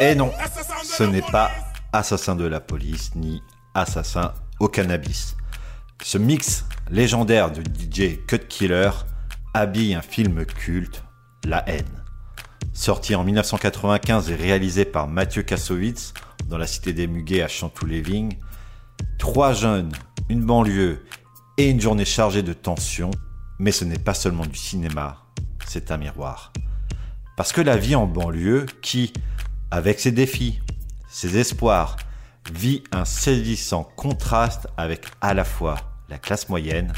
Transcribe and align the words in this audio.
Et 0.00 0.14
non, 0.14 0.30
ce 0.84 1.04
n'est 1.04 1.22
pas 1.22 1.50
Assassin 1.92 2.36
de 2.36 2.44
la 2.44 2.60
police 2.60 3.14
ni 3.14 3.42
Assassin 3.74 4.34
au 4.60 4.68
cannabis. 4.68 5.36
Ce 6.02 6.18
mix 6.18 6.66
légendaire 6.90 7.50
de 7.50 7.62
DJ 7.62 8.18
Cut 8.26 8.46
Killer 8.46 8.90
habille 9.54 9.94
un 9.94 10.02
film 10.02 10.44
culte, 10.44 11.02
La 11.46 11.66
haine. 11.66 12.02
Sorti 12.74 13.14
en 13.14 13.24
1995 13.24 14.30
et 14.30 14.34
réalisé 14.34 14.84
par 14.84 15.08
Mathieu 15.08 15.42
Kassovitz 15.42 16.12
dans 16.46 16.58
la 16.58 16.66
cité 16.66 16.92
des 16.92 17.06
Muguets 17.06 17.42
à 17.42 17.48
Chantou-les-Vignes, 17.48 18.36
trois 19.18 19.54
jeunes, 19.54 19.92
une 20.28 20.44
banlieue 20.44 21.02
et 21.56 21.70
une 21.70 21.80
journée 21.80 22.04
chargée 22.04 22.42
de 22.42 22.52
tensions, 22.52 23.12
mais 23.58 23.72
ce 23.72 23.86
n'est 23.86 23.98
pas 23.98 24.12
seulement 24.12 24.44
du 24.44 24.58
cinéma, 24.58 25.24
c'est 25.66 25.90
un 25.90 25.96
miroir. 25.96 26.52
Parce 27.38 27.52
que 27.52 27.62
la 27.62 27.78
vie 27.78 27.94
en 27.94 28.06
banlieue, 28.06 28.66
qui, 28.82 29.14
avec 29.70 30.00
ses 30.00 30.12
défis, 30.12 30.60
ses 31.08 31.38
espoirs, 31.38 31.96
vit 32.52 32.84
un 32.92 33.04
saisissant 33.04 33.84
contraste 33.96 34.68
avec 34.76 35.06
à 35.20 35.34
la 35.34 35.44
fois 35.44 35.76
la 36.08 36.18
classe 36.18 36.48
moyenne, 36.48 36.92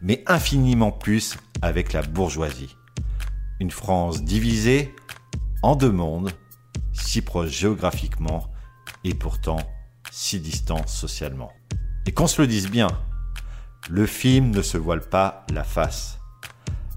mais 0.00 0.22
infiniment 0.26 0.92
plus 0.92 1.36
avec 1.62 1.92
la 1.92 2.02
bourgeoisie. 2.02 2.76
Une 3.60 3.70
France 3.70 4.22
divisée 4.22 4.94
en 5.62 5.76
deux 5.76 5.90
mondes, 5.90 6.30
si 6.92 7.22
proches 7.22 7.50
géographiquement 7.50 8.50
et 9.02 9.14
pourtant 9.14 9.58
si 10.10 10.38
distants 10.38 10.86
socialement. 10.86 11.52
Et 12.06 12.12
qu'on 12.12 12.26
se 12.26 12.40
le 12.40 12.46
dise 12.46 12.70
bien, 12.70 12.88
le 13.90 14.06
film 14.06 14.50
ne 14.50 14.62
se 14.62 14.78
voile 14.78 15.00
pas 15.00 15.44
la 15.52 15.64
face. 15.64 16.18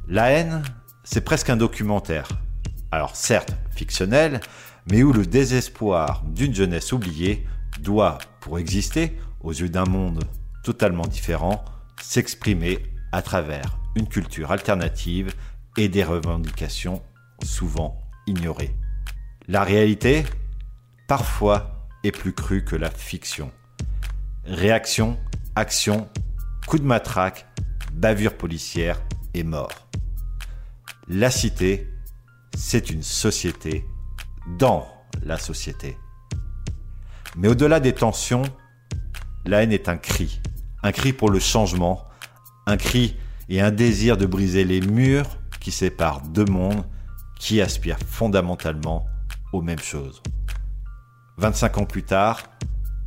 La 0.08 0.32
haine, 0.32 0.62
c'est 1.04 1.22
presque 1.22 1.50
un 1.50 1.58
documentaire. 1.58 2.28
Alors 2.92 3.16
certes, 3.16 3.54
fictionnel, 3.72 4.40
mais 4.92 5.04
où 5.04 5.12
le 5.12 5.26
désespoir 5.26 6.24
d'une 6.26 6.54
jeunesse 6.54 6.92
oubliée 6.92 7.46
doit, 7.82 8.18
pour 8.40 8.60
exister, 8.60 9.18
aux 9.42 9.52
yeux 9.52 9.70
d'un 9.70 9.86
monde 9.86 10.24
totalement 10.64 11.06
différent, 11.06 11.64
s'exprimer 12.02 12.80
à 13.12 13.22
travers 13.22 13.78
une 13.96 14.08
culture 14.08 14.52
alternative 14.52 15.34
et 15.78 15.90
des 15.90 16.04
revendications 16.04 17.02
souvent 17.44 18.02
ignorées. 18.28 18.76
La 19.48 19.64
réalité, 19.64 20.26
parfois, 21.08 21.88
est 22.04 22.12
plus 22.12 22.34
crue 22.34 22.64
que 22.64 22.76
la 22.76 22.90
fiction. 22.90 23.52
Réaction, 24.46 25.18
action, 25.56 26.10
coup 26.68 26.80
de 26.80 26.84
matraque, 26.84 27.46
bavure 27.94 28.36
policière 28.36 29.02
et 29.34 29.44
mort. 29.44 29.88
La 31.08 31.32
cité, 31.32 31.88
c'est 32.56 32.90
une 32.90 33.04
société 33.04 33.86
dans 34.58 34.88
la 35.24 35.38
société. 35.38 35.98
Mais 37.36 37.48
au-delà 37.48 37.80
des 37.80 37.94
tensions, 37.94 38.44
la 39.46 39.64
haine 39.64 39.72
est 39.72 39.90
un 39.90 39.98
cri, 39.98 40.42
un 40.84 40.92
cri 40.92 41.14
pour 41.14 41.30
le 41.30 41.40
changement, 41.40 42.06
un 42.66 42.78
cri 42.78 43.16
et 43.50 43.62
un 43.62 43.72
désir 43.72 44.18
de 44.18 44.26
briser 44.26 44.64
les 44.64 44.82
murs 44.82 45.38
qui 45.60 45.72
séparent 45.72 46.22
deux 46.22 46.46
mondes 46.46 46.84
qui 47.40 47.62
aspirent 47.62 48.00
fondamentalement 48.08 49.06
aux 49.54 49.62
mêmes 49.62 49.80
choses. 49.80 50.22
25 51.38 51.78
ans 51.78 51.86
plus 51.86 52.04
tard, 52.04 52.42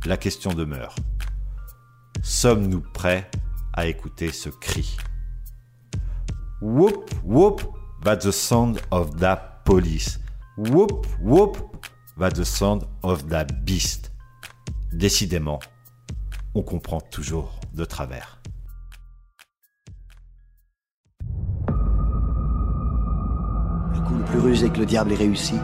la 0.05 0.17
question 0.17 0.53
demeure. 0.53 0.95
Sommes-nous 2.23 2.81
prêts 2.93 3.29
à 3.73 3.87
écouter 3.87 4.31
ce 4.31 4.49
cri? 4.49 4.97
Whoop, 6.61 7.09
whoop, 7.23 7.61
that's 8.03 8.25
the 8.25 8.31
sound 8.31 8.79
of 8.91 9.17
that 9.17 9.63
police. 9.65 10.20
Whoop, 10.57 11.07
whoop, 11.21 11.57
that's 12.17 12.37
the 12.37 12.43
sound 12.43 12.83
of 13.03 13.29
that 13.29 13.45
beast. 13.63 14.11
Décidément, 14.91 15.59
on 16.53 16.61
comprend 16.61 16.99
toujours 16.99 17.57
de 17.73 17.85
travers. 17.85 18.41
Le 23.93 23.99
coup 24.05 24.13
le 24.15 24.25
plus 24.25 24.39
rusé 24.39 24.69
que 24.69 24.79
le 24.79 24.85
diable 24.85 25.13
ait 25.13 25.15
réussi, 25.15 25.55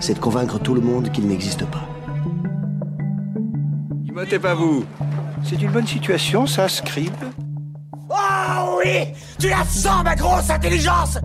c'est 0.00 0.14
de 0.14 0.18
convaincre 0.18 0.58
tout 0.58 0.74
le 0.74 0.80
monde 0.80 1.12
qu'il 1.12 1.28
n'existe 1.28 1.64
pas. 1.66 1.88
Immotez 4.04 4.40
pas 4.40 4.54
vous. 4.54 4.84
C'est 5.44 5.62
une 5.62 5.70
bonne 5.70 5.86
situation, 5.86 6.46
ça, 6.46 6.68
Scribe 6.68 7.12
Oh 8.10 8.78
oui 8.78 9.12
Tu 9.38 9.48
la 9.48 9.64
sens, 9.64 10.02
ma 10.02 10.16
grosse 10.16 10.50
intelligence 10.50 11.18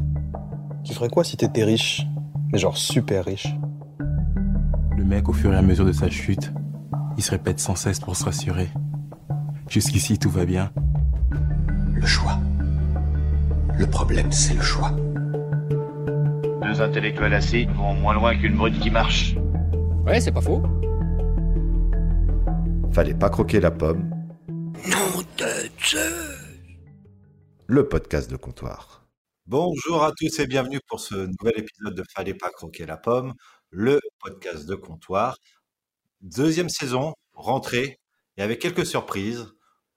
Tu 0.85 0.93
ferais 0.93 1.09
quoi 1.09 1.23
si 1.23 1.37
t'étais 1.37 1.63
riche? 1.63 2.05
Mais 2.51 2.57
genre 2.57 2.77
super 2.77 3.25
riche 3.25 3.47
Le 4.97 5.03
mec, 5.03 5.29
au 5.29 5.33
fur 5.33 5.53
et 5.53 5.57
à 5.57 5.61
mesure 5.61 5.85
de 5.85 5.91
sa 5.91 6.09
chute, 6.09 6.51
il 7.17 7.23
se 7.23 7.31
répète 7.31 7.59
sans 7.59 7.75
cesse 7.75 7.99
pour 7.99 8.15
se 8.15 8.25
rassurer. 8.25 8.69
Jusqu'ici, 9.69 10.17
tout 10.17 10.29
va 10.29 10.45
bien. 10.45 10.71
Le 11.93 12.05
choix. 12.05 12.39
Le 13.77 13.85
problème, 13.87 14.31
c'est 14.31 14.55
le 14.55 14.61
choix. 14.61 14.91
Deux 16.63 16.81
intellectuels 16.81 17.33
assis 17.33 17.65
vont 17.65 17.93
moins 17.93 18.13
loin 18.13 18.35
qu'une 18.35 18.55
brute 18.55 18.79
qui 18.79 18.89
marche. 18.89 19.35
Ouais, 20.05 20.19
c'est 20.19 20.31
pas 20.31 20.41
faux. 20.41 20.63
Fallait 22.91 23.13
pas 23.13 23.29
croquer 23.29 23.59
la 23.59 23.71
pomme. 23.71 24.09
Non 24.89 25.21
de 25.37 25.69
Dieu 25.87 26.39
le 27.69 27.87
podcast 27.87 28.31
de 28.31 28.35
comptoir. 28.35 28.98
Bonjour 29.49 30.03
à 30.03 30.11
tous 30.11 30.37
et 30.37 30.45
bienvenue 30.45 30.79
pour 30.87 30.99
ce 30.99 31.15
nouvel 31.15 31.57
épisode 31.57 31.95
de 31.95 32.03
Fallait 32.13 32.35
pas 32.35 32.51
croquer 32.51 32.85
la 32.85 32.97
pomme, 32.97 33.33
le 33.71 33.99
podcast 34.19 34.67
de 34.67 34.75
comptoir. 34.75 35.37
Deuxième 36.21 36.69
saison, 36.69 37.15
rentrée, 37.33 37.97
et 38.37 38.43
avec 38.43 38.59
quelques 38.59 38.85
surprises, 38.85 39.47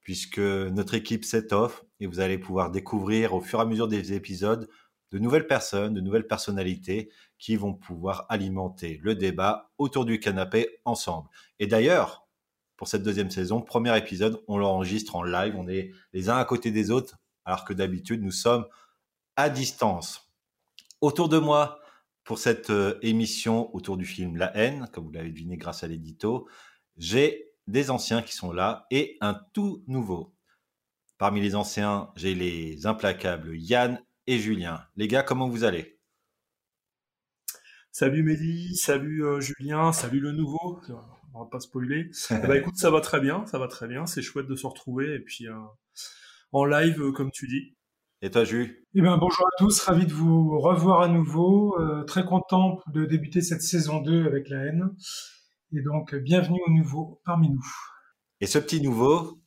puisque 0.00 0.38
notre 0.38 0.94
équipe 0.94 1.26
s'étoffe 1.26 1.84
et 2.00 2.06
vous 2.06 2.20
allez 2.20 2.38
pouvoir 2.38 2.70
découvrir 2.70 3.34
au 3.34 3.42
fur 3.42 3.58
et 3.58 3.62
à 3.62 3.66
mesure 3.66 3.88
des 3.88 4.14
épisodes 4.14 4.70
de 5.10 5.18
nouvelles 5.18 5.46
personnes, 5.46 5.92
de 5.92 6.00
nouvelles 6.00 6.26
personnalités 6.26 7.10
qui 7.38 7.56
vont 7.56 7.74
pouvoir 7.74 8.24
alimenter 8.30 9.00
le 9.02 9.14
débat 9.14 9.70
autour 9.76 10.06
du 10.06 10.19
canapé 10.19 10.80
ensemble. 10.86 11.28
Et 11.58 11.66
d'ailleurs, 11.66 12.26
pour 12.78 12.88
cette 12.88 13.02
deuxième 13.02 13.30
saison, 13.30 13.60
premier 13.60 13.94
épisode, 13.98 14.42
on 14.48 14.56
l'enregistre 14.56 15.14
en 15.14 15.22
live, 15.22 15.56
on 15.58 15.69
est 15.69 15.90
les 16.14 16.30
uns 16.30 16.38
à 16.38 16.44
côté 16.46 16.70
des 16.70 16.90
autres 16.90 17.19
alors 17.44 17.64
que 17.64 17.72
d'habitude, 17.72 18.22
nous 18.22 18.32
sommes 18.32 18.66
à 19.42 19.50
distance. 19.50 20.32
Autour 21.00 21.28
de 21.28 21.36
moi, 21.36 21.80
pour 22.22 22.38
cette 22.38 22.70
euh, 22.70 23.00
émission 23.03 23.75
autour 23.75 23.97
du 23.97 24.06
film 24.06 24.36
La 24.36 24.56
haine, 24.56 24.88
comme 24.92 25.06
vous 25.06 25.10
l'avez 25.10 25.30
deviné 25.30 25.56
grâce 25.56 25.82
à 25.82 25.88
l'édito, 25.88 26.48
j'ai 26.97 27.50
des 27.66 27.91
anciens 27.91 28.22
qui 28.22 28.36
sont 28.36 28.52
là 28.52 28.86
et 28.92 29.16
un 29.20 29.34
tout 29.52 29.82
nouveau. 29.88 30.32
Parmi 31.19 31.41
les 31.41 31.56
anciens, 31.56 32.12
j'ai 32.14 32.36
les 32.36 32.86
implacables 32.86 33.56
Yann 33.56 34.00
et 34.28 34.38
Julien. 34.38 34.86
Les 34.94 35.08
gars, 35.08 35.25
comment 35.25 35.48
vous 35.48 35.64
allez? 35.64 35.98
Salut 37.91 38.22
Mehdi, 38.22 38.76
salut 38.76 39.25
euh, 39.25 39.41
Julien, 39.41 39.92
salut 39.92 40.20
le 40.20 40.31
nouveau. 40.31 40.81
On 41.34 41.41
va 41.41 41.50
pas 41.50 41.58
spoiler. 41.58 42.10
bah 42.31 42.56
écoute, 42.58 42.76
ça 42.76 42.92
va 42.92 43.00
très 43.00 43.19
bien, 43.19 43.44
ça 43.47 43.58
va 43.58 43.66
très 43.66 43.88
bien. 43.88 44.06
C'est 44.06 44.22
chouette 44.22 44.47
de 44.47 44.54
se 44.54 44.69
retrouver 44.69 45.16
et 45.16 45.19
puis 45.19 45.48
euh, 45.48 45.58
en 46.52 46.64
live, 46.64 47.10
comme 47.10 47.32
tu 47.32 47.48
dis. 47.48 47.75
Et 48.25 48.31
toi, 48.31 48.44
Jules? 48.44 48.87
Eh 48.94 49.03
ben, 49.03 49.16
bonjour 49.16 49.44
à 49.49 49.50
tous, 49.59 49.81
ravi 49.81 50.06
de 50.06 50.12
vous 50.12 50.56
revoir 50.60 51.00
à 51.00 51.09
nouveau. 51.09 51.77
Euh, 51.81 52.05
très 52.05 52.25
content 52.25 52.78
de 52.87 53.05
débuter 53.05 53.41
cette 53.41 53.62
saison 53.62 54.00
2 54.00 54.27
avec 54.27 54.49
la 54.49 54.59
haine. 54.66 54.91
Et 55.72 55.83
donc, 55.83 56.15
bienvenue 56.15 56.61
au 56.65 56.71
nouveau 56.71 57.21
parmi 57.25 57.50
nous. 57.50 57.66
Et 58.41 58.47
ce 58.47 58.61
petit 58.61 58.81
nouveau? 58.81 59.41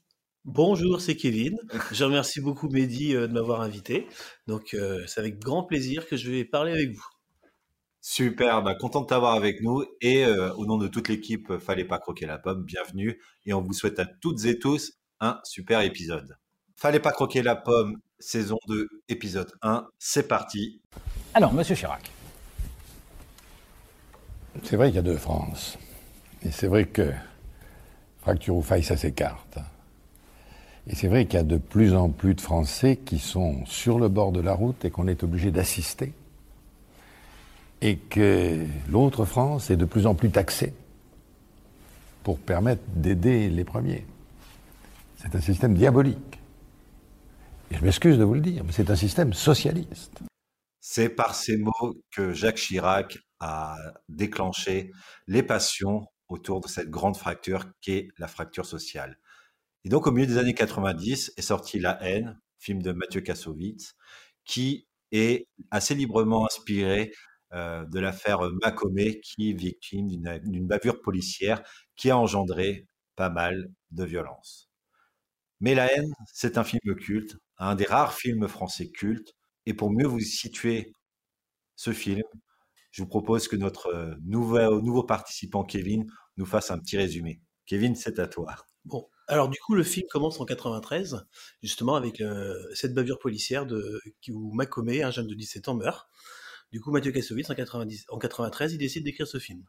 Bonjour, 0.44 1.00
c'est 1.00 1.16
Kevin. 1.16 1.58
Je 1.94 2.03
remercie 2.03 2.41
beaucoup 2.41 2.68
Mehdi 2.68 3.16
euh, 3.16 3.28
de 3.28 3.34
m'avoir 3.34 3.62
invité. 3.62 4.08
Donc, 4.46 4.75
c'est 5.08 5.22
avec 5.22 5.40
grand 5.40 5.64
plaisir 5.64 6.05
que 6.05 6.17
je 6.17 6.29
vais 6.29 6.44
parler 6.44 6.73
avec 6.73 6.91
vous. 6.91 7.08
Super, 8.02 8.61
bah, 8.61 8.76
content 8.76 8.99
de 8.99 9.08
t'avoir 9.08 9.35
avec 9.35 9.61
nous 9.61 9.85
et 10.02 10.28
au 10.28 10.66
nom 10.66 10.78
de 10.78 10.90
toute 10.90 11.08
l'équipe, 11.08 11.58
fallait 11.59 11.85
pas 11.85 11.97
croquer 11.97 12.26
la 12.26 12.38
pomme, 12.38 12.66
bienvenue 12.66 13.20
et 13.46 13.53
on 13.53 13.61
vous 13.61 13.73
souhaite 13.73 13.99
à 13.99 14.05
toutes 14.05 14.44
et 14.44 14.59
tous 14.59 14.91
un 15.22 15.40
super 15.46 15.79
épisode. 15.79 16.35
Fallait 16.75 16.99
pas 16.99 17.13
croquer 17.13 17.41
la 17.41 17.55
pomme, 17.55 18.01
saison 18.19 18.57
2, 18.67 18.87
épisode 19.07 19.51
1. 19.61 19.87
C'est 19.97 20.27
parti. 20.27 20.81
Alors, 21.33 21.53
monsieur 21.53 21.73
Chirac. 21.73 22.11
C'est 24.61 24.75
vrai 24.75 24.87
qu'il 24.87 24.97
y 24.97 24.99
a 24.99 25.03
deux 25.03 25.17
France. 25.17 25.77
Et 26.43 26.51
c'est 26.51 26.67
vrai 26.67 26.85
que 26.85 27.13
fracture 28.22 28.57
ou 28.57 28.61
faille, 28.61 28.83
ça 28.83 28.97
s'écarte. 28.97 29.57
Et 30.87 30.95
c'est 30.95 31.07
vrai 31.07 31.25
qu'il 31.25 31.35
y 31.35 31.41
a 31.41 31.43
de 31.43 31.57
plus 31.57 31.95
en 31.95 32.09
plus 32.09 32.35
de 32.35 32.41
Français 32.41 32.97
qui 32.97 33.19
sont 33.19 33.66
sur 33.66 33.97
le 33.97 34.09
bord 34.09 34.33
de 34.33 34.41
la 34.41 34.53
route 34.53 34.83
et 34.83 34.91
qu'on 34.91 35.07
est 35.07 35.23
obligé 35.23 35.51
d'assister. 35.51 36.13
Et 37.81 37.97
que 37.97 38.66
l'autre 38.89 39.23
France 39.23 39.72
est 39.72 39.77
de 39.77 39.85
plus 39.85 40.05
en 40.07 40.13
plus 40.13 40.29
taxée 40.29 40.73
pour 42.23 42.37
permettre 42.37 42.81
d'aider 42.95 43.49
les 43.49 43.63
premiers. 43.63 44.05
C'est 45.17 45.35
un 45.35 45.41
système 45.41 45.73
diabolique 45.73 46.34
je 47.72 47.84
m'excuse 47.84 48.17
de 48.17 48.23
vous 48.23 48.34
le 48.34 48.41
dire, 48.41 48.64
mais 48.64 48.72
c'est 48.72 48.90
un 48.90 48.96
système 48.96 49.34
socialiste. 49.34 50.20
C'est 50.79 51.09
par 51.09 51.35
ces 51.35 51.58
mots 51.58 51.96
que 52.12 52.34
Jacques 52.34 52.58
Chirac 52.58 53.17
a 53.40 53.76
déclenché 54.08 54.91
les 55.28 55.44
passions 55.44 56.08
autour 56.28 56.62
de 56.62 56.67
cette 56.67 56.90
grande 56.90 57.17
fracture 57.17 57.66
qu'est 57.82 58.09
la 58.17 58.28
fracture 58.28 58.66
sociale. 58.66 59.17
Et 59.84 59.90
donc, 59.90 60.08
au 60.08 60.12
milieu 60.12 60.28
des 60.28 60.38
années 60.38 60.53
90 60.53 61.34
est 61.38 61.41
sorti 61.41 61.79
La 61.79 62.02
haine, 62.03 62.40
film 62.59 62.82
de 62.82 62.91
Mathieu 62.91 63.22
Kassovitz, 63.22 63.96
qui 64.46 64.88
est 65.11 65.47
assez 65.72 65.96
librement 65.96 66.46
inspiré 66.46 67.11
euh, 67.53 67.85
de 67.85 68.00
l'affaire 68.00 68.40
Macomé, 68.64 69.20
qui 69.22 69.52
est 69.52 69.53
victime 69.53 70.08
d'une 70.08 70.68
bavure 70.68 71.02
policière 71.02 71.61
qui 71.96 72.09
a 72.09 72.18
engendré 72.18 72.88
pas 73.16 73.29
mal 73.29 73.70
de 73.91 74.03
violence. 74.03 74.70
Mais 75.61 75.76
La 75.76 75.91
haine, 75.94 76.14
c'est 76.34 76.58
un 76.58 76.64
film 76.64 76.96
culte, 76.96 77.38
un 77.57 77.75
des 77.75 77.85
rares 77.85 78.13
films 78.13 78.47
français 78.47 78.90
cultes. 78.90 79.35
Et 79.66 79.73
pour 79.73 79.91
mieux 79.91 80.07
vous 80.07 80.19
situer 80.19 80.93
ce 81.75 81.91
film, 81.91 82.23
je 82.91 83.02
vous 83.02 83.07
propose 83.07 83.47
que 83.47 83.55
notre 83.55 83.87
euh, 83.87 84.16
nouveau, 84.23 84.81
nouveau 84.81 85.03
participant 85.03 85.63
Kevin 85.63 86.05
nous 86.37 86.46
fasse 86.46 86.72
un 86.72 86.79
petit 86.79 86.97
résumé. 86.97 87.41
Kevin, 87.66 87.96
c'est 87.96 88.19
à 88.19 88.28
toi. 88.28 88.55
Bon, 88.85 89.09
alors 89.28 89.49
du 89.49 89.57
coup, 89.59 89.73
le 89.73 89.84
film 89.84 90.05
commence 90.09 90.40
en 90.40 90.46
93, 90.46 91.25
justement 91.63 91.96
avec 91.96 92.22
euh, 92.22 92.55
cette 92.73 92.93
bavure 92.93 93.19
policière 93.19 93.66
de, 93.66 93.99
où 94.29 94.53
Macomé, 94.53 95.01
un 95.01 95.11
jeune 95.11 95.28
de 95.28 95.34
17 95.34 95.67
ans, 95.69 95.75
meurt. 95.75 96.08
Du 96.72 96.79
coup, 96.81 96.91
Mathieu 96.91 97.11
Kassovitz, 97.11 97.49
en, 97.49 97.55
90, 97.55 98.05
en 98.09 98.19
93, 98.19 98.73
il 98.73 98.78
décide 98.78 99.03
d'écrire 99.03 99.28
ce 99.28 99.40
film. 99.40 99.63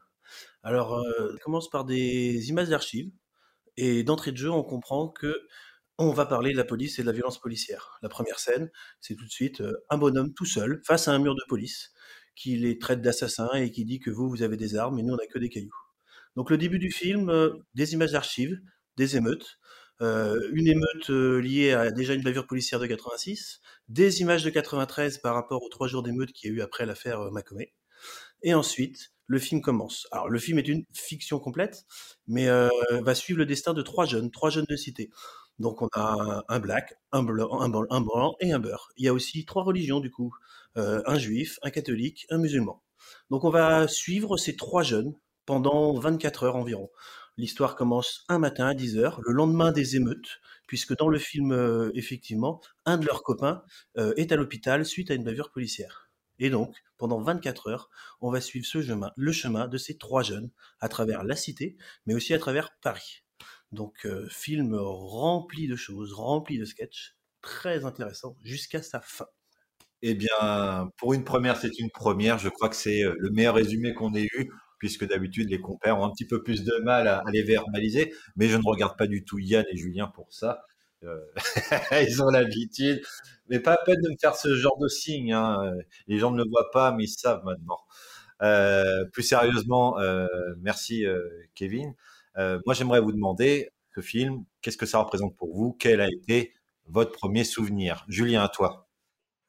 Alors, 0.61 0.99
euh, 0.99 1.31
il 1.33 1.39
commence 1.39 1.69
par 1.69 1.85
des 1.85 2.49
images 2.49 2.69
d'archives, 2.69 3.11
et 3.77 4.03
d'entrée 4.03 4.31
de 4.31 4.37
jeu, 4.37 4.51
on 4.51 4.63
comprend 4.63 5.07
que 5.07 5.47
on 5.97 6.11
va 6.11 6.25
parler 6.25 6.51
de 6.51 6.57
la 6.57 6.63
police 6.63 6.99
et 6.99 7.01
de 7.01 7.07
la 7.07 7.13
violence 7.13 7.39
policière. 7.39 7.97
La 8.01 8.09
première 8.09 8.39
scène, 8.39 8.69
c'est 9.01 9.15
tout 9.15 9.25
de 9.25 9.31
suite 9.31 9.61
euh, 9.61 9.83
un 9.89 9.97
bonhomme 9.97 10.33
tout 10.33 10.45
seul 10.45 10.81
face 10.85 11.07
à 11.07 11.11
un 11.11 11.19
mur 11.19 11.35
de 11.35 11.41
police 11.47 11.91
qui 12.35 12.55
les 12.55 12.77
traite 12.77 13.01
d'assassins 13.01 13.53
et 13.53 13.71
qui 13.71 13.83
dit 13.83 13.99
que 13.99 14.11
vous, 14.11 14.29
vous 14.29 14.43
avez 14.43 14.57
des 14.57 14.75
armes 14.75 14.99
et 14.99 15.03
nous, 15.03 15.13
on 15.13 15.17
n'a 15.17 15.25
que 15.25 15.39
des 15.39 15.49
cailloux. 15.49 15.75
Donc 16.35 16.51
le 16.51 16.57
début 16.57 16.77
du 16.77 16.91
film, 16.91 17.29
euh, 17.29 17.53
des 17.73 17.93
images 17.93 18.11
d'archives, 18.11 18.59
des 18.95 19.17
émeutes, 19.17 19.57
euh, 20.01 20.39
une 20.53 20.67
émeute 20.67 21.09
liée 21.09 21.71
à 21.71 21.89
déjà 21.89 22.13
une 22.13 22.21
bavure 22.21 22.45
policière 22.45 22.79
de 22.79 22.85
86, 22.85 23.59
des 23.87 24.21
images 24.21 24.43
de 24.43 24.51
93 24.51 25.17
par 25.17 25.33
rapport 25.33 25.63
aux 25.63 25.69
trois 25.69 25.87
jours 25.87 26.03
d'émeute 26.03 26.31
qu'il 26.31 26.51
y 26.51 26.53
a 26.53 26.57
eu 26.57 26.61
après 26.61 26.85
l'affaire 26.85 27.31
Macomé, 27.31 27.73
et 28.43 28.53
ensuite 28.53 29.11
le 29.25 29.39
film 29.39 29.61
commence. 29.61 30.07
Alors 30.11 30.29
le 30.29 30.37
film 30.37 30.59
est 30.59 30.67
une 30.67 30.85
fiction 30.93 31.39
complète, 31.39 31.85
mais 32.27 32.47
va 33.01 33.15
suivre 33.15 33.39
le 33.39 33.47
destin 33.47 33.73
de 33.73 33.81
trois 33.81 34.05
jeunes, 34.05 34.29
trois 34.29 34.51
jeunes 34.51 34.67
de 34.69 34.75
cité. 34.75 35.09
Donc 35.59 35.81
on 35.81 35.89
a 35.93 36.43
un 36.49 36.59
black, 36.59 36.95
un 37.11 37.23
blanc, 37.23 37.61
un 37.61 37.69
blanc, 38.01 38.35
et 38.39 38.51
un 38.51 38.59
beurre. 38.59 38.89
Il 38.97 39.05
y 39.05 39.07
a 39.07 39.13
aussi 39.13 39.45
trois 39.45 39.63
religions 39.63 39.99
du 39.99 40.11
coup, 40.11 40.33
euh, 40.77 41.01
un 41.05 41.17
juif, 41.17 41.57
un 41.63 41.71
catholique, 41.71 42.27
un 42.29 42.37
musulman. 42.37 42.83
Donc 43.29 43.43
on 43.43 43.49
va 43.49 43.87
suivre 43.87 44.37
ces 44.37 44.55
trois 44.55 44.83
jeunes 44.83 45.15
pendant 45.45 45.93
24 45.97 46.43
heures 46.43 46.55
environ. 46.55 46.89
L'histoire 47.37 47.75
commence 47.75 48.25
un 48.29 48.39
matin 48.39 48.67
à 48.67 48.73
10 48.73 48.97
heures, 48.97 49.21
le 49.23 49.31
lendemain 49.31 49.71
des 49.71 49.95
émeutes, 49.95 50.39
puisque 50.67 50.95
dans 50.97 51.07
le 51.07 51.19
film, 51.19 51.51
euh, 51.51 51.91
effectivement, 51.93 52.61
un 52.85 52.97
de 52.97 53.05
leurs 53.05 53.23
copains 53.23 53.63
euh, 53.97 54.13
est 54.17 54.31
à 54.31 54.35
l'hôpital 54.35 54.85
suite 54.85 55.11
à 55.11 55.13
une 55.13 55.23
bavure 55.23 55.51
policière. 55.51 56.09
Et 56.39 56.49
donc, 56.49 56.75
pendant 56.97 57.21
24 57.21 57.69
heures, 57.69 57.89
on 58.21 58.31
va 58.31 58.41
suivre 58.41 58.65
ce 58.65 58.81
chemin, 58.81 59.11
le 59.15 59.31
chemin 59.31 59.67
de 59.67 59.77
ces 59.77 59.97
trois 59.97 60.23
jeunes 60.23 60.49
à 60.79 60.89
travers 60.89 61.23
la 61.23 61.35
cité, 61.35 61.77
mais 62.05 62.13
aussi 62.13 62.33
à 62.33 62.39
travers 62.39 62.75
Paris. 62.81 63.23
Donc, 63.71 64.05
euh, 64.05 64.27
film 64.29 64.75
rempli 64.75 65.67
de 65.67 65.75
choses, 65.75 66.13
rempli 66.13 66.57
de 66.57 66.65
sketchs, 66.65 67.15
très 67.41 67.85
intéressant 67.85 68.35
jusqu'à 68.43 68.81
sa 68.81 69.01
fin. 69.01 69.27
Eh 70.01 70.13
bien, 70.13 70.89
pour 70.97 71.13
une 71.13 71.23
première, 71.23 71.57
c'est 71.57 71.79
une 71.79 71.89
première. 71.89 72.37
Je 72.37 72.49
crois 72.49 72.69
que 72.69 72.75
c'est 72.75 73.03
euh, 73.03 73.15
le 73.19 73.29
meilleur 73.31 73.55
résumé 73.55 73.93
qu'on 73.93 74.13
ait 74.13 74.27
eu, 74.37 74.49
puisque 74.79 75.05
d'habitude, 75.05 75.49
les 75.49 75.59
compères 75.59 75.99
ont 75.99 76.05
un 76.05 76.11
petit 76.11 76.27
peu 76.27 76.43
plus 76.43 76.63
de 76.63 76.75
mal 76.83 77.07
à, 77.07 77.23
les 77.33 77.43
verbaliser. 77.43 78.13
Mais 78.35 78.47
je 78.47 78.57
ne 78.57 78.63
regarde 78.63 78.97
pas 78.97 79.07
du 79.07 79.25
tout 79.25 79.39
Yann 79.39 79.65
et 79.71 79.77
Julien 79.77 80.07
pour 80.07 80.33
ça. 80.33 80.63
Euh, 81.03 81.19
ils 82.07 82.21
ont 82.23 82.29
l'habitude. 82.29 83.01
Mais 83.49 83.59
pas 83.59 83.73
à 83.73 83.77
peine 83.85 84.01
de 84.01 84.09
me 84.09 84.17
faire 84.19 84.35
ce 84.35 84.55
genre 84.55 84.77
de 84.77 84.87
signe. 84.87 85.33
Hein. 85.33 85.73
Les 86.07 86.19
gens 86.19 86.31
ne 86.31 86.43
le 86.43 86.49
voient 86.49 86.69
pas, 86.71 86.91
mais 86.91 87.05
ils 87.05 87.09
savent 87.09 87.43
maintenant. 87.43 87.79
plus 89.11 89.23
sérieusement, 89.23 89.97
merci 90.61 91.05
Kevin. 91.55 91.95
Euh, 92.37 92.59
moi, 92.65 92.73
j'aimerais 92.73 93.01
vous 93.01 93.11
demander, 93.11 93.69
ce 93.95 94.01
film, 94.01 94.45
qu'est-ce 94.61 94.77
que 94.77 94.85
ça 94.85 94.99
représente 94.99 95.35
pour 95.35 95.55
vous? 95.55 95.75
Quel 95.79 96.01
a 96.01 96.07
été 96.07 96.53
votre 96.85 97.11
premier 97.11 97.43
souvenir? 97.43 98.05
Julien, 98.07 98.43
à 98.43 98.49
toi. 98.49 98.87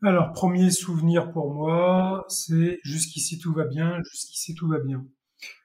Alors, 0.02 0.32
premier 0.32 0.70
souvenir 0.70 1.32
pour 1.32 1.52
moi, 1.52 2.25
c'est 2.29 2.79
Jusqu'ici 2.85 3.38
tout 3.38 3.52
va 3.52 3.64
bien, 3.64 4.00
jusqu'ici 4.05 4.55
tout 4.55 4.69
va 4.69 4.79
bien. 4.79 5.05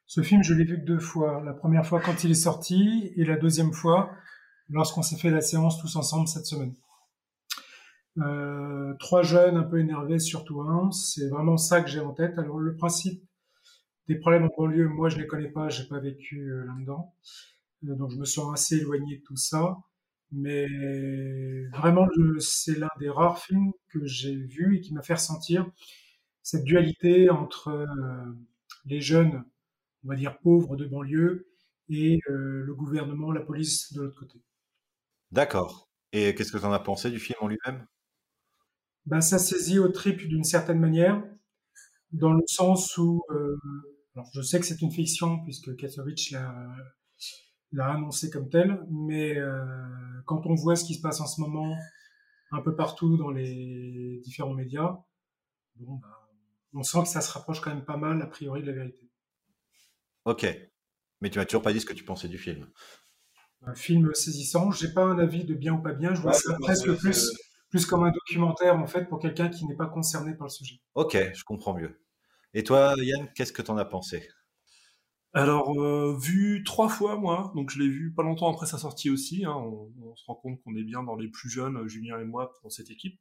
Ce 0.05 0.21
film, 0.21 0.43
je 0.43 0.53
l'ai 0.53 0.63
vu 0.63 0.79
que 0.79 0.85
deux 0.85 0.99
fois. 0.99 1.41
La 1.43 1.53
première 1.53 1.85
fois 1.85 1.99
quand 1.99 2.23
il 2.23 2.31
est 2.31 2.35
sorti 2.35 3.11
et 3.15 3.25
la 3.25 3.35
deuxième 3.35 3.73
fois 3.73 4.11
lorsqu'on 4.69 5.01
s'est 5.01 5.17
fait 5.17 5.29
la 5.29 5.41
séance 5.41 5.79
tous 5.79 5.95
ensemble 5.95 6.27
cette 6.27 6.45
semaine. 6.45 6.75
Euh, 8.19 8.93
trois 8.99 9.23
jeunes 9.23 9.57
un 9.57 9.63
peu 9.63 9.79
énervés, 9.79 10.19
surtout 10.19 10.61
un. 10.61 10.91
C'est 10.91 11.29
vraiment 11.29 11.57
ça 11.57 11.81
que 11.81 11.89
j'ai 11.89 11.99
en 11.99 12.13
tête. 12.13 12.37
Alors 12.37 12.59
le 12.59 12.75
principe 12.75 13.23
des 14.07 14.15
problèmes 14.15 14.45
en 14.45 14.49
banlieue, 14.57 14.87
moi 14.87 15.09
je 15.09 15.17
les 15.17 15.27
connais 15.27 15.49
pas, 15.49 15.69
j'ai 15.69 15.87
pas 15.87 15.99
vécu 15.99 16.49
euh, 16.51 16.65
là-dedans, 16.65 17.15
euh, 17.85 17.95
donc 17.95 18.11
je 18.11 18.17
me 18.17 18.25
sens 18.25 18.53
assez 18.53 18.77
éloigné 18.77 19.17
de 19.17 19.21
tout 19.23 19.37
ça. 19.37 19.77
Mais 20.35 20.65
vraiment, 21.73 22.07
c'est 22.39 22.79
l'un 22.79 22.89
des 22.99 23.07
rares 23.09 23.37
films 23.37 23.71
que 23.89 24.03
j'ai 24.03 24.35
vu 24.35 24.77
et 24.77 24.81
qui 24.81 24.91
m'a 24.91 25.03
fait 25.03 25.13
ressentir 25.13 25.69
cette 26.41 26.63
dualité 26.63 27.29
entre 27.29 27.67
euh, 27.67 27.85
les 28.85 28.99
jeunes, 28.99 29.43
on 30.03 30.07
va 30.07 30.15
dire 30.15 30.39
pauvres 30.39 30.75
de 30.75 30.85
banlieue, 30.85 31.47
et 31.89 32.19
le 32.25 32.73
gouvernement, 32.73 33.31
la 33.31 33.41
police 33.41 33.93
de 33.93 34.01
l'autre 34.01 34.17
côté. 34.17 34.41
D'accord. 35.31 35.91
Et 36.13 36.33
qu'est-ce 36.33 36.51
que 36.51 36.57
tu 36.57 36.65
en 36.65 36.71
as 36.71 36.79
pensé 36.79 37.11
du 37.11 37.19
film 37.19 37.37
en 37.41 37.47
lui-même? 37.47 37.85
Ben, 39.05 39.21
Ça 39.21 39.37
saisit 39.37 39.77
au 39.77 39.89
trip 39.89 40.27
d'une 40.27 40.45
certaine 40.45 40.79
manière, 40.79 41.23
dans 42.11 42.33
le 42.33 42.41
sens 42.47 42.97
où 42.97 43.21
alors, 44.15 44.29
je 44.33 44.41
sais 44.41 44.59
que 44.59 44.65
c'est 44.65 44.81
une 44.81 44.91
fiction 44.91 45.43
puisque 45.43 45.75
Katsovitch 45.75 46.35
l'a 47.71 47.87
annoncé 47.87 48.29
comme 48.29 48.49
tel, 48.49 48.85
mais 48.89 49.37
euh, 49.37 49.65
quand 50.25 50.45
on 50.45 50.53
voit 50.53 50.75
ce 50.75 50.85
qui 50.85 50.93
se 50.93 51.01
passe 51.01 51.19
en 51.19 51.25
ce 51.25 51.41
moment 51.41 51.75
un 52.51 52.61
peu 52.61 52.75
partout 52.75 53.17
dans 53.17 53.31
les 53.31 54.21
différents 54.23 54.53
médias, 54.53 54.99
bon, 55.77 55.95
bah, 55.95 56.29
on 56.73 56.83
sent 56.83 57.01
que 57.03 57.07
ça 57.07 57.21
se 57.21 57.31
rapproche 57.31 57.59
quand 57.61 57.73
même 57.73 57.85
pas 57.85 57.97
mal 57.97 58.21
a 58.21 58.27
priori 58.27 58.61
de 58.61 58.67
la 58.67 58.73
vérité. 58.73 59.09
Ok, 60.25 60.45
mais 61.21 61.29
tu 61.31 61.39
m'as 61.39 61.45
toujours 61.45 61.63
pas 61.63 61.73
dit 61.73 61.81
ce 61.81 61.85
que 61.85 61.93
tu 61.93 62.03
pensais 62.03 62.27
du 62.27 62.37
film. 62.37 62.69
Un 63.63 63.75
film 63.75 64.13
saisissant. 64.13 64.71
J'ai 64.71 64.93
pas 64.93 65.03
un 65.03 65.17
avis 65.17 65.43
de 65.45 65.55
bien 65.55 65.73
ou 65.73 65.81
pas 65.81 65.93
bien. 65.93 66.13
Je 66.13 66.21
vois 66.21 66.33
ça 66.33 66.55
presque 66.59 66.93
plus, 66.97 67.31
plus 67.69 67.85
comme 67.85 68.03
un 68.03 68.11
documentaire 68.11 68.77
en 68.77 68.87
fait 68.87 69.05
pour 69.05 69.19
quelqu'un 69.19 69.49
qui 69.49 69.65
n'est 69.65 69.75
pas 69.75 69.87
concerné 69.87 70.35
par 70.35 70.47
le 70.47 70.51
sujet. 70.51 70.81
Ok, 70.95 71.17
je 71.33 71.43
comprends 71.43 71.73
mieux. 71.73 72.02
Et 72.53 72.63
toi, 72.63 72.95
Yann, 72.97 73.29
qu'est-ce 73.35 73.53
que 73.53 73.61
tu 73.61 73.71
en 73.71 73.77
as 73.77 73.85
pensé? 73.85 74.27
Alors, 75.33 75.79
euh, 75.81 76.15
vu 76.19 76.63
trois 76.63 76.89
fois, 76.89 77.17
moi, 77.17 77.51
donc 77.55 77.71
je 77.71 77.79
l'ai 77.79 77.89
vu 77.89 78.13
pas 78.13 78.21
longtemps 78.21 78.51
après 78.51 78.67
sa 78.67 78.77
sortie 78.77 79.09
aussi, 79.09 79.45
hein, 79.45 79.55
on, 79.55 80.15
se 80.15 80.23
rend 80.27 80.35
compte 80.35 80.61
qu'on 80.61 80.75
est 80.75 80.83
bien 80.83 81.01
dans 81.01 81.15
les 81.15 81.27
plus 81.27 81.49
jeunes, 81.49 81.87
Julien 81.87 82.19
et 82.19 82.25
moi, 82.25 82.53
dans 82.63 82.69
cette 82.69 82.91
équipe. 82.91 83.19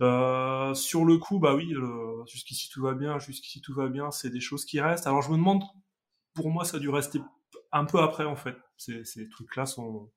Euh, 0.00 0.72
sur 0.74 1.04
le 1.04 1.18
coup, 1.18 1.40
bah 1.40 1.54
oui, 1.54 1.74
jusqu'ici 2.26 2.68
tout 2.70 2.82
va 2.82 2.94
bien, 2.94 3.18
jusqu'ici 3.18 3.60
tout 3.60 3.74
va 3.74 3.88
bien, 3.88 4.10
c'est 4.12 4.30
des 4.30 4.40
choses 4.40 4.64
qui 4.64 4.80
restent. 4.80 5.06
Alors 5.08 5.22
je 5.22 5.30
me 5.30 5.36
demande, 5.36 5.64
pour 6.34 6.50
moi, 6.50 6.64
ça 6.64 6.76
a 6.76 6.80
dû 6.80 6.88
rester 6.88 7.20
un 7.72 7.84
peu 7.84 7.98
après, 8.00 8.24
en 8.24 8.36
fait. 8.36 8.56
Ces, 8.76 9.04
ces 9.04 9.28
trucs-là 9.28 9.66
sont, 9.66 10.10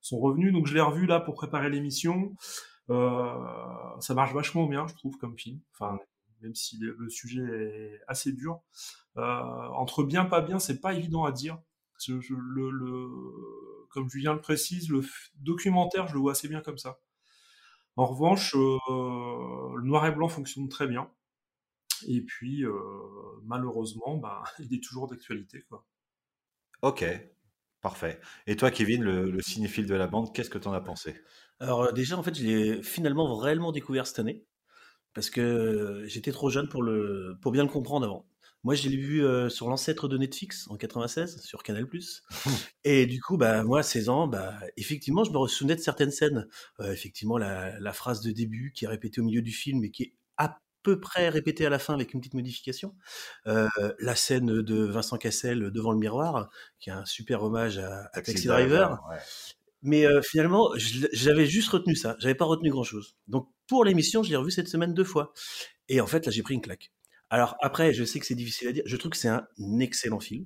sont 0.00 0.18
revenus, 0.18 0.52
donc 0.52 0.66
je 0.66 0.74
l'ai 0.74 0.80
revu 0.80 1.06
là 1.06 1.20
pour 1.20 1.34
préparer 1.34 1.70
l'émission. 1.70 2.34
Euh, 2.90 3.34
ça 4.00 4.14
marche 4.14 4.32
vachement 4.32 4.66
bien, 4.66 4.86
je 4.86 4.94
trouve, 4.94 5.16
comme 5.16 5.38
film. 5.38 5.60
Enfin, 5.74 5.98
même 6.42 6.54
si 6.54 6.78
le, 6.78 7.08
sujet 7.08 7.42
est 7.42 8.00
assez 8.08 8.32
dur. 8.32 8.60
Euh, 9.16 9.22
entre 9.22 10.02
bien 10.02 10.24
pas 10.24 10.40
bien, 10.40 10.58
c'est 10.58 10.80
pas 10.80 10.94
évident 10.94 11.24
à 11.24 11.32
dire. 11.32 11.58
le, 12.08 13.08
comme 13.90 14.08
Julien 14.08 14.34
le 14.34 14.40
précise, 14.40 14.90
le 14.90 15.02
documentaire, 15.36 16.08
je 16.08 16.14
le 16.14 16.20
vois 16.20 16.32
assez 16.32 16.48
bien 16.48 16.60
comme 16.60 16.78
ça. 16.78 16.98
En 17.96 18.06
revanche, 18.06 18.54
euh, 18.56 19.76
le 19.76 19.82
noir 19.82 20.06
et 20.06 20.12
blanc 20.12 20.28
fonctionne 20.28 20.68
très 20.68 20.86
bien. 20.86 21.10
Et 22.08 22.22
puis, 22.22 22.64
euh, 22.64 22.72
malheureusement, 23.44 24.16
bah, 24.16 24.42
il 24.58 24.74
est 24.74 24.82
toujours 24.82 25.08
d'actualité. 25.08 25.62
Quoi. 25.68 25.86
Ok, 26.80 27.04
parfait. 27.80 28.18
Et 28.46 28.56
toi, 28.56 28.70
Kevin, 28.70 29.02
le, 29.04 29.30
le 29.30 29.42
cinéphile 29.42 29.86
de 29.86 29.94
la 29.94 30.06
bande, 30.06 30.34
qu'est-ce 30.34 30.50
que 30.50 30.58
tu 30.58 30.68
en 30.68 30.72
as 30.72 30.80
pensé? 30.80 31.20
Alors 31.60 31.92
déjà, 31.92 32.16
en 32.18 32.22
fait, 32.22 32.34
je 32.34 32.42
l'ai 32.42 32.82
finalement 32.82 33.36
réellement 33.36 33.70
découvert 33.70 34.06
cette 34.06 34.18
année 34.18 34.44
parce 35.14 35.30
que 35.30 36.02
j'étais 36.06 36.32
trop 36.32 36.50
jeune 36.50 36.68
pour 36.68 36.82
le 36.82 37.36
pour 37.40 37.52
bien 37.52 37.62
le 37.62 37.68
comprendre 37.68 38.06
avant. 38.06 38.26
Moi, 38.64 38.76
je 38.76 38.88
l'ai 38.88 38.96
vu 38.96 39.24
euh, 39.24 39.48
sur 39.48 39.68
l'ancêtre 39.68 40.06
de 40.06 40.16
Netflix 40.16 40.68
en 40.70 40.76
96 40.76 41.40
sur 41.40 41.64
Canal+. 41.64 41.84
et 42.84 43.06
du 43.06 43.20
coup, 43.20 43.36
bah 43.36 43.64
moi, 43.64 43.82
16 43.82 44.08
ans, 44.08 44.28
bah 44.28 44.54
effectivement, 44.76 45.24
je 45.24 45.32
me 45.32 45.46
souvenais 45.48 45.74
de 45.74 45.80
certaines 45.80 46.12
scènes. 46.12 46.46
Euh, 46.78 46.92
effectivement, 46.92 47.38
la, 47.38 47.80
la, 47.80 47.92
phrase 47.92 48.20
de 48.20 48.30
début 48.30 48.72
qui 48.72 48.84
est 48.84 48.88
répétée 48.88 49.20
au 49.20 49.24
milieu 49.24 49.42
du 49.42 49.50
film 49.50 49.82
et 49.82 49.90
qui 49.90 50.04
est 50.04 50.14
peu 50.82 51.00
près 51.00 51.28
répété 51.28 51.64
à 51.66 51.70
la 51.70 51.78
fin 51.78 51.94
avec 51.94 52.12
une 52.12 52.20
petite 52.20 52.34
modification. 52.34 52.94
Euh, 53.46 53.68
la 53.98 54.14
scène 54.14 54.62
de 54.62 54.84
Vincent 54.84 55.16
Cassel 55.16 55.70
devant 55.70 55.92
le 55.92 55.98
miroir, 55.98 56.50
qui 56.80 56.90
est 56.90 56.92
un 56.92 57.04
super 57.04 57.42
hommage 57.42 57.78
à, 57.78 58.10
à 58.12 58.22
Taxi, 58.22 58.46
Driver. 58.46 58.98
Mais 59.84 60.06
euh, 60.06 60.22
finalement, 60.22 60.70
j'avais 60.76 61.46
juste 61.46 61.70
retenu 61.70 61.96
ça. 61.96 62.16
J'avais 62.20 62.36
pas 62.36 62.44
retenu 62.44 62.70
grand 62.70 62.84
chose. 62.84 63.16
Donc 63.26 63.48
pour 63.72 63.86
l'émission, 63.86 64.22
je 64.22 64.28
l'ai 64.28 64.36
revu 64.36 64.50
cette 64.50 64.68
semaine 64.68 64.92
deux 64.92 65.02
fois. 65.02 65.32
Et 65.88 66.02
en 66.02 66.06
fait, 66.06 66.26
là, 66.26 66.30
j'ai 66.30 66.42
pris 66.42 66.52
une 66.52 66.60
claque. 66.60 66.92
Alors 67.30 67.56
après, 67.62 67.94
je 67.94 68.04
sais 68.04 68.20
que 68.20 68.26
c'est 68.26 68.34
difficile 68.34 68.68
à 68.68 68.72
dire. 68.72 68.82
Je 68.84 68.96
trouve 68.98 69.12
que 69.12 69.16
c'est 69.16 69.30
un 69.30 69.46
excellent 69.80 70.20
film. 70.20 70.44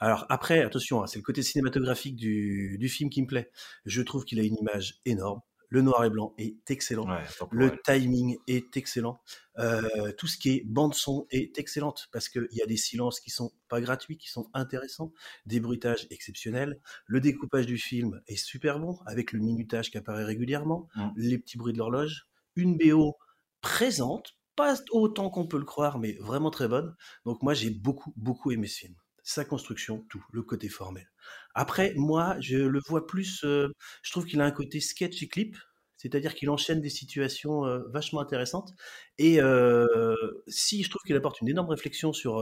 Alors 0.00 0.24
après, 0.30 0.62
attention, 0.62 1.02
hein, 1.02 1.06
c'est 1.06 1.18
le 1.18 1.24
côté 1.24 1.42
cinématographique 1.42 2.16
du, 2.16 2.78
du 2.78 2.88
film 2.88 3.10
qui 3.10 3.20
me 3.20 3.26
plaît. 3.26 3.50
Je 3.84 4.00
trouve 4.00 4.24
qu'il 4.24 4.40
a 4.40 4.42
une 4.42 4.56
image 4.56 4.94
énorme. 5.04 5.42
Le 5.68 5.82
noir 5.82 6.06
et 6.06 6.08
blanc 6.08 6.32
est 6.38 6.70
excellent. 6.70 7.06
le 7.50 7.78
timing 7.84 8.38
est 8.46 8.74
excellent. 8.78 9.20
Euh, 9.58 10.12
tout 10.16 10.26
ce 10.26 10.38
qui 10.38 10.52
est 10.52 10.62
bande 10.64 10.94
son 10.94 11.26
est 11.30 11.58
excellente 11.58 12.08
parce 12.12 12.30
qu'il 12.30 12.48
y 12.52 12.62
a 12.62 12.66
des 12.66 12.78
silences 12.78 13.20
qui 13.20 13.28
sont 13.28 13.52
pas 13.68 13.82
gratuits, 13.82 14.16
qui 14.16 14.30
sont 14.30 14.48
intéressants, 14.54 15.12
des 15.44 15.60
bruitages 15.60 16.06
exceptionnels. 16.08 16.80
Le 17.06 17.20
découpage 17.20 17.66
du 17.66 17.76
film 17.76 18.22
est 18.26 18.36
super 18.36 18.78
bon 18.78 19.00
avec 19.04 19.32
le 19.32 19.40
minutage 19.40 19.90
qui 19.90 19.98
apparaît 19.98 20.24
régulièrement, 20.24 20.88
mmh. 20.96 21.08
les 21.16 21.38
petits 21.38 21.58
bruits 21.58 21.74
de 21.74 21.78
l'horloge, 21.78 22.26
une 22.56 22.76
BO 22.76 23.16
présente, 23.60 24.32
pas 24.56 24.76
autant 24.92 25.30
qu'on 25.30 25.46
peut 25.46 25.58
le 25.58 25.64
croire, 25.64 25.98
mais 25.98 26.16
vraiment 26.20 26.50
très 26.50 26.68
bonne. 26.68 26.94
Donc 27.24 27.42
moi 27.42 27.54
j'ai 27.54 27.70
beaucoup 27.70 28.12
beaucoup 28.16 28.52
aimé 28.52 28.66
ce 28.66 28.78
film 28.80 28.94
sa 29.24 29.44
construction, 29.44 30.04
tout, 30.10 30.24
le 30.32 30.42
côté 30.42 30.68
formel. 30.68 31.10
Après, 31.54 31.94
moi, 31.96 32.36
je 32.40 32.58
le 32.58 32.80
vois 32.86 33.06
plus, 33.06 33.42
euh, 33.44 33.68
je 34.02 34.10
trouve 34.12 34.26
qu'il 34.26 34.40
a 34.40 34.44
un 34.44 34.50
côté 34.50 34.80
sketch 34.80 35.22
et 35.22 35.28
clip, 35.28 35.56
c'est-à-dire 35.96 36.34
qu'il 36.34 36.50
enchaîne 36.50 36.82
des 36.82 36.90
situations 36.90 37.64
euh, 37.64 37.80
vachement 37.88 38.20
intéressantes. 38.20 38.74
Et 39.16 39.40
euh, 39.40 40.14
si 40.46 40.82
je 40.82 40.90
trouve 40.90 41.02
qu'il 41.06 41.16
apporte 41.16 41.40
une 41.40 41.48
énorme 41.48 41.70
réflexion 41.70 42.12
sur 42.12 42.38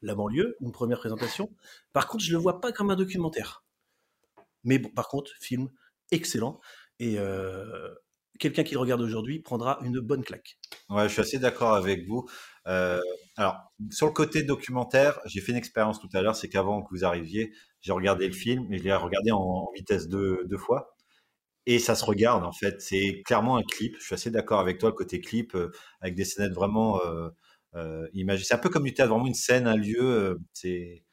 la 0.00 0.14
banlieue, 0.14 0.56
une 0.60 0.72
première 0.72 0.98
présentation, 0.98 1.54
par 1.92 2.08
contre, 2.08 2.24
je 2.24 2.32
le 2.32 2.38
vois 2.38 2.60
pas 2.60 2.72
comme 2.72 2.90
un 2.90 2.96
documentaire. 2.96 3.62
Mais 4.64 4.78
bon, 4.78 4.88
par 4.88 5.08
contre, 5.08 5.30
film 5.38 5.68
excellent. 6.10 6.58
Et 7.00 7.18
quelqu'un 8.38 8.64
qui 8.64 8.74
le 8.74 8.80
regarde 8.80 9.00
aujourd'hui 9.00 9.40
prendra 9.40 9.78
une 9.82 10.00
bonne 10.00 10.24
claque. 10.24 10.58
Ouais, 10.90 11.08
je 11.08 11.12
suis 11.12 11.20
assez 11.20 11.38
d'accord 11.38 11.74
avec 11.74 12.06
vous. 12.06 12.26
Euh, 12.66 13.00
alors, 13.36 13.72
sur 13.90 14.06
le 14.06 14.12
côté 14.12 14.42
documentaire, 14.42 15.20
j'ai 15.26 15.40
fait 15.40 15.52
une 15.52 15.58
expérience 15.58 16.00
tout 16.00 16.08
à 16.14 16.22
l'heure, 16.22 16.36
c'est 16.36 16.48
qu'avant 16.48 16.82
que 16.82 16.88
vous 16.90 17.04
arriviez, 17.04 17.52
j'ai 17.80 17.92
regardé 17.92 18.26
le 18.26 18.32
film, 18.32 18.66
mais 18.68 18.78
je 18.78 18.84
l'ai 18.84 18.94
regardé 18.94 19.30
en, 19.32 19.70
vitesse 19.74 20.08
deux, 20.08 20.44
deux, 20.46 20.58
fois. 20.58 20.96
Et 21.66 21.78
ça 21.78 21.94
se 21.94 22.04
regarde, 22.04 22.44
en 22.44 22.52
fait. 22.52 22.80
C'est 22.80 23.22
clairement 23.24 23.56
un 23.56 23.62
clip. 23.62 23.96
Je 23.98 24.04
suis 24.04 24.14
assez 24.14 24.30
d'accord 24.30 24.60
avec 24.60 24.78
toi, 24.78 24.90
le 24.90 24.94
côté 24.96 25.20
clip, 25.20 25.54
euh, 25.54 25.70
avec 26.00 26.14
des 26.14 26.24
scènes 26.24 26.52
vraiment 26.52 27.00
euh, 27.04 27.28
euh 27.76 28.06
imagées. 28.14 28.44
C'est 28.44 28.54
un 28.54 28.58
peu 28.58 28.70
comme 28.70 28.84
du 28.84 28.94
théâtre, 28.94 29.12
vraiment 29.12 29.26
une 29.26 29.34
scène, 29.34 29.66
un 29.66 29.76
lieu. 29.76 30.38
C'est 30.52 31.04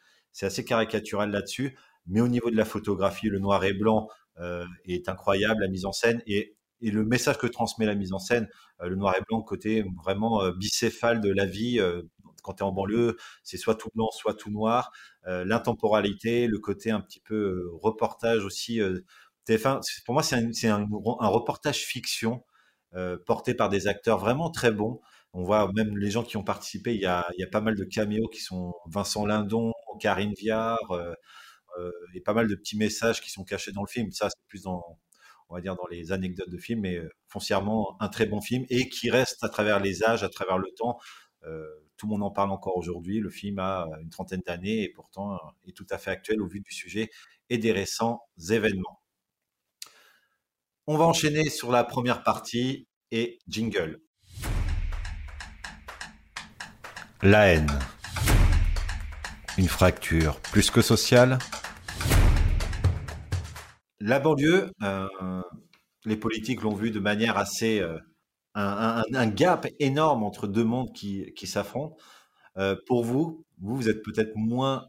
assez 0.42 0.66
caricatural 0.66 1.32
là-dessus. 1.32 1.78
Mais 2.08 2.22
au 2.22 2.28
niveau 2.28 2.50
de 2.52 2.58
la 2.58 2.66
photographie, 2.66 3.28
le 3.30 3.40
noir 3.40 3.64
et 3.66 3.74
blanc 3.74 4.08
est 4.86 5.08
incroyable, 5.10 5.62
la 5.62 5.70
mise 5.70 5.86
en 5.86 5.92
scène. 5.92 6.22
Et 6.28 6.56
et 6.82 6.92
le 6.92 7.06
message 7.06 7.38
que 7.38 7.48
transmet 7.48 7.86
la 7.86 7.96
mise 7.96 8.14
en 8.14 8.20
scène, 8.20 8.48
euh, 8.82 8.90
le 8.90 8.96
noir 8.96 9.16
et 9.18 9.22
blanc, 9.28 9.42
côté 9.42 9.86
vraiment 10.04 10.42
euh, 10.44 10.52
bicéphale 10.52 11.22
de 11.22 11.32
la 11.32 11.46
vie. 11.46 11.80
Euh, 11.80 12.02
quand 12.44 12.54
tu 12.54 12.64
es 12.64 12.66
en 12.66 12.72
banlieue, 12.72 13.18
c'est 13.44 13.58
soit 13.58 13.76
tout 13.76 13.90
blanc, 13.94 14.10
soit 14.12 14.34
tout 14.34 14.50
noir. 14.50 14.92
L'intemporalité, 15.28 16.48
le 16.48 16.58
côté 16.58 16.90
un 16.90 17.00
petit 17.00 17.20
peu 17.20 17.70
reportage 17.84 18.44
aussi. 18.44 18.80
TF1, 19.48 19.80
pour 20.06 20.16
moi, 20.16 20.24
c'est 20.24 20.68
un, 20.68 20.88
reportage 20.90 21.86
fiction 21.86 22.44
porté 23.28 23.54
par 23.54 23.70
des 23.70 23.88
acteurs 23.88 24.18
vraiment 24.18 24.50
très 24.50 24.72
bons. 24.72 25.02
On 25.34 25.44
voit 25.44 25.72
même 25.76 25.96
les 26.00 26.10
gens 26.10 26.24
qui 26.24 26.36
ont 26.38 26.44
participé, 26.44 26.96
il 26.96 27.02
y 27.02 27.06
a, 27.06 27.28
pas 27.52 27.62
mal 27.62 27.76
de 27.76 27.84
caméos 27.84 28.28
qui 28.30 28.42
sont 28.42 28.74
Vincent 28.88 29.28
Lindon, 29.28 29.72
Karine 30.00 30.34
Viard, 30.36 30.80
et 32.16 32.22
pas 32.22 32.34
mal 32.34 32.48
de 32.48 32.56
petits 32.56 32.76
messages 32.76 33.22
qui 33.22 33.30
sont 33.30 33.44
cachés 33.44 33.72
dans 33.72 33.84
le 33.84 33.88
film. 33.88 34.12
Ça, 34.12 34.30
c'est 34.32 34.48
plus 34.48 34.64
dans, 34.64 34.82
on 35.52 35.56
va 35.56 35.62
dire, 35.62 35.76
dans 35.76 35.88
les 35.92 36.14
anecdotes 36.14 36.50
de 36.50 36.58
film, 36.58 36.82
mais 36.82 36.96
euh, 36.96 37.10
foncièrement 37.28 37.98
un 38.00 38.08
très 38.08 38.26
bon 38.26 38.40
film 38.40 38.66
et 38.70 38.88
qui 38.88 39.10
reste 39.10 39.44
à 39.44 39.50
travers 39.50 39.82
les 39.82 40.04
âges, 40.04 40.24
à 40.24 40.30
travers 40.30 40.58
le 40.58 40.70
temps. 40.78 40.98
Euh, 41.44 41.66
tout 41.98 42.08
le 42.08 42.12
monde 42.12 42.24
en 42.24 42.32
parle 42.32 42.52
encore 42.52 42.78
aujourd'hui. 42.78 43.20
Le 43.20 43.30
film 43.30 43.60
a 43.60 43.88
une 44.02 44.10
trentaine 44.10 44.42
d'années 44.46 44.84
et 44.84 44.90
pourtant 44.90 45.34
euh, 45.34 45.38
est 45.68 45.76
tout 45.76 45.86
à 45.90 45.98
fait 45.98 46.10
actuel 46.10 46.42
au 46.42 46.48
vu 46.48 46.62
du 46.62 46.72
sujet 46.72 47.10
et 47.50 47.58
des 47.58 47.74
récents 47.74 48.22
événements. 48.50 49.02
On 50.88 50.98
va 50.98 51.04
enchaîner 51.06 51.50
sur 51.50 51.70
la 51.70 51.84
première 51.84 52.24
partie 52.24 52.88
et 53.12 53.40
jingle. 53.50 54.02
La 57.22 57.48
haine. 57.48 57.78
Une 59.58 59.68
fracture 59.68 60.40
plus 60.40 60.72
que 60.72 60.82
sociale, 60.82 61.40
la 64.02 64.20
banlieue, 64.20 64.72
euh, 64.84 65.08
les 66.06 66.18
politiques 66.18 66.62
l'ont 66.62 66.74
vu 66.74 66.92
de 66.92 67.00
manière 67.00 67.38
assez. 67.38 67.80
Euh, 67.80 67.98
un, 68.54 69.28
gap 69.28 69.66
énorme 69.80 70.24
entre 70.24 70.46
deux 70.46 70.66
mondes 70.66 70.92
qui, 70.94 71.34
s'affrontent. 71.46 71.96
Euh, 72.58 72.76
pour 72.86 73.06
vous, 73.06 73.46
vous, 73.62 73.78
vous 73.78 73.88
êtes 73.88 74.04
peut-être 74.04 74.36
moins, 74.36 74.88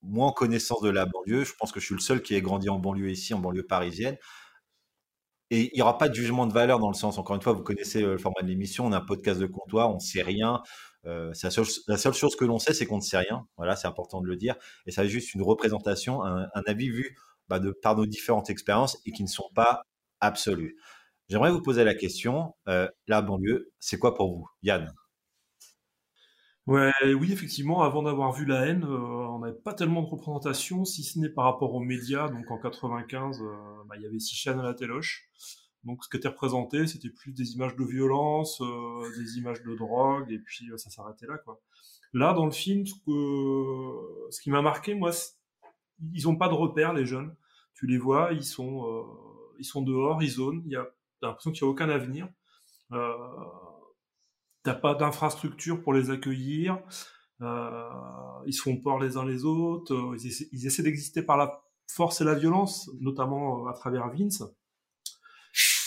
moins 0.00 0.28
en 0.28 0.32
connaissance 0.32 0.80
de 0.80 0.88
la 0.88 1.04
banlieue. 1.04 1.44
Je 1.44 1.52
pense 1.58 1.70
que 1.70 1.80
je 1.80 1.86
suis 1.86 1.94
le 1.94 2.00
seul 2.00 2.22
qui 2.22 2.34
ait 2.34 2.40
grandi 2.40 2.70
en 2.70 2.78
banlieue 2.78 3.10
ici, 3.10 3.34
en 3.34 3.40
banlieue 3.40 3.66
parisienne. 3.66 4.16
Et 5.50 5.64
il 5.64 5.76
n'y 5.76 5.82
aura 5.82 5.98
pas 5.98 6.08
de 6.08 6.14
jugement 6.14 6.46
de 6.46 6.54
valeur 6.54 6.78
dans 6.78 6.88
le 6.88 6.94
sens, 6.94 7.18
encore 7.18 7.36
une 7.36 7.42
fois, 7.42 7.52
vous 7.52 7.62
connaissez 7.62 8.00
le 8.00 8.16
format 8.16 8.40
de 8.40 8.46
l'émission, 8.46 8.86
on 8.86 8.92
a 8.92 8.96
un 8.96 9.04
podcast 9.04 9.38
de 9.38 9.44
comptoir, 9.44 9.90
on 9.90 9.96
ne 9.96 10.00
sait 10.00 10.22
rien. 10.22 10.62
la, 11.04 11.34
seule, 11.34 11.66
la, 11.88 11.98
seule, 11.98 12.14
chose 12.14 12.36
que 12.36 12.46
l'on 12.46 12.58
sait, 12.58 12.72
c'est 12.72 12.86
qu'on 12.86 12.96
ne 12.96 13.02
sait 13.02 13.18
rien. 13.18 13.46
Voilà, 13.58 13.76
c'est 13.76 13.86
important 13.86 14.22
de 14.22 14.28
le 14.28 14.36
dire. 14.36 14.54
Et 14.86 14.92
ça, 14.92 15.06
juste 15.06 15.34
une 15.34 15.42
représentation, 15.42 16.22
un 16.24 16.62
avis 16.66 16.88
vu 16.88 17.18
bah, 17.48 17.58
de, 17.58 17.70
par 17.70 17.96
nos 17.96 18.06
différentes 18.06 18.50
expériences 18.50 18.98
et 19.06 19.12
qui 19.12 19.22
ne 19.22 19.28
sont 19.28 19.50
pas 19.54 19.82
absolues. 20.20 20.76
J'aimerais 21.28 21.50
vous 21.50 21.62
poser 21.62 21.84
la 21.84 21.94
question, 21.94 22.54
euh, 22.68 22.88
la 23.06 23.22
banlieue, 23.22 23.72
c'est 23.78 23.98
quoi 23.98 24.14
pour 24.14 24.36
vous 24.36 24.46
Yann? 24.62 24.92
Oui, 26.66 27.32
effectivement, 27.32 27.82
avant 27.82 28.02
d'avoir 28.02 28.32
vu 28.32 28.44
La 28.44 28.66
haine, 28.66 28.84
euh, 28.84 28.98
on 28.98 29.40
n'avait 29.40 29.58
pas 29.58 29.74
tellement 29.74 30.02
de 30.02 30.08
représentation, 30.08 30.84
si 30.84 31.02
ce 31.02 31.18
n'est 31.18 31.28
par 31.28 31.44
rapport 31.44 31.74
aux 31.74 31.80
médias. 31.80 32.28
Donc 32.28 32.50
en 32.50 32.58
95, 32.58 33.40
euh, 33.40 33.54
bah, 33.88 33.96
il 33.96 34.02
y 34.02 34.06
avait 34.06 34.20
six 34.20 34.36
chaînes 34.36 34.60
à 34.60 34.62
la 34.62 34.74
téloche. 34.74 35.28
Donc 35.84 36.04
ce 36.04 36.08
qui 36.10 36.18
était 36.18 36.28
représenté, 36.28 36.86
c'était 36.86 37.10
plus 37.10 37.32
des 37.32 37.54
images 37.54 37.74
de 37.76 37.84
violence, 37.84 38.62
des 39.16 39.38
images 39.38 39.62
de 39.62 39.74
drogue, 39.74 40.30
et 40.30 40.38
puis 40.38 40.70
ça 40.76 40.90
s'arrêtait 40.90 41.26
là. 41.26 41.38
Là, 42.12 42.34
dans 42.34 42.44
le 42.44 42.52
film, 42.52 42.86
ce, 42.86 42.94
ce 44.30 44.40
qui 44.42 44.50
m'a 44.50 44.62
marqué, 44.62 44.94
moi, 44.94 45.10
ils 46.14 46.24
n'ont 46.24 46.36
pas 46.36 46.48
de 46.48 46.54
repères, 46.54 46.92
les 46.92 47.06
jeunes 47.06 47.34
tu 47.74 47.88
les 47.88 47.98
vois, 47.98 48.32
ils 48.32 48.44
sont, 48.44 48.86
euh, 48.86 49.02
ils 49.58 49.64
sont 49.64 49.82
dehors, 49.82 50.22
ils 50.22 50.30
zonent, 50.30 50.62
il 50.66 50.72
y 50.72 50.76
a, 50.76 50.86
l'impression 51.20 51.50
qu'il 51.52 51.64
n'y 51.64 51.68
a 51.68 51.72
aucun 51.72 51.88
avenir. 51.88 52.28
Euh, 52.92 53.12
t'as 54.62 54.74
pas 54.74 54.94
d'infrastructure 54.94 55.82
pour 55.82 55.92
les 55.92 56.10
accueillir. 56.10 56.78
Euh, 57.40 57.88
ils 58.46 58.52
se 58.52 58.62
font 58.62 58.76
peur 58.76 58.98
les 59.00 59.16
uns 59.16 59.24
les 59.24 59.44
autres. 59.44 59.94
Euh, 59.94 60.16
ils 60.52 60.66
essaient, 60.66 60.82
d'exister 60.82 61.22
par 61.22 61.36
la 61.36 61.62
force 61.88 62.20
et 62.20 62.24
la 62.24 62.34
violence, 62.34 62.88
notamment 63.00 63.66
à 63.66 63.72
travers 63.72 64.08
Vince. 64.10 64.44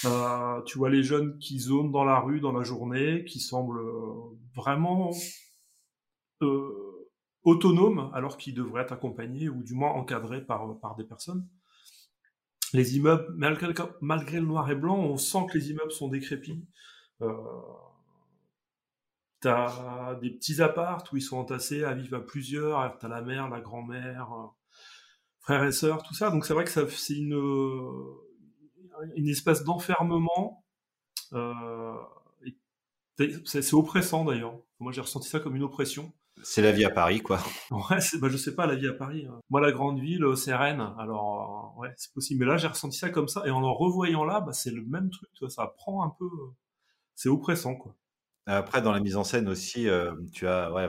Euh, 0.04 0.62
tu 0.64 0.78
vois 0.78 0.90
les 0.90 1.02
jeunes 1.02 1.38
qui 1.40 1.60
zonent 1.60 1.92
dans 1.92 2.04
la 2.04 2.20
rue 2.20 2.40
dans 2.40 2.52
la 2.52 2.64
journée, 2.64 3.24
qui 3.26 3.40
semblent 3.40 3.82
vraiment 4.54 5.12
autonomes 7.46 8.12
alors 8.14 8.38
qu'ils 8.38 8.54
devraient 8.54 8.82
être 8.82 8.92
accompagnés 8.92 9.50
ou 9.50 9.64
du 9.64 9.74
moins 9.74 9.92
encadrés 9.92 10.44
par, 10.44 10.80
par 10.80 10.96
des 10.96 11.06
personnes 11.06 11.48
les 12.76 12.98
immeubles, 12.98 13.34
malgré, 13.36 13.74
malgré, 14.02 14.40
le 14.40 14.46
noir 14.46 14.70
et 14.70 14.76
blanc, 14.76 14.98
on 14.98 15.18
sent 15.18 15.46
que 15.50 15.58
les 15.58 15.72
immeubles 15.72 15.92
sont 15.92 16.10
décrépits. 16.10 16.66
Euh, 17.22 17.32
t'as 19.40 20.16
des 20.16 20.32
petits 20.32 20.62
appartes 20.62 21.12
où 21.12 21.18
ils 21.18 21.22
sont 21.22 21.38
entassés 21.38 21.84
à 21.84 21.94
vivre 21.94 22.18
à 22.18 22.26
plusieurs. 22.26 22.98
T'as 23.00 23.08
la 23.08 23.22
mère, 23.22 23.50
la 23.50 23.62
grand-mère, 23.62 24.34
euh, 24.34 24.48
frères 25.40 25.64
et 25.64 25.72
sœurs, 25.72 26.04
tout 26.04 26.14
ça. 26.14 26.30
Donc 26.30 26.46
c'est 26.46 26.54
vrai 26.54 26.66
que 26.66 26.72
ça, 26.72 26.88
c'est 26.90 27.16
une, 27.16 27.40
une 29.16 29.30
espèce 29.30 29.64
d'enfermement. 29.64 30.64
Euh, 31.34 31.96
c'est 33.46 33.74
oppressant 33.74 34.26
d'ailleurs. 34.26 34.60
Moi 34.80 34.92
j'ai 34.92 35.02
ressenti 35.02 35.30
ça 35.30 35.40
comme 35.40 35.56
une 35.56 35.64
oppression. 35.64 36.14
C'est 36.44 36.62
la 36.62 36.72
vie 36.72 36.86
à 36.86 36.90
Paris, 36.90 37.22
quoi. 37.22 37.40
Ouais, 37.72 37.98
bah, 38.20 38.28
je 38.30 38.38
sais 38.38 38.56
pas, 38.56 38.68
la 38.68 38.76
vie 38.76 38.88
à 38.88 38.94
Paris. 38.94 39.26
Hein. 39.30 39.40
Moi, 39.50 39.62
la 39.62 39.72
grande 39.72 40.00
ville, 40.00 40.24
euh, 40.24 40.36
c'est 40.36 40.54
Rennes. 40.54 40.94
Alors, 41.00 41.74
euh, 41.78 41.82
ouais, 41.82 41.94
c'est 41.98 42.14
possible. 42.14 42.42
Mais 42.42 42.52
là, 42.52 42.58
j'ai 42.58 42.68
ressenti 42.68 42.98
ça 42.98 43.10
comme 43.10 43.28
ça. 43.28 43.44
Et 43.46 43.52
en 43.52 43.62
le 43.62 43.68
revoyant 43.68 44.26
là, 44.26 44.42
bah, 44.42 44.54
c'est 44.54 44.72
le 44.72 44.84
même 44.84 45.10
truc. 45.10 45.30
Ça 45.50 45.68
prend 45.78 46.04
un 46.04 46.14
peu. 46.18 46.26
Euh, 46.26 46.54
c'est 47.16 47.30
oppressant, 47.30 47.76
quoi. 47.76 47.96
Après, 48.48 48.82
dans 48.82 48.92
la 48.92 49.00
mise 49.00 49.16
en 49.18 49.24
scène 49.24 49.50
aussi, 49.50 49.88
tu 50.32 50.48
as 50.48 50.72
ouais, 50.72 50.88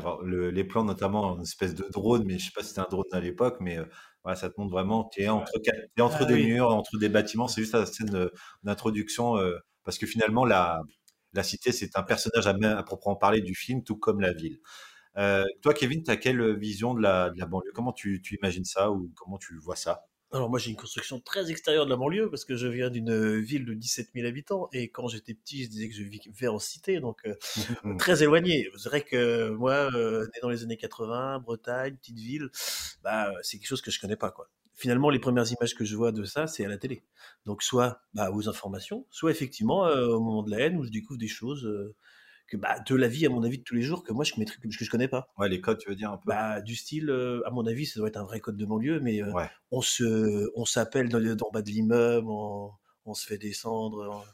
les 0.52 0.64
plans, 0.64 0.84
notamment 0.84 1.36
une 1.36 1.42
espèce 1.42 1.74
de 1.74 1.88
drone, 1.90 2.24
mais 2.26 2.38
je 2.38 2.46
sais 2.46 2.50
pas 2.54 2.60
si 2.60 2.68
c'était 2.68 2.82
un 2.82 2.88
drone 2.90 3.06
à 3.12 3.20
l'époque, 3.20 3.56
mais 3.60 3.78
ouais, 4.26 4.36
ça 4.36 4.50
te 4.50 4.60
montre 4.60 4.72
vraiment, 4.72 5.08
tu 5.10 5.22
es 5.22 5.28
entre, 5.30 5.52
es 5.96 6.02
entre 6.02 6.18
ah 6.20 6.24
des 6.26 6.44
murs, 6.44 6.68
entre 6.68 6.98
des 6.98 7.08
bâtiments. 7.08 7.48
C'est 7.48 7.62
juste 7.62 7.72
la 7.72 7.86
scène 7.86 8.28
d'introduction, 8.62 9.36
parce 9.84 9.96
que 9.96 10.06
finalement, 10.06 10.44
la, 10.44 10.82
la 11.32 11.42
cité, 11.42 11.72
c'est 11.72 11.96
un 11.96 12.02
personnage 12.02 12.46
à, 12.46 12.78
à, 12.78 12.82
proprement 12.82 13.16
parler 13.16 13.40
du 13.40 13.54
film, 13.54 13.82
tout 13.82 13.96
comme 13.96 14.20
la 14.20 14.34
ville. 14.34 14.58
Euh, 15.16 15.44
toi, 15.62 15.74
Kevin, 15.74 16.02
tu 16.02 16.10
as 16.10 16.16
quelle 16.16 16.56
vision 16.56 16.94
de 16.94 17.00
la, 17.00 17.30
de 17.30 17.38
la 17.38 17.46
banlieue? 17.46 17.72
Comment 17.74 17.92
tu, 17.92 18.20
tu, 18.22 18.36
imagines 18.36 18.64
ça 18.64 18.90
ou 18.90 19.10
comment 19.16 19.38
tu 19.38 19.56
vois 19.58 19.76
ça? 19.76 20.06
Alors 20.32 20.50
moi 20.50 20.58
j'ai 20.58 20.70
une 20.70 20.76
construction 20.76 21.20
très 21.20 21.52
extérieure 21.52 21.84
de 21.84 21.90
la 21.90 21.96
banlieue 21.96 22.28
parce 22.28 22.44
que 22.44 22.56
je 22.56 22.66
viens 22.66 22.90
d'une 22.90 23.38
ville 23.38 23.64
de 23.64 23.74
17 23.74 24.08
000 24.12 24.26
habitants 24.26 24.68
et 24.72 24.90
quand 24.90 25.06
j'étais 25.06 25.34
petit 25.34 25.62
je 25.62 25.68
disais 25.68 25.88
que 25.88 25.94
je 25.94 26.02
vivais 26.02 26.48
en 26.48 26.58
cité 26.58 26.98
donc 26.98 27.20
euh, 27.26 27.34
très 27.98 28.24
éloigné. 28.24 28.68
C'est 28.76 28.88
vrai 28.88 29.02
que 29.02 29.50
moi 29.50 29.88
euh, 29.94 30.24
né 30.34 30.40
dans 30.42 30.50
les 30.50 30.64
années 30.64 30.76
80, 30.76 31.38
Bretagne, 31.38 31.96
petite 31.96 32.18
ville, 32.18 32.50
bah 33.04 33.30
c'est 33.42 33.58
quelque 33.58 33.68
chose 33.68 33.82
que 33.82 33.92
je 33.92 34.00
connais 34.00 34.16
pas 34.16 34.32
quoi. 34.32 34.50
Finalement 34.74 35.10
les 35.10 35.20
premières 35.20 35.50
images 35.50 35.76
que 35.76 35.84
je 35.84 35.94
vois 35.94 36.10
de 36.10 36.24
ça 36.24 36.48
c'est 36.48 36.64
à 36.64 36.68
la 36.68 36.76
télé. 36.76 37.04
Donc 37.44 37.62
soit 37.62 38.02
bah, 38.12 38.32
aux 38.32 38.48
informations, 38.48 39.06
soit 39.10 39.30
effectivement 39.30 39.84
au 39.84 40.20
moment 40.20 40.42
de 40.42 40.50
la 40.50 40.58
haine 40.58 40.76
où 40.76 40.84
je 40.84 40.90
découvre 40.90 41.20
des 41.20 41.28
choses 41.28 41.68
que 42.48 42.56
bah, 42.56 42.76
de 42.86 42.94
la 42.94 43.08
vie 43.08 43.26
à 43.26 43.28
mon 43.28 43.42
avis 43.42 43.58
de 43.58 43.62
tous 43.62 43.74
les 43.74 43.82
jours 43.82 44.04
que 44.04 44.12
moi 44.12 44.24
je 44.24 44.32
que 44.34 44.40
je 44.70 44.90
connais 44.90 45.08
pas. 45.08 45.28
Ouais, 45.38 45.48
les 45.48 45.60
codes, 45.60 45.78
tu 45.78 45.88
veux 45.88 45.96
dire 45.96 46.12
un 46.12 46.16
peu? 46.16 46.28
Bah, 46.28 46.60
du 46.60 46.76
style, 46.76 47.10
euh, 47.10 47.42
à 47.46 47.50
mon 47.50 47.66
avis, 47.66 47.86
ça 47.86 47.98
doit 47.98 48.08
être 48.08 48.16
un 48.16 48.24
vrai 48.24 48.40
code 48.40 48.56
de 48.56 48.64
banlieue, 48.64 49.00
mais 49.00 49.22
euh, 49.22 49.32
on 49.70 49.80
se, 49.80 50.50
on 50.54 50.64
s'appelle 50.64 51.08
dans, 51.08 51.20
dans 51.20 51.50
bas 51.50 51.62
de 51.62 51.70
l'immeuble, 51.70 52.28
on, 52.30 52.70
on, 53.04 53.14
se 53.14 53.26
fait 53.26 53.38
descendre. 53.38 54.24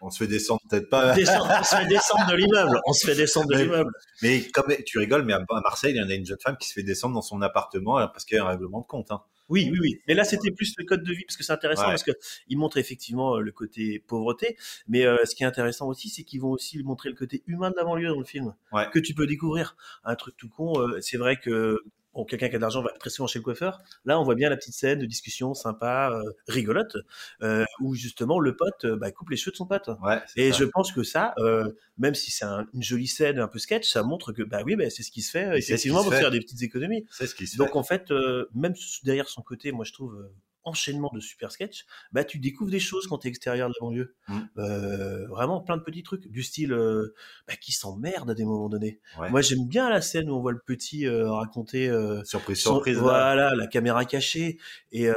On... 0.00 0.10
se 0.10 0.18
fait 0.18 0.26
descendre 0.26 0.60
peut-être 0.68 0.90
pas. 0.90 1.14
Descendre, 1.16 1.50
on 1.58 1.64
se 1.64 1.76
fait 1.76 1.86
descendre 1.86 2.30
de 2.30 2.36
l'immeuble. 2.36 2.80
On 2.86 2.92
se 2.92 3.06
fait 3.06 3.14
descendre 3.14 3.48
de 3.48 3.56
l'immeuble. 3.56 3.90
Mais 4.22 4.42
comme 4.50 4.74
tu 4.84 4.98
rigoles, 4.98 5.24
mais 5.24 5.32
à 5.32 5.40
Marseille, 5.62 5.94
il 5.94 5.98
y 5.98 6.02
en 6.02 6.10
a 6.10 6.14
une 6.14 6.26
jeune 6.26 6.38
femme 6.42 6.56
qui 6.58 6.68
se 6.68 6.74
fait 6.74 6.82
descendre 6.82 7.14
dans 7.14 7.22
son 7.22 7.40
appartement 7.40 7.96
parce 8.08 8.24
qu'il 8.24 8.36
y 8.36 8.40
a 8.40 8.44
un 8.44 8.48
règlement 8.48 8.80
de 8.80 8.86
compte. 8.86 9.10
Hein. 9.10 9.22
Oui, 9.48 9.68
oui, 9.70 9.78
oui. 9.80 10.00
Mais 10.08 10.14
là, 10.14 10.24
c'était 10.24 10.50
plus 10.50 10.74
le 10.78 10.84
code 10.84 11.02
de 11.02 11.12
vie 11.12 11.24
parce 11.26 11.36
que 11.36 11.44
c'est 11.44 11.52
intéressant 11.52 11.84
parce 11.84 12.02
que 12.02 12.12
il 12.48 12.58
montre 12.58 12.78
effectivement 12.78 13.36
euh, 13.36 13.40
le 13.40 13.52
côté 13.52 14.02
pauvreté, 14.06 14.56
mais 14.88 15.04
euh, 15.04 15.24
ce 15.24 15.34
qui 15.34 15.42
est 15.42 15.46
intéressant 15.46 15.88
aussi, 15.88 16.08
c'est 16.08 16.22
qu'ils 16.22 16.40
vont 16.40 16.50
aussi 16.50 16.82
montrer 16.82 17.10
le 17.10 17.14
côté 17.14 17.42
humain 17.46 17.70
de 17.70 17.76
la 17.76 17.84
banlieue 17.84 18.08
dans 18.08 18.18
le 18.18 18.24
film 18.24 18.54
que 18.92 18.98
tu 18.98 19.14
peux 19.14 19.26
découvrir. 19.26 19.76
Un 20.04 20.16
truc 20.16 20.36
tout 20.36 20.48
con, 20.48 20.80
euh, 20.80 21.00
c'est 21.00 21.18
vrai 21.18 21.36
que 21.36 21.82
bon, 22.14 22.24
quelqu'un 22.24 22.48
qui 22.48 22.54
a 22.54 22.58
de 22.58 22.62
l'argent 22.62 22.82
va 22.82 22.90
très 22.98 23.10
souvent 23.10 23.26
chez 23.26 23.38
le 23.38 23.42
coiffeur. 23.44 23.80
Là, 24.04 24.18
on 24.20 24.24
voit 24.24 24.34
bien 24.34 24.48
la 24.50 24.56
petite 24.56 24.74
scène 24.74 24.98
de 24.98 25.06
discussion 25.06 25.54
sympa, 25.54 26.10
euh, 26.12 26.32
rigolote, 26.48 26.96
euh, 27.42 27.64
où 27.80 27.94
justement 27.94 28.38
le 28.40 28.56
pote 28.56 28.84
euh, 28.84 28.96
bah, 28.96 29.10
coupe 29.10 29.30
les 29.30 29.36
cheveux 29.36 29.52
de 29.52 29.56
son 29.56 29.66
pote. 29.66 29.90
Ouais, 30.02 30.20
et 30.36 30.52
je 30.52 30.64
pense 30.64 30.92
que 30.92 31.02
ça, 31.02 31.34
euh, 31.38 31.70
même 31.98 32.14
si 32.14 32.30
c'est 32.30 32.44
un, 32.44 32.66
une 32.72 32.82
jolie 32.82 33.06
scène, 33.06 33.38
un 33.38 33.48
peu 33.48 33.58
sketch, 33.58 33.88
ça 33.88 34.02
montre 34.02 34.32
que 34.32 34.42
bah 34.42 34.62
oui, 34.64 34.76
bah, 34.76 34.90
c'est 34.90 35.02
ce 35.02 35.10
qui 35.10 35.22
se 35.22 35.30
fait 35.30 35.58
effectivement 35.58 36.02
pour 36.02 36.14
faire 36.14 36.30
des 36.30 36.40
petites 36.40 36.62
économies. 36.62 37.06
C'est 37.10 37.26
ce 37.26 37.34
qui 37.34 37.46
se 37.46 37.56
Donc 37.56 37.72
fait. 37.72 37.78
en 37.78 37.82
fait, 37.82 38.10
même 38.54 38.74
derrière 39.04 39.28
son 39.28 39.42
côté, 39.42 39.72
moi 39.72 39.84
je 39.84 39.92
trouve 39.92 40.28
enchaînement 40.64 41.10
de 41.14 41.20
super 41.20 41.52
sketch, 41.52 41.84
bah 42.12 42.24
tu 42.24 42.38
découvres 42.38 42.70
des 42.70 42.80
choses 42.80 43.06
quand 43.06 43.18
tu 43.18 43.28
es 43.28 43.30
extérieur 43.30 43.68
de 43.68 43.74
la 43.74 43.80
banlieue. 43.80 44.14
Mmh. 44.28 44.40
Euh, 44.58 45.26
vraiment 45.28 45.60
plein 45.60 45.76
de 45.76 45.82
petits 45.82 46.02
trucs 46.02 46.28
du 46.28 46.42
style 46.42 46.72
euh, 46.72 47.14
bah, 47.46 47.54
qui 47.56 47.72
s'emmerde 47.72 48.30
à 48.30 48.34
des 48.34 48.44
moments 48.44 48.68
donnés. 48.68 49.00
Moi 49.30 49.40
j'aime 49.40 49.66
bien 49.66 49.90
la 49.90 50.00
scène 50.00 50.30
où 50.30 50.34
on 50.34 50.40
voit 50.40 50.52
le 50.52 50.60
petit 50.64 51.06
euh, 51.06 51.30
raconter 51.30 51.88
surprise 52.24 52.60
son, 52.60 52.74
surprise 52.74 52.98
voilà 52.98 53.54
la 53.54 53.66
caméra 53.66 54.04
cachée 54.04 54.58
et 54.92 55.08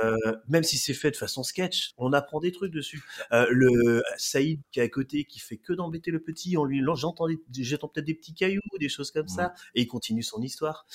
même 0.47 0.63
si 0.63 0.77
c'est 0.77 0.93
fait 0.93 1.11
de 1.11 1.15
façon 1.15 1.43
sketch, 1.43 1.93
on 1.97 2.13
apprend 2.13 2.39
des 2.39 2.51
trucs 2.51 2.73
dessus. 2.73 3.03
le 3.31 4.03
Saïd 4.17 4.61
qui 4.71 4.79
est 4.79 4.83
à 4.83 4.89
côté 4.89 5.25
qui 5.25 5.39
fait 5.39 5.57
que 5.57 5.73
d'embêter 5.73 6.11
le 6.11 6.19
petit, 6.19 6.57
on 6.57 6.65
lui 6.65 6.83
j'entends 6.95 7.27
j'entends 7.51 7.87
peut-être 7.87 8.05
des 8.05 8.13
petits 8.13 8.33
cailloux, 8.33 8.61
des 8.79 8.89
choses 8.89 9.11
comme 9.11 9.27
ça 9.27 9.53
et 9.75 9.81
il 9.81 9.87
continue 9.87 10.23
son 10.23 10.41
histoire. 10.41 10.85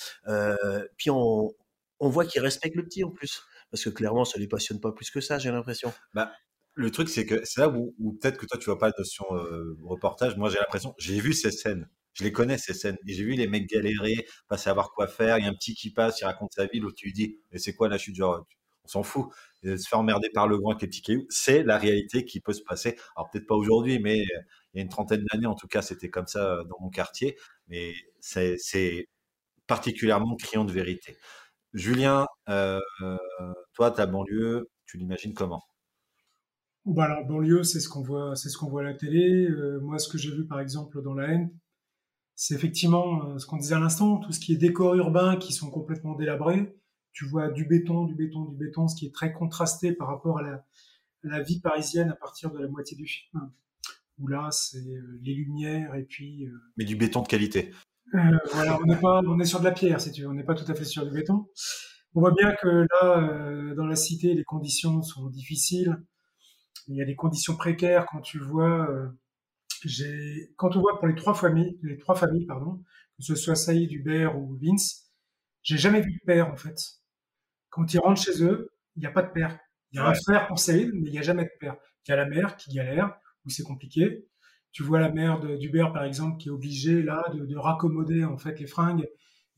puis 0.97 1.09
on 1.09 1.53
on 1.99 2.09
voit 2.09 2.25
qu'il 2.25 2.41
respecte 2.41 2.75
le 2.75 2.83
petit 2.83 3.03
en 3.03 3.11
plus 3.11 3.45
parce 3.73 3.85
que 3.85 3.89
clairement, 3.89 4.23
ça 4.23 4.37
les 4.37 4.47
passionne 4.47 4.79
pas 4.79 4.91
plus 4.91 5.09
que 5.09 5.19
ça, 5.19 5.39
j'ai 5.39 5.49
l'impression. 5.49 5.91
Bah, 6.13 6.31
le 6.75 6.91
truc, 6.91 7.09
c'est 7.09 7.25
que 7.25 7.43
c'est 7.43 7.59
là 7.59 7.69
où, 7.69 8.13
peut-être 8.21 8.37
que 8.37 8.45
toi, 8.45 8.59
tu 8.59 8.65
vois 8.65 8.77
pas 8.77 8.89
la 8.89 8.93
notion 8.95 9.25
euh, 9.31 9.75
reportage. 9.81 10.37
Moi, 10.37 10.51
j'ai 10.51 10.59
l'impression, 10.59 10.93
j'ai 10.99 11.19
vu 11.19 11.33
ces 11.33 11.49
scènes. 11.49 11.89
Je 12.13 12.23
les 12.23 12.31
connais, 12.31 12.59
ces 12.59 12.75
scènes. 12.75 12.97
Et 13.07 13.13
j'ai 13.13 13.23
vu 13.23 13.31
les 13.31 13.47
mecs 13.47 13.67
galérer, 13.67 14.27
pas 14.47 14.57
savoir 14.59 14.91
quoi 14.91 15.07
faire. 15.07 15.39
Il 15.39 15.45
y 15.45 15.47
a 15.47 15.49
un 15.49 15.55
petit 15.55 15.73
qui 15.73 15.89
passe, 15.89 16.21
il 16.21 16.25
raconte 16.25 16.53
sa 16.53 16.67
vie, 16.67 16.81
où 16.81 16.91
tu 16.91 17.07
lui 17.07 17.13
dis, 17.13 17.39
mais 17.51 17.57
c'est 17.57 17.73
quoi 17.73 17.89
la 17.89 17.97
chute 17.97 18.15
genre, 18.15 18.45
on 18.83 18.87
s'en 18.87 19.01
fout. 19.01 19.25
Se 19.63 19.75
faire 19.89 19.97
emmerder 19.97 20.29
par 20.31 20.47
le 20.47 20.59
grand 20.59 20.69
avec 20.69 20.83
les 20.83 20.87
petits 20.89 21.01
cailloux, 21.01 21.25
c'est 21.29 21.63
la 21.63 21.79
réalité 21.79 22.25
qui 22.25 22.41
peut 22.41 22.53
se 22.53 22.61
passer. 22.61 22.95
Alors 23.15 23.31
peut-être 23.31 23.47
pas 23.47 23.55
aujourd'hui, 23.55 23.97
mais 23.97 24.19
il 24.19 24.77
y 24.77 24.79
a 24.81 24.83
une 24.83 24.89
trentaine 24.89 25.25
d'années, 25.31 25.47
en 25.47 25.55
tout 25.55 25.67
cas, 25.67 25.81
c'était 25.81 26.11
comme 26.11 26.27
ça 26.27 26.59
euh, 26.59 26.63
dans 26.65 26.77
mon 26.79 26.91
quartier. 26.91 27.37
Mais 27.69 27.95
c'est 28.19 29.07
particulièrement 29.65 30.35
criant 30.35 30.63
de 30.63 30.71
vérité. 30.71 31.17
Julien, 31.73 32.27
euh, 32.49 32.79
toi, 33.73 33.91
ta 33.91 34.05
banlieue, 34.05 34.69
tu 34.85 34.97
l'imagines 34.97 35.33
comment? 35.33 35.63
Bah 36.85 37.05
alors, 37.05 37.25
banlieue, 37.25 37.63
c'est 37.63 37.79
ce 37.79 37.89
qu'on 37.89 38.03
voit, 38.03 38.35
c'est 38.35 38.49
ce 38.49 38.57
qu'on 38.57 38.69
voit 38.69 38.81
à 38.81 38.83
la 38.83 38.93
télé. 38.93 39.47
Euh, 39.49 39.79
moi, 39.81 39.97
ce 39.99 40.07
que 40.09 40.17
j'ai 40.17 40.31
vu, 40.31 40.45
par 40.45 40.59
exemple, 40.59 41.01
dans 41.01 41.13
la 41.13 41.29
haine, 41.29 41.51
c'est 42.35 42.55
effectivement 42.55 43.25
euh, 43.25 43.37
ce 43.37 43.45
qu'on 43.45 43.57
disait 43.57 43.75
à 43.75 43.79
l'instant, 43.79 44.17
tout 44.17 44.31
ce 44.33 44.39
qui 44.39 44.53
est 44.53 44.57
décors 44.57 44.95
urbains 44.95 45.37
qui 45.37 45.53
sont 45.53 45.71
complètement 45.71 46.13
délabrés. 46.15 46.75
Tu 47.13 47.25
vois 47.25 47.49
du 47.49 47.65
béton, 47.65 48.05
du 48.05 48.15
béton, 48.15 48.45
du 48.45 48.57
béton, 48.57 48.87
ce 48.87 48.95
qui 48.95 49.05
est 49.05 49.13
très 49.13 49.31
contrasté 49.31 49.93
par 49.93 50.07
rapport 50.07 50.39
à 50.39 50.41
la, 50.41 50.65
la 51.23 51.41
vie 51.41 51.59
parisienne 51.59 52.09
à 52.09 52.15
partir 52.15 52.51
de 52.51 52.59
la 52.59 52.67
moitié 52.67 52.97
du 52.97 53.07
film. 53.07 53.51
Où 54.19 54.27
là, 54.27 54.49
c'est 54.51 54.83
les 55.21 55.33
lumières 55.33 55.95
et 55.95 56.03
puis. 56.03 56.47
Mais 56.77 56.85
du 56.85 56.95
béton 56.95 57.21
de 57.21 57.27
qualité. 57.27 57.71
Euh, 58.15 58.37
voilà, 58.51 58.79
on 58.79 58.89
est 58.89 58.99
pas, 58.99 59.21
on 59.25 59.39
est 59.39 59.45
sur 59.45 59.59
de 59.59 59.65
la 59.65 59.71
pierre, 59.71 59.99
si 59.99 60.11
tu 60.11 60.21
veux, 60.21 60.27
on 60.27 60.33
n'est 60.33 60.43
pas 60.43 60.53
tout 60.53 60.69
à 60.71 60.75
fait 60.75 60.85
sur 60.85 61.05
du 61.05 61.11
béton. 61.11 61.47
On 62.13 62.19
voit 62.19 62.31
bien 62.31 62.53
que 62.53 62.85
là, 62.91 63.17
euh, 63.17 63.73
dans 63.75 63.87
la 63.87 63.95
cité, 63.95 64.35
les 64.35 64.43
conditions 64.43 65.01
sont 65.01 65.29
difficiles. 65.29 65.97
Il 66.87 66.95
y 66.95 67.01
a 67.01 67.05
des 67.05 67.15
conditions 67.15 67.55
précaires 67.55 68.05
quand 68.11 68.21
tu 68.21 68.39
vois, 68.39 68.87
euh, 68.89 69.07
j'ai, 69.83 70.53
quand 70.57 70.75
on 70.75 70.81
voit 70.81 70.99
pour 70.99 71.07
les 71.07 71.15
trois 71.15 71.33
familles, 71.33 71.79
les 71.81 71.97
trois 71.97 72.15
familles, 72.15 72.45
pardon, 72.45 72.83
que 73.17 73.23
ce 73.23 73.35
soit 73.35 73.55
Saïd, 73.55 73.91
Hubert 73.91 74.37
ou 74.37 74.57
Vince, 74.61 75.11
j'ai 75.63 75.77
jamais 75.77 76.01
vu 76.01 76.11
de 76.13 76.25
père 76.25 76.49
en 76.49 76.57
fait. 76.57 76.77
Quand 77.69 77.91
ils 77.93 77.99
rentrent 77.99 78.21
chez 78.21 78.43
eux, 78.43 78.69
il 78.95 78.99
n'y 78.99 79.07
a 79.07 79.11
pas 79.11 79.23
de 79.23 79.31
père. 79.31 79.57
Il 79.91 79.97
y 79.97 79.99
a 79.99 80.07
un 80.07 80.13
frère 80.13 80.47
pour 80.47 80.59
Saïd, 80.59 80.91
mais 80.93 81.09
il 81.09 81.11
n'y 81.13 81.19
a 81.19 81.23
jamais 81.23 81.45
de 81.45 81.51
père. 81.59 81.77
Il 82.05 82.11
y 82.11 82.13
a 82.13 82.17
la 82.17 82.27
mère 82.27 82.57
qui 82.57 82.73
galère, 82.75 83.15
où 83.45 83.49
c'est 83.49 83.63
compliqué 83.63 84.27
tu 84.73 84.83
vois 84.83 84.99
la 84.99 85.11
mère 85.11 85.39
d'Hubert 85.39 85.93
par 85.93 86.03
exemple 86.03 86.37
qui 86.37 86.49
est 86.49 86.51
obligée 86.51 87.01
là 87.01 87.23
de, 87.33 87.45
de, 87.45 87.55
raccommoder 87.55 88.25
en 88.25 88.37
fait 88.37 88.59
les 88.59 88.67
fringues 88.67 89.07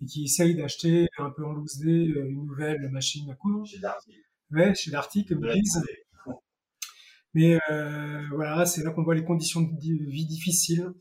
et 0.01 0.05
qui 0.05 0.25
essaye 0.25 0.55
d'acheter 0.55 1.07
un 1.17 1.31
peu 1.31 1.45
en 1.45 1.53
loose 1.53 1.79
day 1.79 2.03
une 2.03 2.45
nouvelle 2.45 2.89
machine 2.91 3.29
à 3.31 3.35
coudre. 3.35 3.65
Chez 3.65 3.79
Darty. 3.79 4.13
Ouais, 4.51 4.75
chez 4.75 4.91
Darty 4.91 5.25
comme 5.25 5.43
ils 5.43 5.61
disent. 5.61 5.81
Mais 7.33 7.59
euh, 7.69 8.21
voilà, 8.31 8.65
c'est 8.65 8.83
là 8.83 8.91
qu'on 8.91 9.03
voit 9.03 9.15
les 9.15 9.25
conditions 9.25 9.61
de 9.61 10.09
vie 10.09 10.25
difficiles 10.25 10.93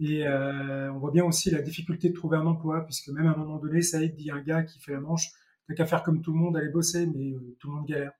et 0.00 0.26
euh, 0.26 0.92
on 0.92 0.98
voit 0.98 1.10
bien 1.10 1.24
aussi 1.24 1.50
la 1.50 1.62
difficulté 1.62 2.08
de 2.10 2.14
trouver 2.14 2.36
un 2.36 2.46
emploi 2.46 2.84
puisque 2.84 3.08
même 3.08 3.26
à 3.26 3.32
un 3.32 3.36
moment 3.36 3.58
donné, 3.58 3.82
ça 3.82 4.02
aide 4.02 4.14
dit 4.14 4.30
un 4.30 4.40
gars 4.42 4.62
qui 4.62 4.78
fait 4.80 4.92
la 4.92 5.00
manche, 5.00 5.28
t'as 5.66 5.74
qu'à 5.74 5.86
faire 5.86 6.02
comme 6.02 6.22
tout 6.22 6.32
le 6.32 6.38
monde, 6.38 6.56
aller 6.56 6.68
bosser, 6.68 7.06
mais 7.06 7.32
euh, 7.32 7.56
tout 7.58 7.68
le 7.68 7.76
monde 7.76 7.86
galère. 7.86 8.12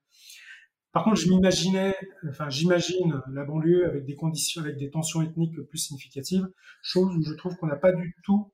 Par 0.93 1.05
contre, 1.05 1.17
je 1.17 1.29
m'imaginais, 1.29 1.95
enfin, 2.29 2.49
j'imagine 2.49 3.21
la 3.31 3.45
banlieue 3.45 3.87
avec 3.87 4.05
des 4.05 4.17
conditions, 4.17 4.63
avec 4.63 4.79
des 4.79 4.91
tensions 4.91 5.23
ethniques 5.23 5.61
plus 5.63 5.79
significatives, 5.79 6.49
chose 6.83 7.15
où 7.15 7.23
je 7.23 7.35
trouve 7.35 7.57
qu'on 7.57 7.67
n'a 7.67 7.77
pas 7.77 7.93
du 7.93 8.17
tout, 8.25 8.51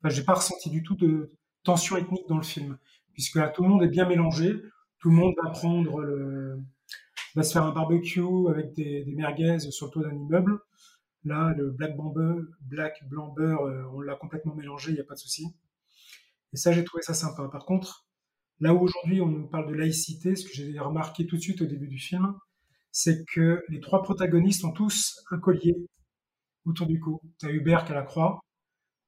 enfin, 0.00 0.14
j'ai 0.14 0.22
pas 0.22 0.34
ressenti 0.34 0.70
du 0.70 0.82
tout 0.82 0.94
de 0.94 1.32
tension 1.64 1.96
ethnique 1.96 2.26
dans 2.28 2.36
le 2.36 2.44
film, 2.44 2.78
puisque 3.14 3.36
là, 3.36 3.48
tout 3.48 3.62
le 3.62 3.68
monde 3.68 3.82
est 3.82 3.88
bien 3.88 4.08
mélangé, 4.08 4.54
tout 5.00 5.10
le 5.10 5.16
monde 5.16 5.34
va 5.42 5.50
prendre 5.50 6.00
le, 6.00 6.60
va 7.34 7.42
se 7.42 7.52
faire 7.52 7.64
un 7.64 7.72
barbecue 7.72 8.48
avec 8.48 8.74
des, 8.74 9.04
des 9.04 9.14
merguez 9.14 9.58
sur 9.58 9.86
le 9.86 9.92
toit 9.92 10.02
d'un 10.04 10.14
immeuble. 10.14 10.60
Là, 11.24 11.54
le 11.56 11.70
black 11.70 11.96
blanc 11.96 12.12
black 12.62 13.08
blanc 13.08 13.28
beurre, 13.28 13.62
euh, 13.66 13.84
on 13.92 14.00
l'a 14.00 14.16
complètement 14.16 14.54
mélangé, 14.54 14.90
il 14.90 14.94
n'y 14.94 15.00
a 15.00 15.04
pas 15.04 15.14
de 15.14 15.20
souci. 15.20 15.46
Et 16.52 16.56
ça, 16.56 16.72
j'ai 16.72 16.84
trouvé 16.84 17.02
ça 17.02 17.14
sympa. 17.14 17.48
Par 17.48 17.64
contre, 17.64 18.06
Là 18.62 18.72
où 18.74 18.78
aujourd'hui 18.78 19.20
on 19.20 19.26
nous 19.26 19.48
parle 19.48 19.68
de 19.68 19.74
laïcité, 19.74 20.36
ce 20.36 20.46
que 20.46 20.54
j'ai 20.54 20.78
remarqué 20.78 21.26
tout 21.26 21.34
de 21.34 21.40
suite 21.40 21.60
au 21.62 21.66
début 21.66 21.88
du 21.88 21.98
film, 21.98 22.32
c'est 22.92 23.24
que 23.26 23.64
les 23.68 23.80
trois 23.80 24.04
protagonistes 24.04 24.64
ont 24.64 24.70
tous 24.70 25.20
un 25.32 25.38
collier 25.40 25.74
autour 26.64 26.86
du 26.86 27.00
cou. 27.00 27.20
Tu 27.40 27.46
as 27.46 27.50
Hubert 27.50 27.84
qui 27.84 27.90
a 27.90 27.96
la 27.96 28.02
croix, 28.02 28.38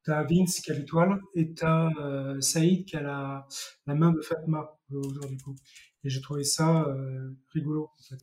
tu 0.05 0.11
as 0.11 0.25
Vince 0.25 0.59
qui 0.59 0.73
a 0.73 0.75
l'étoile, 0.75 1.21
et 1.37 1.55
tu 1.55 1.65
as 1.65 1.89
euh, 2.01 2.41
Saïd 2.41 2.85
qui 2.85 2.97
a 2.97 3.03
la, 3.03 3.47
main 3.95 4.11
de 4.11 4.21
Fatma 4.23 4.77
autour 4.91 5.29
du 5.29 5.37
cou. 5.37 5.55
Et 6.03 6.11
j'ai 6.11 6.21
trouvé 6.21 6.43
ça 6.43 6.89
euh, 6.89 7.31
rigolo, 7.53 7.91
en 7.97 8.03
fait. 8.03 8.21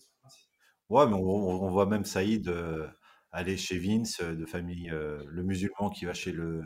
Ouais, 0.89 1.07
mais 1.07 1.13
on, 1.13 1.63
on 1.63 1.71
voit 1.71 1.85
même 1.85 2.03
Saïd 2.03 2.49
euh, 2.49 2.85
aller 3.31 3.57
chez 3.57 3.79
Vince, 3.79 4.19
euh, 4.21 4.35
de 4.35 4.45
famille, 4.45 4.89
euh, 4.91 5.23
le 5.29 5.43
musulman 5.43 5.89
qui 5.89 6.05
va 6.05 6.13
chez 6.13 6.31
le 6.31 6.63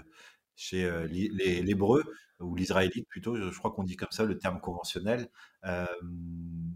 chez 0.56 0.86
euh, 0.86 1.06
l'hébreu 1.08 2.04
ou 2.40 2.56
l'israélite 2.56 3.08
plutôt, 3.08 3.36
je, 3.36 3.58
crois 3.58 3.72
qu'on 3.72 3.84
dit 3.84 3.96
comme 3.96 4.12
ça 4.12 4.26
le 4.26 4.38
terme 4.38 4.60
conventionnel. 4.60 5.30
Euh, 5.66 5.86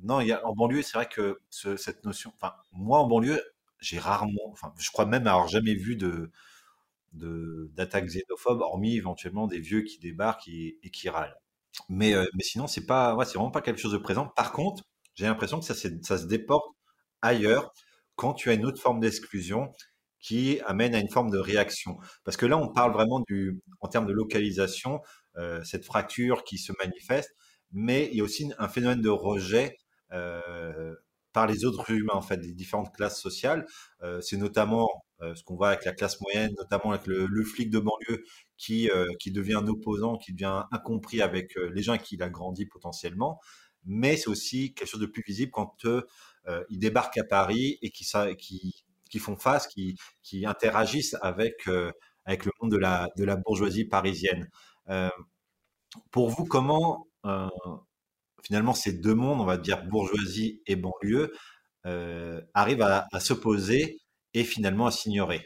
non, 0.04 0.22
il 0.22 0.28
y 0.28 0.32
a, 0.32 0.46
en 0.46 0.54
banlieue, 0.54 0.82
c'est 0.82 0.98
vrai 0.98 1.08
que 1.08 1.40
ce, 1.50 1.76
cette 1.76 2.06
notion, 2.06 2.32
enfin 2.36 2.54
moi 2.72 3.00
en 3.00 3.08
banlieue, 3.08 3.42
j'ai 3.80 4.00
rarement, 4.00 4.50
enfin 4.52 4.74
je 4.78 4.90
crois 4.92 5.06
même 5.06 5.28
avoir 5.28 5.48
jamais 5.48 5.76
vu 5.76 5.96
de 5.96 6.32
d'attaques 7.14 8.06
xénophobes, 8.06 8.62
hormis 8.62 8.96
éventuellement 8.96 9.48
des 9.48 9.60
vieux 9.60 9.82
qui 9.82 10.00
débarquent 10.00 10.48
et, 10.48 10.78
et 10.84 10.92
qui 10.92 11.10
râlent. 11.10 11.36
Mais, 11.90 12.14
euh, 12.14 12.26
mais 12.36 12.44
sinon, 12.44 12.68
c'est 12.68 12.86
pas, 12.86 13.16
ouais, 13.16 13.26
c'est 13.26 13.36
vraiment 13.36 13.52
pas 13.52 13.62
quelque 13.62 13.80
chose 13.80 13.94
de 13.94 13.98
présent. 13.98 14.28
Par 14.28 14.52
contre, 14.52 14.84
j'ai 15.16 15.26
l'impression 15.26 15.60
que 15.60 15.66
ça, 15.66 15.74
ça 15.76 16.18
se 16.18 16.26
déporte 16.26 16.68
ailleurs 17.22 17.74
quand 18.16 18.34
tu 18.34 18.50
as 18.50 18.54
une 18.54 18.66
autre 18.66 18.82
forme 18.82 19.00
d'exclusion 19.00 19.72
qui 20.20 20.60
amène 20.66 20.96
à 20.96 21.00
une 21.00 21.10
forme 21.10 21.32
de 21.32 21.38
réaction. 21.38 21.98
Parce 22.24 22.38
que 22.38 22.46
là, 22.46 22.58
on 22.58 22.68
parle 22.68 22.94
vraiment 22.94 23.22
du, 23.28 23.60
en 23.82 23.88
termes 23.88 24.06
de 24.06 24.14
localisation, 24.14 25.02
euh, 25.38 25.64
cette 25.64 25.86
fracture 25.86 26.44
qui 26.44 26.58
se 26.58 26.74
manifeste, 26.84 27.32
mais 27.72 28.10
il 28.12 28.18
y 28.18 28.22
a 28.22 28.24
aussi 28.24 28.52
un 28.58 28.68
phénomène 28.68 29.02
de 29.02 29.10
rejet 29.10 29.78
euh, 30.12 30.96
par 31.34 31.48
les 31.48 31.64
autres 31.64 31.92
humains, 31.92 32.16
en 32.16 32.22
fait, 32.22 32.38
des 32.38 32.54
différentes 32.54 32.94
classes 32.94 33.22
sociales. 33.22 33.66
Euh, 34.02 34.20
c'est 34.22 34.38
notamment 34.38 34.88
ce 35.36 35.44
qu'on 35.44 35.58
voit 35.58 35.68
avec 35.68 35.84
la 35.84 35.92
classe 35.92 36.22
moyenne, 36.22 36.54
notamment 36.58 36.94
avec 36.94 37.06
le, 37.06 37.44
flic 37.44 37.70
de 37.70 37.80
banlieue 37.80 38.24
qui, 38.56 38.90
qui 39.20 39.34
devient 39.34 39.56
un 39.56 39.68
opposant, 39.68 40.16
qui 40.16 40.32
devient 40.32 40.64
incompris 40.72 41.22
avec 41.22 41.56
les 41.56 41.84
gens 41.84 41.98
qui 41.98 42.16
il 42.16 42.24
a 42.24 42.30
grandi 42.30 42.66
potentiellement. 42.66 43.38
Mais 43.84 44.16
c'est 44.16 44.30
aussi 44.30 44.74
quelque 44.74 44.88
chose 44.88 45.02
de 45.02 45.08
plus 45.08 45.22
visible 45.28 45.52
quand 45.52 45.86
ils 46.70 46.80
débarquent 46.80 47.18
à 47.18 47.26
Paris 47.26 47.78
et 47.82 47.90
qui, 47.90 48.06
qui, 48.38 48.86
qui 49.10 49.20
font 49.20 49.36
face, 49.38 49.68
qui, 49.68 49.98
qui 50.24 50.46
interagissent 50.46 51.16
avec, 51.22 51.68
euh, 51.68 51.92
avec 52.26 52.46
le 52.46 52.52
monde 52.62 52.72
de 52.72 52.78
la, 52.78 53.08
de 53.18 53.24
la 53.26 53.36
bourgeoisie 53.36 53.86
parisienne. 53.86 54.48
Euh, 54.90 55.10
pour 56.12 56.30
vous, 56.30 56.46
comment 56.46 57.08
euh, 57.26 57.48
finalement 58.44 58.74
ces 58.74 58.94
deux 58.94 59.16
mondes, 59.16 59.42
on 59.42 59.46
va 59.46 59.58
dire 59.58 59.84
bourgeoisie 59.86 60.62
et 60.68 60.76
banlieue, 60.76 61.34
arrivent 62.54 62.82
à, 62.84 63.08
à 63.12 63.20
s'opposer 63.20 63.98
et 64.34 64.44
finalement 64.44 64.86
à 64.88 64.92
s'ignorer? 64.92 65.46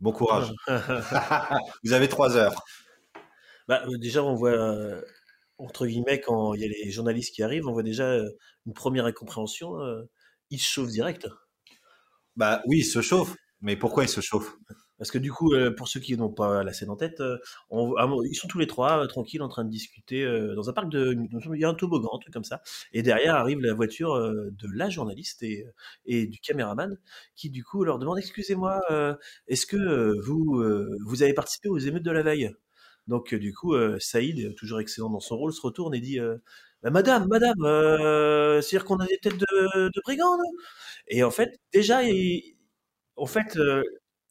Bon 0.00 0.12
courage. 0.12 0.52
vous 1.84 1.92
avez 1.92 2.08
trois 2.08 2.36
heures. 2.36 2.54
Bah, 3.68 3.84
déjà, 3.98 4.22
on 4.24 4.34
voit, 4.34 5.02
entre 5.58 5.86
guillemets, 5.86 6.20
quand 6.20 6.54
il 6.54 6.60
y 6.62 6.64
a 6.64 6.68
les 6.68 6.90
journalistes 6.90 7.34
qui 7.34 7.42
arrivent, 7.42 7.68
on 7.68 7.72
voit 7.72 7.82
déjà 7.82 8.16
une 8.66 8.74
première 8.74 9.06
incompréhension. 9.06 9.80
euh, 9.80 10.02
ils 10.52 10.60
se 10.60 10.70
chauffent 10.70 10.90
direct. 10.92 11.28
Bah 12.36 12.62
oui, 12.66 12.78
ils 12.78 12.84
se 12.84 13.00
chauffent. 13.00 13.36
Mais 13.60 13.76
pourquoi 13.76 14.02
ils 14.04 14.08
se 14.08 14.20
chauffent 14.20 14.56
Parce 14.98 15.12
que 15.12 15.18
du 15.18 15.30
coup, 15.32 15.54
euh, 15.54 15.70
pour 15.72 15.86
ceux 15.86 16.00
qui 16.00 16.16
n'ont 16.16 16.32
pas 16.32 16.64
la 16.64 16.72
scène 16.72 16.90
en 16.90 16.96
tête, 16.96 17.20
euh, 17.20 17.38
on- 17.70 17.94
ils 18.24 18.34
sont 18.34 18.48
tous 18.48 18.58
les 18.58 18.66
trois 18.66 19.04
euh, 19.04 19.06
tranquilles 19.06 19.42
en 19.42 19.48
train 19.48 19.64
de 19.64 19.70
discuter 19.70 20.24
dans 20.56 20.68
un 20.68 20.72
parc 20.72 20.88
de, 20.90 21.16
il 21.54 21.60
y 21.60 21.64
a 21.64 21.68
un 21.68 21.74
toboggan, 21.74 22.10
un 22.14 22.18
truc 22.18 22.32
comme 22.34 22.42
ça. 22.44 22.60
Et 22.92 23.02
derrière 23.02 23.36
arrive 23.36 23.60
la 23.60 23.72
voiture 23.74 24.16
de 24.18 24.68
la 24.74 24.90
journaliste 24.90 25.42
et, 25.44 25.64
et 26.06 26.26
du 26.26 26.40
caméraman 26.40 26.98
qui 27.36 27.50
du 27.50 27.62
coup 27.64 27.84
leur 27.84 27.98
demande 28.00 28.18
excusez-moi, 28.18 28.80
est-ce 29.46 29.66
que 29.66 30.18
vous 30.26 30.62
vous 31.06 31.22
avez 31.22 31.34
participé 31.34 31.68
aux 31.68 31.78
émeutes 31.78 32.02
de 32.04 32.10
la 32.10 32.22
veille? 32.22 32.50
Donc 33.08 33.34
euh, 33.34 33.38
du 33.38 33.52
coup, 33.54 33.74
euh, 33.74 33.98
Saïd, 34.00 34.54
toujours 34.54 34.80
excellent 34.80 35.10
dans 35.10 35.20
son 35.20 35.36
rôle, 35.36 35.52
se 35.52 35.60
retourne 35.60 35.94
et 35.94 36.00
dit 36.00 36.20
euh, 36.20 36.38
Bah, 36.82 36.90
Madame, 36.90 37.28
Madame, 37.28 37.62
euh, 37.64 38.60
c'est-à-dire 38.60 38.84
qu'on 38.84 38.96
a 38.96 39.06
des 39.06 39.18
têtes 39.18 39.36
de, 39.38 39.88
de 39.88 40.00
brigands, 40.04 40.36
Et 41.08 41.22
en 41.22 41.30
fait, 41.30 41.60
déjà, 41.72 42.02
il, 42.04 42.56
en 43.16 43.26
fait, 43.26 43.56
euh, 43.56 43.82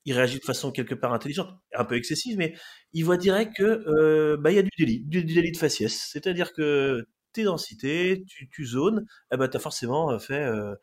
il 0.06 0.14
réagit 0.14 0.40
de 0.40 0.44
façon 0.44 0.72
quelque 0.72 0.96
part 0.96 1.14
intelligente, 1.14 1.50
un 1.74 1.86
peu 1.86 1.96
excessive, 1.96 2.38
mais 2.38 2.56
il 2.94 3.06
voit 3.06 3.18
direct 3.18 3.56
que 3.56 3.64
euh, 3.64 4.38
bah 4.38 4.52
y 4.52 4.58
a 4.60 4.64
du 4.64 4.70
délit, 4.78 5.02
du, 5.06 5.24
délit 5.24 5.52
de 5.52 5.58
faciès. 5.58 5.94
C'est-à-dire 6.12 6.54
que 6.54 7.06
t'es 7.34 7.44
dans 7.44 7.58
cité, 7.58 8.24
tu, 8.28 8.66
zones, 8.66 9.06
eh 9.32 9.38
ben 9.38 9.48
t'as 9.48 9.60
forcément 9.60 10.18
fait, 10.20 10.44
euh, 10.44 10.76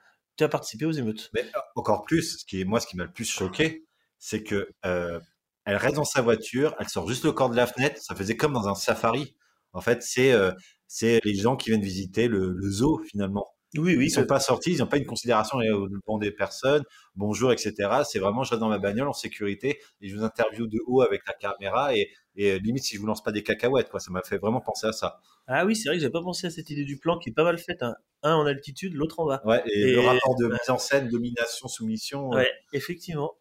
participé 0.51 0.87
aux 0.87 0.93
émeutes. 0.93 1.31
Mais 1.35 1.45
encore 1.77 2.05
plus, 2.05 2.39
ce 2.39 2.45
qui 2.47 2.61
est 2.61 2.65
moi, 2.65 2.81
ce 2.81 2.87
qui 2.87 2.97
m'a 2.97 3.05
le 3.05 3.13
plus 3.13 3.25
choqué, 3.25 3.85
c'est 4.19 4.43
que 4.43 4.71
elle 4.83 5.77
reste 5.77 5.97
dans 5.97 6.05
sa 6.05 6.23
voiture, 6.23 6.75
elle 6.79 6.89
sort 6.89 7.07
juste 7.07 7.25
le 7.25 7.33
corps 7.33 7.51
de 7.51 7.57
la 7.57 7.67
fenêtre. 7.67 8.01
Ça 8.01 8.15
faisait 8.15 8.37
comme 8.37 8.55
dans 8.55 8.69
un 8.69 8.75
safari. 8.75 9.37
En 9.73 9.81
fait, 9.81 10.03
c'est 10.03 10.33
euh, 10.33 10.53
c'est 10.87 11.21
les 11.25 11.35
gens 11.35 11.57
qui 11.57 11.71
viennent 11.71 11.83
visiter 11.83 12.29
le, 12.29 12.53
le 12.53 12.71
zoo 12.71 13.01
finalement. 13.11 13.47
Oui, 13.77 13.97
oui. 13.97 14.07
Ils 14.07 14.11
sont 14.11 14.25
pas 14.25 14.41
sortis, 14.41 14.73
ils 14.73 14.79
n'ont 14.79 14.87
pas 14.87 14.97
une 14.97 15.05
considération 15.05 15.61
euh, 15.61 15.89
devant 15.91 16.17
des 16.17 16.31
personnes. 16.33 16.83
Bonjour, 17.17 17.53
etc. 17.53 17.75
C'est 18.11 18.19
vraiment, 18.19 18.43
je 18.43 18.51
reste 18.51 18.61
dans 18.61 18.71
ma 18.71 18.79
bagnole 18.79 19.09
en 19.09 19.13
sécurité 19.13 19.79
et 20.01 20.09
je 20.09 20.17
vous 20.17 20.25
interview 20.25 20.67
de 20.67 20.79
haut 20.87 21.03
avec 21.03 21.21
la 21.27 21.35
caméra 21.35 21.95
et, 21.95 22.09
et 22.37 22.53
euh, 22.53 22.59
limite 22.61 22.85
si 22.85 22.95
je 22.97 23.01
vous 23.01 23.07
lance 23.07 23.23
pas 23.23 23.31
des 23.31 23.43
cacahuètes, 23.43 23.91
quoi. 23.91 24.01
Ça 24.01 24.11
m'a 24.11 24.23
fait 24.23 24.39
vraiment 24.39 24.63
penser 24.63 24.87
à 24.87 24.93
ça. 24.93 25.21
Ah 25.49 25.67
oui, 25.67 25.77
c'est 25.77 25.91
vrai 25.91 25.97
que 25.97 26.01
j'avais 26.01 26.13
pas 26.13 26.23
pensé 26.23 26.47
à 26.47 26.51
cette 26.51 26.71
idée 26.71 26.85
du 26.87 26.97
plan 26.99 27.19
qui 27.19 27.29
est 27.29 27.35
pas 27.35 27.45
mal 27.45 27.59
faite. 27.59 27.83
hein. 27.83 27.95
Un 28.23 28.37
en 28.37 28.47
altitude, 28.47 28.95
l'autre 28.95 29.21
en 29.21 29.27
bas. 29.27 29.43
Ouais. 29.45 29.63
Et, 29.67 29.81
Et- 29.81 29.93
le 29.93 30.01
rapport 30.01 30.35
de 30.37 30.47
mise 30.47 30.71
en 30.71 30.79
scène, 30.79 31.11
domination, 31.11 31.69
soumission. 31.69 32.33
euh, 32.33 32.37
Ouais, 32.37 32.51
effectivement. 32.73 33.35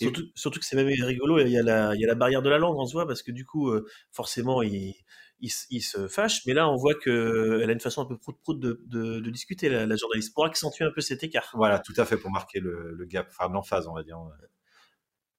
Et- 0.00 0.04
Surtout, 0.36 0.58
que 0.60 0.64
c'est 0.64 0.76
même 0.76 0.86
rigolo, 0.86 1.38
il 1.40 1.48
y, 1.48 1.58
a 1.58 1.62
la, 1.62 1.94
il 1.96 2.00
y 2.00 2.04
a 2.04 2.08
la 2.08 2.14
barrière 2.14 2.42
de 2.42 2.48
la 2.48 2.58
langue 2.58 2.78
en 2.78 2.86
soi, 2.86 3.06
parce 3.08 3.22
que 3.22 3.30
du 3.32 3.44
coup, 3.44 3.70
euh, 3.70 3.84
forcément, 4.10 4.62
il, 4.62 4.94
il, 5.42 5.50
se- 5.50 5.66
il 5.70 5.82
se 5.82 6.08
fâche, 6.08 6.40
mais 6.46 6.54
là, 6.54 6.68
on 6.70 6.76
voit 6.76 6.94
qu'elle 6.94 7.68
a 7.68 7.72
une 7.72 7.80
façon 7.80 8.00
un 8.02 8.06
peu 8.06 8.16
prout-prout 8.16 8.58
de, 8.58 8.80
de, 8.86 9.20
de 9.20 9.30
discuter, 9.30 9.68
la, 9.68 9.84
la 9.86 9.96
journaliste, 9.96 10.32
pour 10.32 10.46
accentuer 10.46 10.84
un 10.86 10.90
peu 10.90 11.00
cet 11.02 11.22
écart. 11.22 11.50
Voilà, 11.54 11.78
tout 11.80 11.92
à 11.98 12.04
fait 12.06 12.16
pour 12.16 12.30
marquer 12.30 12.60
le, 12.60 12.92
le 12.92 13.04
gap, 13.04 13.26
enfin 13.30 13.52
l'emphase, 13.52 13.86
on 13.88 13.94
va 13.94 14.02
dire. 14.02 14.18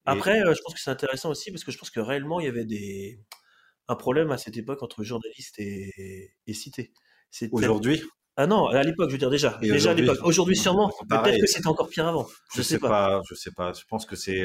Après, 0.06 0.42
euh, 0.42 0.54
je 0.54 0.62
pense 0.62 0.74
que 0.74 0.80
c'est 0.80 0.92
intéressant 0.92 1.30
aussi, 1.32 1.50
parce 1.52 1.64
que 1.64 1.72
je 1.72 1.78
pense 1.78 1.90
que 1.90 2.00
réellement, 2.02 2.40
il 2.40 2.46
y 2.46 2.50
avait 2.50 2.66
des, 2.66 3.20
un 3.88 3.96
problème 3.96 4.32
à 4.32 4.38
cette 4.38 4.58
époque 4.58 4.84
entre 4.84 5.04
journaliste 5.04 5.60
et, 5.60 6.34
et 6.46 6.54
cité. 6.54 6.92
Aujourd'hui, 7.52 8.04
Ah 8.36 8.46
non, 8.48 8.68
à 8.68 8.84
l'époque, 8.84 9.10
je 9.10 9.14
veux 9.14 9.20
dire 9.20 9.30
déjà. 9.30 9.58
Et 9.62 9.72
déjà 9.72 9.92
à 9.92 9.94
l'époque. 9.94 10.20
Aujourd'hui, 10.24 10.56
sûrement. 10.58 10.92
Peut-être 11.10 11.40
que 11.40 11.48
c'était 11.48 11.68
encore 11.68 11.88
pire 11.90 12.08
avant. 12.08 12.28
je, 12.56 12.62
sais 12.62 12.80
pas. 12.80 13.22
je 13.30 13.36
sais 13.36 13.52
pas. 13.52 13.72
Je 13.74 13.84
pense 13.88 14.06
que 14.06 14.16
c'est 14.16 14.44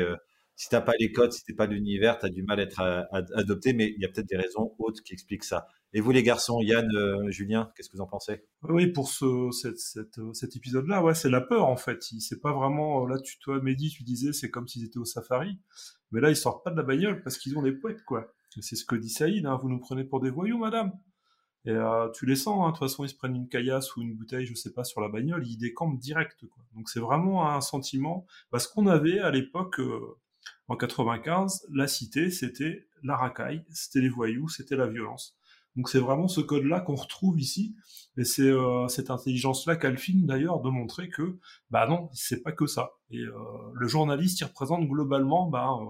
euh, 0.59 0.65
si 0.65 0.69
t'as 0.69 0.81
pas 0.81 0.93
les 0.99 1.13
codes, 1.13 1.33
si 1.33 1.45
t'es 1.45 1.55
pas 1.55 1.67
l'univers, 1.67 2.19
t'as 2.19 2.29
du 2.29 2.43
mal 2.43 2.61
à 2.61 2.63
être 2.65 2.81
euh, 2.81 3.03
ad- 3.13 3.33
adopté, 3.35 3.73
mais 3.73 3.93
il 3.97 4.03
y 4.03 4.05
a 4.05 4.09
peut-être 4.09 4.29
des 4.29 4.37
raisons 4.37 4.75
autres 4.79 5.03
qui 5.03 5.13
expliquent 5.13 5.45
ça. 5.45 5.67
Et 5.95 6.01
vous 6.01 6.11
les 6.11 6.23
garçons, 6.23 6.61
Yann, 6.61 6.89
euh, 6.95 7.31
Julien, 7.31 7.73
qu'est-ce 7.77 7.89
que 7.89 7.97
vous 7.97 8.03
en 8.03 8.07
pensez? 8.07 8.45
Oui, 8.63 8.89
pour 8.89 9.09
ce, 9.09 9.51
cette, 9.53 9.79
cette, 9.79 10.19
euh, 10.19 10.35
cet 10.35 10.57
épisode-là, 10.57 11.03
ouais, 11.03 11.15
c'est 11.15 11.31
la 11.31 11.41
peur 11.41 11.67
en 11.67 11.77
fait. 11.77 12.03
C'est 12.03 12.41
pas 12.41 12.53
vraiment 12.53 13.07
là. 13.07 13.19
Tu 13.21 13.39
toi, 13.39 13.61
Mehdi, 13.63 13.91
tu 13.91 14.03
disais, 14.03 14.33
c'est 14.33 14.51
comme 14.51 14.69
s'ils 14.69 14.85
étaient 14.85 14.99
au 14.99 15.07
safari, 15.07 15.59
mais 16.13 16.21
là 16.21 16.31
ils 16.31 16.37
sortent 16.37 16.65
pas 16.65 16.71
de 16.71 16.77
la 16.77 16.83
bagnole 16.83 17.23
parce 17.23 17.39
qu'ils 17.39 17.57
ont 17.59 17.63
des 17.63 17.73
poètes 17.73 18.05
quoi. 18.05 18.35
C'est 18.61 18.77
ce 18.77 18.85
que 18.85 18.97
dit 18.97 19.09
Saïd. 19.11 19.47
Hein, 19.47 19.57
vous 19.63 19.69
nous 19.71 19.79
prenez 19.81 20.05
pour 20.05 20.21
des 20.21 20.31
voyous, 20.31 20.59
madame. 20.59 20.93
Et 21.65 21.71
euh, 21.71 22.11
tu 22.11 22.27
les 22.27 22.37
sens. 22.37 22.59
hein, 22.63 22.69
De 22.69 22.73
toute 22.73 22.81
façon, 22.89 23.05
ils 23.05 23.09
se 23.11 23.15
prennent 23.17 23.37
une 23.37 23.49
caillasse 23.49 23.97
ou 23.97 24.03
une 24.03 24.15
bouteille, 24.15 24.47
je 24.47 24.55
sais 24.55 24.73
pas, 24.73 24.85
sur 24.85 25.01
la 25.01 25.09
bagnole, 25.09 25.47
ils 25.47 25.57
décampent 25.59 25.99
direct 25.99 26.47
quoi. 26.49 26.65
Donc 26.75 26.89
c'est 26.91 27.01
vraiment 27.01 27.51
un 27.51 27.61
sentiment. 27.61 28.27
Parce 28.51 28.67
qu'on 28.67 28.87
avait 28.87 29.19
à 29.21 29.31
l'époque. 29.31 29.81
euh, 29.81 30.17
en 30.69 30.77
95, 30.77 31.67
la 31.73 31.89
cité, 31.89 32.31
c'était 32.31 32.89
la 33.03 33.17
racaille, 33.17 33.65
c'était 33.71 34.01
les 34.01 34.09
voyous, 34.09 34.49
c'était 34.49 34.77
la 34.77 34.87
violence. 34.87 35.37
Donc 35.77 35.89
c'est 35.89 35.99
vraiment 35.99 36.29
ce 36.29 36.41
code-là 36.41 36.81
qu'on 36.81 36.95
retrouve 36.95 37.41
ici, 37.41 37.77
et 38.17 38.25
c'est 38.25 38.51
euh, 38.51 38.89
cette 38.89 39.11
intelligence-là 39.11 39.77
qu'a 39.77 39.91
le 39.91 39.97
film 39.97 40.27
d'ailleurs 40.27 40.61
de 40.61 40.71
montrer 40.71 41.09
que, 41.09 41.39
bah 41.71 41.87
non, 41.87 42.09
c'est 42.13 42.43
pas 42.43 42.53
que 42.53 42.67
ça. 42.67 42.93
Et 43.11 43.21
euh, 43.21 43.33
le 43.75 43.89
journaliste, 43.89 44.41
il 44.41 44.45
représente 44.45 44.87
globalement, 44.89 45.49
bah, 45.49 45.69
euh, 45.81 45.87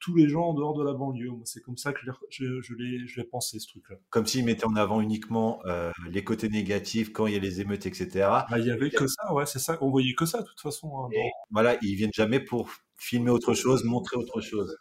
tous 0.00 0.14
les 0.16 0.28
gens 0.28 0.46
en 0.46 0.54
dehors 0.54 0.76
de 0.76 0.84
la 0.84 0.92
banlieue. 0.94 1.30
Moi, 1.30 1.42
c'est 1.44 1.60
comme 1.60 1.76
ça 1.76 1.92
que 1.92 2.00
je 2.30 2.74
l'ai, 2.74 3.06
je, 3.06 3.22
pensé 3.22 3.58
ce 3.58 3.68
truc-là. 3.68 3.96
Comme 4.08 4.26
s'ils 4.26 4.44
mettaient 4.44 4.64
en 4.64 4.74
avant 4.74 5.00
uniquement 5.00 5.60
euh, 5.66 5.92
les 6.10 6.24
côtés 6.24 6.48
négatifs 6.48 7.12
quand 7.12 7.26
il 7.26 7.34
y 7.34 7.36
a 7.36 7.40
les 7.40 7.60
émeutes, 7.60 7.86
etc. 7.86 8.08
Bah, 8.50 8.58
il 8.58 8.66
y 8.66 8.70
avait 8.70 8.90
que 8.90 9.06
ça, 9.06 9.32
ouais, 9.32 9.46
c'est 9.46 9.58
ça. 9.58 9.78
On 9.80 9.90
voyait 9.90 10.14
que 10.14 10.26
ça 10.26 10.40
de 10.40 10.46
toute 10.46 10.60
façon. 10.60 11.04
hein, 11.04 11.08
Et 11.12 11.30
voilà, 11.50 11.76
ils 11.82 11.94
viennent 11.94 12.12
jamais 12.14 12.40
pour 12.40 12.70
filmer 12.96 13.30
autre 13.30 13.54
chose, 13.54 13.84
montrer 13.84 14.16
autre 14.16 14.40
chose. 14.40 14.76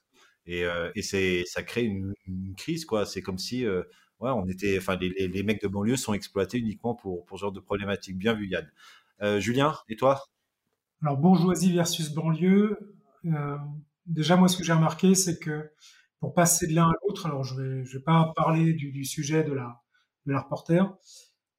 Et, 0.46 0.64
euh, 0.64 0.90
et 0.96 1.04
ça 1.46 1.62
crée 1.64 1.84
une, 1.84 2.14
une 2.26 2.56
crise, 2.56 2.86
quoi. 2.86 3.06
C'est 3.06 3.22
comme 3.22 3.38
si, 3.38 3.66
euh, 3.66 3.84
ouais, 4.20 4.32
on 4.32 4.48
était, 4.48 4.78
enfin, 4.78 4.96
les, 4.96 5.10
les, 5.10 5.28
les 5.28 5.44
mecs 5.44 5.62
de 5.62 5.68
banlieue 5.68 5.96
sont 5.98 6.14
exploités 6.14 6.58
uniquement 6.58 6.96
pour, 6.96 7.26
pour 7.26 7.38
ce 7.38 7.42
genre 7.42 7.52
de 7.52 7.60
problématique. 7.60 8.18
Bien 8.18 8.34
vu, 8.34 8.48
Yann. 8.48 8.68
Euh, 9.22 9.40
Julien, 9.40 9.76
et 9.90 9.96
toi? 9.96 10.24
Alors, 11.04 11.18
bourgeoisie 11.18 11.74
versus 11.74 12.10
banlieue, 12.14 12.96
euh, 13.26 13.58
déjà, 14.10 14.36
moi, 14.36 14.48
ce 14.48 14.58
que 14.58 14.64
j'ai 14.64 14.74
remarqué, 14.74 15.16
c'est 15.16 15.40
que 15.40 15.72
pour 16.20 16.34
passer 16.34 16.68
de 16.68 16.74
l'un 16.74 16.90
à 16.90 16.94
l'autre, 17.04 17.26
alors 17.26 17.44
je 17.44 17.56
vais, 17.56 17.84
vais 17.84 18.00
pas 18.00 18.34
parler 18.36 18.74
du, 18.74 19.06
sujet 19.06 19.44
de 19.44 19.54
la, 19.54 19.82
de 20.26 20.36
reporter, 20.36 20.94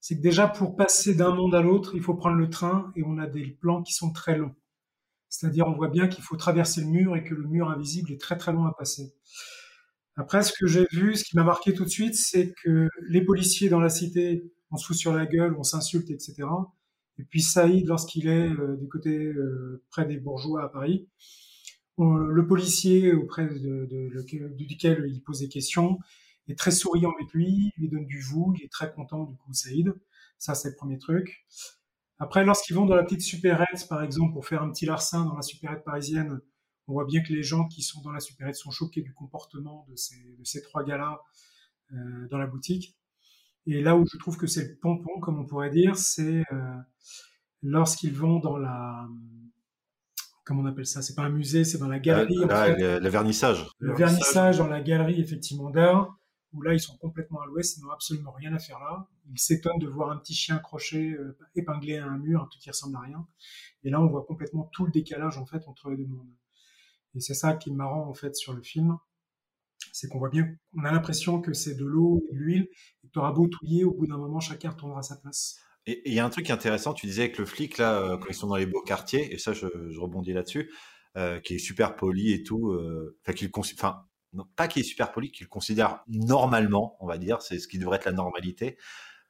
c'est 0.01 0.17
que 0.17 0.23
déjà, 0.23 0.49
pour 0.49 0.77
passer 0.77 1.15
d'un 1.15 1.35
monde 1.35 1.55
à 1.55 1.63
l'autre, 1.63 1.95
il 1.95 2.03
faut 2.03 2.15
prendre 2.15 2.37
le 2.37 2.51
train 2.51 2.93
et 2.97 3.03
on 3.05 3.19
a 3.19 3.27
des 3.27 3.47
plans 3.61 3.83
qui 3.83 3.93
sont 3.93 4.13
très 4.13 4.37
longs. 4.37 4.55
C'est-à-dire, 5.29 5.67
on 5.67 5.73
voit 5.73 5.89
bien 5.89 6.09
qu'il 6.09 6.25
faut 6.25 6.37
traverser 6.37 6.81
le 6.81 6.89
mur 6.89 7.17
et 7.17 7.23
que 7.23 7.35
le 7.35 7.47
mur 7.47 7.71
invisible 7.71 8.11
est 8.13 8.21
très 8.21 8.37
très 8.37 8.53
long 8.53 8.67
à 8.67 8.73
passer. 8.73 9.15
Après, 10.17 10.43
ce 10.43 10.53
que 10.53 10.67
j'ai 10.67 10.87
vu, 10.91 11.17
ce 11.17 11.25
qui 11.25 11.37
m'a 11.37 11.45
marqué 11.45 11.73
tout 11.73 11.85
de 11.85 11.91
suite, 11.91 12.17
c'est 12.17 12.53
que 12.63 12.89
les 13.09 13.25
policiers 13.25 13.69
dans 13.69 13.81
la 13.81 13.89
cité, 13.89 14.53
on 14.71 14.77
se 14.77 14.87
fout 14.87 14.97
sur 14.97 15.15
la 15.15 15.27
gueule, 15.27 15.55
on 15.59 15.63
s'insulte, 15.63 16.11
etc. 16.11 16.43
Et 17.19 17.25
puis 17.25 17.43
Saïd, 17.43 17.87
lorsqu'il 17.87 18.29
est 18.29 18.49
euh, 18.51 18.77
du 18.77 18.89
côté 18.89 19.17
euh, 19.17 19.83
près 19.91 20.07
des 20.07 20.17
bourgeois 20.17 20.65
à 20.65 20.69
Paris, 20.69 21.09
le 21.99 22.47
policier 22.47 23.13
auprès 23.13 23.49
duquel 23.49 25.05
il 25.09 25.23
pose 25.23 25.41
des 25.41 25.49
questions 25.49 25.99
est 26.49 26.59
très 26.59 26.71
souriant 26.71 27.13
avec 27.19 27.33
lui, 27.33 27.73
lui 27.77 27.89
donne 27.89 28.07
du 28.07 28.21
vous, 28.21 28.55
il 28.57 28.65
est 28.65 28.73
très 28.73 28.93
content 28.93 29.25
du 29.25 29.37
coup 29.37 29.53
Saïd. 29.53 29.95
Ça 30.39 30.55
c'est 30.55 30.71
le 30.71 30.77
premier 30.77 30.99
truc. 30.99 31.47
Après, 32.19 32.45
lorsqu'ils 32.45 32.75
vont 32.75 32.85
dans 32.85 32.97
la 32.97 33.03
petite 33.03 33.23
supérette, 33.23 33.89
par 33.89 34.03
exemple, 34.03 34.35
pour 34.35 34.47
faire 34.47 34.63
un 34.63 34.71
petit 34.71 34.85
larcin 34.85 35.25
dans 35.25 35.37
la 35.37 35.43
supérette 35.43 35.85
parisienne, 35.85 36.41
on 36.87 36.93
voit 36.93 37.07
bien 37.07 37.23
que 37.23 37.33
les 37.33 37.43
gens 37.43 37.67
qui 37.67 37.83
sont 37.83 38.03
dans 38.03 38.13
la 38.13 38.21
supérette 38.21 38.57
sont 38.57 38.71
choqués 38.71 39.01
du 39.01 39.15
comportement 39.15 39.87
de 39.89 39.97
ces, 39.97 40.37
de 40.39 40.45
ces 40.45 40.61
trois 40.61 40.85
gars-là 40.85 41.23
euh, 41.93 42.29
dans 42.29 42.37
la 42.37 42.47
boutique. 42.47 42.99
Et 43.67 43.81
là 43.81 43.97
où 43.97 44.05
je 44.07 44.19
trouve 44.19 44.37
que 44.37 44.47
c'est 44.47 44.69
le 44.69 44.77
pompon, 44.77 45.19
comme 45.21 45.39
on 45.39 45.47
pourrait 45.47 45.71
dire, 45.71 45.97
c'est 45.97 46.43
euh, 46.53 46.77
lorsqu'ils 47.63 48.13
vont 48.13 48.39
dans 48.39 48.59
la 48.59 49.09
comment 50.51 50.63
on 50.63 50.67
appelle 50.67 50.87
ça 50.87 51.01
C'est 51.01 51.15
pas 51.15 51.23
un 51.23 51.31
musée, 51.31 51.65
c'est 51.65 51.79
dans 51.79 51.87
la 51.87 52.01
galerie. 52.01 52.37
Euh, 52.39 52.45
en 52.45 52.49
là, 52.49 52.67
fait. 52.67 52.77
le, 52.77 52.99
le 52.99 53.09
vernissage. 53.09 53.69
Le 53.79 53.95
vernissage 53.95 54.59
dans 54.59 54.67
la 54.67 54.81
galerie, 54.81 55.21
effectivement, 55.21 55.71
d'art, 55.71 56.19
où 56.53 56.61
là, 56.63 56.75
ils 56.75 56.81
sont 56.81 56.97
complètement 56.97 57.41
à 57.41 57.47
l'ouest, 57.47 57.77
ils 57.77 57.85
n'ont 57.85 57.93
absolument 57.93 58.33
rien 58.33 58.53
à 58.53 58.59
faire 58.59 58.81
là. 58.81 59.07
Ils 59.31 59.39
s'étonnent 59.39 59.79
de 59.79 59.87
voir 59.87 60.11
un 60.11 60.17
petit 60.17 60.35
chien 60.35 60.57
accroché, 60.57 61.13
euh, 61.13 61.39
épinglé 61.55 61.99
à 61.99 62.07
un 62.07 62.19
mur, 62.19 62.43
un 62.43 62.47
truc 62.47 62.61
qui 62.63 62.69
ressemble 62.69 62.97
à 62.97 63.01
rien. 63.01 63.25
Et 63.85 63.91
là, 63.91 64.01
on 64.01 64.09
voit 64.09 64.25
complètement 64.27 64.69
tout 64.73 64.85
le 64.85 64.91
décalage, 64.91 65.39
en 65.39 65.47
fait, 65.47 65.69
entre 65.69 65.91
les 65.91 65.97
deux 65.99 66.07
mondes. 66.07 66.35
Et 67.15 67.21
c'est 67.21 67.35
ça 67.35 67.55
qui 67.55 67.71
est 67.71 67.75
marrant, 67.75 68.09
en 68.09 68.15
fait, 68.15 68.35
sur 68.35 68.53
le 68.53 68.63
film. 68.63 68.99
C'est 69.93 70.09
qu'on 70.09 70.19
voit 70.19 70.31
bien, 70.31 70.53
on 70.77 70.85
a 70.85 70.91
l'impression 70.91 71.41
que 71.41 71.53
c'est 71.53 71.77
de 71.77 71.85
l'eau 71.85 72.25
et 72.29 72.35
de 72.35 72.39
l'huile, 72.39 72.69
et 73.05 73.07
que 73.07 73.13
t'auras 73.13 73.33
beau 73.33 73.47
touiller, 73.47 73.85
au 73.85 73.93
bout 73.93 74.09
d'un 74.09 74.19
moment, 74.19 74.41
chacun 74.41 74.71
retournera 74.71 74.99
à 74.99 75.03
sa 75.03 75.17
place. 75.17 75.61
Et 75.87 76.03
il 76.07 76.15
y 76.15 76.21
a 76.21 76.25
un 76.25 76.31
truc 76.31 76.51
intéressant, 76.51 76.95
tu 76.95 77.07
disais 77.07 77.23
avec 77.23 77.39
le 77.39 77.47
flic, 77.47 77.79
là, 77.79 77.95
euh, 77.99 78.19
quand 78.19 78.29
ils 78.29 78.35
sont 78.35 78.47
dans 78.49 78.57
les 78.57 78.67
beaux 78.67 78.83
quartiers, 78.83 79.33
et 79.33 79.39
ça, 79.39 79.53
je, 79.53 79.67
je 79.91 80.01
rebondis 80.01 80.33
là-dessus, 80.33 80.71
euh, 81.17 81.41
qui 81.41 81.55
est 81.55 81.59
super 81.59 81.97
poli 81.97 82.33
et 82.33 82.43
tout, 82.43 82.71
euh, 82.71 83.19
enfin, 83.25 83.33
qu'il 83.33 83.51
enfin, 83.55 84.05
pas 84.57 84.69
qu'il 84.69 84.81
est 84.81 84.85
super 84.85 85.13
poli, 85.13 85.33
qu'il 85.33 85.49
considère 85.49 86.03
normalement, 86.09 86.97
on 87.01 87.07
va 87.07 87.19
dire, 87.19 87.43
c'est 87.43 87.59
ce 87.59 87.69
qui 87.69 87.79
devrait 87.79 87.97
être 87.97 88.05
la 88.05 88.13
normalité. 88.13 88.77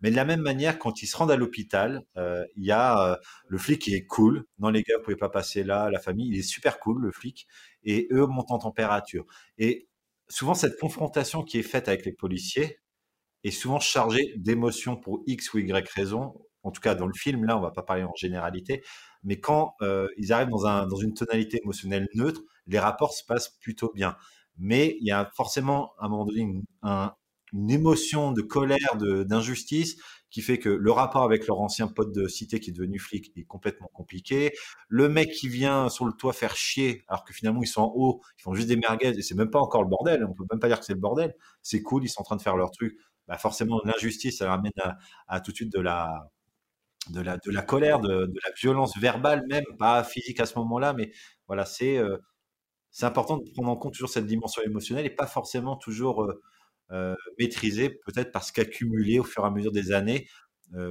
Mais 0.00 0.10
de 0.10 0.16
la 0.16 0.24
même 0.24 0.40
manière, 0.40 0.78
quand 0.78 1.02
ils 1.02 1.06
se 1.06 1.16
rendent 1.16 1.30
à 1.30 1.36
l'hôpital, 1.36 2.04
euh, 2.16 2.44
il 2.56 2.64
y 2.64 2.72
a 2.72 3.12
euh, 3.12 3.16
le 3.48 3.58
flic 3.58 3.82
qui 3.82 3.94
est 3.94 4.06
cool. 4.06 4.46
Non, 4.58 4.70
les 4.70 4.82
gars, 4.82 4.96
vous 4.96 5.04
pouvez 5.04 5.16
pas 5.16 5.28
passer 5.28 5.62
là, 5.62 5.90
la 5.90 6.00
famille, 6.00 6.28
il 6.28 6.38
est 6.38 6.42
super 6.42 6.78
cool, 6.80 7.02
le 7.02 7.12
flic. 7.12 7.46
Et 7.84 8.08
eux 8.10 8.26
montent 8.26 8.50
en 8.50 8.58
température. 8.58 9.26
Et 9.58 9.88
souvent, 10.28 10.54
cette 10.54 10.78
confrontation 10.78 11.42
qui 11.42 11.58
est 11.58 11.62
faite 11.62 11.88
avec 11.88 12.06
les 12.06 12.12
policiers 12.12 12.78
est 13.44 13.50
souvent 13.50 13.80
chargée 13.80 14.34
d'émotions 14.36 14.96
pour 14.96 15.22
X 15.26 15.52
ou 15.54 15.58
Y 15.58 15.88
raison. 15.94 16.34
En 16.62 16.70
tout 16.70 16.80
cas, 16.80 16.94
dans 16.94 17.06
le 17.06 17.14
film, 17.14 17.44
là, 17.44 17.56
on 17.56 17.60
va 17.60 17.70
pas 17.70 17.82
parler 17.82 18.02
en 18.04 18.14
généralité. 18.16 18.82
Mais 19.24 19.40
quand 19.40 19.74
euh, 19.82 20.08
ils 20.18 20.32
arrivent 20.32 20.48
dans, 20.50 20.66
un, 20.66 20.86
dans 20.86 20.96
une 20.96 21.14
tonalité 21.14 21.60
émotionnelle 21.62 22.08
neutre, 22.14 22.42
les 22.66 22.78
rapports 22.78 23.12
se 23.14 23.24
passent 23.24 23.56
plutôt 23.60 23.90
bien. 23.94 24.16
Mais 24.58 24.96
il 25.00 25.06
y 25.06 25.12
a 25.12 25.30
forcément, 25.36 25.92
à 25.98 26.06
un 26.06 26.08
moment 26.08 26.26
donné, 26.26 26.40
une, 26.40 26.64
un- 26.82 27.12
une 27.52 27.70
émotion 27.70 28.30
de 28.32 28.42
colère, 28.42 28.96
d'injustice, 28.96 29.96
qui 30.30 30.40
fait 30.40 30.58
que 30.58 30.68
le 30.68 30.92
rapport 30.92 31.24
avec 31.24 31.48
leur 31.48 31.60
ancien 31.60 31.88
pote 31.88 32.12
de 32.14 32.28
cité 32.28 32.60
qui 32.60 32.70
est 32.70 32.72
devenu 32.72 33.00
flic 33.00 33.32
est 33.36 33.42
complètement 33.44 33.90
compliqué. 33.92 34.52
Le 34.88 35.08
mec 35.08 35.32
qui 35.32 35.48
vient 35.48 35.88
sur 35.88 36.04
le 36.04 36.12
toit 36.12 36.32
faire 36.32 36.54
chier, 36.56 37.02
alors 37.08 37.24
que 37.24 37.32
finalement 37.32 37.60
ils 37.62 37.66
sont 37.66 37.82
en 37.82 37.92
haut, 37.96 38.20
ils 38.38 38.42
font 38.42 38.54
juste 38.54 38.68
des 38.68 38.76
merguez, 38.76 39.08
et 39.18 39.22
c'est 39.22 39.34
même 39.34 39.50
pas 39.50 39.58
encore 39.58 39.82
le 39.82 39.88
bordel, 39.88 40.24
on 40.24 40.32
peut 40.32 40.44
même 40.52 40.60
pas 40.60 40.68
dire 40.68 40.78
que 40.78 40.84
c'est 40.84 40.92
le 40.94 41.00
bordel, 41.00 41.34
c'est 41.62 41.82
cool, 41.82 42.04
ils 42.04 42.08
sont 42.08 42.20
en 42.20 42.24
train 42.24 42.36
de 42.36 42.42
faire 42.42 42.56
leur 42.56 42.70
truc. 42.70 42.96
Bah 43.30 43.38
forcément, 43.38 43.80
l'injustice, 43.84 44.38
ça 44.38 44.50
ramène 44.50 44.72
à, 45.28 45.40
tout 45.40 45.52
de 45.52 45.56
suite 45.56 45.72
de 45.72 45.80
la, 45.80 46.28
colère, 47.62 48.00
de, 48.00 48.26
la 48.26 48.50
violence 48.60 48.98
verbale 48.98 49.46
même, 49.48 49.64
pas 49.78 50.02
physique 50.02 50.40
à 50.40 50.46
ce 50.46 50.58
moment-là, 50.58 50.94
mais 50.94 51.12
voilà, 51.46 51.64
c'est 51.64 51.96
euh, 51.96 52.18
c'est 52.90 53.06
important 53.06 53.38
de 53.38 53.48
prendre 53.52 53.70
en 53.70 53.76
compte 53.76 53.94
toujours 53.94 54.10
cette 54.10 54.26
dimension 54.26 54.62
émotionnelle 54.62 55.06
et 55.06 55.10
pas 55.10 55.28
forcément 55.28 55.76
toujours 55.76 56.24
euh, 56.24 56.42
euh, 56.90 57.14
maîtrisée, 57.38 57.90
peut-être 58.04 58.32
parce 58.32 58.50
qu'accumulée 58.50 59.20
au 59.20 59.24
fur 59.24 59.44
et 59.44 59.46
à 59.46 59.50
mesure 59.50 59.72
des 59.72 59.92
années, 59.92 60.28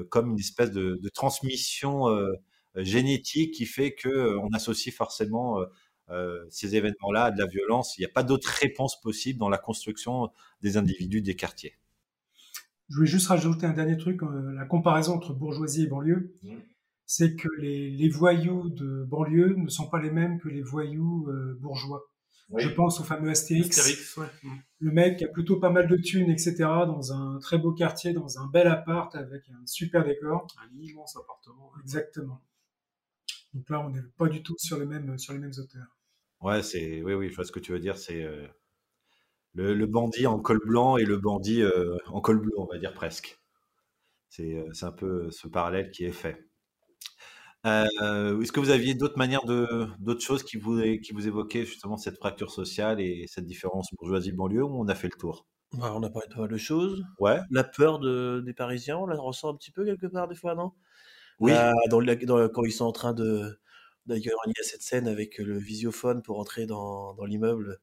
comme 0.09 0.31
une 0.31 0.39
espèce 0.39 0.71
de, 0.71 0.99
transmission 1.13 2.07
génétique 2.75 3.53
qui 3.53 3.65
fait 3.65 3.93
que 3.93 4.09
euh, 4.09 4.39
on 4.39 4.49
associe 4.53 4.93
forcément 4.93 5.57
ces 6.49 6.75
événements-là 6.75 7.25
à 7.25 7.31
de 7.31 7.39
la 7.39 7.45
violence. 7.45 7.97
Il 7.97 8.01
n'y 8.01 8.05
a 8.05 8.13
pas 8.13 8.23
d'autre 8.23 8.49
réponse 8.49 8.99
possible 9.01 9.39
dans 9.39 9.49
la 9.49 9.57
construction 9.57 10.29
des 10.61 10.77
individus 10.77 11.21
des 11.21 11.35
quartiers. 11.35 11.77
Je 12.89 12.95
voulais 12.95 13.07
juste 13.07 13.27
rajouter 13.27 13.65
un 13.65 13.73
dernier 13.73 13.97
truc, 13.97 14.23
euh, 14.23 14.51
la 14.53 14.65
comparaison 14.65 15.13
entre 15.13 15.33
bourgeoisie 15.33 15.83
et 15.83 15.87
banlieue, 15.87 16.35
Mmh. 16.43 16.55
c'est 17.05 17.35
que 17.35 17.47
les, 17.59 17.89
les 17.91 18.09
voyous 18.09 18.69
de 18.69 19.03
banlieue 19.07 19.55
ne 19.55 19.69
sont 19.69 19.87
pas 19.89 20.01
les 20.01 20.11
mêmes 20.11 20.39
que 20.39 20.49
les 20.49 20.61
voyous 20.61 21.27
euh, 21.29 21.57
bourgeois. 21.61 22.03
Oui. 22.49 22.63
Je 22.63 22.69
pense 22.69 22.99
au 22.99 23.03
fameux 23.03 23.29
Astérix, 23.29 23.77
Astérix, 23.77 24.17
ouais. 24.17 24.25
Mm. 24.41 24.49
le 24.79 24.91
mec 24.91 25.17
qui 25.17 25.23
a 25.23 25.27
plutôt 25.27 25.59
pas 25.59 25.69
mal 25.69 25.87
de 25.87 25.95
thunes, 25.97 26.31
etc., 26.31 26.55
dans 26.57 27.13
un 27.13 27.37
très 27.37 27.59
beau 27.59 27.73
quartier, 27.73 28.11
dans 28.11 28.39
un 28.39 28.47
bel 28.47 28.65
appart 28.67 29.13
avec 29.15 29.43
un 29.49 29.63
super 29.67 30.03
décor. 30.03 30.47
Un 30.59 30.75
immense 30.79 31.15
appartement. 31.15 31.69
ouais. 31.75 31.81
Exactement. 31.83 32.41
Donc 33.53 33.69
là, 33.69 33.81
on 33.85 33.89
n'est 33.91 34.01
pas 34.17 34.27
du 34.29 34.41
tout 34.41 34.55
sur 34.57 34.79
les 34.79 34.87
mêmes, 34.87 35.17
sur 35.19 35.33
les 35.33 35.39
mêmes 35.39 35.53
auteurs. 35.59 35.95
Ouais, 36.41 36.63
c'est 36.63 37.03
oui, 37.03 37.13
oui, 37.13 37.29
je 37.29 37.35
vois 37.35 37.45
ce 37.45 37.51
que 37.51 37.59
tu 37.59 37.71
veux 37.71 37.79
dire. 37.79 37.97
C'est 37.97 38.23
euh, 38.23 38.47
le, 39.59 39.73
le 39.73 39.85
bandit 39.87 40.25
en 40.27 40.39
col 40.39 40.59
blanc 40.65 40.97
et 40.97 41.05
le 41.05 41.17
bandit 41.17 41.61
euh, 41.63 41.97
en 42.07 42.21
col 42.21 42.39
bleu, 42.39 42.51
on 42.57 42.65
va 42.65 42.77
dire 42.77 42.93
presque. 42.93 43.39
C'est 44.29 44.53
euh, 44.55 44.69
c'est 44.73 44.85
un 44.85 44.91
peu 44.93 45.31
ce 45.31 45.47
parallèle 45.47 45.91
qui 45.91 46.05
est 46.05 46.11
fait. 46.13 46.37
Euh, 47.65 48.39
Est-ce 48.41 48.51
que 48.53 48.59
vous 48.61 48.69
aviez 48.69 48.93
d'autres 48.95 49.17
manières 49.17 49.43
de 49.45 49.87
d'autres 49.99 50.21
choses 50.21 50.43
qui 50.43 50.57
vous 50.57 50.81
qui 51.03 51.11
vous 51.13 51.27
évoquaient 51.27 51.65
justement 51.65 51.97
cette 51.97 52.17
fracture 52.17 52.51
sociale 52.51 53.01
et 53.01 53.25
cette 53.27 53.45
différence 53.45 53.89
bourgeoisie-banlieue 53.99 54.63
ou 54.63 54.79
on 54.81 54.87
a 54.87 54.95
fait 54.95 55.09
le 55.11 55.17
tour? 55.17 55.45
Bah, 55.73 55.93
on 55.95 56.01
a 56.03 56.09
parlé 56.09 56.27
de 56.29 56.33
pas 56.33 56.41
mal 56.41 56.49
de 56.49 56.57
choses. 56.57 57.03
Ouais. 57.19 57.39
La 57.51 57.63
peur 57.63 57.99
de, 57.99 58.41
des 58.45 58.53
Parisiens, 58.53 58.97
on 58.97 59.05
la 59.05 59.17
ressent 59.19 59.49
un 59.53 59.55
petit 59.55 59.71
peu 59.71 59.85
quelque 59.85 60.07
part 60.07 60.27
des 60.27 60.35
fois, 60.35 60.55
non? 60.55 60.71
Oui. 61.39 61.51
Là, 61.51 61.73
dans 61.89 61.99
la- 62.01 62.15
dans- 62.15 62.49
Quand 62.49 62.63
ils 62.65 62.71
sont 62.73 62.85
en 62.85 62.91
train 62.93 63.13
de 63.13 63.59
d'ailleurs 64.07 64.39
il 64.47 64.53
y 64.57 64.61
a 64.61 64.63
cette 64.63 64.81
scène 64.83 65.07
avec 65.07 65.37
le 65.39 65.57
visiophone 65.57 66.21
pour 66.23 66.39
entrer 66.39 66.65
dans, 66.67 67.13
dans 67.15 67.25
l'immeuble 67.25 67.79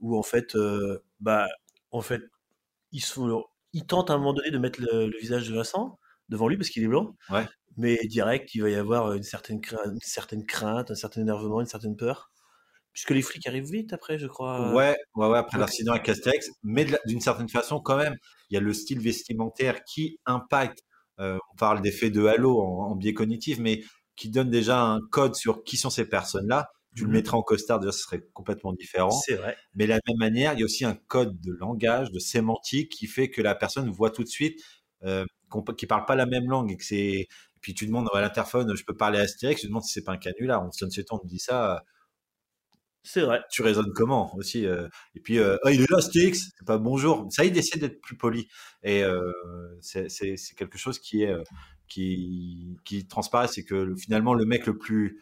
où 0.00 0.18
en 0.18 0.22
fait, 0.24 0.56
euh, 0.56 1.00
bah, 1.20 1.48
en 1.90 2.00
fait, 2.02 2.22
ils 2.92 3.02
sont, 3.04 3.44
ils 3.72 3.86
tentent 3.86 4.10
à 4.10 4.14
un 4.14 4.18
moment 4.18 4.32
donné 4.34 4.50
de 4.50 4.58
mettre 4.58 4.80
le, 4.80 5.06
le 5.08 5.18
visage 5.18 5.48
de 5.48 5.54
Vincent 5.54 5.98
devant 6.28 6.48
lui 6.48 6.56
parce 6.56 6.70
qu'il 6.70 6.82
est 6.82 6.88
blanc, 6.88 7.16
Ouais. 7.30 7.46
mais 7.76 7.98
direct 8.06 8.54
il 8.54 8.62
va 8.62 8.70
y 8.70 8.74
avoir 8.74 9.12
une 9.14 9.22
certaine 9.22 9.60
crainte, 9.60 9.80
une 9.86 9.98
certaine 10.00 10.44
crainte, 10.46 10.90
un 10.90 10.94
certain 10.94 11.20
énervement, 11.22 11.60
une 11.60 11.66
certaine 11.66 11.96
peur, 11.96 12.30
puisque 12.92 13.10
les 13.10 13.22
flics 13.22 13.46
arrivent 13.46 13.70
vite 13.70 13.92
après, 13.92 14.18
je 14.18 14.26
crois. 14.26 14.72
Ouais, 14.74 14.96
ouais, 15.16 15.28
ouais, 15.28 15.38
après 15.38 15.58
donc- 15.58 15.68
l'incident 15.68 15.92
avec 15.92 16.04
Castex, 16.04 16.48
mais 16.62 16.86
d'une 17.06 17.20
certaine 17.20 17.48
façon, 17.48 17.80
quand 17.80 17.96
même, 17.96 18.16
il 18.50 18.54
y 18.54 18.56
a 18.56 18.60
le 18.60 18.72
style 18.72 19.00
vestimentaire 19.00 19.82
qui 19.84 20.18
impacte. 20.26 20.80
euh, 21.20 21.38
on 21.52 21.56
parle 21.56 21.82
d'effet 21.82 22.10
de 22.10 22.24
halo 22.24 22.60
en, 22.62 22.90
en 22.92 22.96
biais 22.96 23.12
cognitif, 23.14 23.58
mais 23.58 23.82
qui 24.16 24.30
donne 24.30 24.48
déjà 24.50 24.82
un 24.82 25.00
code 25.10 25.34
sur 25.34 25.62
qui 25.64 25.76
sont 25.76 25.90
ces 25.90 26.06
personnes-là. 26.08 26.68
Tu 26.96 27.02
le 27.04 27.08
Mhm. 27.08 27.14
mettrais 27.14 27.36
en 27.36 27.42
costard, 27.42 27.78
déjà, 27.80 27.92
ce 27.92 28.00
serait 28.00 28.20
complètement 28.32 28.72
différent. 28.72 29.10
C'est 29.10 29.36
vrai. 29.36 29.56
Mais 29.74 29.84
de 29.84 29.90
la 29.90 30.00
même 30.08 30.16
manière, 30.18 30.54
il 30.54 30.60
y 30.60 30.62
a 30.62 30.64
aussi 30.64 30.84
un 30.84 30.94
code 30.94 31.40
de 31.40 31.52
langage, 31.52 32.10
de 32.10 32.18
sémantique, 32.18 32.90
qui 32.90 33.06
fait 33.06 33.30
que 33.30 33.40
la 33.42 33.54
personne 33.54 33.88
voit 33.90 34.10
tout 34.10 34.24
de 34.24 34.28
suite 34.28 34.60
euh, 35.04 35.24
qu'on 35.48 35.62
qu'ils 35.62 35.88
parlent 35.88 36.04
pas 36.06 36.16
la 36.16 36.26
même 36.26 36.48
langue 36.48 36.72
et 36.72 36.76
que 36.76 36.84
c'est. 36.84 37.26
Puis 37.60 37.74
tu 37.74 37.86
demandes 37.86 38.08
à 38.14 38.20
l'interphone, 38.20 38.74
je 38.74 38.84
peux 38.84 38.96
parler 38.96 39.18
à 39.18 39.22
Astérix, 39.22 39.60
tu 39.60 39.66
demandes 39.68 39.84
si 39.84 39.92
c'est 39.92 40.02
pas 40.04 40.12
un 40.12 40.16
canular. 40.18 40.64
On 40.66 40.72
sonne 40.72 40.90
on 41.10 41.18
te 41.18 41.26
dit 41.26 41.38
ça 41.38 41.84
C'est 43.02 43.22
vrai. 43.22 43.40
tu 43.50 43.62
raisonnes 43.62 43.92
comment 43.94 44.34
aussi 44.36 44.66
euh, 44.66 44.86
et 45.14 45.20
puis 45.20 45.38
euh, 45.38 45.56
Ah, 45.64 45.70
il 45.72 45.80
est 45.80 45.90
là 45.90 46.00
Stix 46.02 46.34
c'est 46.58 46.66
pas 46.66 46.76
bonjour 46.76 47.26
ça 47.30 47.46
il 47.46 47.56
essaie 47.56 47.78
d'être 47.78 47.98
plus 48.02 48.16
poli 48.16 48.46
et 48.82 49.02
euh, 49.02 49.32
c'est 49.80 50.08
quelque 50.54 50.76
chose 50.76 50.98
qui 50.98 51.22
est 51.22 51.34
qui 51.88 52.76
qui 52.84 53.06
transparaît 53.06 53.48
c'est 53.48 53.64
que 53.64 53.74
le- 53.74 53.96
finalement 53.96 54.34
le 54.34 54.44
mec 54.44 54.66
le 54.66 54.76
plus 54.76 55.18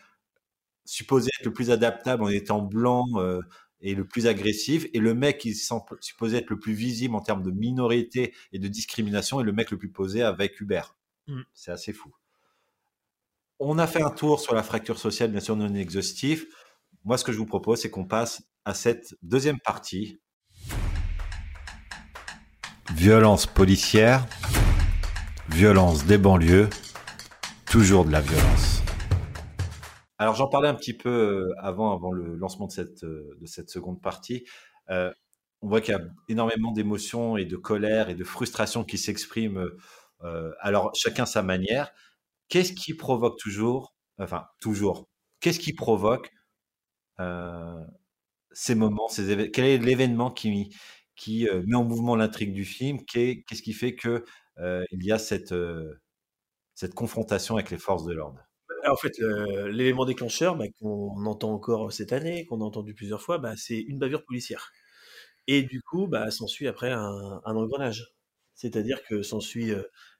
supposé 0.90 1.30
être 1.38 1.46
le 1.46 1.52
plus 1.52 1.70
adaptable 1.70 2.22
en 2.22 2.28
étant 2.28 2.60
blanc 2.60 3.06
euh, 3.16 3.40
et 3.80 3.94
le 3.94 4.06
plus 4.06 4.26
agressif 4.26 4.86
et 4.92 4.98
le 4.98 5.14
mec 5.14 5.38
qui 5.38 5.54
semble 5.54 5.84
supposé 6.00 6.38
être 6.38 6.50
le 6.50 6.58
plus 6.58 6.72
visible 6.72 7.14
en 7.14 7.20
termes 7.20 7.42
de 7.42 7.50
minorité 7.50 8.34
et 8.52 8.58
de 8.58 8.68
discrimination 8.68 9.40
est 9.40 9.44
le 9.44 9.52
mec 9.52 9.70
le 9.70 9.78
plus 9.78 9.90
posé 9.90 10.22
avec 10.22 10.60
Hubert 10.60 10.94
Mm. 11.26 11.42
c'est 11.52 11.70
assez 11.70 11.92
fou 11.92 12.10
on 13.58 13.78
a 13.78 13.86
fait 13.86 14.00
un 14.00 14.08
tour 14.08 14.40
sur 14.40 14.54
la 14.54 14.62
fracture 14.62 14.98
sociale 14.98 15.30
bien 15.30 15.40
sûr 15.40 15.56
non 15.56 15.74
exhaustif 15.74 16.46
moi, 17.04 17.16
ce 17.16 17.24
que 17.24 17.32
je 17.32 17.38
vous 17.38 17.46
propose, 17.46 17.80
c'est 17.80 17.90
qu'on 17.90 18.04
passe 18.04 18.42
à 18.64 18.74
cette 18.74 19.16
deuxième 19.22 19.60
partie. 19.60 20.20
Violence 22.92 23.46
policière, 23.46 24.26
violence 25.48 26.04
des 26.04 26.18
banlieues, 26.18 26.68
toujours 27.66 28.04
de 28.04 28.12
la 28.12 28.20
violence. 28.20 28.82
Alors, 30.18 30.34
j'en 30.34 30.48
parlais 30.48 30.68
un 30.68 30.74
petit 30.74 30.94
peu 30.96 31.52
avant, 31.58 31.92
avant 31.94 32.10
le 32.12 32.34
lancement 32.36 32.66
de 32.66 32.72
cette, 32.72 33.04
de 33.04 33.46
cette 33.46 33.70
seconde 33.70 34.00
partie. 34.02 34.44
On 35.62 35.68
voit 35.68 35.80
qu'il 35.80 35.94
y 35.94 35.96
a 35.96 36.02
énormément 36.28 36.72
d'émotions 36.72 37.36
et 37.36 37.44
de 37.44 37.56
colère 37.56 38.08
et 38.10 38.14
de 38.14 38.24
frustration 38.24 38.84
qui 38.84 38.98
s'expriment, 38.98 39.68
alors 40.60 40.92
chacun 40.94 41.26
sa 41.26 41.42
manière. 41.42 41.90
Qu'est-ce 42.48 42.72
qui 42.74 42.94
provoque 42.94 43.38
toujours, 43.38 43.94
enfin 44.18 44.46
toujours, 44.60 45.08
qu'est-ce 45.40 45.60
qui 45.60 45.74
provoque 45.74 46.30
ces 48.52 48.74
moments, 48.74 49.08
ces 49.08 49.30
évé- 49.34 49.50
quel 49.50 49.64
est 49.66 49.78
l'événement 49.78 50.30
qui, 50.30 50.70
met 51.66 51.74
en 51.76 51.84
mouvement 51.84 52.16
l'intrigue 52.16 52.52
du 52.52 52.64
film? 52.64 53.04
Qu'est- 53.04 53.44
Qu'est-ce 53.46 53.62
qui 53.62 53.72
fait 53.72 53.94
que 53.94 54.24
il 54.92 55.04
y 55.04 55.12
a 55.12 55.18
cette 55.18 56.94
confrontation 56.94 57.56
avec 57.56 57.70
les 57.70 57.76
forces 57.76 58.06
de 58.06 58.14
l'ordre? 58.14 58.47
En 58.86 58.96
fait, 58.96 59.18
l'élément 59.70 60.04
déclencheur 60.04 60.56
bah, 60.56 60.66
qu'on 60.80 61.24
entend 61.26 61.52
encore 61.52 61.92
cette 61.92 62.12
année, 62.12 62.46
qu'on 62.46 62.60
a 62.60 62.64
entendu 62.64 62.94
plusieurs 62.94 63.22
fois, 63.22 63.38
bah, 63.38 63.54
c'est 63.56 63.78
une 63.78 63.98
bavure 63.98 64.24
policière. 64.24 64.72
Et 65.46 65.62
du 65.62 65.82
coup, 65.82 66.06
bah, 66.06 66.30
s'ensuit 66.30 66.68
après 66.68 66.90
un, 66.92 67.40
engrenage. 67.44 68.14
C'est-à-dire 68.54 69.02
que 69.04 69.22
s'ensuit 69.22 69.72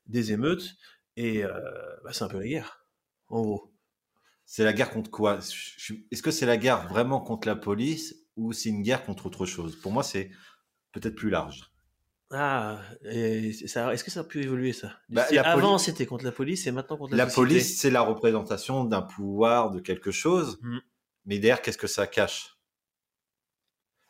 des 0.07 0.33
émeutes 0.33 0.75
et 1.17 1.43
bah, 2.05 2.13
c'est 2.13 2.25
un 2.25 2.29
peu 2.29 2.39
la 2.39 2.47
guerre, 2.49 2.87
en 3.29 3.43
gros. 3.43 3.73
c'est 4.47 4.65
la 4.65 4.73
guerre 4.73 4.91
contre 4.91 5.11
quoi? 5.11 5.39
Est-ce 5.39 6.23
que 6.23 6.31
c'est 6.31 6.47
la 6.47 6.57
guerre 6.57 6.89
vraiment 6.89 7.21
contre 7.21 7.49
la 7.49 7.57
police 7.57 8.17
ou 8.37 8.53
c'est 8.53 8.71
une 8.71 8.83
guerre 8.83 9.05
contre 9.05 9.27
autre 9.27 9.47
chose? 9.47 9.77
Pour 9.77 9.93
moi, 9.93 10.03
c'est 10.03 10.31
peut-être 10.93 11.17
plus 11.17 11.31
large. 11.31 11.71
Ah, 12.31 12.81
est-ce 13.05 14.05
que 14.05 14.11
ça 14.11 14.21
a 14.21 14.25
pu 14.25 14.43
évoluer 14.43 14.75
ça? 14.75 14.93
Bah, 15.09 15.25
Avant 15.45 15.79
c'était 15.79 16.05
contre 16.05 16.25
la 16.25 16.33
police 16.33 16.67
et 16.67 16.73
maintenant 16.73 16.99
contre 16.99 17.13
la, 17.13 17.25
La 17.25 17.31
société. 17.31 17.55
police, 17.55 17.81
c'est 17.81 17.91
la 17.91 18.03
représentation 18.03 18.85
d'un 18.85 19.01
pouvoir, 19.03 19.71
de 19.71 19.81
quelque 19.81 20.11
chose. 20.11 20.59
Mm. 20.63 20.79
Mais 21.25 21.39
derrière, 21.39 21.63
qu'est-ce 21.63 21.79
que 21.79 21.87
ça 21.87 22.07
cache? 22.07 22.59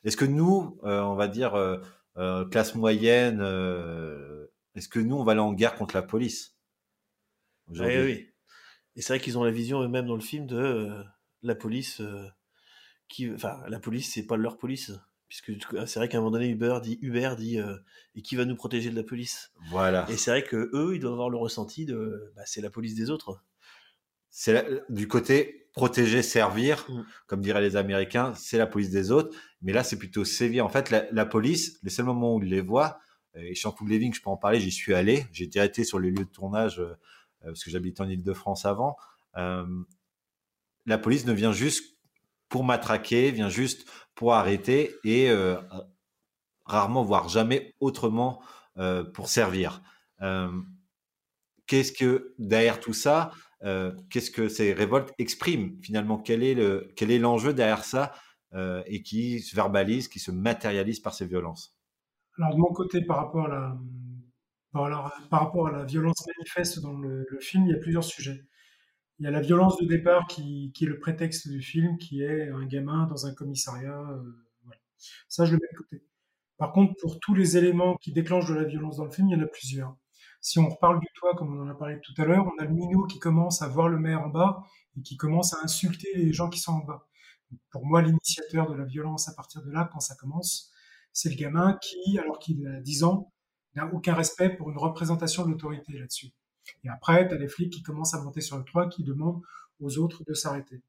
Est-ce 0.05 0.17
que 0.17 0.25
nous, 0.25 0.79
euh, 0.85 1.01
on 1.01 1.15
va 1.15 1.29
dire 1.29 1.55
euh, 1.55 1.79
euh, 2.17 2.45
classe 2.47 2.75
moyenne, 2.75 3.41
est-ce 4.75 4.89
que 4.89 5.01
nous, 5.01 5.17
on 5.17 5.25
va 5.25 5.33
aller 5.33 5.41
en 5.41 5.53
guerre 5.53 5.75
contre 5.75 5.95
la 5.95 6.03
police? 6.03 6.57
Oui, 7.69 7.81
oui. 7.81 8.31
Et 8.97 9.03
c'est 9.03 9.13
vrai 9.13 9.21
qu'ils 9.21 9.39
ont 9.39 9.45
la 9.45 9.51
vision 9.51 9.83
eux-mêmes 9.83 10.07
dans 10.07 10.15
le 10.17 10.21
film 10.21 10.47
de 10.47 11.05
la 11.43 11.55
police 11.55 12.03
qui, 13.09 13.33
enfin, 13.33 13.61
la 13.69 13.79
police 13.79 14.13
c'est 14.13 14.27
pas 14.27 14.37
leur 14.37 14.59
police, 14.59 14.93
puisque 15.29 15.53
c'est 15.87 15.99
vrai 15.99 16.09
qu'à 16.09 16.19
un 16.19 16.21
moment 16.21 16.33
donné 16.33 16.49
Hubert 16.49 16.81
dit, 16.81 16.99
Hubert 17.03 17.37
dit, 17.37 17.59
euh, 17.59 17.77
et 18.15 18.23
qui 18.23 18.37
va 18.37 18.45
nous 18.45 18.57
protéger 18.57 18.91
de 18.91 18.97
la 18.97 19.03
police? 19.03 19.53
Voilà. 19.71 20.07
Et 20.11 20.17
c'est 20.17 20.31
vrai 20.31 20.43
que 20.43 20.71
eux, 20.73 20.95
ils 20.95 21.01
doivent 21.01 21.15
avoir 21.15 21.31
le 21.31 21.37
ressenti 21.37 21.85
de, 21.85 22.33
bah, 22.37 22.43
c'est 22.47 22.61
la 22.61 22.71
police 22.71 22.95
des 22.95 23.11
autres. 23.11 23.43
C'est 24.31 24.83
du 24.89 25.09
côté 25.09 25.69
protéger, 25.73 26.23
servir, 26.23 26.85
Mm. 26.89 27.03
comme 27.27 27.41
diraient 27.41 27.61
les 27.61 27.77
Américains, 27.77 28.35
c'est 28.35 28.59
la 28.59 28.67
police 28.67 28.91
des 28.91 29.11
autres. 29.11 29.37
Mais 29.63 29.73
là, 29.73 29.85
c'est 29.85 29.99
plutôt 29.99 30.25
sévir. 30.25 30.65
En 30.65 30.69
fait, 30.69 30.91
la, 30.91 31.07
la 31.13 31.27
police, 31.27 31.79
les 31.83 31.91
seuls 31.91 32.07
moments 32.07 32.35
où 32.35 32.43
ils 32.43 32.49
les 32.49 32.61
voient, 32.61 33.01
et 33.35 33.55
Chantou 33.55 33.87
Leving, 33.87 34.13
je 34.13 34.21
peux 34.23 34.31
en 34.31 34.37
parler, 34.37 34.61
j'y 34.61 34.71
suis 34.71 34.95
allé. 34.95 35.27
J'ai 35.33 35.47
déjà 35.47 35.65
été 35.65 35.85
sur 35.85 35.99
les 35.99 36.11
lieux 36.11 36.25
de 36.25 36.31
tournage 36.31 36.81
euh, 36.81 36.95
parce 37.45 37.63
que 37.63 37.71
j'habitais 37.71 38.01
en 38.01 38.09
Ile-de-France 38.09 38.65
avant. 38.65 38.97
Euh, 39.37 39.67
la 40.87 40.99
police 40.99 41.27
ne 41.27 41.33
vient 41.33 41.53
juste 41.53 41.97
pour 42.49 42.65
matraquer, 42.65 43.31
vient 43.31 43.51
juste 43.51 43.89
pour 44.19 44.35
arrêter 44.35 44.97
et 45.05 45.31
euh, 45.31 45.55
rarement, 46.65 47.05
voire 47.05 47.29
jamais 47.29 47.77
autrement 47.79 48.43
euh, 48.77 49.05
pour 49.05 49.29
servir. 49.29 49.81
Euh, 50.23 50.51
Qu'est-ce 51.69 51.93
que 51.93 52.35
derrière 52.39 52.81
tout 52.81 52.95
ça, 52.95 53.31
qu'est-ce 54.09 54.31
que 54.31 54.49
ces 54.49 54.73
révoltes 54.73 55.13
expriment 55.19 55.77
finalement? 55.83 56.17
Quel 56.17 56.43
est 56.43 56.55
le 56.55 56.91
quel 56.97 57.11
est 57.11 57.19
l'enjeu 57.19 57.53
derrière 57.53 57.85
ça 57.85 58.15
et 58.87 59.03
qui 59.03 59.41
se 59.41 59.55
verbalise, 59.55 60.09
qui 60.09 60.19
se 60.19 60.31
matérialise 60.31 60.99
par 61.01 61.13
ces 61.13 61.27
violences? 61.27 61.77
Alors 62.39 62.55
de 62.55 62.59
mon 62.59 62.73
côté, 62.73 63.03
par 63.03 63.19
rapport 63.19 63.45
à 63.45 63.49
la, 63.49 65.13
par 65.29 65.41
rapport 65.41 65.69
à 65.69 65.73
la 65.73 65.85
violence 65.85 66.27
manifeste 66.39 66.81
dans 66.81 66.99
le 66.99 67.27
film, 67.43 67.67
il 67.67 67.73
y 67.73 67.75
a 67.75 67.79
plusieurs 67.79 68.05
sujets. 68.05 68.41
Il 69.19 69.25
y 69.25 69.27
a 69.27 69.31
la 69.31 69.41
violence 69.41 69.77
de 69.79 69.87
départ 69.87 70.27
qui, 70.29 70.71
qui 70.75 70.85
est 70.85 70.89
le 70.89 70.99
prétexte 70.99 71.49
du 71.49 71.61
film, 71.61 71.99
qui 71.99 72.23
est 72.23 72.49
un 72.51 72.65
gamin 72.67 73.07
dans 73.07 73.27
un 73.27 73.35
commissariat. 73.35 74.01
euh, 74.01 74.47
voilà. 74.65 74.81
Ça, 75.29 75.45
je 75.45 75.53
le 75.53 75.59
mets 75.59 75.69
de 75.73 75.77
côté. 75.79 76.05
Par 76.57 76.73
contre, 76.73 76.95
pour 77.01 77.21
tous 77.21 77.35
les 77.35 77.57
éléments 77.57 77.97
qui 77.97 78.13
déclenchent 78.13 78.49
de 78.49 78.55
la 78.55 78.65
violence 78.65 78.97
dans 78.99 79.05
le 79.05 79.11
film, 79.11 79.29
il 79.29 79.39
y 79.39 79.41
en 79.41 79.45
a 79.45 79.49
plusieurs. 79.49 79.97
Si 80.41 80.59
on 80.59 80.69
reparle 80.69 81.01
du 81.01 81.07
toit, 81.15 81.35
comme 81.37 81.57
on 81.59 81.63
en 81.63 81.69
a 81.69 81.75
parlé 81.75 82.01
tout 82.01 82.15
à 82.21 82.25
l'heure, 82.25 82.47
on 82.47 82.63
a 82.63 82.65
le 82.65 82.71
minot 82.75 83.07
qui 83.07 83.19
commence 83.19 83.63
à 83.63 83.69
voir 83.69 83.89
le 83.89 83.99
maire 83.99 84.23
en 84.23 84.29
bas 84.29 84.65
et 84.97 85.03
qui 85.03 85.17
commence 85.17 85.55
à 85.55 85.59
insulter 85.65 86.09
les 86.17 86.33
gens 86.33 86.49
qui 86.49 86.61
sont 86.61 86.73
en 86.73 86.85
bas. 86.85 87.09
Pour 87.71 87.87
moi, 87.87 88.03
l'initiateur 88.03 88.71
de 88.71 88.75
la 88.75 88.85
violence 88.85 89.29
à 89.29 89.35
partir 89.35 89.63
de 89.63 89.71
là, 89.71 89.89
quand 89.93 90.01
ça 90.01 90.15
commence, 90.17 90.73
c'est 91.13 91.31
le 91.31 91.37
gamin 91.37 91.79
qui, 91.83 92.19
alors 92.19 92.39
qu'il 92.39 92.67
a 92.67 92.81
10 92.81 93.05
ans, 93.05 93.33
n'a 93.75 93.87
aucun 93.93 94.15
respect 94.15 94.51
pour 94.51 94.71
une 94.71 94.79
représentation 94.79 95.45
de 95.45 95.51
l'autorité 95.51 95.93
là-dessus. 95.99 96.29
Et 96.85 96.89
après, 96.89 97.29
tu 97.29 97.35
as 97.35 97.39
les 97.39 97.49
flics 97.49 97.73
qui 97.73 97.83
commencent 97.83 98.15
à 98.15 98.23
monter 98.23 98.41
sur 98.41 98.57
le 98.59 98.65
toit, 98.65 98.89
qui 98.89 99.05
demandent 99.05 99.43
aux 99.81 99.99
autres 99.99 100.25
de 100.25 100.35
s'arrêter. 100.35 100.81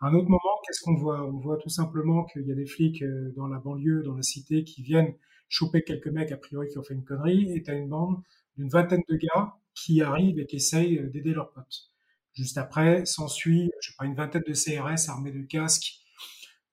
À 0.00 0.08
un 0.08 0.14
autre 0.14 0.28
moment, 0.28 0.60
qu'est-ce 0.66 0.82
qu'on 0.82 0.94
voit? 0.94 1.24
On 1.26 1.38
voit 1.38 1.56
tout 1.56 1.70
simplement 1.70 2.24
qu'il 2.24 2.46
y 2.46 2.52
a 2.52 2.54
des 2.54 2.66
flics 2.66 3.02
euh, 3.02 3.32
dans 3.34 3.46
la 3.46 3.58
banlieue, 3.58 4.02
dans 4.02 4.14
la 4.14 4.22
cité, 4.22 4.62
qui 4.62 4.82
viennent 4.82 5.14
choper 5.48 5.82
quelques 5.82 6.08
mecs, 6.08 6.32
a 6.32 6.36
priori, 6.36 6.68
qui 6.68 6.78
ont 6.78 6.82
fait 6.82 6.94
une 6.94 7.04
connerie, 7.04 7.52
et 7.56 7.62
tu 7.62 7.72
une 7.72 7.88
bande 7.88 8.22
d'une 8.56 8.68
vingtaine 8.68 9.02
de 9.08 9.16
gars 9.16 9.54
qui 9.74 10.02
arrivent 10.02 10.38
et 10.38 10.46
qui 10.46 10.56
essayent 10.56 10.98
euh, 10.98 11.08
d'aider 11.08 11.32
leurs 11.32 11.50
potes. 11.52 11.90
Juste 12.34 12.58
après, 12.58 13.06
s'ensuit, 13.06 13.72
je 13.80 13.88
sais 13.88 13.94
pas, 13.98 14.04
une 14.04 14.14
vingtaine 14.14 14.44
de 14.46 14.52
CRS 14.52 15.08
armés 15.08 15.32
de 15.32 15.42
casques, 15.42 16.00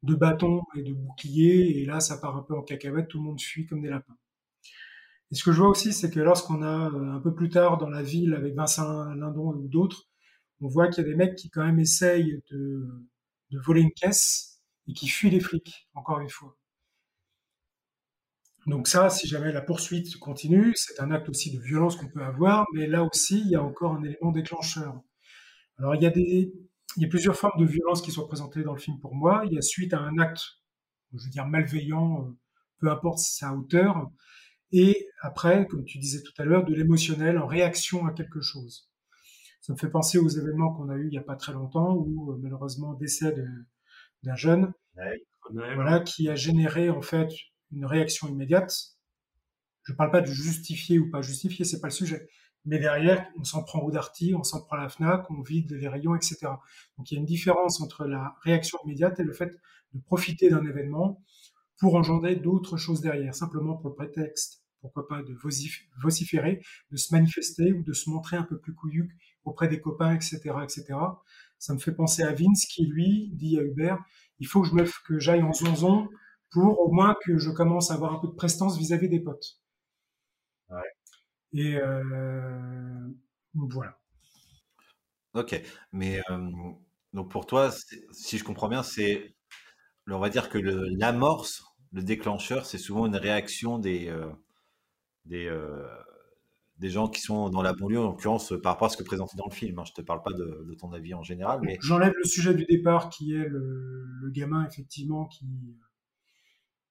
de 0.04 0.16
bâtons 0.16 0.64
et 0.76 0.84
de 0.84 0.94
boucliers, 0.94 1.80
et 1.80 1.86
là, 1.86 2.02
ça 2.02 2.18
part 2.18 2.36
un 2.36 2.44
peu 2.44 2.56
en 2.58 2.62
cacahuète, 2.62 3.08
tout 3.08 3.20
le 3.20 3.24
monde 3.24 3.40
fuit 3.40 3.66
comme 3.66 3.82
des 3.82 3.90
lapins. 3.90 4.18
Et 5.34 5.36
ce 5.36 5.44
que 5.44 5.52
je 5.52 5.62
vois 5.62 5.70
aussi, 5.70 5.94
c'est 5.94 6.12
que 6.12 6.20
lorsqu'on 6.20 6.62
a 6.62 6.92
euh, 6.92 7.12
un 7.12 7.20
peu 7.20 7.34
plus 7.34 7.50
tard 7.50 7.80
dans 7.80 7.90
la 7.90 8.04
ville 8.04 8.36
avec 8.36 8.54
Vincent 8.54 9.16
Lindon 9.16 9.56
ou 9.56 9.68
d'autres, 9.68 10.04
on 10.62 10.68
voit 10.68 10.90
qu'il 10.90 11.04
y 11.04 11.08
a 11.08 11.10
des 11.10 11.16
mecs 11.16 11.34
qui 11.34 11.50
quand 11.50 11.66
même 11.66 11.80
essayent 11.80 12.40
de, 12.52 12.88
de 13.50 13.60
voler 13.60 13.82
une 13.82 13.94
caisse 13.94 14.62
et 14.88 14.94
qui 14.94 15.08
fuient 15.08 15.32
les 15.32 15.40
flics, 15.40 15.90
encore 15.96 16.20
une 16.20 16.30
fois. 16.30 16.56
Donc 18.68 18.88
ça, 18.88 19.10
si 19.10 19.28
jamais 19.28 19.52
la 19.52 19.64
poursuite 19.64 20.20
continue, 20.20 20.74
c'est 20.76 21.02
un 21.02 21.10
acte 21.10 21.30
aussi 21.30 21.50
de 21.50 21.60
violence 21.60 21.96
qu'on 21.96 22.10
peut 22.10 22.24
avoir, 22.24 22.68
mais 22.76 22.86
là 22.86 23.04
aussi, 23.04 23.42
il 23.42 23.50
y 23.50 23.56
a 23.56 23.64
encore 23.64 23.94
un 23.94 24.04
élément 24.04 24.32
déclencheur. 24.32 25.02
Alors 25.80 25.96
il 25.96 26.04
y 26.04 26.06
a 26.06 26.12
des, 26.12 26.54
il 26.98 27.02
y 27.02 27.06
a 27.08 27.10
plusieurs 27.10 27.36
formes 27.36 27.60
de 27.60 27.66
violence 27.66 28.04
qui 28.04 28.12
sont 28.12 28.28
présentées 28.28 28.62
dans 28.62 28.74
le 28.74 28.80
film 28.80 29.00
pour 29.00 29.16
moi. 29.16 29.42
Il 29.48 29.54
y 29.54 29.58
a 29.58 29.62
suite 29.64 29.96
à 29.96 30.00
un 30.00 30.20
acte, 30.20 30.44
je 31.12 31.24
veux 31.24 31.32
dire 31.32 31.48
malveillant, 31.48 32.28
euh, 32.28 32.38
peu 32.78 32.92
importe 32.92 33.18
sa 33.18 33.52
hauteur, 33.52 34.12
et 34.74 35.08
après, 35.22 35.68
comme 35.68 35.86
tu 35.86 36.00
disais 36.00 36.24
tout 36.24 36.34
à 36.40 36.46
l'heure, 36.46 36.66
de 36.66 36.74
l'émotionnel 36.74 37.38
en 37.38 37.46
réaction 37.46 38.08
à 38.08 38.12
quelque 38.12 38.42
chose. 38.42 38.90
Ça 39.62 39.72
me 39.72 39.78
fait 39.78 39.90
penser 39.90 40.18
aux 40.18 40.28
événements 40.28 40.74
qu'on 40.74 40.90
a 40.90 40.96
eu 40.96 41.08
il 41.08 41.14
y 41.14 41.18
a 41.18 41.22
pas 41.22 41.36
très 41.36 41.54
longtemps, 41.54 41.96
où 41.96 42.32
euh, 42.32 42.40
malheureusement 42.42 42.94
décès 42.96 43.34
d'un 44.24 44.36
jeune, 44.36 44.74
voilà, 45.52 46.00
qui 46.00 46.28
a 46.28 46.36
généré 46.36 46.90
en 46.90 47.02
fait 47.02 47.30
une 47.72 47.86
réaction 47.86 48.28
immédiate. 48.28 48.74
Je 49.84 49.94
parle 49.94 50.12
pas 50.12 50.22
de 50.22 50.28
justifier 50.28 50.98
ou 50.98 51.10
pas 51.12 51.22
justifier, 51.22 51.66
c'est 51.66 51.80
pas 51.80 51.88
le 51.88 51.94
sujet. 51.94 52.28
Mais 52.66 52.80
derrière, 52.80 53.28
on 53.38 53.44
s'en 53.44 53.64
prend 53.64 53.80
au 53.82 53.92
Darty, 53.92 54.34
on 54.36 54.44
s'en 54.44 54.62
prend 54.62 54.78
à 54.78 54.84
la 54.84 54.90
Fnac, 54.90 55.30
on 55.30 55.42
vide 55.42 55.72
les 55.72 55.88
rayons, 55.88 56.16
etc. 56.16 56.38
Donc 56.98 57.12
il 57.12 57.16
y 57.16 57.18
a 57.18 57.20
une 57.20 57.26
différence 57.26 57.80
entre 57.80 58.06
la 58.06 58.36
réaction 58.42 58.80
immédiate 58.86 59.20
et 59.20 59.24
le 59.24 59.34
fait 59.34 59.52
de 59.94 60.00
profiter 60.00 60.50
d'un 60.50 60.66
événement 60.66 61.22
pour 61.78 61.96
engendrer 61.96 62.38
d'autres 62.38 62.78
choses 62.78 63.02
derrière, 63.02 63.36
simplement 63.36 63.76
pour 63.76 63.90
le 63.90 63.96
prétexte, 63.96 64.63
pourquoi 64.84 65.08
pas, 65.08 65.24
de 65.24 65.34
vocif- 65.34 65.88
vociférer, 66.02 66.62
de 66.92 66.98
se 66.98 67.16
manifester 67.16 67.74
ou 67.74 67.84
de 67.84 67.94
se 67.94 68.12
montrer 68.12 68.38
un 68.38 68.44
peu 68.44 68.60
plus 68.60 68.76
couillu 68.76 69.18
auprès 69.46 69.68
des 69.70 69.82
copains, 69.82 70.14
etc., 70.14 70.64
etc. 70.64 71.18
Ça 71.60 71.74
me 71.74 71.80
fait 71.80 71.94
penser 71.94 72.24
à 72.24 72.34
Vince 72.34 72.66
qui, 72.68 72.86
lui, 72.86 73.32
dit 73.34 73.58
à 73.60 73.64
Hubert, 73.64 74.00
il 74.40 74.48
faut 74.48 74.62
que 74.62 74.68
je 74.70 74.74
me, 74.76 74.86
que 75.08 75.20
j'aille 75.20 75.44
en 75.44 75.54
zonzon 75.54 76.10
pour 76.52 76.80
au 76.82 76.92
moins 76.92 77.16
que 77.26 77.38
je 77.40 77.50
commence 77.50 77.92
à 77.92 77.96
avoir 77.96 78.14
un 78.14 78.20
peu 78.20 78.28
de 78.28 78.34
prestance 78.34 78.78
vis-à-vis 78.78 79.10
des 79.10 79.22
potes. 79.22 79.60
Et 81.54 81.78
euh, 81.78 83.10
voilà. 83.54 83.98
Ok, 85.34 85.60
mais 85.92 86.22
euh, 86.30 86.52
donc 87.14 87.32
pour 87.32 87.46
toi, 87.46 87.72
si 88.12 88.38
je 88.38 88.44
comprends 88.44 88.70
bien, 88.70 88.84
c'est, 88.84 89.34
on 90.08 90.20
va 90.20 90.30
dire 90.30 90.50
que 90.50 90.58
le- 90.60 90.88
l'amorce, 90.98 91.64
le 91.94 92.04
déclencheur, 92.04 92.66
c'est 92.66 92.80
souvent 92.80 93.08
une 93.08 93.16
réaction 93.18 93.80
des 93.80 94.10
euh, 94.10 94.30
des 95.26 95.48
euh, 95.48 95.88
des 96.78 96.90
gens 96.90 97.08
qui 97.08 97.22
sont 97.22 97.50
dans 97.50 97.62
la 97.62 97.74
banlieue, 97.74 98.00
en 98.00 98.04
l'occurrence 98.10 98.54
par 98.62 98.74
rapport 98.74 98.88
à 98.88 98.90
ce 98.90 98.98
que 98.98 99.04
présenté 99.04 99.38
dans 99.38 99.46
le 99.48 99.54
film. 99.54 99.78
hein. 99.80 99.84
Je 99.86 99.94
te 99.94 100.02
parle 100.02 100.22
pas 100.24 100.34
de, 100.34 100.66
de 100.68 100.74
ton 100.76 100.92
avis 100.92 101.14
en 101.14 101.24
général, 101.24 101.60
mais 101.64 101.78
J'enlève 101.82 102.14
le 102.18 102.24
sujet 102.26 102.54
du 102.54 102.66
départ 102.66 103.10
qui 103.10 103.34
est 103.34 103.48
le, 103.48 104.06
le 104.22 104.30
gamin 104.32 104.66
effectivement 104.68 105.26
qui 105.28 105.46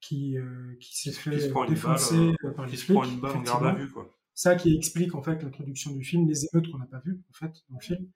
qui, 0.01 0.37
euh, 0.37 0.77
qui 0.81 0.97
s'est 0.99 1.13
fait 1.13 1.31
Qui 1.31 1.67
défoncer 1.69 2.17
balle, 2.17 2.35
euh, 2.45 2.49
euh, 2.49 2.53
par 2.53 2.67
les 2.67 2.73
qui 2.73 2.77
se 2.79 2.85
flics. 2.87 2.97
prend 2.97 3.05
une 3.09 3.21
balle 3.21 3.37
en 3.37 3.43
garde 3.43 3.67
à 3.67 3.73
effectivement. 3.73 3.75
vue, 3.75 3.91
quoi. 3.93 4.11
Ça 4.35 4.57
qui 4.57 4.75
explique 4.77 5.15
en 5.15 5.23
fait 5.23 5.43
l'introduction 5.43 5.93
du 5.93 6.03
film, 6.05 6.27
les 6.29 6.47
émeutes 6.47 6.71
qu'on 6.71 6.79
n'a 6.79 6.87
pas 6.87 7.01
vues 7.05 7.21
en 7.31 7.33
fait 7.35 7.53
dans 7.69 7.77
le 7.79 7.85
film. 7.85 8.09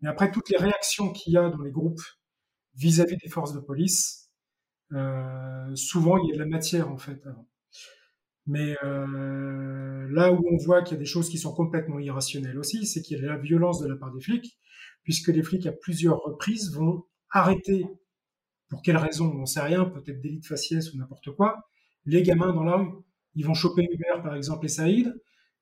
Mais 0.00 0.08
après 0.08 0.30
toutes 0.30 0.48
les 0.50 0.56
réactions 0.58 1.12
qu'il 1.12 1.32
y 1.34 1.36
a 1.36 1.48
dans 1.48 1.62
les 1.62 1.70
groupes 1.70 2.00
vis-à-vis 2.74 3.16
des 3.18 3.28
forces 3.30 3.52
de 3.54 3.60
police, 3.60 4.30
euh, 4.92 5.74
souvent 5.76 6.16
il 6.18 6.28
y 6.28 6.32
a 6.32 6.34
de 6.34 6.40
la 6.40 6.46
matière 6.46 6.90
en 6.90 6.98
fait 6.98 7.24
avant. 7.26 7.46
Mais 8.50 8.76
euh, 8.82 10.08
là 10.10 10.32
où 10.32 10.44
on 10.50 10.56
voit 10.56 10.82
qu'il 10.82 10.96
y 10.96 10.98
a 10.98 10.98
des 10.98 11.06
choses 11.06 11.28
qui 11.28 11.38
sont 11.38 11.54
complètement 11.54 12.00
irrationnelles 12.00 12.58
aussi, 12.58 12.84
c'est 12.84 13.00
qu'il 13.00 13.16
y 13.16 13.24
a 13.24 13.28
la 13.28 13.38
violence 13.38 13.80
de 13.80 13.86
la 13.86 13.94
part 13.94 14.12
des 14.12 14.20
flics, 14.20 14.58
puisque 15.04 15.28
les 15.28 15.44
flics 15.44 15.66
à 15.66 15.72
plusieurs 15.72 16.18
reprises 16.18 16.74
vont 16.74 17.04
arrêter, 17.30 17.86
pour 18.68 18.82
quelle 18.82 18.96
raison, 18.96 19.30
on 19.32 19.42
ne 19.42 19.46
sait 19.46 19.60
rien, 19.60 19.84
peut-être 19.84 20.20
délit 20.20 20.40
de 20.40 20.46
faciès 20.46 20.92
ou 20.92 20.98
n'importe 20.98 21.30
quoi, 21.36 21.68
les 22.06 22.24
gamins 22.24 22.52
dans 22.52 22.64
la 22.64 22.74
rue. 22.74 22.90
Ils 23.36 23.46
vont 23.46 23.54
choper 23.54 23.86
Hubert 23.88 24.20
par 24.20 24.34
exemple 24.34 24.66
et 24.66 24.68
Saïd. 24.68 25.14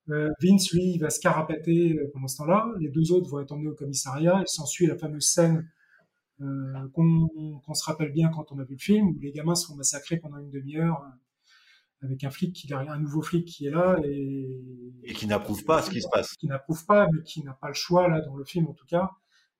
Euh, 0.09 0.29
Vince, 0.41 0.71
lui, 0.71 0.93
il 0.95 0.97
va 0.97 1.11
se 1.11 1.19
carapater 1.19 1.93
euh, 1.93 2.09
pendant 2.11 2.27
ce 2.27 2.37
temps-là. 2.37 2.65
Les 2.79 2.89
deux 2.89 3.11
autres 3.11 3.29
vont 3.29 3.39
être 3.39 3.51
emmenés 3.51 3.69
au 3.69 3.75
commissariat. 3.75 4.41
Et 4.41 4.47
s'ensuit 4.47 4.87
la 4.87 4.97
fameuse 4.97 5.27
scène 5.27 5.69
qu'on 6.39 7.73
se 7.75 7.83
rappelle 7.83 8.11
bien 8.11 8.29
quand 8.29 8.51
on 8.51 8.57
a 8.57 8.63
vu 8.63 8.73
le 8.73 8.79
film, 8.79 9.09
où 9.09 9.19
les 9.19 9.31
gamins 9.31 9.53
se 9.53 9.67
font 9.67 9.75
massacrer 9.75 10.17
pendant 10.17 10.39
une 10.39 10.49
demi-heure 10.49 11.03
avec 12.01 12.23
un 12.23 12.29
flic 12.29 12.55
qui 12.55 12.73
un 12.73 12.99
nouveau 12.99 13.21
flic 13.21 13.45
qui 13.45 13.67
est 13.67 13.71
là 13.71 13.97
et, 14.05 14.61
et 15.03 15.13
qui 15.13 15.27
n'approuve 15.27 15.65
pas 15.65 15.81
ce 15.81 15.89
qui 15.89 16.01
se 16.01 16.07
passe. 16.09 16.35
qui 16.35 16.47
n'approuve 16.47 16.85
pas, 16.85 17.07
mais 17.11 17.21
qui 17.23 17.43
n'a 17.43 17.53
pas 17.53 17.67
le 17.67 17.73
choix 17.73 18.07
là 18.07 18.21
dans 18.21 18.35
le 18.35 18.45
film 18.45 18.67
en 18.67 18.73
tout 18.73 18.85
cas, 18.85 19.11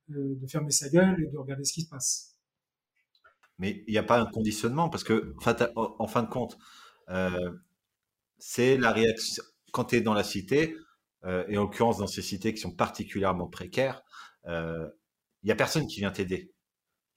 de 0.08 0.48
fermer 0.48 0.72
sa 0.72 0.90
gueule 0.90 1.22
et 1.22 1.28
de 1.28 1.38
regarder 1.38 1.66
ce 1.66 1.74
qui 1.74 1.82
se 1.82 1.90
passe. 1.90 2.38
Mais 3.58 3.84
il 3.88 3.92
n'y 3.92 3.98
a 3.98 4.04
pas 4.04 4.20
un 4.20 4.26
conditionnement 4.26 4.90
parce 4.90 5.04
que, 5.04 5.36
en 5.76 6.08
fin 6.08 6.24
de 6.24 6.30
compte, 6.30 6.58
c'est 8.38 8.78
la 8.78 8.92
réaction. 8.92 9.44
Quand 9.72 9.86
tu 9.86 9.98
es 9.98 10.02
dans 10.02 10.14
la 10.14 10.24
cité, 10.24 10.78
et 11.26 11.58
en 11.58 11.64
l'occurrence 11.64 11.98
dans 11.98 12.08
ces 12.08 12.22
cités 12.22 12.54
qui 12.54 12.62
sont 12.62 12.72
particulièrement 12.72 13.48
précaires, 13.48 14.02
il 14.48 14.90
n'y 15.44 15.52
a 15.52 15.56
personne 15.56 15.88
qui 15.88 16.00
vient 16.00 16.12
t'aider. 16.12 16.54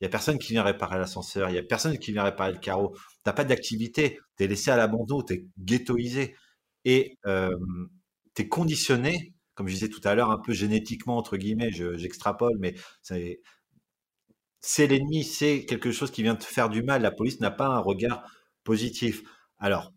Il 0.02 0.06
a 0.06 0.08
personne 0.08 0.36
qui 0.38 0.52
vient 0.52 0.64
réparer 0.64 0.98
l'ascenseur, 0.98 1.48
il 1.48 1.54
y 1.54 1.58
a 1.58 1.62
personne 1.62 1.96
qui 1.96 2.10
vient 2.10 2.24
réparer 2.24 2.52
le 2.52 2.58
carreau. 2.58 2.96
T'as 3.22 3.32
pas 3.32 3.44
d'activité, 3.44 4.18
tu 4.36 4.42
es 4.42 4.48
laissé 4.48 4.72
à 4.72 4.76
l'abandon, 4.76 5.22
tu 5.22 5.34
es 5.34 5.46
ghettoisé 5.58 6.34
et 6.84 7.16
tu 7.24 8.42
es 8.42 8.48
conditionné, 8.48 9.32
comme 9.54 9.68
je 9.68 9.74
disais 9.74 9.88
tout 9.88 10.00
à 10.02 10.16
l'heure, 10.16 10.32
un 10.32 10.38
peu 10.38 10.52
génétiquement 10.52 11.16
entre 11.16 11.36
guillemets, 11.36 11.70
j'extrapole, 11.70 12.56
mais 12.58 12.74
c'est 14.60 14.86
l'ennemi, 14.88 15.22
c'est 15.22 15.64
quelque 15.66 15.92
chose 15.92 16.10
qui 16.10 16.22
vient 16.24 16.34
te 16.36 16.44
faire 16.44 16.68
du 16.68 16.82
mal. 16.82 17.02
La 17.02 17.12
police 17.12 17.38
n'a 17.40 17.52
pas 17.52 17.66
un 17.66 17.78
regard 17.78 18.24
positif. 18.64 19.22
Alors, 19.58 19.92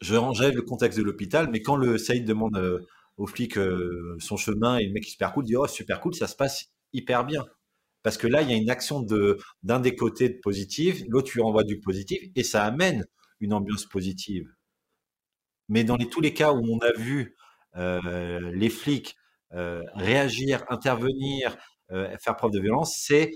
je 0.00 0.16
enlève 0.16 0.56
le 0.56 0.62
contexte 0.62 0.98
de 0.98 1.04
l'hôpital, 1.04 1.48
mais 1.50 1.62
quand 1.62 1.76
le 1.76 1.98
Saïd 1.98 2.24
demande 2.24 2.56
euh, 2.56 2.86
au 3.16 3.26
flic 3.26 3.56
euh, 3.58 4.16
son 4.18 4.36
chemin 4.36 4.78
et 4.78 4.86
le 4.86 4.92
mec 4.92 5.04
super 5.04 5.32
cool 5.32 5.44
dit 5.44 5.56
oh 5.56 5.66
super 5.68 6.00
cool, 6.00 6.14
ça 6.14 6.26
se 6.26 6.36
passe 6.36 6.70
hyper 6.92 7.24
bien. 7.24 7.44
Parce 8.02 8.16
que 8.16 8.26
là, 8.26 8.42
il 8.42 8.50
y 8.50 8.54
a 8.54 8.56
une 8.56 8.70
action 8.70 9.00
de 9.00 9.38
d'un 9.62 9.80
des 9.80 9.94
côtés 9.94 10.28
de 10.28 10.38
positif, 10.40 11.02
l'autre 11.08 11.30
lui 11.34 11.42
renvoie 11.42 11.64
du 11.64 11.80
positif, 11.80 12.20
et 12.34 12.42
ça 12.44 12.64
amène 12.64 13.04
une 13.40 13.52
ambiance 13.52 13.86
positive. 13.86 14.46
Mais 15.68 15.84
dans 15.84 15.96
tous 15.96 16.20
les 16.20 16.34
cas 16.34 16.52
où 16.52 16.62
on 16.68 16.78
a 16.80 16.92
vu 16.92 17.36
euh, 17.76 18.50
les 18.52 18.70
flics 18.70 19.16
euh, 19.52 19.82
réagir, 19.94 20.64
intervenir, 20.68 21.56
euh, 21.92 22.16
faire 22.18 22.36
preuve 22.36 22.50
de 22.52 22.60
violence, 22.60 22.96
c'est 22.96 23.30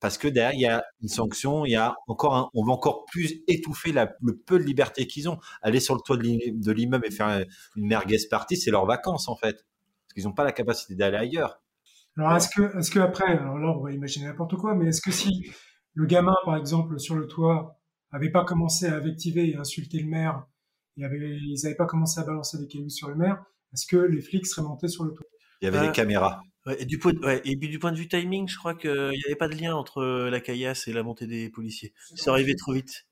parce 0.00 0.18
que 0.18 0.28
derrière 0.28 0.54
il 0.54 0.60
y 0.60 0.66
a 0.66 0.84
une 1.00 1.08
sanction, 1.08 1.64
il 1.64 1.72
y 1.72 1.76
a 1.76 1.94
encore 2.08 2.34
un, 2.34 2.50
on 2.54 2.64
va 2.64 2.72
encore 2.72 3.06
plus 3.06 3.42
étouffer 3.48 3.92
le 3.92 4.36
peu 4.36 4.58
de 4.58 4.64
liberté 4.64 5.06
qu'ils 5.06 5.28
ont. 5.28 5.38
Aller 5.62 5.80
sur 5.80 5.94
le 5.94 6.00
toit 6.00 6.16
de 6.16 6.72
l'immeuble 6.72 7.06
et 7.06 7.10
faire 7.10 7.44
une 7.76 7.86
merguez 7.86 8.18
partie, 8.28 8.56
c'est 8.56 8.70
leurs 8.70 8.86
vacances 8.86 9.28
en 9.28 9.36
fait, 9.36 9.54
parce 9.54 10.14
qu'ils 10.14 10.24
n'ont 10.24 10.34
pas 10.34 10.44
la 10.44 10.52
capacité 10.52 10.94
d'aller 10.94 11.16
ailleurs. 11.16 11.63
Alors, 12.16 12.36
est-ce 12.36 12.48
que, 12.48 12.78
est-ce 12.78 12.90
que 12.90 13.00
après, 13.00 13.24
alors 13.24 13.58
là, 13.58 13.68
on 13.76 13.82
va 13.82 13.92
imaginer 13.92 14.26
n'importe 14.26 14.56
quoi, 14.56 14.74
mais 14.74 14.86
est-ce 14.86 15.00
que 15.00 15.10
si 15.10 15.50
le 15.94 16.06
gamin, 16.06 16.34
par 16.44 16.56
exemple, 16.56 16.98
sur 16.98 17.16
le 17.16 17.26
toit, 17.26 17.80
avait 18.12 18.30
pas 18.30 18.44
commencé 18.44 18.86
à 18.86 18.96
invectiver 18.96 19.50
et 19.50 19.56
insulter 19.56 19.98
le 19.98 20.08
maire, 20.08 20.46
et 20.96 21.04
avait, 21.04 21.18
ils 21.18 21.60
n'avaient 21.62 21.74
pas 21.74 21.86
commencé 21.86 22.20
à 22.20 22.24
balancer 22.24 22.58
des 22.58 22.68
cailloux 22.68 22.88
sur 22.88 23.08
le 23.08 23.16
maire, 23.16 23.44
est-ce 23.72 23.86
que 23.86 23.96
les 23.96 24.20
flics 24.20 24.46
seraient 24.46 24.66
montés 24.66 24.88
sur 24.88 25.04
le 25.04 25.12
toit? 25.12 25.26
Il 25.60 25.64
y 25.64 25.68
avait 25.68 25.86
des 25.86 25.92
caméras. 25.92 26.40
et, 26.78 26.84
du 26.84 26.98
point, 26.98 27.12
ouais, 27.22 27.40
et 27.44 27.56
puis 27.56 27.68
du 27.68 27.78
point 27.78 27.90
de 27.90 27.96
vue 27.96 28.08
timing, 28.08 28.46
je 28.48 28.56
crois 28.56 28.74
qu'il 28.74 28.90
n'y 28.90 29.24
avait 29.26 29.34
pas 29.34 29.48
de 29.48 29.56
lien 29.56 29.74
entre 29.74 30.28
la 30.28 30.40
caillasse 30.40 30.86
et 30.86 30.92
la 30.92 31.02
montée 31.02 31.26
des 31.26 31.50
policiers. 31.50 31.92
C'est 32.14 32.30
arrivé 32.30 32.54
trop 32.54 32.72
vite. 32.72 33.06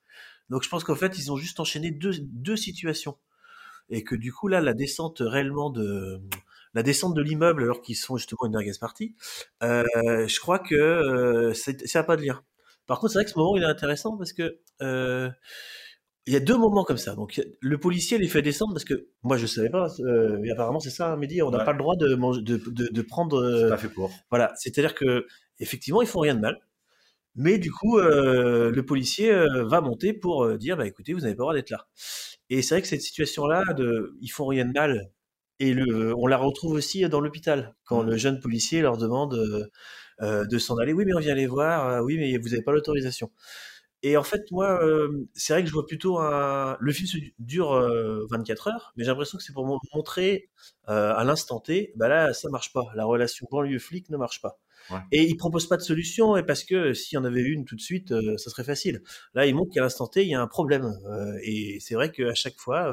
Donc 0.48 0.62
je 0.62 0.68
pense 0.68 0.84
qu'en 0.84 0.94
fait, 0.94 1.18
ils 1.18 1.32
ont 1.32 1.36
juste 1.36 1.58
enchaîné 1.60 1.90
deux, 1.90 2.12
deux 2.20 2.56
situations. 2.56 3.18
Et 3.88 4.04
que 4.04 4.14
du 4.14 4.32
coup, 4.32 4.48
là, 4.48 4.60
la 4.60 4.74
descente 4.74 5.18
réellement 5.20 5.70
de, 5.70 6.20
la 6.74 6.82
descente 6.82 7.14
de 7.14 7.22
l'immeuble 7.22 7.62
alors 7.62 7.82
qu'ils 7.82 7.96
sont 7.96 8.16
justement 8.16 8.46
une 8.46 8.52
merguez 8.52 8.72
partie, 8.80 9.14
euh, 9.62 9.84
je 10.26 10.40
crois 10.40 10.58
que 10.58 10.74
euh, 10.74 11.54
ça 11.54 11.72
n'a 11.94 12.04
pas 12.04 12.16
de 12.16 12.22
lien. 12.22 12.42
Par 12.86 12.98
contre, 12.98 13.12
c'est 13.12 13.18
vrai 13.18 13.24
que 13.24 13.30
ce 13.30 13.38
moment 13.38 13.56
il 13.56 13.62
est 13.62 13.66
intéressant 13.66 14.16
parce 14.16 14.32
que 14.32 14.58
euh, 14.82 15.30
il 16.26 16.32
y 16.32 16.36
a 16.36 16.40
deux 16.40 16.56
moments 16.56 16.84
comme 16.84 16.98
ça. 16.98 17.14
Donc 17.14 17.40
le 17.60 17.78
policier 17.78 18.18
les 18.18 18.28
fait 18.28 18.42
descendre 18.42 18.72
parce 18.72 18.84
que 18.84 19.08
moi 19.22 19.36
je 19.36 19.46
savais 19.46 19.70
pas. 19.70 19.88
Euh, 20.00 20.38
apparemment 20.52 20.80
c'est 20.80 20.90
ça, 20.90 21.16
Mehdi. 21.16 21.42
On 21.42 21.50
n'a 21.50 21.64
pas 21.64 21.72
le 21.72 21.78
droit 21.78 21.96
de, 21.96 22.14
manger, 22.14 22.42
de, 22.42 22.56
de, 22.56 22.88
de 22.88 23.02
prendre. 23.02 23.60
C'est 23.60 23.68
pas 23.68 23.76
fait 23.76 23.88
pour. 23.88 24.10
Voilà, 24.30 24.52
c'est-à-dire 24.56 24.94
que 24.94 25.26
effectivement 25.58 26.02
ils 26.02 26.08
font 26.08 26.20
rien 26.20 26.34
de 26.34 26.40
mal. 26.40 26.60
Mais 27.34 27.58
du 27.58 27.70
coup, 27.72 27.98
euh, 27.98 28.70
le 28.70 28.84
policier 28.84 29.32
euh, 29.32 29.64
va 29.64 29.80
monter 29.80 30.12
pour 30.12 30.44
euh, 30.44 30.58
dire, 30.58 30.76
bah 30.76 30.86
écoutez, 30.86 31.14
vous 31.14 31.20
n'avez 31.20 31.34
pas 31.34 31.42
le 31.42 31.44
droit 31.44 31.54
d'être 31.54 31.70
là. 31.70 31.86
Et 32.50 32.60
c'est 32.60 32.74
vrai 32.74 32.82
que 32.82 32.88
cette 32.88 33.00
situation-là, 33.00 33.62
de, 33.74 34.14
ils 34.20 34.28
font 34.28 34.46
rien 34.46 34.66
de 34.66 34.72
mal, 34.72 35.10
et 35.62 35.74
le, 35.74 36.12
on 36.16 36.26
la 36.26 36.38
retrouve 36.38 36.72
aussi 36.72 37.08
dans 37.08 37.20
l'hôpital, 37.20 37.76
quand 37.84 38.02
le 38.02 38.16
jeune 38.16 38.40
policier 38.40 38.82
leur 38.82 38.96
demande 38.96 39.34
euh, 39.34 39.70
euh, 40.20 40.44
de 40.44 40.58
s'en 40.58 40.76
aller. 40.76 40.92
Oui, 40.92 41.04
mais 41.06 41.14
on 41.14 41.20
vient 41.20 41.36
les 41.36 41.46
voir. 41.46 41.86
Euh, 41.86 42.00
oui, 42.00 42.18
mais 42.18 42.36
vous 42.36 42.48
n'avez 42.48 42.62
pas 42.62 42.72
l'autorisation. 42.72 43.30
Et 44.02 44.16
en 44.16 44.24
fait, 44.24 44.50
moi, 44.50 44.80
c'est 45.34 45.52
vrai 45.52 45.62
que 45.62 45.68
je 45.68 45.72
vois 45.72 45.86
plutôt 45.86 46.18
un... 46.18 46.76
Le 46.80 46.92
film 46.92 47.22
dure 47.38 47.70
24 48.30 48.66
heures, 48.66 48.92
mais 48.96 49.04
j'ai 49.04 49.10
l'impression 49.10 49.38
que 49.38 49.44
c'est 49.44 49.52
pour 49.52 49.64
montrer 49.94 50.50
à 50.88 51.22
l'instant 51.22 51.60
T, 51.60 51.92
bah 51.94 52.08
là, 52.08 52.32
ça 52.32 52.48
marche 52.50 52.72
pas. 52.72 52.82
La 52.96 53.04
relation 53.04 53.46
banlieue-flic 53.48 54.10
ne 54.10 54.16
marche 54.16 54.42
pas. 54.42 54.58
Ouais. 54.90 54.98
Et 55.12 55.22
il 55.22 55.36
propose 55.36 55.68
pas 55.68 55.76
de 55.76 55.82
solution, 55.82 56.36
et 56.36 56.42
parce 56.42 56.64
que 56.64 56.94
s'il 56.94 57.14
y 57.14 57.18
en 57.20 57.24
avait 57.24 57.42
une 57.42 57.64
tout 57.64 57.76
de 57.76 57.80
suite, 57.80 58.12
ça 58.38 58.50
serait 58.50 58.64
facile. 58.64 59.04
Là, 59.34 59.46
il 59.46 59.54
montre 59.54 59.72
qu'à 59.72 59.82
l'instant 59.82 60.08
T, 60.08 60.22
il 60.24 60.30
y 60.30 60.34
a 60.34 60.42
un 60.42 60.48
problème. 60.48 60.98
Et 61.44 61.78
c'est 61.78 61.94
vrai 61.94 62.10
qu'à 62.10 62.34
chaque 62.34 62.58
fois, 62.58 62.90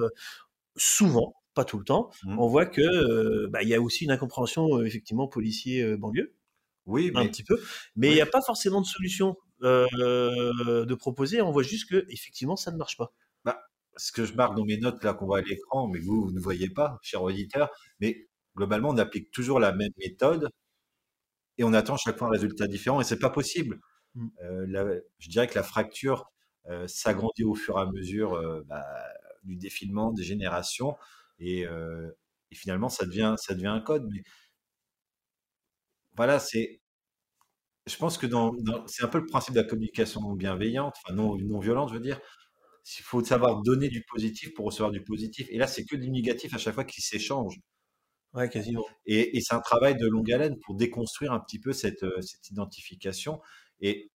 souvent, 0.75 1.33
pas 1.59 1.65
tout 1.65 1.77
le 1.77 1.83
temps, 1.83 2.09
mmh. 2.23 2.39
on 2.39 2.47
voit 2.47 2.65
que 2.65 3.47
bah, 3.47 3.61
il 3.63 3.69
y 3.69 3.75
a 3.75 3.81
aussi 3.81 4.05
une 4.05 4.11
incompréhension 4.11 4.81
effectivement 4.83 5.27
policier 5.27 5.97
banlieue. 5.97 6.33
Oui, 6.85 7.11
mais... 7.13 7.19
un 7.19 7.27
petit 7.27 7.43
peu. 7.43 7.59
Mais 7.95 8.07
il 8.07 8.11
oui. 8.11 8.15
n'y 8.15 8.21
a 8.21 8.25
pas 8.25 8.41
forcément 8.41 8.81
de 8.81 8.85
solution 8.85 9.35
de 9.61 10.93
proposer. 10.95 11.41
On 11.41 11.51
voit 11.51 11.63
juste 11.63 11.89
que 11.89 12.05
effectivement, 12.09 12.55
ça 12.55 12.71
ne 12.71 12.77
marche 12.77 12.97
pas. 12.97 13.13
Bah, 13.43 13.59
ce 13.97 14.11
que 14.11 14.25
je 14.25 14.33
marque 14.33 14.55
dans 14.55 14.65
mes 14.65 14.77
notes 14.77 15.03
là 15.03 15.13
qu'on 15.13 15.25
voit 15.25 15.39
à 15.39 15.41
l'écran, 15.41 15.87
mais 15.87 15.99
vous, 15.99 16.25
vous 16.25 16.31
ne 16.31 16.39
voyez 16.39 16.69
pas, 16.69 16.97
cher 17.01 17.21
auditeur, 17.21 17.69
mais 17.99 18.29
globalement, 18.55 18.89
on 18.89 18.97
applique 18.97 19.31
toujours 19.31 19.59
la 19.59 19.73
même 19.73 19.91
méthode 19.97 20.49
et 21.57 21.63
on 21.63 21.73
attend 21.73 21.97
chaque 21.97 22.17
fois 22.17 22.27
un 22.27 22.31
résultat 22.31 22.67
différent 22.67 23.01
et 23.01 23.03
c'est 23.03 23.19
pas 23.19 23.29
possible. 23.29 23.79
Mmh. 24.15 24.27
Euh, 24.43 24.65
la, 24.67 24.85
je 25.19 25.29
dirais 25.29 25.47
que 25.47 25.55
la 25.55 25.63
fracture 25.63 26.31
euh, 26.67 26.87
s'agrandit 26.87 27.43
au 27.43 27.55
fur 27.55 27.77
et 27.77 27.81
à 27.81 27.85
mesure 27.85 28.33
euh, 28.33 28.63
bah, 28.67 28.85
du 29.43 29.55
défilement 29.55 30.11
des 30.11 30.23
générations 30.23 30.95
et, 31.39 31.61
et, 32.51 32.55
finalement 32.55 32.89
ça 32.89 33.05
devient 33.05 33.35
ça 33.37 33.53
devient 33.55 33.67
un 33.67 33.81
code. 33.81 34.07
Mais 34.11 34.21
voilà, 36.15 36.39
c'est 36.39 36.79
je 37.87 37.97
pense 37.97 38.17
que 38.17 38.27
dans, 38.27 38.53
dans 38.53 38.85
c'est 38.87 39.03
un 39.03 39.07
peu 39.07 39.19
le 39.19 39.25
principe 39.25 39.55
de 39.55 39.61
la 39.61 39.67
communication 39.67 40.21
bienveillante, 40.33 40.95
enfin 41.03 41.13
non, 41.15 41.37
non 41.37 41.59
violente, 41.59 41.89
je 41.89 41.95
veux 41.95 41.99
dire. 41.99 42.19
Il 42.99 43.03
faut 43.03 43.23
savoir 43.23 43.61
donner 43.61 43.89
du 43.89 44.03
positif 44.03 44.53
pour 44.55 44.65
recevoir 44.65 44.91
du 44.91 45.03
positif. 45.03 45.47
Et 45.51 45.57
là, 45.57 45.67
c'est 45.67 45.85
que 45.85 45.95
du 45.95 46.09
négatif 46.09 46.53
à 46.55 46.57
chaque 46.57 46.75
fois 46.75 46.85
qui 46.85 47.01
s'échange. 47.01 47.55
Ouais, 48.33 48.49
quasiment. 48.49 48.85
Et, 49.05 49.37
et 49.37 49.41
c'est 49.41 49.55
un 49.55 49.61
travail 49.61 49.95
de 49.97 50.07
longue 50.07 50.31
haleine 50.31 50.57
pour 50.59 50.75
déconstruire 50.75 51.33
un 51.33 51.39
petit 51.39 51.59
peu 51.59 51.73
cette, 51.73 52.05
cette 52.21 52.49
identification. 52.49 53.41
Et 53.81 54.09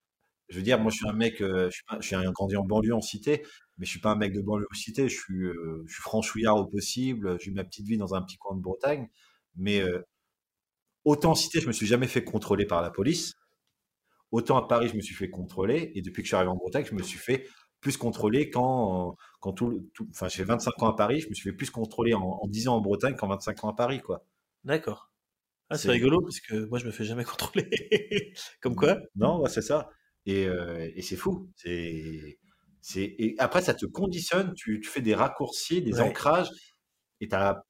je 0.48 0.56
veux 0.56 0.62
dire, 0.62 0.80
moi, 0.80 0.90
je 0.90 0.96
suis 0.98 1.08
un 1.08 1.12
mec, 1.14 1.36
je 1.40 1.70
suis, 1.70 1.84
pas, 1.84 1.98
je 2.00 2.06
suis 2.06 2.16
un 2.16 2.30
grandi 2.32 2.56
en 2.56 2.64
banlieue, 2.64 2.94
en 2.94 3.00
cité, 3.00 3.44
mais 3.78 3.86
je 3.86 3.90
suis 3.90 4.00
pas 4.00 4.10
un 4.12 4.16
mec 4.16 4.32
de 4.32 4.40
banlieue 4.40 4.66
cité. 4.72 5.08
Je 5.08 5.16
suis, 5.16 5.44
euh, 5.44 5.84
je 5.86 5.92
suis 5.92 6.02
franchouillard 6.02 6.56
au 6.56 6.66
possible. 6.66 7.38
J'ai 7.40 7.50
eu 7.50 7.54
ma 7.54 7.64
petite 7.64 7.86
vie 7.86 7.96
dans 7.96 8.14
un 8.14 8.22
petit 8.22 8.36
coin 8.36 8.56
de 8.56 8.62
Bretagne. 8.62 9.08
Mais 9.56 9.80
euh, 9.80 10.02
autant 11.04 11.32
en 11.32 11.34
cité, 11.34 11.60
je 11.60 11.66
me 11.66 11.72
suis 11.72 11.86
jamais 11.86 12.06
fait 12.06 12.24
contrôler 12.24 12.66
par 12.66 12.82
la 12.82 12.90
police. 12.90 13.34
Autant 14.30 14.56
à 14.56 14.66
Paris, 14.66 14.88
je 14.88 14.96
me 14.96 15.00
suis 15.00 15.14
fait 15.14 15.30
contrôler. 15.30 15.92
Et 15.94 16.02
depuis 16.02 16.22
que 16.22 16.26
je 16.26 16.30
suis 16.30 16.36
arrivé 16.36 16.50
en 16.50 16.56
Bretagne, 16.56 16.84
je 16.84 16.94
me 16.94 17.02
suis 17.02 17.18
fait 17.18 17.46
plus 17.80 17.96
contrôlé 17.96 18.48
quand, 18.50 19.16
quand 19.40 19.52
tout, 19.52 19.90
tout 19.92 20.08
enfin, 20.10 20.28
j'ai 20.28 20.42
25 20.42 20.82
ans 20.82 20.88
à 20.88 20.96
Paris, 20.96 21.20
je 21.20 21.28
me 21.28 21.34
suis 21.34 21.50
fait 21.50 21.56
plus 21.56 21.68
contrôler 21.68 22.14
en, 22.14 22.22
en 22.22 22.48
10 22.48 22.68
ans 22.68 22.76
en 22.76 22.80
Bretagne 22.80 23.14
qu'en 23.14 23.28
25 23.28 23.64
ans 23.64 23.68
à 23.68 23.76
Paris, 23.76 24.00
quoi. 24.00 24.24
D'accord. 24.64 25.10
Ah, 25.70 25.76
c'est 25.76 25.90
rigolo 25.90 26.20
parce 26.22 26.40
que 26.40 26.66
moi, 26.66 26.78
je 26.78 26.86
me 26.86 26.90
fais 26.90 27.04
jamais 27.04 27.24
contrôler. 27.24 28.32
Comme 28.60 28.74
quoi? 28.74 28.98
Non, 29.16 29.40
ouais, 29.40 29.50
c'est 29.50 29.62
ça. 29.62 29.90
Et, 30.26 30.46
euh, 30.46 30.90
et 30.94 31.02
c'est 31.02 31.16
fou. 31.16 31.50
C'est, 31.56 32.38
c'est, 32.86 33.14
et 33.18 33.34
après, 33.38 33.62
ça 33.62 33.72
te 33.72 33.86
conditionne. 33.86 34.52
Tu, 34.52 34.78
tu 34.78 34.90
fais 34.90 35.00
des 35.00 35.14
raccourcis, 35.14 35.80
des 35.80 35.94
ouais. 35.94 36.00
ancrages. 36.02 36.50
Et 37.22 37.28
t'as, 37.28 37.62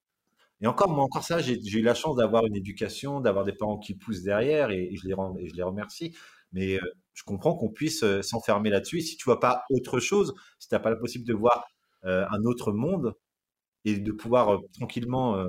et 0.60 0.66
encore, 0.66 0.90
moi, 0.90 1.04
encore 1.04 1.22
ça, 1.22 1.38
j'ai, 1.38 1.60
j'ai 1.62 1.78
eu 1.78 1.82
la 1.82 1.94
chance 1.94 2.16
d'avoir 2.16 2.44
une 2.46 2.56
éducation, 2.56 3.20
d'avoir 3.20 3.44
des 3.44 3.52
parents 3.52 3.78
qui 3.78 3.94
poussent 3.94 4.24
derrière, 4.24 4.72
et, 4.72 4.92
et 4.92 4.96
je 4.96 5.06
les, 5.06 5.14
et 5.38 5.48
je 5.48 5.54
les 5.54 5.62
remercie. 5.62 6.16
Mais 6.50 6.78
euh, 6.78 6.80
je 7.12 7.22
comprends 7.22 7.54
qu'on 7.54 7.70
puisse 7.70 8.02
euh, 8.02 8.22
s'enfermer 8.22 8.70
là-dessus. 8.70 9.02
Si 9.02 9.16
tu 9.16 9.24
vois 9.24 9.38
pas 9.38 9.62
autre 9.70 10.00
chose, 10.00 10.34
si 10.58 10.68
tu 10.68 10.74
n'as 10.74 10.80
pas 10.80 10.90
la 10.90 10.96
possibilité 10.96 11.32
de 11.32 11.38
voir 11.38 11.64
euh, 12.06 12.26
un 12.32 12.42
autre 12.42 12.72
monde 12.72 13.14
et 13.84 13.98
de 14.00 14.10
pouvoir 14.10 14.58
tranquillement 14.72 15.46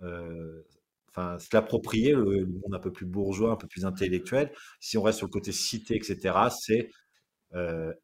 enfin, 0.00 1.38
se 1.38 1.48
l'approprier, 1.54 2.12
le, 2.12 2.44
monde 2.46 2.74
un 2.74 2.78
peu 2.78 2.92
plus 2.92 3.06
bourgeois, 3.06 3.52
un 3.52 3.56
peu 3.56 3.68
plus 3.68 3.86
intellectuel, 3.86 4.52
si 4.80 4.98
on 4.98 5.02
reste 5.02 5.18
sur 5.18 5.28
le 5.28 5.32
côté 5.32 5.52
cité, 5.52 5.96
etc., 5.96 6.34
c'est 6.50 6.90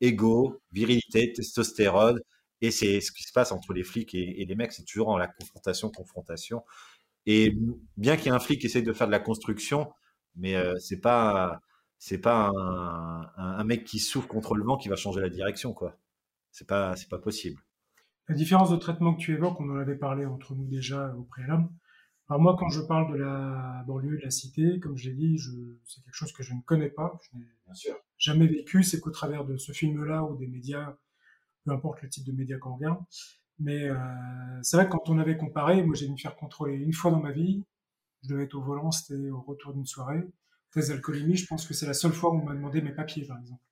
ego, 0.00 0.60
virilité, 0.72 1.32
testostérone, 1.32 2.20
et 2.60 2.70
c'est 2.70 3.00
ce 3.00 3.12
qui 3.12 3.22
se 3.22 3.32
passe 3.32 3.52
entre 3.52 3.72
les 3.72 3.84
flics 3.84 4.14
et, 4.14 4.42
et 4.42 4.44
les 4.44 4.54
mecs, 4.54 4.72
c'est 4.72 4.84
toujours 4.84 5.08
en 5.08 5.16
la 5.16 5.28
confrontation, 5.28 5.90
confrontation. 5.90 6.64
Et 7.26 7.56
bien 7.96 8.16
qu'il 8.16 8.26
y 8.26 8.28
ait 8.28 8.32
un 8.32 8.40
flic 8.40 8.60
qui 8.60 8.66
essaye 8.66 8.82
de 8.82 8.92
faire 8.92 9.06
de 9.06 9.12
la 9.12 9.20
construction, 9.20 9.92
mais 10.36 10.56
c'est 10.80 11.00
pas 11.00 11.60
c'est 11.98 12.18
pas 12.18 12.50
un, 12.56 13.22
un, 13.36 13.58
un, 13.58 13.64
mec 13.64 13.84
qui 13.84 13.98
souffle 13.98 14.28
contre 14.28 14.54
le 14.54 14.64
vent 14.64 14.76
qui 14.76 14.88
va 14.88 14.96
changer 14.96 15.20
la 15.20 15.28
direction, 15.28 15.72
quoi. 15.72 15.96
C'est 16.52 16.66
pas, 16.66 16.96
c'est 16.96 17.08
pas 17.08 17.18
possible. 17.18 17.60
La 18.28 18.34
différence 18.34 18.70
de 18.70 18.76
traitement 18.76 19.14
que 19.14 19.20
tu 19.20 19.34
évoques, 19.34 19.60
on 19.60 19.70
en 19.70 19.76
avait 19.76 19.96
parlé 19.96 20.26
entre 20.26 20.54
nous 20.54 20.66
déjà 20.66 21.14
au 21.16 21.22
préalable. 21.22 21.68
Alors 22.28 22.42
moi, 22.42 22.56
quand 22.58 22.68
je 22.68 22.80
parle 22.80 23.12
de 23.12 23.18
la 23.18 23.84
banlieue, 23.86 24.18
de 24.18 24.22
la 24.22 24.30
cité, 24.30 24.80
comme 24.80 24.96
j'ai 24.96 25.12
dit, 25.12 25.38
je, 25.38 25.50
c'est 25.84 26.02
quelque 26.02 26.14
chose 26.14 26.32
que 26.32 26.42
je 26.42 26.52
ne 26.52 26.60
connais 26.60 26.90
pas. 26.90 27.18
Je 27.22 27.38
n'ai 27.38 27.44
Bien 27.64 27.74
sûr. 27.74 27.96
Jamais 28.18 28.46
vécu. 28.46 28.82
C'est 28.82 29.00
qu'au 29.00 29.10
travers 29.10 29.44
de 29.44 29.56
ce 29.56 29.72
film-là 29.72 30.24
ou 30.24 30.36
des 30.36 30.46
médias, 30.46 30.96
peu 31.64 31.72
importe 31.72 32.02
le 32.02 32.08
type 32.08 32.24
de 32.24 32.32
médias 32.32 32.58
qu'on 32.58 32.76
regarde. 32.76 33.02
Mais 33.58 33.88
euh, 33.88 33.96
c'est 34.62 34.76
vrai 34.76 34.86
que 34.86 34.92
quand 34.92 35.08
on 35.08 35.18
avait 35.18 35.36
comparé, 35.36 35.82
moi 35.82 35.94
j'ai 35.94 36.06
dû 36.06 36.12
me 36.12 36.18
faire 36.18 36.36
contrôler 36.36 36.76
une 36.76 36.92
fois 36.92 37.10
dans 37.10 37.20
ma 37.20 37.32
vie. 37.32 37.64
Je 38.22 38.28
devais 38.28 38.44
être 38.44 38.54
au 38.54 38.62
volant, 38.62 38.90
c'était 38.90 39.30
au 39.30 39.40
retour 39.40 39.74
d'une 39.74 39.86
soirée. 39.86 40.22
Test 40.72 40.90
d'alcoolémie, 40.90 41.36
je 41.36 41.46
pense 41.46 41.66
que 41.66 41.74
c'est 41.74 41.86
la 41.86 41.94
seule 41.94 42.12
fois 42.12 42.30
où 42.30 42.40
on 42.40 42.44
m'a 42.44 42.54
demandé 42.54 42.82
mes 42.82 42.92
papiers, 42.92 43.26
par 43.26 43.38
exemple. 43.38 43.62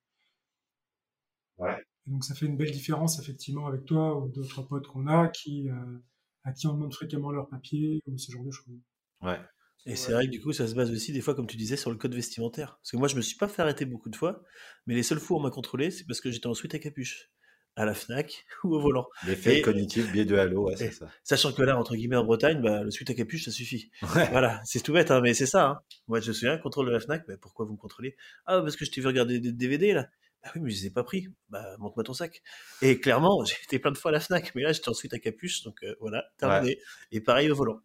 Ouais. 1.57 1.77
Et 2.07 2.11
donc 2.11 2.23
ça 2.23 2.35
fait 2.35 2.45
une 2.45 2.57
belle 2.57 2.71
différence 2.71 3.19
effectivement 3.19 3.67
avec 3.67 3.85
toi 3.85 4.17
ou 4.17 4.29
d'autres 4.29 4.61
potes 4.61 4.87
qu'on 4.87 5.07
a 5.07 5.27
qui 5.29 5.69
euh, 5.69 5.97
à 6.43 6.53
qui 6.53 6.67
on 6.67 6.73
demande 6.73 6.93
fréquemment 6.93 7.31
leurs 7.31 7.49
papiers 7.49 8.01
ou 8.07 8.17
ce 8.17 8.31
genre 8.31 8.43
de 8.43 8.51
choses. 8.51 8.79
Ouais. 9.21 9.39
Et 9.85 9.95
c'est 9.95 10.11
vrai 10.11 10.25
que 10.25 10.31
du 10.31 10.41
coup, 10.41 10.51
ça 10.51 10.67
se 10.67 10.75
base 10.75 10.91
aussi 10.91 11.13
des 11.13 11.21
fois, 11.21 11.33
comme 11.33 11.47
tu 11.47 11.55
disais, 11.55 11.77
sur 11.77 11.89
le 11.91 11.97
code 11.97 12.13
vestimentaire. 12.13 12.77
Parce 12.81 12.91
que 12.91 12.97
moi, 12.97 13.07
je 13.07 13.15
me 13.15 13.21
suis 13.21 13.37
pas 13.37 13.47
fait 13.47 13.61
arrêter 13.61 13.85
beaucoup 13.85 14.09
de 14.09 14.15
fois, 14.15 14.43
mais 14.85 14.95
les 14.95 15.03
seules 15.03 15.19
fois 15.19 15.37
où 15.37 15.39
on 15.39 15.43
m'a 15.43 15.49
contrôlé, 15.49 15.91
c'est 15.91 16.03
parce 16.05 16.19
que 16.19 16.29
j'étais 16.29 16.47
en 16.47 16.53
sweat 16.53 16.75
à 16.75 16.79
capuche, 16.79 17.29
à 17.77 17.85
la 17.85 17.93
Fnac 17.93 18.45
ou 18.65 18.75
au 18.75 18.81
volant. 18.81 19.07
L'effet 19.25 19.59
Et- 19.59 19.61
cognitif, 19.61 20.11
biais 20.11 20.25
de 20.25 20.35
halo, 20.35 20.67
ouais, 20.67 20.75
c'est 20.77 20.91
ça. 20.91 21.09
Sachant 21.23 21.53
que 21.53 21.61
là, 21.61 21.77
entre 21.77 21.95
guillemets, 21.95 22.17
en 22.17 22.25
Bretagne, 22.25 22.61
bah, 22.61 22.83
le 22.83 22.91
sweat 22.91 23.09
à 23.11 23.13
capuche, 23.13 23.45
ça 23.45 23.51
suffit. 23.51 23.89
Voilà, 24.01 24.61
c'est 24.65 24.81
tout 24.81 24.91
bête, 24.91 25.09
hein, 25.09 25.21
mais 25.21 25.33
c'est 25.33 25.45
ça. 25.45 25.67
Hein. 25.69 25.79
Moi, 26.07 26.19
je 26.19 26.29
me 26.29 26.33
souviens, 26.33 26.57
contrôle 26.57 26.87
de 26.87 26.91
la 26.91 26.99
Fnac, 26.99 27.25
bah, 27.25 27.35
pourquoi 27.39 27.65
vous 27.65 27.71
me 27.73 27.77
contrôlez? 27.77 28.17
Ah, 28.45 28.59
parce 28.61 28.75
que 28.75 28.83
je 28.83 28.91
t'ai 28.91 28.99
vu 28.99 29.07
regarder 29.07 29.39
des 29.39 29.53
DVD, 29.53 29.93
là. 29.93 30.07
Bah 30.43 30.51
oui, 30.55 30.61
mais 30.61 30.69
je 30.69 30.81
les 30.81 30.85
ai 30.87 30.89
pas 30.91 31.03
pris. 31.03 31.29
Bah, 31.49 31.63
montre-moi 31.79 32.03
ton 32.03 32.13
sac. 32.13 32.41
Et 32.81 32.99
clairement, 32.99 33.43
j'ai 33.45 33.55
été 33.63 33.79
plein 33.79 33.91
de 33.91 33.97
fois 33.97 34.09
à 34.09 34.13
la 34.13 34.19
Fnac, 34.19 34.53
mais 34.53 34.63
là, 34.63 34.73
j'étais 34.73 34.89
en 34.89 34.93
sweat 34.93 35.13
à 35.13 35.19
capuche, 35.19 35.63
donc 35.63 35.81
euh, 35.83 35.95
voilà, 36.01 36.25
terminé. 36.37 36.77
Et 37.11 37.21
pareil 37.21 37.49
au 37.49 37.55
volant. 37.55 37.79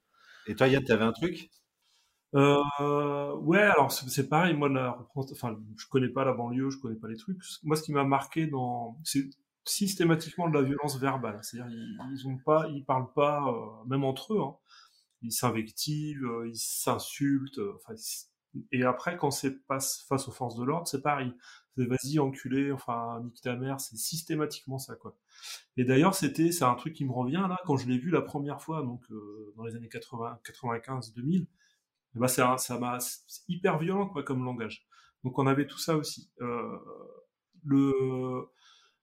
Et 0.46 0.56
toi, 0.56 0.66
Yann, 0.66 0.82
t'avais 0.84 1.04
un 1.04 1.12
truc? 1.12 1.48
Euh, 2.34 3.34
ouais, 3.36 3.60
alors 3.60 3.92
c'est 3.92 4.28
pareil. 4.28 4.54
Moi, 4.54 4.68
la 4.68 4.96
enfin, 5.14 5.56
je 5.76 5.86
connais 5.88 6.08
pas 6.08 6.24
la 6.24 6.32
banlieue, 6.32 6.70
je 6.70 6.78
connais 6.78 6.96
pas 6.96 7.08
les 7.08 7.16
trucs. 7.16 7.38
Moi, 7.62 7.76
ce 7.76 7.82
qui 7.82 7.92
m'a 7.92 8.04
marqué 8.04 8.46
dans, 8.46 8.98
c'est 9.04 9.28
systématiquement 9.64 10.48
de 10.48 10.54
la 10.54 10.62
violence 10.62 10.98
verbale. 10.98 11.38
C'est-à-dire, 11.42 11.70
ils, 11.76 11.98
ils 12.12 12.26
ont 12.28 12.38
pas, 12.38 12.66
ils 12.68 12.84
parlent 12.84 13.12
pas, 13.12 13.42
euh, 13.48 13.84
même 13.86 14.04
entre 14.04 14.34
eux. 14.34 14.40
Hein. 14.40 14.56
Ils 15.22 15.32
s'invectivent, 15.32 16.24
euh, 16.24 16.48
ils 16.48 16.56
s'insultent. 16.58 17.58
euh, 17.58 17.74
Enfin, 17.76 17.94
et 18.72 18.84
après, 18.84 19.16
quand 19.16 19.30
c'est 19.30 19.56
face 19.66 20.28
aux 20.28 20.30
forces 20.32 20.56
de 20.56 20.64
l'ordre, 20.64 20.86
c'est 20.88 21.02
pareil. 21.02 21.32
C'est 21.76 21.86
vas-y, 21.86 22.18
enculé, 22.18 22.70
enfin, 22.72 23.20
nique 23.24 23.40
ta 23.40 23.56
mère. 23.56 23.80
C'est 23.80 23.96
systématiquement 23.96 24.78
ça, 24.78 24.94
quoi. 24.96 25.16
Et 25.76 25.84
d'ailleurs, 25.84 26.14
c'était, 26.14 26.52
c'est 26.52 26.64
un 26.64 26.74
truc 26.74 26.94
qui 26.94 27.04
me 27.06 27.12
revient 27.12 27.46
là 27.48 27.58
quand 27.66 27.76
je 27.78 27.88
l'ai 27.88 27.98
vu 27.98 28.10
la 28.10 28.22
première 28.22 28.60
fois, 28.62 28.82
donc 28.82 29.02
dans 29.56 29.64
les 29.64 29.74
années 29.76 29.88
80, 29.88 30.38
95, 30.44 31.14
2000. 31.14 31.46
Ben, 32.14 32.28
c'est 32.28 32.42
un- 32.42 32.58
ça 32.58 32.78
m'a 32.78 32.98
c'est 33.00 33.42
hyper 33.48 33.78
violent 33.78 34.08
quoi 34.08 34.22
comme 34.22 34.44
langage. 34.44 34.86
Donc 35.24 35.38
on 35.38 35.46
avait 35.46 35.66
tout 35.66 35.78
ça 35.78 35.96
aussi. 35.96 36.30
Euh, 36.40 36.78
le 37.64 37.92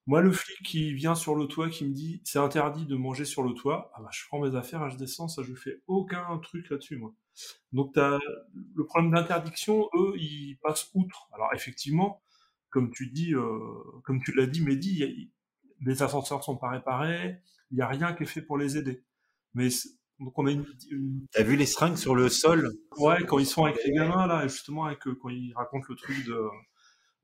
moi 0.06 0.20
le 0.22 0.32
flic 0.32 0.58
qui 0.66 0.94
vient 0.94 1.14
sur 1.14 1.34
le 1.36 1.46
toit 1.46 1.68
qui 1.70 1.84
me 1.86 1.92
dit 1.94 2.22
c'est 2.24 2.38
interdit 2.38 2.86
de 2.86 2.96
manger 2.96 3.24
sur 3.24 3.42
le 3.42 3.54
toit, 3.54 3.90
ah 3.94 4.02
bah, 4.02 4.08
je 4.12 4.22
prends 4.28 4.40
mes 4.40 4.56
affaires 4.56 4.88
je 4.90 4.96
descends, 4.96 5.28
ça 5.28 5.42
je 5.42 5.54
fais 5.54 5.82
aucun 5.86 6.38
truc 6.40 6.70
là-dessus 6.70 6.96
moi. 6.98 7.14
Donc 7.72 7.94
t'as 7.94 8.18
le 8.76 8.84
problème 8.86 9.12
d'interdiction, 9.12 9.88
eux 9.96 10.14
ils 10.18 10.58
passent 10.62 10.90
outre. 10.94 11.28
Alors 11.34 11.50
effectivement, 11.54 12.22
comme 12.70 12.90
tu 12.92 13.08
dis, 13.10 13.34
euh, 13.34 13.58
comme 14.04 14.22
tu 14.22 14.32
l'as 14.34 14.46
dit 14.46 14.62
Mehdi, 14.64 15.30
les 15.80 16.02
ascenseurs 16.02 16.44
sont 16.44 16.56
pas 16.56 16.70
réparés, 16.70 17.38
il 17.70 17.78
y 17.78 17.82
a 17.82 17.88
rien 17.88 18.12
qui 18.14 18.24
est 18.24 18.26
fait 18.26 18.42
pour 18.42 18.58
les 18.58 18.76
aider. 18.78 19.04
Mais 19.54 19.68
donc 20.20 20.38
on 20.38 20.46
a 20.46 20.50
une, 20.52 20.64
une 20.90 21.26
T'as 21.32 21.42
vu 21.42 21.56
les 21.56 21.66
seringues 21.66 21.96
sur 21.96 22.14
le 22.14 22.28
sol? 22.28 22.70
Ouais, 22.98 23.24
quand 23.26 23.38
ils 23.38 23.46
sont 23.46 23.64
avec 23.64 23.78
les 23.84 23.92
gamins, 23.92 24.26
là, 24.26 24.46
justement, 24.46 24.84
avec, 24.84 25.06
euh, 25.06 25.16
quand 25.20 25.30
ils 25.30 25.52
racontent 25.54 25.86
le 25.88 25.96
truc 25.96 26.24
de, 26.26 26.38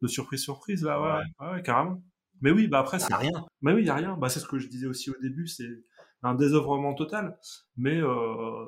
de 0.03 0.09
surprise, 0.09 0.41
surprise, 0.43 0.83
là, 0.83 1.01
ouais, 1.01 1.25
ouais, 1.41 1.53
ouais, 1.53 1.63
carrément. 1.63 2.03
Mais 2.41 2.51
oui, 2.51 2.69
bah 2.69 2.81
après, 2.81 2.99
c'est. 2.99 3.15
Rien. 3.15 3.47
Mais 3.63 3.73
oui, 3.73 3.83
il 3.83 3.87
y 3.87 3.91
a 3.91 3.95
rien. 3.95 4.17
Bah, 4.17 4.29
c'est 4.29 4.41
ce 4.41 4.47
que 4.47 4.59
je 4.59 4.69
disais 4.69 4.87
aussi 4.87 5.11
au 5.11 5.19
début, 5.21 5.47
c'est 5.47 5.85
un 6.23 6.35
désœuvrement 6.35 6.95
total. 6.95 7.39
Mais, 7.77 8.01
euh, 8.01 8.67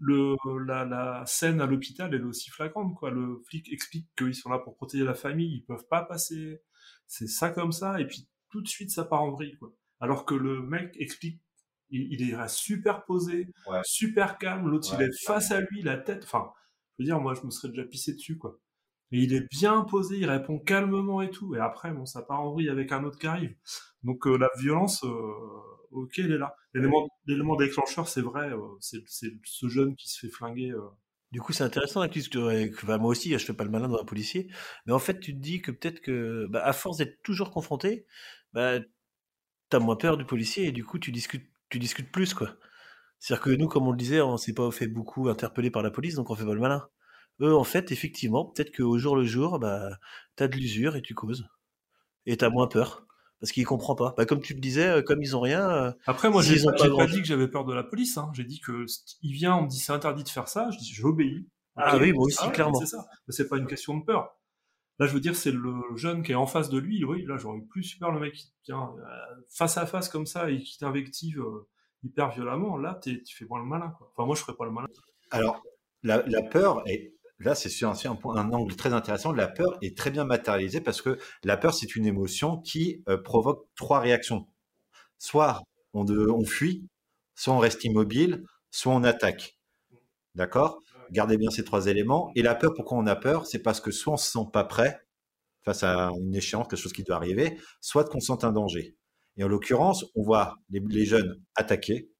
le, 0.00 0.36
la, 0.66 0.84
la 0.84 1.24
scène 1.26 1.60
à 1.60 1.66
l'hôpital, 1.66 2.12
elle 2.14 2.22
est 2.22 2.24
aussi 2.24 2.50
flagrante, 2.50 2.94
quoi. 2.94 3.10
Le 3.10 3.42
flic 3.48 3.72
explique 3.72 4.08
qu'ils 4.16 4.34
sont 4.34 4.50
là 4.50 4.58
pour 4.58 4.74
protéger 4.74 5.04
la 5.04 5.14
famille, 5.14 5.54
ils 5.56 5.64
peuvent 5.64 5.86
pas 5.88 6.02
passer. 6.02 6.60
C'est 7.06 7.28
ça 7.28 7.50
comme 7.50 7.72
ça, 7.72 8.00
et 8.00 8.06
puis 8.06 8.28
tout 8.50 8.60
de 8.60 8.68
suite, 8.68 8.90
ça 8.90 9.04
part 9.04 9.22
en 9.22 9.30
vrille, 9.30 9.56
quoi. 9.56 9.72
Alors 10.00 10.24
que 10.26 10.34
le 10.34 10.62
mec 10.62 10.94
explique, 10.98 11.40
il, 11.94 12.12
il 12.20 12.30
est 12.30 12.36
reste 12.36 12.56
super 12.56 13.04
posé, 13.04 13.48
Ouais. 13.66 13.80
super 13.84 14.38
calme, 14.38 14.68
l'autre 14.68 14.88
il 14.94 15.02
est 15.02 15.10
face 15.26 15.50
à 15.52 15.60
lui, 15.60 15.82
la 15.82 15.96
tête, 15.96 16.24
enfin, 16.24 16.52
je 16.98 17.02
veux 17.02 17.06
dire, 17.06 17.20
moi, 17.20 17.34
je 17.34 17.42
me 17.46 17.50
serais 17.50 17.68
déjà 17.68 17.84
pissé 17.84 18.12
dessus, 18.14 18.36
quoi. 18.38 18.58
Et 19.12 19.18
il 19.18 19.34
est 19.34 19.46
bien 19.50 19.82
posé, 19.82 20.16
il 20.18 20.28
répond 20.28 20.58
calmement 20.58 21.22
et 21.22 21.30
tout. 21.30 21.54
Et 21.54 21.60
après, 21.60 21.92
bon, 21.92 22.04
ça 22.06 22.22
part 22.22 22.40
en 22.40 22.52
vrille 22.52 22.68
avec 22.68 22.90
un 22.92 23.04
autre 23.04 23.18
qui 23.18 23.26
arrive. 23.28 23.54
Donc 24.02 24.26
euh, 24.26 24.36
la 24.36 24.48
violence, 24.58 25.04
euh, 25.04 25.08
ok, 25.92 26.18
elle 26.18 26.32
est 26.32 26.38
là. 26.38 26.56
L'élément, 26.74 27.56
déclencheur, 27.56 28.08
c'est 28.08 28.22
vrai, 28.22 28.50
euh, 28.50 28.58
c'est, 28.80 29.02
ce 29.06 29.68
jeune 29.68 29.94
qui 29.96 30.08
se 30.08 30.18
fait 30.20 30.32
flinguer. 30.32 30.70
euh. 30.72 30.80
Du 31.32 31.40
coup, 31.40 31.52
c'est 31.52 31.64
intéressant 31.64 32.00
là, 32.00 32.08
que 32.08 32.14
tu- 32.18 32.28
que- 32.30 32.66
que- 32.68 32.86
bah, 32.86 32.98
moi 32.98 33.10
aussi, 33.10 33.30
je 33.36 33.44
fais 33.44 33.54
pas 33.54 33.64
le 33.64 33.70
malin 33.70 33.88
dans 33.88 34.00
un 34.00 34.04
policier, 34.04 34.48
mais 34.86 34.92
en 34.92 34.98
fait, 34.98 35.18
tu 35.20 35.34
te 35.34 35.40
dis 35.40 35.60
que 35.62 35.70
peut-être 35.72 36.00
que, 36.00 36.46
bah, 36.48 36.64
à 36.64 36.72
force 36.72 36.98
d'être 36.98 37.22
toujours 37.22 37.50
confronté, 37.50 38.06
bah, 38.52 38.78
t'as 39.68 39.78
moins 39.78 39.96
peur 39.96 40.16
du 40.16 40.24
policier 40.24 40.66
et 40.66 40.72
du 40.72 40.84
coup, 40.84 40.98
tu 40.98 41.12
discutes, 41.12 41.46
tu 41.70 41.78
discutes 41.78 42.10
plus, 42.12 42.34
quoi. 42.34 42.50
C'est-à-dire 43.18 43.42
que 43.44 43.50
nous, 43.50 43.68
comme 43.68 43.86
on 43.86 43.90
le 43.92 43.96
disait, 43.96 44.20
on 44.20 44.36
s'est 44.36 44.52
pas 44.52 44.70
fait 44.70 44.86
beaucoup 44.86 45.28
interpeller 45.28 45.70
par 45.70 45.82
la 45.82 45.90
police, 45.90 46.14
donc 46.14 46.30
on 46.30 46.34
fait 46.34 46.44
pas 46.44 46.54
le 46.54 46.60
malin. 46.60 46.88
Eux, 47.40 47.54
en 47.54 47.64
fait, 47.64 47.90
effectivement, 47.90 48.44
peut-être 48.44 48.74
qu'au 48.76 48.98
jour 48.98 49.16
le 49.16 49.24
jour, 49.24 49.58
bah, 49.58 49.98
t'as 50.36 50.46
de 50.46 50.56
l'usure 50.56 50.94
et 50.96 51.02
tu 51.02 51.14
causes. 51.14 51.48
Et 52.26 52.36
t'as 52.36 52.50
moins 52.50 52.68
peur. 52.68 53.06
Parce 53.40 53.50
qu'ils 53.52 53.66
comprennent 53.66 53.96
pas. 53.96 54.14
Bah, 54.16 54.24
comme 54.24 54.40
tu 54.40 54.54
le 54.54 54.60
disais, 54.60 54.86
euh, 54.86 55.02
comme 55.02 55.22
ils 55.22 55.36
ont 55.36 55.40
rien. 55.40 55.68
euh, 55.68 55.92
Après, 56.06 56.30
moi, 56.30 56.42
j'ai 56.42 56.62
pas, 56.62 56.72
pas 56.72 57.06
dit 57.06 57.20
que 57.20 57.26
j'avais 57.26 57.48
peur 57.48 57.64
de 57.64 57.74
la 57.74 57.82
police. 57.82 58.16
Hein. 58.16 58.30
J'ai 58.34 58.44
dit 58.44 58.60
que 58.60 58.86
il 59.22 59.32
vient, 59.32 59.56
on 59.56 59.62
me 59.62 59.68
dit 59.68 59.78
c'est 59.78 59.92
interdit 59.92 60.22
de 60.22 60.28
faire 60.28 60.48
ça. 60.48 60.68
Je 60.70 60.78
dis 60.78 60.92
j'obéis. 60.94 61.46
Ah 61.76 61.96
oui, 61.98 62.12
moi 62.12 62.24
aussi, 62.26 62.48
clairement. 62.52 62.78
C'est 62.78 62.86
ça. 62.86 63.04
C'est 63.28 63.48
pas 63.48 63.56
une 63.58 63.66
question 63.66 63.98
de 63.98 64.04
peur. 64.04 64.38
Là, 64.98 65.06
je 65.06 65.12
veux 65.12 65.20
dire, 65.20 65.34
c'est 65.34 65.50
le 65.50 65.74
jeune 65.96 66.22
qui 66.22 66.32
est 66.32 66.36
en 66.36 66.46
face 66.46 66.70
de 66.70 66.78
lui. 66.78 67.04
Oui, 67.04 67.24
là, 67.26 67.36
j'aurais 67.36 67.60
plus 67.60 67.82
super 67.82 68.12
le 68.12 68.20
mec 68.20 68.34
qui 68.34 68.52
vient 68.66 68.94
euh, 68.98 69.42
face 69.48 69.76
à 69.76 69.86
face 69.86 70.08
comme 70.08 70.26
ça 70.26 70.50
et 70.50 70.62
qui 70.62 70.78
t'invective 70.78 71.40
euh, 71.40 71.68
hyper 72.04 72.30
violemment. 72.30 72.76
Là, 72.76 73.00
tu 73.02 73.20
fais 73.36 73.46
pas 73.46 73.58
le 73.58 73.64
malin. 73.64 73.92
Enfin, 74.00 74.26
moi, 74.26 74.36
je 74.36 74.42
ferais 74.42 74.56
pas 74.56 74.64
le 74.64 74.70
malin. 74.70 74.86
Alors, 75.30 75.62
la, 76.04 76.22
peur, 76.42 76.86
est, 76.86 77.14
là, 77.40 77.56
c'est 77.56 77.68
sur 77.68 77.90
un, 77.90 77.94
un, 77.94 78.36
un 78.36 78.52
angle 78.52 78.76
très 78.76 78.92
intéressant. 78.92 79.32
La 79.32 79.48
peur 79.48 79.78
est 79.82 79.96
très 79.96 80.10
bien 80.10 80.24
matérialisée 80.24 80.80
parce 80.80 81.02
que 81.02 81.18
la 81.42 81.56
peur, 81.56 81.74
c'est 81.74 81.96
une 81.96 82.06
émotion 82.06 82.60
qui 82.60 83.02
euh, 83.08 83.16
provoque 83.16 83.66
trois 83.74 83.98
réactions. 83.98 84.46
Soit 85.18 85.60
on 85.92 86.44
fuit, 86.44 86.88
soit 87.34 87.54
on 87.54 87.58
reste 87.58 87.84
immobile, 87.84 88.44
soit 88.70 88.92
on 88.92 89.02
attaque. 89.04 89.58
D'accord? 90.34 90.80
Gardez 91.14 91.38
bien 91.38 91.50
ces 91.50 91.64
trois 91.64 91.86
éléments. 91.86 92.32
Et 92.34 92.42
la 92.42 92.56
peur, 92.56 92.74
pourquoi 92.74 92.98
on 92.98 93.06
a 93.06 93.14
peur? 93.14 93.46
C'est 93.46 93.60
parce 93.60 93.80
que 93.80 93.92
soit 93.92 94.14
on 94.14 94.16
se 94.16 94.30
sent 94.32 94.46
pas 94.52 94.64
prêt 94.64 95.00
face 95.62 95.84
à 95.84 96.10
une 96.20 96.34
échéance, 96.34 96.66
quelque 96.68 96.80
chose 96.80 96.92
qui 96.92 97.04
doit 97.04 97.16
arriver, 97.16 97.56
soit 97.80 98.04
qu'on 98.04 98.20
sent 98.20 98.44
un 98.44 98.52
danger. 98.52 98.96
Et 99.36 99.44
en 99.44 99.48
l'occurrence, 99.48 100.04
on 100.16 100.22
voit 100.22 100.56
les, 100.70 100.80
les 100.90 101.06
jeunes 101.06 101.40
attaquer. 101.54 102.10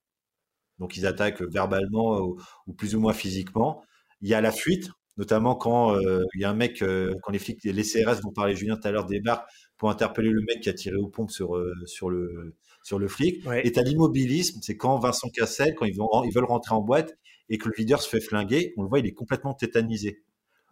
Donc 0.79 0.97
ils 0.97 1.07
attaquent 1.07 1.43
verbalement 1.43 2.21
ou, 2.21 2.41
ou 2.69 2.73
plus 2.73 2.95
ou 2.95 3.01
moins 3.01 3.13
physiquement. 3.13 3.83
Il 4.21 4.29
y 4.29 4.35
a 4.35 4.41
la 4.41 4.53
fuite, 4.53 4.91
notamment 5.17 5.57
quand 5.57 5.97
euh, 5.97 6.23
il 6.35 6.41
y 6.41 6.45
a 6.45 6.51
un 6.51 6.55
mec, 6.55 6.81
euh, 6.83 7.15
quand 7.23 7.33
les 7.33 7.41
flics, 7.41 7.63
les 7.65 7.83
CRS 7.83 8.21
dont 8.23 8.33
parlait 8.33 8.55
Julien 8.55 8.77
tout 8.77 8.87
à 8.87 8.93
l'heure 8.93 9.07
débarquent 9.07 9.49
pour 9.77 9.91
interpeller 9.91 10.31
le 10.31 10.41
mec 10.43 10.61
qui 10.61 10.69
a 10.69 10.73
tiré 10.73 10.97
aux 10.97 11.09
pompes 11.09 11.31
sur 11.33 11.57
euh, 11.57 11.73
sur 11.85 12.11
le 12.11 12.55
sur 12.85 12.99
le 12.99 13.09
flic. 13.09 13.45
Ouais. 13.47 13.67
Et 13.67 13.73
t'as 13.73 13.83
l'immobilisme, 13.83 14.61
c'est 14.63 14.77
quand 14.77 14.99
Vincent 14.99 15.29
Cassel, 15.31 15.75
quand 15.75 15.87
ils, 15.87 15.97
vont, 15.97 16.09
ils 16.25 16.33
veulent 16.33 16.45
rentrer 16.45 16.75
en 16.75 16.83
boîte 16.83 17.17
et 17.49 17.59
que 17.59 17.69
le 17.69 17.75
videur 17.77 18.03
se 18.03 18.09
fait 18.09 18.21
flinguer, 18.21 18.75
on 18.77 18.83
le 18.83 18.89
voit, 18.89 18.99
il 19.01 19.07
est 19.07 19.13
complètement 19.15 19.55
tétanisé. 19.55 20.23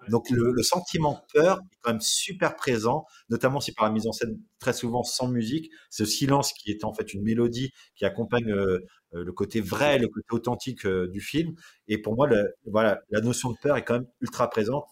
Donc 0.08 0.30
le, 0.30 0.52
le 0.52 0.62
sentiment 0.64 1.14
de 1.14 1.40
peur 1.40 1.58
est 1.72 1.76
quand 1.80 1.92
même 1.92 2.00
super 2.00 2.56
présent, 2.56 3.06
notamment 3.30 3.60
si 3.60 3.72
par 3.72 3.86
la 3.86 3.92
mise 3.92 4.06
en 4.08 4.12
scène 4.12 4.36
très 4.58 4.72
souvent 4.72 5.04
sans 5.04 5.28
musique, 5.28 5.70
ce 5.90 6.04
silence 6.04 6.52
qui 6.52 6.72
est 6.72 6.84
en 6.84 6.92
fait 6.92 7.14
une 7.14 7.22
mélodie 7.22 7.72
qui 7.94 8.04
accompagne 8.04 8.50
euh, 8.50 8.80
euh, 9.14 9.24
le 9.24 9.32
côté 9.32 9.60
vrai, 9.60 9.98
le 9.98 10.08
côté 10.08 10.26
authentique 10.32 10.86
euh, 10.86 11.06
du 11.08 11.20
film. 11.20 11.54
Et 11.86 11.98
pour 11.98 12.16
moi, 12.16 12.26
le- 12.26 12.52
voilà, 12.66 13.00
la 13.10 13.20
notion 13.20 13.52
de 13.52 13.56
peur 13.62 13.76
est 13.76 13.84
quand 13.84 13.94
même 13.94 14.08
ultra 14.20 14.50
présente 14.50 14.86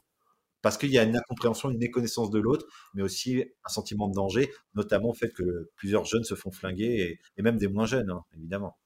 parce 0.62 0.78
qu'il 0.78 0.90
y 0.90 0.98
a 0.98 1.04
une 1.04 1.16
incompréhension, 1.16 1.70
une 1.70 1.78
méconnaissance 1.78 2.30
de 2.30 2.40
l'autre, 2.40 2.66
mais 2.94 3.02
aussi 3.02 3.44
un 3.64 3.70
sentiment 3.70 4.08
de 4.08 4.14
danger, 4.14 4.50
notamment 4.74 5.10
au 5.10 5.14
fait 5.14 5.30
que 5.32 5.70
plusieurs 5.76 6.04
jeunes 6.06 6.24
se 6.24 6.34
font 6.34 6.50
flinguer 6.52 6.86
et, 6.86 7.20
et 7.38 7.42
même 7.42 7.58
des 7.58 7.68
moins 7.68 7.86
jeunes, 7.86 8.10
hein, 8.10 8.24
évidemment. 8.36 8.76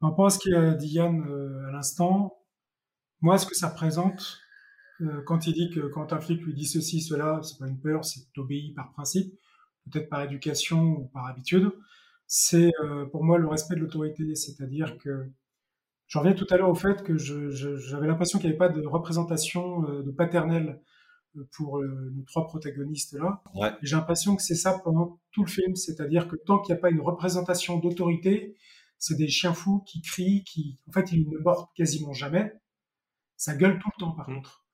Par 0.00 0.10
rapport 0.10 0.26
à 0.26 0.30
ce 0.30 0.38
qu'a 0.38 0.74
dit 0.74 0.88
Yann 0.88 1.26
euh, 1.26 1.68
à 1.68 1.72
l'instant, 1.72 2.38
moi, 3.20 3.38
ce 3.38 3.46
que 3.46 3.54
ça 3.54 3.70
représente, 3.70 4.38
euh, 5.00 5.22
quand 5.24 5.46
il 5.46 5.54
dit 5.54 5.70
que 5.70 5.80
quand 5.88 6.12
un 6.12 6.20
flic 6.20 6.42
lui 6.42 6.54
dit 6.54 6.66
ceci, 6.66 7.00
cela, 7.00 7.40
c'est 7.42 7.58
pas 7.58 7.66
une 7.66 7.80
peur, 7.80 8.04
c'est 8.04 8.20
t'obéis 8.34 8.72
par 8.74 8.92
principe, 8.92 9.34
peut-être 9.90 10.10
par 10.10 10.22
éducation 10.22 10.82
ou 10.82 11.06
par 11.06 11.26
habitude, 11.26 11.70
c'est 12.26 12.72
euh, 12.84 13.06
pour 13.06 13.24
moi 13.24 13.38
le 13.38 13.48
respect 13.48 13.76
de 13.76 13.80
l'autorité, 13.80 14.34
c'est-à-dire 14.34 14.98
que 14.98 15.30
Je 16.08 16.18
reviens 16.18 16.34
tout 16.34 16.46
à 16.50 16.56
l'heure 16.56 16.68
au 16.70 16.74
fait 16.74 17.02
que 17.02 17.16
j'avais 17.16 18.06
l'impression 18.06 18.38
qu'il 18.38 18.50
n'y 18.50 18.56
avait 18.56 18.58
pas 18.58 18.68
de 18.68 18.86
représentation 18.86 19.80
de 19.80 20.10
paternel 20.12 20.80
pour 21.52 21.80
nos 21.82 22.22
trois 22.22 22.46
protagonistes 22.46 23.14
là. 23.14 23.42
J'ai 23.82 23.96
l'impression 23.96 24.36
que 24.36 24.42
c'est 24.42 24.54
ça 24.54 24.78
pendant 24.84 25.20
tout 25.32 25.42
le 25.42 25.50
film, 25.50 25.74
c'est-à-dire 25.74 26.28
que 26.28 26.36
tant 26.36 26.60
qu'il 26.60 26.74
n'y 26.74 26.78
a 26.78 26.80
pas 26.80 26.90
une 26.90 27.00
représentation 27.00 27.78
d'autorité, 27.78 28.56
c'est 28.98 29.16
des 29.16 29.28
chiens 29.28 29.54
fous 29.54 29.82
qui 29.86 30.00
crient, 30.02 30.44
qui, 30.44 30.78
en 30.88 30.92
fait, 30.92 31.12
ils 31.12 31.28
ne 31.28 31.38
mordent 31.38 31.68
quasiment 31.76 32.12
jamais. 32.12 32.52
Ça 33.36 33.54
gueule 33.54 33.78
tout 33.78 33.90
le 33.96 34.00
temps, 34.00 34.12
par 34.12 34.28
mmh. 34.28 34.34
contre. 34.34 34.64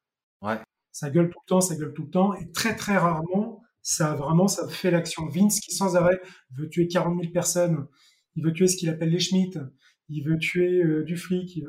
Ouais. 0.43 0.59
Ça 0.93 1.11
gueule 1.11 1.31
tout 1.31 1.39
le 1.45 1.49
temps, 1.49 1.61
ça 1.61 1.75
gueule 1.77 1.93
tout 1.95 2.05
le 2.05 2.11
temps, 2.11 2.35
et 2.35 2.51
très 2.53 2.77
très 2.77 2.97
rarement, 2.97 3.63
ça 3.81 4.15
vraiment, 4.15 4.47
ça 4.47 4.69
fait 4.69 4.91
l'action. 4.91 5.27
Vince 5.27 5.61
qui 5.61 5.75
sans 5.75 5.97
arrêt 5.97 6.21
veut 6.51 6.69
tuer 6.69 6.87
40 6.87 7.21
000 7.21 7.33
personnes, 7.33 7.87
il 8.37 8.45
veut 8.45 8.53
tuer 8.53 8.69
ce 8.69 8.77
qu'il 8.77 8.89
appelle 8.89 9.11
les 9.11 9.21
Schmitt, 9.21 9.59
il 10.09 10.23
veut 10.23 10.39
tuer 10.39 10.83
euh, 10.83 11.03
du 11.05 11.17
flic, 11.17 11.57
il 11.57 11.67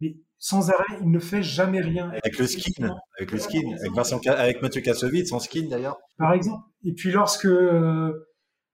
Mais 0.00 0.16
sans 0.38 0.70
arrêt, 0.70 0.98
il 1.00 1.10
ne 1.10 1.18
fait 1.18 1.42
jamais 1.42 1.80
rien. 1.80 2.10
Avec 2.10 2.38
le 2.38 2.46
skin, 2.46 2.96
avec 3.18 3.32
le 3.32 3.38
skin, 3.38 3.72
avec 3.78 3.92
Vincent, 3.92 4.20
avec 4.26 4.60
Mathieu 4.60 4.82
Kassovitz, 4.82 5.30
son 5.30 5.38
skin 5.38 5.68
d'ailleurs. 5.68 5.98
Par 6.18 6.32
exemple. 6.32 6.68
Et 6.84 6.92
puis 6.92 7.10
lorsque, 7.10 7.46
euh, 7.46 8.12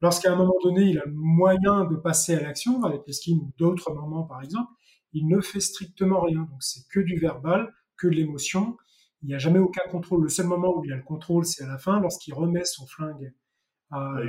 lorsqu'à 0.00 0.32
un 0.32 0.36
moment 0.36 0.56
donné, 0.62 0.82
il 0.82 0.98
a 0.98 1.04
moyen 1.06 1.84
de 1.84 1.96
passer 1.96 2.34
à 2.34 2.40
l'action, 2.40 2.82
avec 2.84 3.02
le 3.06 3.12
skin 3.12 3.36
ou 3.36 3.52
d'autres 3.58 3.92
moments 3.92 4.24
par 4.24 4.42
exemple, 4.42 4.70
il 5.12 5.26
ne 5.26 5.40
fait 5.40 5.60
strictement 5.60 6.20
rien. 6.20 6.40
Donc 6.50 6.62
c'est 6.62 6.86
que 6.88 7.00
du 7.00 7.18
verbal, 7.18 7.72
que 7.98 8.06
de 8.06 8.14
l'émotion. 8.14 8.76
Il 9.22 9.28
n'y 9.28 9.34
a 9.34 9.38
jamais 9.38 9.58
aucun 9.58 9.82
contrôle. 9.90 10.22
Le 10.22 10.28
seul 10.28 10.46
moment 10.46 10.78
où 10.78 10.84
il 10.84 10.90
y 10.90 10.92
a 10.92 10.96
le 10.96 11.02
contrôle, 11.02 11.44
c'est 11.44 11.64
à 11.64 11.66
la 11.66 11.78
fin, 11.78 12.00
lorsqu'il 12.00 12.34
remet 12.34 12.64
son 12.64 12.86
flingue 12.86 13.34
à, 13.90 14.22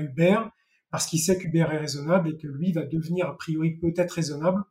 Hubert. 0.00 0.50
parce 0.90 1.06
qu'il 1.06 1.20
sait 1.20 1.38
qu'Hubert 1.38 1.72
est 1.72 1.78
raisonnable 1.78 2.30
et 2.30 2.36
que 2.36 2.48
lui 2.48 2.72
va 2.72 2.84
devenir 2.84 3.28
a 3.28 3.36
priori 3.36 3.78
peut-être 3.78 4.10
raisonnable. 4.10 4.62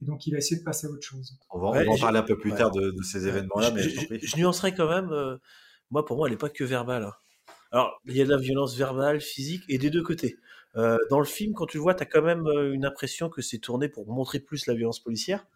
Et 0.00 0.04
donc, 0.04 0.26
il 0.26 0.32
va 0.32 0.38
essayer 0.38 0.58
de 0.58 0.64
passer 0.64 0.88
à 0.88 0.90
autre 0.90 1.06
chose. 1.06 1.38
On 1.50 1.60
va, 1.60 1.88
en 1.88 1.98
parler 1.98 2.18
un 2.18 2.24
peu 2.24 2.36
plus 2.36 2.52
tard 2.52 2.72
de, 2.72 2.92
ces 3.02 3.28
événements-là. 3.28 3.70
mais 3.70 3.82
je, 3.82 4.36
nuancerai 4.36 4.74
quand 4.74 4.88
même. 4.88 5.12
Euh, 5.12 5.36
moi, 5.90 6.04
pour 6.04 6.16
moi, 6.16 6.26
elle 6.26 6.32
n'est 6.32 6.38
pas 6.38 6.48
que 6.48 6.64
verbale. 6.64 7.04
Hein. 7.04 7.12
Alors, 7.72 8.00
il 8.06 8.16
y 8.16 8.20
a 8.20 8.24
de 8.24 8.30
la 8.30 8.36
violence 8.36 8.76
verbale, 8.76 9.20
physique, 9.20 9.64
et 9.68 9.78
des 9.78 9.90
deux 9.90 10.02
côtés. 10.02 10.36
Euh, 10.76 10.96
dans 11.10 11.18
le 11.18 11.26
film, 11.26 11.52
quand 11.52 11.66
tu 11.66 11.76
le 11.76 11.82
vois, 11.82 11.94
tu 11.94 12.02
as 12.02 12.06
quand 12.06 12.22
même 12.22 12.46
euh, 12.46 12.72
une 12.72 12.84
impression 12.84 13.28
que 13.28 13.42
c'est 13.42 13.58
tourné 13.58 13.88
pour 13.88 14.10
montrer 14.10 14.40
plus 14.40 14.66
la 14.66 14.74
violence 14.74 15.00
policière, 15.00 15.46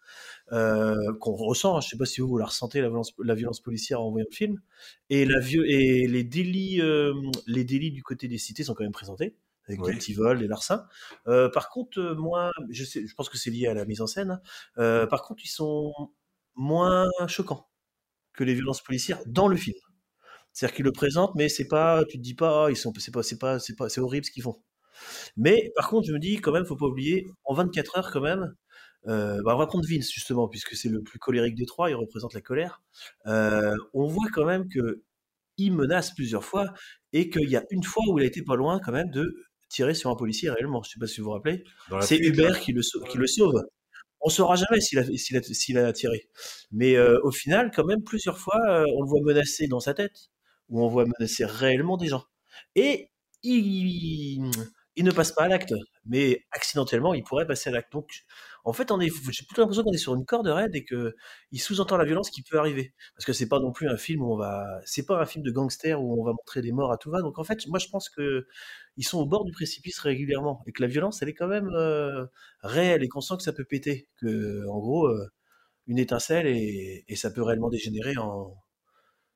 euh, 0.51 0.95
qu'on 1.19 1.33
ressent. 1.33 1.77
Hein. 1.77 1.81
Je 1.81 1.89
sais 1.89 1.97
pas 1.97 2.05
si 2.05 2.21
vous, 2.21 2.27
vous 2.27 2.37
la 2.37 2.45
ressentez, 2.45 2.81
la 2.81 2.87
violence, 2.87 3.13
la 3.23 3.35
violence 3.35 3.59
policière 3.59 4.01
en 4.01 4.11
voyant 4.11 4.27
le 4.29 4.35
film. 4.35 4.61
Et, 5.09 5.25
la 5.25 5.39
et 5.65 6.07
les, 6.07 6.23
délits, 6.23 6.81
les 7.47 7.63
délits 7.63 7.91
du 7.91 8.03
côté 8.03 8.27
des 8.27 8.37
cités 8.37 8.63
sont 8.63 8.73
quand 8.73 8.83
même 8.83 8.91
présentés, 8.91 9.35
avec 9.67 9.81
des 9.83 9.93
petits 9.93 10.13
vols, 10.13 10.39
des 10.39 10.47
larcins. 10.47 10.85
par 11.25 11.69
contre, 11.69 12.15
moi, 12.17 12.51
je, 12.69 12.83
sais, 12.83 13.05
je 13.05 13.13
pense 13.15 13.29
que 13.29 13.37
c'est 13.37 13.51
lié 13.51 13.67
à 13.67 13.73
la 13.73 13.85
mise 13.85 14.01
en 14.01 14.07
scène. 14.07 14.39
Hein. 14.77 15.07
par 15.07 15.23
contre, 15.23 15.43
ils 15.43 15.49
sont 15.49 15.93
moins 16.55 17.07
choquants 17.27 17.67
que 18.33 18.43
les 18.43 18.53
violences 18.53 18.81
policières 18.81 19.19
dans 19.25 19.47
le 19.47 19.57
film. 19.57 19.77
C'est-à-dire 20.57 20.75
qu'ils 20.75 20.85
le 20.85 20.91
présentent, 20.91 21.35
mais 21.35 21.49
c'est 21.49 21.67
pas, 21.67 22.03
tu 22.09 22.17
te 22.17 22.23
dis 22.23 22.33
pas, 22.33 22.65
ah, 22.65 22.71
ils 22.71 22.75
sont, 22.75 22.91
c'est 22.97 23.13
pas, 23.13 23.21
c'est 23.21 23.37
pas, 23.37 23.59
c'est 23.59 23.75
pas, 23.75 23.89
c'est 23.89 24.01
horrible 24.01 24.25
ce 24.25 24.31
qu'ils 24.31 24.41
font. 24.41 24.59
Mais 25.35 25.71
par 25.75 25.87
contre, 25.87 26.07
je 26.07 26.13
me 26.13 26.17
dis 26.17 26.37
quand 26.37 26.51
même, 26.51 26.65
faut 26.65 26.75
pas 26.75 26.87
oublier, 26.87 27.27
en 27.45 27.53
24 27.53 27.99
heures 27.99 28.11
quand 28.11 28.21
même, 28.21 28.55
euh, 29.05 29.39
bah 29.45 29.53
on 29.53 29.59
va 29.59 29.67
prendre 29.67 29.85
Vince 29.87 30.11
justement, 30.11 30.47
puisque 30.47 30.75
c'est 30.75 30.89
le 30.89 31.03
plus 31.03 31.19
colérique 31.19 31.53
des 31.53 31.67
trois, 31.67 31.91
il 31.91 31.93
représente 31.93 32.33
la 32.33 32.41
colère. 32.41 32.81
Euh, 33.27 33.75
on 33.93 34.07
voit 34.07 34.29
quand 34.33 34.45
même 34.45 34.67
que 34.67 35.03
il 35.57 35.73
menace 35.73 36.15
plusieurs 36.15 36.43
fois 36.43 36.73
et 37.13 37.29
qu'il 37.29 37.51
y 37.51 37.55
a 37.55 37.63
une 37.69 37.83
fois 37.83 38.03
où 38.09 38.17
il 38.17 38.23
a 38.23 38.27
été 38.27 38.41
pas 38.41 38.55
loin 38.55 38.79
quand 38.83 38.91
même 38.91 39.11
de 39.11 39.35
tirer 39.69 39.93
sur 39.93 40.09
un 40.09 40.15
policier 40.15 40.49
réellement. 40.49 40.81
Je 40.81 40.89
sais 40.89 40.99
pas 40.99 41.05
si 41.05 41.21
vous 41.21 41.25
vous 41.25 41.33
rappelez. 41.33 41.65
C'est 42.01 42.17
Hubert 42.17 42.59
qui 42.61 42.71
le, 42.71 42.81
qui 43.11 43.19
le 43.19 43.27
sauve. 43.27 43.61
On 44.21 44.29
saura 44.29 44.55
jamais 44.55 44.81
s'il 44.81 44.97
a, 44.97 45.03
s'il 45.53 45.77
a, 45.77 45.85
a, 45.85 45.93
tiré. 45.93 46.31
Mais 46.71 46.95
euh, 46.95 47.19
au 47.21 47.29
final, 47.29 47.69
quand 47.75 47.85
même, 47.85 48.01
plusieurs 48.03 48.39
fois, 48.39 48.57
on 48.95 49.03
le 49.03 49.07
voit 49.07 49.21
menacer 49.21 49.67
dans 49.67 49.79
sa 49.79 49.93
tête, 49.93 50.31
ou 50.69 50.83
on 50.83 50.87
voit 50.87 51.05
menacer 51.05 51.45
réellement 51.45 51.97
des 51.97 52.07
gens. 52.07 52.23
Et 52.75 53.11
il, 53.43 54.41
ne 54.97 55.11
passe 55.11 55.31
pas 55.31 55.43
à 55.43 55.47
l'acte, 55.47 55.73
mais 56.05 56.45
accidentellement, 56.51 57.13
il 57.13 57.23
pourrait 57.23 57.47
passer 57.47 57.69
à 57.69 57.73
l'acte. 57.73 57.91
Donc, 57.93 58.09
en 58.65 58.73
fait, 58.73 58.89
j'ai 58.99 59.45
plutôt 59.45 59.61
l'impression 59.61 59.83
qu'on 59.83 59.93
est 59.93 59.97
sur 59.97 60.15
une 60.15 60.25
corde 60.25 60.47
raide 60.47 60.75
et 60.75 60.83
que 60.83 61.15
il 61.51 61.59
sous-entend 61.61 61.97
la 61.97 62.05
violence 62.05 62.29
qui 62.29 62.41
peut 62.43 62.59
arriver. 62.59 62.93
Parce 63.15 63.25
que 63.25 63.33
c'est 63.33 63.47
pas 63.47 63.59
non 63.59 63.71
plus 63.71 63.87
un 63.89 63.97
film 63.97 64.23
où 64.23 64.33
on 64.33 64.37
va, 64.37 64.65
c'est 64.85 65.05
pas 65.05 65.21
un 65.21 65.25
film 65.25 65.43
de 65.43 65.51
gangster 65.51 66.01
où 66.01 66.21
on 66.21 66.25
va 66.25 66.31
montrer 66.31 66.61
des 66.61 66.71
morts 66.71 66.91
à 66.91 66.97
tout 66.97 67.11
va. 67.11 67.21
Donc, 67.21 67.39
en 67.39 67.43
fait, 67.43 67.65
moi, 67.67 67.79
je 67.79 67.87
pense 67.89 68.09
que 68.09 68.47
ils 68.97 69.05
sont 69.05 69.19
au 69.19 69.25
bord 69.25 69.45
du 69.45 69.51
précipice 69.51 69.99
régulièrement 69.99 70.63
et 70.67 70.71
que 70.71 70.81
la 70.81 70.87
violence, 70.87 71.21
elle 71.21 71.29
est 71.29 71.33
quand 71.33 71.47
même 71.47 71.69
euh, 71.75 72.25
réelle 72.61 73.03
et 73.03 73.07
qu'on 73.07 73.21
sent 73.21 73.35
que 73.37 73.43
ça 73.43 73.53
peut 73.53 73.65
péter. 73.65 74.09
Que, 74.17 74.67
en 74.67 74.79
gros, 74.79 75.07
euh, 75.07 75.27
une 75.87 75.99
étincelle 75.99 76.47
et, 76.47 77.15
ça 77.15 77.31
peut 77.31 77.41
réellement 77.43 77.69
dégénérer 77.69 78.17
en, 78.17 78.55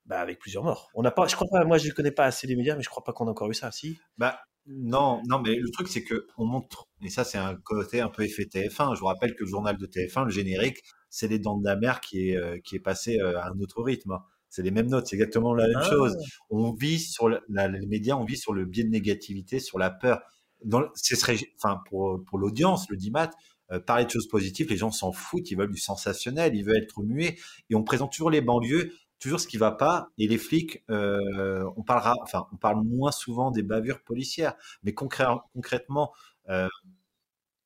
bah, 0.06 0.20
avec 0.20 0.39
plusieurs 0.39 0.64
morts. 0.64 0.89
On 0.93 1.02
n'a 1.02 1.12
pas, 1.12 1.28
je 1.28 1.36
crois 1.36 1.47
pas, 1.52 1.64
moi 1.66 1.78
je 1.78 1.88
ne 1.88 1.93
connais 1.93 2.12
pas 2.12 2.26
assez 2.26 2.47
les 2.47 2.56
médias, 2.56 2.76
mais 2.76 2.84
je 2.84 2.89
crois 2.89 3.04
pas 3.04 3.14
qu'on 3.14 3.28
a 3.28 3.32
encore 3.32 3.49
eu 3.49 3.54
ça. 3.54 3.72
Si. 3.72 3.99
Bah, 4.18 4.39
non, 4.68 5.22
non, 5.28 5.39
mais 5.39 5.56
le 5.56 5.70
truc, 5.72 5.88
c'est 5.88 6.04
que 6.04 6.28
on 6.38 6.45
montre, 6.45 6.88
et 7.04 7.10
ça, 7.10 7.24
c'est 7.24 7.38
un 7.38 7.56
côté 7.56 7.99
un 7.99 8.10
peu 8.10 8.24
effet 8.24 8.43
TF1. 8.43 8.95
Je 8.95 8.99
vous 8.99 9.08
rappelle 9.08 9.36
que 9.36 9.43
le 9.43 9.49
journal 9.49 9.78
de 9.78 9.86
TF1, 9.86 10.26
le 10.26 10.32
générique, 10.32 10.84
c'est 11.10 11.28
les 11.28 11.39
dents 11.39 11.58
de 11.58 11.66
la 11.66 11.76
mer 11.76 11.99
qui 11.99 12.30
est, 12.30 12.38
euh, 12.38 12.60
qui 12.64 12.76
est 12.76 12.80
passé 12.80 13.20
euh, 13.20 13.39
à 13.39 13.49
un 13.49 13.60
autre 13.60 13.82
rythme. 13.82 14.12
Hein. 14.12 14.24
C'est 14.49 14.62
les 14.62 14.72
mêmes 14.72 14.88
notes, 14.88 15.08
c'est 15.08 15.16
exactement 15.16 15.54
la 15.54 15.68
même 15.68 15.78
ah. 15.80 15.89
chose. 15.89 16.18
On 16.49 16.74
vit 16.74 16.99
sur 16.99 17.30
les 17.30 17.88
médias, 17.88 18.16
on 18.16 18.26
vit 18.26 18.38
sur 18.38 18.54
le 18.54 18.66
biais 18.66 18.84
de 18.84 18.89
négativité, 18.89 19.60
sur 19.60 19.80
la 19.80 19.89
peur. 19.89 20.22
Dans, 20.64 20.84
ce 20.93 21.16
serait, 21.16 21.38
enfin, 21.58 21.82
pour, 21.89 22.24
pour 22.26 22.38
l'audience, 22.38 22.89
le 22.89 22.97
dimat, 22.97 23.32
euh, 23.72 23.80
parler 23.80 24.06
de 24.06 24.10
choses 24.12 24.28
positives, 24.28 24.70
les 24.70 24.78
gens 24.78 24.91
s'en 24.91 25.12
foutent, 25.12 25.49
ils 25.49 25.58
veulent 25.58 25.72
du 25.72 25.80
sensationnel, 25.80 26.56
ils 26.56 26.64
veulent 26.64 26.84
être 26.84 27.02
muets, 27.02 27.38
et 27.70 27.76
on 27.76 27.84
présente 27.84 28.12
toujours 28.12 28.30
les 28.30 28.41
banlieues 28.41 28.93
toujours 29.22 29.39
ce 29.39 29.47
qui 29.47 29.57
va 29.57 29.72
pas. 29.72 30.09
Et 30.17 30.28
les 30.28 30.38
flics, 30.38 30.84
euh, 30.89 31.63
on 31.78 31.84
parlera, 31.84 32.15
enfin, 32.24 32.47
on 32.51 32.57
parle 32.57 32.84
moins 32.84 33.11
souvent 33.11 33.51
des 33.51 33.63
bavures 33.63 34.03
policières, 34.03 34.55
mais 34.84 34.93
concrètement, 34.93 36.11
euh, 36.49 36.67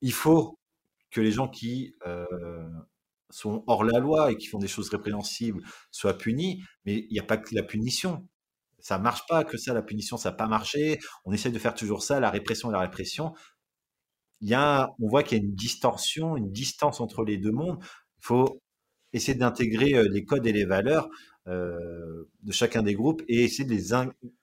il 0.01 0.13
faut 0.13 0.59
que 1.11 1.21
les 1.21 1.31
gens 1.31 1.47
qui 1.47 1.95
euh, 2.05 2.67
sont 3.29 3.63
hors 3.67 3.83
la 3.83 3.99
loi 3.99 4.31
et 4.31 4.37
qui 4.37 4.47
font 4.47 4.59
des 4.59 4.67
choses 4.67 4.89
répréhensibles 4.89 5.63
soient 5.91 6.17
punis. 6.17 6.63
Mais 6.85 7.05
il 7.09 7.13
n'y 7.13 7.19
a 7.19 7.23
pas 7.23 7.37
que 7.37 7.55
la 7.55 7.63
punition. 7.63 8.27
Ça 8.79 8.99
marche 8.99 9.25
pas 9.27 9.43
que 9.43 9.57
ça, 9.57 9.73
la 9.73 9.81
punition, 9.81 10.17
ça 10.17 10.31
n'a 10.31 10.35
pas 10.35 10.47
marché. 10.47 10.99
On 11.25 11.31
essaie 11.31 11.51
de 11.51 11.59
faire 11.59 11.73
toujours 11.73 12.03
ça, 12.03 12.19
la 12.19 12.29
répression 12.29 12.69
et 12.69 12.73
la 12.73 12.81
répression. 12.81 13.33
Il 14.41 14.49
y 14.49 14.53
a, 14.53 14.93
on 14.99 15.07
voit 15.07 15.23
qu'il 15.23 15.37
y 15.37 15.41
a 15.41 15.43
une 15.43 15.55
distorsion, 15.55 16.37
une 16.37 16.51
distance 16.51 16.99
entre 17.01 17.23
les 17.23 17.37
deux 17.37 17.51
mondes. 17.51 17.79
Il 18.19 18.25
faut 18.25 18.61
essayer 19.13 19.37
d'intégrer 19.37 20.03
les 20.09 20.25
codes 20.25 20.45
et 20.45 20.51
les 20.51 20.65
valeurs. 20.65 21.09
Euh, 21.47 22.27
de 22.41 22.51
chacun 22.51 22.81
des 22.81 22.95
groupes 22.95 23.21
et 23.27 23.43
essayer 23.43 23.65
de 23.65 23.73
les, 23.75 23.89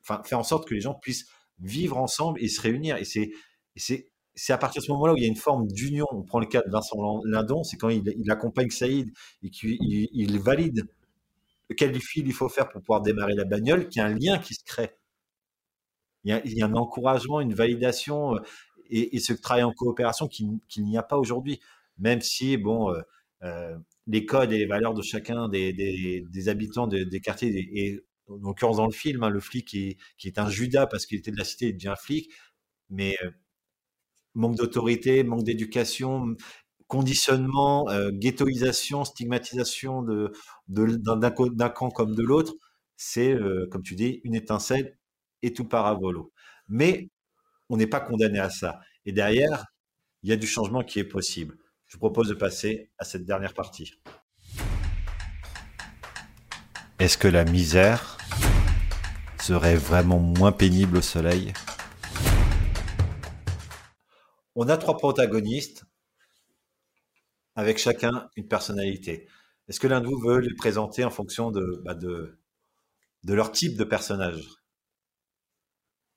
faire 0.02 0.38
en 0.38 0.44
sorte 0.44 0.68
que 0.68 0.74
les 0.74 0.80
gens 0.80 0.94
puissent 0.94 1.26
vivre 1.58 1.96
ensemble 1.98 2.40
et 2.40 2.46
se 2.46 2.60
réunir. 2.60 2.96
Et 2.96 3.04
c'est, 3.04 4.12
à 4.50 4.58
partir 4.58 4.82
de 4.82 4.86
ce 4.86 4.92
moment-là 4.92 5.14
où 5.14 5.16
il 5.16 5.22
y 5.22 5.26
a 5.26 5.28
une 5.28 5.34
forme 5.34 5.66
d'union. 5.66 6.06
On 6.12 6.22
prend 6.22 6.38
le 6.38 6.46
cas 6.46 6.62
de 6.62 6.70
Vincent 6.70 7.20
Lindon, 7.24 7.64
c'est 7.64 7.76
quand 7.76 7.88
il, 7.88 8.30
accompagne 8.30 8.70
Saïd 8.70 9.12
et 9.42 9.50
qu'il 9.50 9.78
il, 9.80 10.38
valide 10.38 10.88
quel 11.76 12.00
fil 12.00 12.26
il 12.28 12.32
faut 12.32 12.48
faire 12.48 12.68
pour 12.68 12.80
pouvoir 12.80 13.00
démarrer 13.00 13.34
la 13.34 13.44
bagnole, 13.44 13.88
qu'il 13.88 14.00
y 14.00 14.04
a 14.04 14.06
un 14.06 14.14
lien 14.16 14.38
qui 14.38 14.54
se 14.54 14.64
crée. 14.64 14.92
Il 16.22 16.32
y 16.44 16.62
a, 16.62 16.66
un 16.66 16.74
encouragement, 16.74 17.40
une 17.40 17.54
validation 17.54 18.36
euh, 18.36 18.40
et, 18.90 19.18
ce 19.18 19.32
travail 19.32 19.64
en 19.64 19.72
coopération 19.72 20.28
qu'il 20.28 20.60
n'y 20.84 20.96
a 20.96 21.02
pas 21.02 21.16
aujourd'hui. 21.16 21.58
Même 21.98 22.20
si, 22.20 22.56
bon, 22.56 22.94
euh 23.42 23.76
les 24.06 24.26
codes 24.26 24.52
et 24.52 24.58
les 24.58 24.66
valeurs 24.66 24.94
de 24.94 25.02
chacun 25.02 25.48
des, 25.48 26.48
habitants 26.48 26.86
des 26.86 27.20
quartiers. 27.20 27.50
Et, 27.74 28.00
en 28.28 28.36
l'occurrence, 28.48 28.76
dans 28.76 28.86
le 28.86 28.92
film, 28.92 29.22
hein, 29.22 29.30
le 29.30 29.40
flic 29.40 29.66
qui, 29.66 29.98
est 30.24 30.38
un 30.38 30.48
Judas 30.48 30.86
parce 30.86 31.06
qu'il 31.06 31.18
était 31.18 31.30
de 31.30 31.36
la 31.36 31.44
cité, 31.44 31.68
il 31.68 31.74
devient 31.74 31.94
flic. 31.98 32.30
Mais 32.90 33.16
euh, 33.22 33.30
manque 34.34 34.56
d'autorité, 34.56 35.24
manque 35.24 35.44
d'éducation, 35.44 36.36
conditionnement, 36.86 37.88
euh, 37.90 38.10
ghettoisation, 38.12 39.04
stigmatisation 39.04 40.02
de, 40.02 40.32
d'un, 40.68 41.70
camp 41.70 41.90
comme 41.90 42.14
de 42.14 42.22
l'autre, 42.22 42.54
c'est, 42.96 43.32
euh, 43.32 43.66
comme 43.70 43.82
tu 43.82 43.94
dis, 43.94 44.20
une 44.24 44.34
étincelle 44.34 44.98
et 45.42 45.52
tout 45.52 45.64
paravolo. 45.64 46.32
Mais 46.68 47.08
on 47.68 47.76
n'est 47.76 47.86
pas 47.86 48.00
condamné 48.00 48.38
à 48.38 48.50
ça. 48.50 48.80
Et 49.06 49.12
derrière, 49.12 49.66
il 50.22 50.30
y 50.30 50.32
a 50.32 50.36
du 50.36 50.46
changement 50.46 50.82
qui 50.84 50.98
est 50.98 51.04
possible. 51.04 51.56
Je 51.92 51.98
vous 51.98 52.00
propose 52.08 52.30
de 52.30 52.34
passer 52.34 52.90
à 52.96 53.04
cette 53.04 53.26
dernière 53.26 53.52
partie. 53.52 53.92
Est-ce 56.98 57.18
que 57.18 57.28
la 57.28 57.44
misère 57.44 58.16
serait 59.38 59.76
vraiment 59.76 60.18
moins 60.18 60.52
pénible 60.52 60.96
au 60.96 61.02
soleil? 61.02 61.52
On 64.54 64.70
a 64.70 64.78
trois 64.78 64.96
protagonistes 64.96 65.84
avec 67.56 67.76
chacun 67.76 68.30
une 68.36 68.48
personnalité. 68.48 69.28
Est-ce 69.68 69.78
que 69.78 69.86
l'un 69.86 70.00
de 70.00 70.06
vous 70.06 70.18
veut 70.18 70.38
les 70.38 70.54
présenter 70.54 71.04
en 71.04 71.10
fonction 71.10 71.50
de, 71.50 71.82
bah, 71.84 71.92
de, 71.92 72.38
leur 73.24 73.52
type 73.52 73.76
de 73.76 73.84
personnage? 73.84 74.48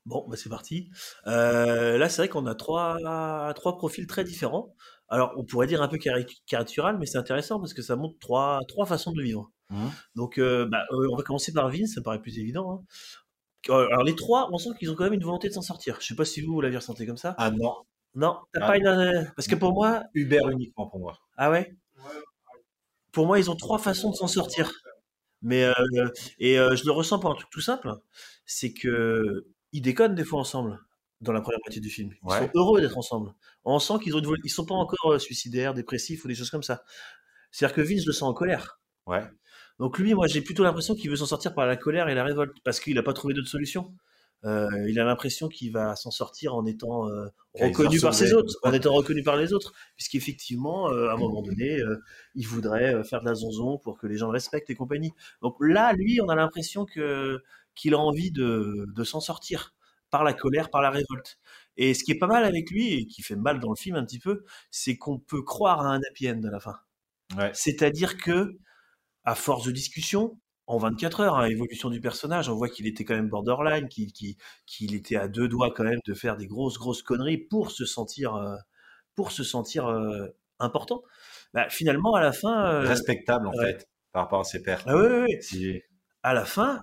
Bon, 0.05 0.25
bah 0.29 0.37
c'est 0.37 0.49
parti. 0.49 0.89
Euh, 1.27 1.97
là, 1.97 2.07
c'est 2.07 2.21
vrai 2.21 2.29
qu'on 2.29 2.45
a 2.45 2.55
trois, 2.55 3.53
trois 3.55 3.77
profils 3.77 4.07
très 4.07 4.23
différents. 4.23 4.73
Alors 5.09 5.33
on 5.37 5.43
pourrait 5.45 5.67
dire 5.67 5.81
un 5.81 5.87
peu 5.87 5.97
caricatural, 5.97 6.97
mais 6.99 7.05
c'est 7.05 7.17
intéressant 7.17 7.59
parce 7.59 7.73
que 7.73 7.81
ça 7.81 7.95
montre 7.95 8.17
trois, 8.19 8.59
trois 8.67 8.85
façons 8.85 9.11
de 9.11 9.21
vivre. 9.21 9.51
Mmh. 9.69 9.87
Donc 10.15 10.37
euh, 10.37 10.65
bah, 10.65 10.83
euh, 10.91 11.07
on 11.11 11.15
va 11.15 11.23
commencer 11.23 11.53
par 11.53 11.69
Vince, 11.69 11.93
ça 11.95 11.99
me 12.01 12.03
paraît 12.03 12.21
plus 12.21 12.37
évident. 12.39 12.71
hein. 12.71 12.83
Euh, 13.69 13.87
Alors 13.87 14.03
les 14.03 14.15
trois, 14.15 14.49
on 14.51 14.57
sent 14.57 14.69
qu'ils 14.77 14.91
ont 14.91 14.95
quand 14.95 15.05
même 15.05 15.13
une 15.13 15.23
volonté 15.23 15.47
de 15.49 15.53
s'en 15.53 15.61
sortir. 15.61 15.97
Je 16.01 16.05
sais 16.07 16.15
pas 16.15 16.25
si 16.25 16.41
vous, 16.41 16.53
vous 16.53 16.61
l'aviez 16.61 16.77
ressenti 16.77 17.05
comme 17.07 17.17
ça. 17.17 17.33
Ah 17.37 17.49
non. 17.51 17.73
Non, 18.13 18.37
t'as 18.53 18.59
Ah. 18.63 18.67
pas 18.67 18.77
une... 18.77 18.87
euh, 18.87 19.23
Parce 19.35 19.47
que 19.47 19.55
pour 19.55 19.73
moi... 19.73 20.03
Uber 20.13 20.39
uniquement 20.51 20.87
pour 20.87 20.99
moi. 20.99 21.17
Ah 21.37 21.49
ouais? 21.51 21.75
Pour 23.11 23.25
moi, 23.27 23.39
ils 23.39 23.49
ont 23.49 23.55
trois 23.55 23.79
façons 23.79 24.11
de 24.11 24.15
s'en 24.15 24.27
sortir. 24.27 24.71
Mais 25.41 25.63
euh, 25.63 26.09
et 26.39 26.55
je 26.55 26.85
le 26.85 26.91
ressens 26.91 27.19
par 27.19 27.31
un 27.31 27.35
truc 27.35 27.49
tout 27.51 27.61
simple, 27.61 27.91
c'est 28.45 28.73
que 28.73 29.45
ils 29.73 29.81
déconnent 29.81 30.15
des 30.15 30.23
fois 30.23 30.39
ensemble 30.39 30.79
dans 31.25 31.33
la 31.33 31.41
première 31.41 31.59
moitié 31.65 31.81
du 31.81 31.89
film. 31.89 32.11
Ils 32.23 32.29
Ouais. 32.31 32.39
sont 32.39 32.49
heureux 32.55 32.81
d'être 32.81 32.97
ensemble. 32.97 33.33
On 33.65 33.79
sent 33.79 33.95
qu'ils 34.03 34.15
ont 34.15 34.19
une 34.19 34.35
ils 34.43 34.49
sont 34.49 34.65
pas 34.65 34.75
encore 34.75 35.13
euh, 35.13 35.19
suicidaires, 35.19 35.73
dépressifs 35.73 36.23
ou 36.23 36.27
des 36.27 36.35
choses 36.35 36.49
comme 36.49 36.63
ça. 36.63 36.83
C'est-à-dire 37.51 37.75
que 37.75 37.81
Vince 37.81 38.05
le 38.05 38.13
sent 38.13 38.23
en 38.25 38.33
colère. 38.33 38.79
Ouais. 39.07 39.23
Donc 39.79 39.97
lui, 39.99 40.13
moi, 40.13 40.27
j'ai 40.27 40.41
plutôt 40.41 40.63
l'impression 40.63 40.95
qu'il 40.95 41.09
veut 41.09 41.17
s'en 41.17 41.25
sortir 41.25 41.53
par 41.53 41.65
la 41.65 41.75
colère 41.75 42.07
et 42.07 42.15
la 42.15 42.23
révolte 42.23 42.55
parce 42.63 42.79
qu'il 42.79 42.95
n'a 42.95 43.03
pas 43.03 43.13
trouvé 43.13 43.33
d'autre 43.33 43.49
solution. 43.49 43.93
Euh, 44.43 44.69
il 44.87 44.99
a 44.99 45.05
l'impression 45.05 45.47
qu'il 45.49 45.71
va 45.71 45.95
s'en 45.95 46.11
sortir 46.11 46.53
en 46.53 46.65
étant 46.67 47.09
euh, 47.09 47.25
reconnu 47.55 47.99
par 47.99 48.13
ses 48.13 48.33
autres, 48.33 48.53
en 48.63 48.71
étant 48.73 48.93
reconnu 48.93 49.23
par 49.23 49.37
les 49.37 49.53
autres, 49.53 49.73
puisqu'effectivement, 49.95 50.91
euh, 50.91 51.09
à 51.09 51.13
un 51.13 51.17
moment 51.17 51.41
donné, 51.41 51.79
euh, 51.79 51.97
il 52.35 52.45
voudrait 52.47 53.03
faire 53.05 53.21
de 53.21 53.25
la 53.25 53.33
zonzon 53.33 53.79
pour 53.79 53.97
que 53.97 54.05
les 54.05 54.17
gens 54.17 54.27
le 54.27 54.33
respectent 54.33 54.69
et 54.69 54.75
compagnie. 54.75 55.13
Donc 55.41 55.55
là, 55.59 55.93
lui, 55.93 56.21
on 56.21 56.29
a 56.29 56.35
l'impression 56.35 56.85
que 56.85 57.41
qu'il 57.73 57.93
a 57.95 57.97
envie 57.99 58.31
de, 58.31 58.85
de 58.95 59.03
s'en 59.03 59.19
sortir 59.19 59.73
par 60.09 60.23
la 60.23 60.33
colère, 60.33 60.69
par 60.69 60.81
la 60.81 60.89
révolte. 60.89 61.37
Et 61.77 61.93
ce 61.93 62.03
qui 62.03 62.11
est 62.11 62.17
pas 62.19 62.27
mal 62.27 62.45
avec 62.45 62.69
lui 62.71 62.93
et 62.93 63.05
qui 63.05 63.21
fait 63.21 63.35
mal 63.35 63.59
dans 63.59 63.69
le 63.69 63.75
film 63.75 63.95
un 63.95 64.05
petit 64.05 64.19
peu, 64.19 64.45
c'est 64.71 64.97
qu'on 64.97 65.19
peut 65.19 65.41
croire 65.41 65.81
à 65.81 65.89
un 65.93 65.99
happy 66.09 66.29
end 66.29 66.41
à 66.43 66.51
la 66.51 66.59
fin. 66.59 66.79
Ouais. 67.37 67.51
C'est-à-dire 67.53 68.17
que, 68.17 68.57
à 69.23 69.35
force 69.35 69.65
de 69.65 69.71
discussion, 69.71 70.39
en 70.67 70.77
24 70.77 71.19
heures, 71.19 71.35
à 71.37 71.49
évolution 71.49 71.89
du 71.89 72.01
personnage, 72.01 72.49
on 72.49 72.55
voit 72.55 72.69
qu'il 72.69 72.87
était 72.87 73.03
quand 73.03 73.15
même 73.15 73.29
borderline, 73.29 73.87
qu'il 73.87 74.95
était 74.95 75.15
à 75.15 75.27
deux 75.27 75.47
doigts 75.47 75.71
quand 75.75 75.83
même 75.83 75.99
de 76.05 76.13
faire 76.13 76.37
des 76.37 76.47
grosses, 76.47 76.77
grosses 76.77 77.03
conneries 77.03 77.37
pour 77.37 77.71
se 77.71 77.85
sentir, 77.85 78.35
euh, 78.35 78.55
pour 79.15 79.31
se 79.31 79.43
sentir 79.43 79.87
euh, 79.87 80.27
important. 80.59 81.03
Bah, 81.53 81.69
finalement, 81.69 82.15
à 82.15 82.21
la 82.21 82.31
fin, 82.31 82.65
euh, 82.67 82.81
Respectable 82.81 83.47
en 83.47 83.53
fait 83.53 83.87
par 84.11 84.23
rapport 84.23 84.39
à 84.39 84.43
ses 84.45 84.61
pairs. 84.61 84.81
Ah 84.87 84.95
ouais, 84.95 85.01
ouais, 85.09 85.21
ouais. 85.23 85.41
Si- 85.41 85.81
à 86.23 86.33
la 86.33 86.45
fin, 86.45 86.81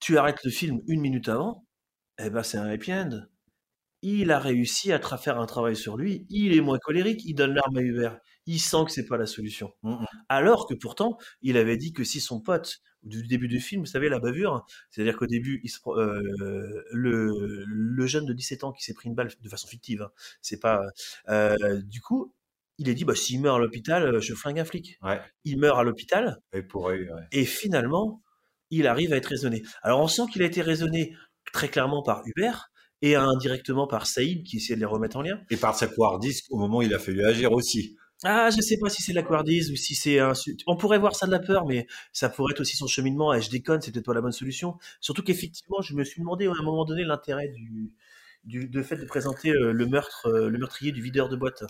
tu 0.00 0.16
arrêtes 0.16 0.42
le 0.42 0.50
film 0.50 0.80
une 0.86 1.00
minute 1.02 1.28
avant, 1.28 1.65
eh 2.18 2.30
ben 2.30 2.42
c'est 2.42 2.58
un 2.58 2.66
happy 2.68 2.92
end. 2.92 3.22
Il 4.02 4.30
a 4.30 4.38
réussi 4.38 4.92
à 4.92 5.00
faire 5.00 5.38
un 5.40 5.46
travail 5.46 5.74
sur 5.74 5.96
lui, 5.96 6.26
il 6.30 6.56
est 6.56 6.60
moins 6.60 6.78
colérique, 6.78 7.22
il 7.24 7.34
donne 7.34 7.54
l'arme 7.54 7.76
à 7.78 7.80
Hubert, 7.82 8.18
il 8.46 8.60
sent 8.60 8.84
que 8.86 8.92
c'est 8.92 9.06
pas 9.06 9.16
la 9.16 9.26
solution. 9.26 9.72
Mm, 9.82 10.04
Alors 10.28 10.68
que 10.68 10.74
pourtant, 10.74 11.16
il 11.42 11.56
avait 11.56 11.76
dit 11.78 11.92
que 11.92 12.04
si 12.04 12.20
son 12.20 12.40
pote, 12.40 12.78
du 13.02 13.22
début 13.26 13.48
du 13.48 13.58
film, 13.60 13.80
vous 13.82 13.86
savez, 13.86 14.08
la 14.08 14.18
bavure, 14.18 14.66
c'est-à-dire 14.90 15.16
qu'au 15.16 15.26
début, 15.26 15.60
il 15.64 15.70
se 15.70 15.78
pre- 15.80 15.98
euh, 15.98 16.84
le, 16.92 17.64
le 17.66 18.06
jeune 18.06 18.26
de 18.26 18.32
17 18.32 18.64
ans 18.64 18.72
qui 18.72 18.82
s'est 18.84 18.94
pris 18.94 19.08
une 19.08 19.14
balle 19.14 19.30
de 19.40 19.48
façon 19.48 19.66
fictive, 19.68 20.02
hein, 20.02 20.10
c'est 20.42 20.60
pas. 20.60 20.80
euh, 21.28 21.80
du 21.82 22.00
coup, 22.00 22.34
il 22.78 22.90
a 22.90 22.94
dit 22.94 23.04
bah, 23.04 23.14
s'il 23.14 23.40
meurt 23.40 23.56
à 23.56 23.60
l'hôpital, 23.60 24.02
euh, 24.16 24.20
je 24.20 24.34
flingue 24.34 24.58
un 24.60 24.64
flic. 24.64 24.98
Ouais. 25.02 25.20
Il 25.44 25.58
meurt 25.58 25.78
à 25.78 25.82
l'hôpital, 25.84 26.38
Et 26.52 26.62
ouais. 26.74 27.08
et 27.32 27.44
finalement, 27.44 28.22
il 28.70 28.86
arrive 28.86 29.12
à 29.12 29.16
être 29.16 29.26
raisonné. 29.26 29.62
Alors 29.82 30.00
on 30.00 30.08
sent 30.08 30.22
qu'il 30.32 30.42
a 30.42 30.46
été 30.46 30.60
raisonné 30.60 31.14
très 31.52 31.68
clairement 31.68 32.02
par 32.02 32.22
Hubert 32.26 32.70
et 33.02 33.14
indirectement 33.14 33.86
par 33.86 34.06
Saïd 34.06 34.44
qui 34.44 34.56
essayait 34.56 34.76
de 34.76 34.80
les 34.80 34.86
remettre 34.86 35.16
en 35.16 35.22
lien. 35.22 35.38
Et 35.50 35.56
par 35.56 35.74
sa 35.74 35.86
couardise 35.86 36.42
au 36.50 36.58
moment 36.58 36.78
où 36.78 36.82
il 36.82 36.94
a 36.94 36.98
fallu 36.98 37.24
agir 37.24 37.52
aussi. 37.52 37.96
Ah, 38.24 38.48
je 38.50 38.62
sais 38.62 38.78
pas 38.78 38.88
si 38.88 39.02
c'est 39.02 39.12
de 39.12 39.16
la 39.16 39.22
couardise 39.22 39.70
ou 39.70 39.76
si 39.76 39.94
c'est 39.94 40.18
un... 40.18 40.32
On 40.66 40.76
pourrait 40.76 40.98
voir 40.98 41.14
ça 41.14 41.26
de 41.26 41.30
la 41.30 41.38
peur, 41.38 41.66
mais 41.66 41.86
ça 42.12 42.30
pourrait 42.30 42.52
être 42.52 42.60
aussi 42.60 42.76
son 42.76 42.86
cheminement. 42.86 43.34
Et 43.34 43.42
je 43.42 43.50
déconne, 43.50 43.82
c'est 43.82 43.92
peut-être 43.92 44.06
pas 44.06 44.14
la 44.14 44.22
bonne 44.22 44.32
solution. 44.32 44.78
Surtout 45.00 45.22
qu'effectivement, 45.22 45.82
je 45.82 45.94
me 45.94 46.02
suis 46.02 46.20
demandé 46.20 46.46
à 46.46 46.52
un 46.58 46.62
moment 46.62 46.86
donné 46.86 47.04
l'intérêt 47.04 47.48
du, 47.48 47.92
du 48.44 48.68
de 48.68 48.82
fait 48.82 48.96
de 48.96 49.04
présenter 49.04 49.50
euh, 49.50 49.72
le 49.72 49.86
meurtre, 49.86 50.26
euh, 50.26 50.48
le 50.48 50.58
meurtrier 50.58 50.92
du 50.92 51.02
videur 51.02 51.28
de 51.28 51.36
boîte. 51.36 51.64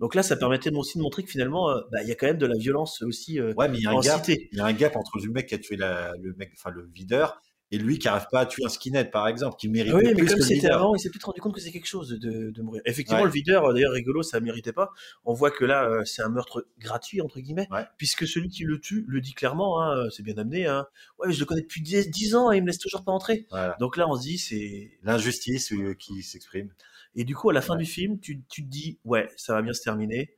Donc 0.00 0.14
là, 0.14 0.22
ça 0.22 0.36
permettait 0.36 0.70
aussi 0.70 0.98
de 0.98 1.02
montrer 1.02 1.22
que 1.22 1.30
finalement, 1.30 1.70
euh, 1.70 1.80
bah, 1.90 2.02
il 2.02 2.08
y 2.08 2.12
a 2.12 2.14
quand 2.14 2.26
même 2.26 2.38
de 2.38 2.46
la 2.46 2.58
violence 2.58 3.00
aussi 3.02 3.40
Ouais, 3.40 3.68
mais 3.68 3.78
il 3.78 3.84
y 3.84 3.86
a 3.86 3.90
un 3.90 4.00
gap. 4.00 4.28
Il 4.28 4.48
y 4.52 4.60
a 4.60 4.66
un 4.66 4.72
gap 4.74 4.96
entre 4.96 5.18
le 5.18 5.30
mec 5.30 5.46
qui 5.46 5.54
a 5.54 5.58
tué 5.58 5.76
la, 5.76 6.12
le 6.20 6.34
mec, 6.34 6.52
enfin 6.54 6.70
le 6.70 6.90
videur, 6.94 7.40
et 7.72 7.78
lui 7.78 7.98
qui 7.98 8.08
arrive 8.08 8.26
pas 8.30 8.40
à 8.40 8.46
tuer 8.46 8.64
un 8.64 8.68
skinhead 8.68 9.10
par 9.10 9.28
exemple, 9.28 9.56
qui 9.58 9.68
mérite 9.68 9.92
Oui, 9.94 10.02
mais 10.06 10.14
plus 10.14 10.26
comme 10.34 10.40
c'était 10.42 10.70
avant, 10.70 10.94
il 10.94 10.98
s'est 10.98 11.08
peut-être 11.10 11.24
rendu 11.26 11.40
compte 11.40 11.54
que 11.54 11.60
c'est 11.60 11.70
quelque 11.70 11.86
chose 11.86 12.08
de, 12.10 12.50
de 12.50 12.62
mourir. 12.62 12.82
Effectivement, 12.84 13.20
Ouais. 13.20 13.26
le 13.26 13.32
videur, 13.32 13.64
euh, 13.66 13.72
d'ailleurs, 13.72 13.92
rigolo, 13.92 14.22
ça 14.22 14.40
méritait 14.40 14.72
pas. 14.72 14.90
On 15.24 15.34
voit 15.34 15.50
que 15.50 15.64
là, 15.64 15.88
euh, 15.88 16.04
c'est 16.04 16.22
un 16.22 16.28
meurtre 16.28 16.66
gratuit, 16.78 17.20
entre 17.20 17.40
guillemets, 17.40 17.68
Ouais. 17.70 17.84
puisque 17.96 18.26
celui 18.26 18.48
qui 18.48 18.64
le 18.64 18.80
tue 18.80 19.04
le 19.08 19.20
dit 19.20 19.34
clairement, 19.34 19.80
hein, 19.82 20.08
c'est 20.10 20.22
bien 20.22 20.36
amené. 20.38 20.66
Hein. 20.66 20.86
Ouais, 21.18 21.28
mais 21.28 21.32
je 21.32 21.40
le 21.40 21.46
connais 21.46 21.62
depuis 21.62 21.80
10, 21.82 22.10
10 22.10 22.34
ans 22.34 22.50
et 22.52 22.56
il 22.56 22.62
me 22.62 22.66
laisse 22.66 22.78
toujours 22.78 23.04
pas 23.04 23.12
entrer. 23.12 23.46
Voilà. 23.50 23.76
Donc 23.78 23.96
là, 23.96 24.08
on 24.08 24.16
se 24.16 24.22
dit, 24.22 24.38
c'est. 24.38 24.98
L'injustice 25.02 25.72
euh, 25.72 25.94
qui 25.94 26.22
s'exprime. 26.22 26.70
Et 27.14 27.24
du 27.24 27.34
coup, 27.34 27.50
à 27.50 27.52
la 27.52 27.60
fin 27.60 27.76
du 27.76 27.84
film, 27.86 28.20
tu, 28.20 28.42
tu 28.48 28.64
te 28.64 28.68
dis, 28.68 28.98
ouais, 29.04 29.28
ça 29.36 29.52
va 29.54 29.62
bien 29.62 29.72
se 29.72 29.82
terminer. 29.82 30.34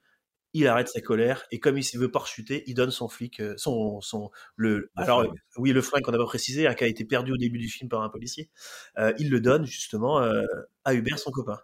Il 0.54 0.66
arrête 0.66 0.88
sa 0.88 1.00
colère 1.00 1.44
et 1.50 1.60
comme 1.60 1.78
il 1.78 1.86
ne 1.94 1.98
veut 2.00 2.10
pas 2.10 2.20
rechuter, 2.20 2.62
il 2.66 2.74
donne 2.74 2.90
son 2.90 3.08
flic, 3.08 3.40
euh, 3.40 3.54
son, 3.56 4.00
son, 4.02 4.30
le, 4.56 4.76
Le 4.78 4.90
alors, 4.96 5.22
flingue. 5.22 5.38
oui, 5.56 5.72
le 5.72 5.80
flingue 5.82 6.02
qu'on 6.02 6.12
n'a 6.12 6.18
pas 6.18 6.26
précisé, 6.26 6.66
hein, 6.66 6.74
qui 6.74 6.84
a 6.84 6.86
été 6.86 7.04
perdu 7.04 7.32
au 7.32 7.36
début 7.38 7.58
du 7.58 7.68
film 7.68 7.88
par 7.88 8.02
un 8.02 8.08
policier. 8.10 8.50
Euh, 8.98 9.12
il 9.18 9.30
le 9.30 9.40
donne 9.40 9.64
justement 9.64 10.20
euh, 10.20 10.42
à 10.84 10.94
Hubert, 10.94 11.18
son 11.18 11.30
copain. 11.30 11.58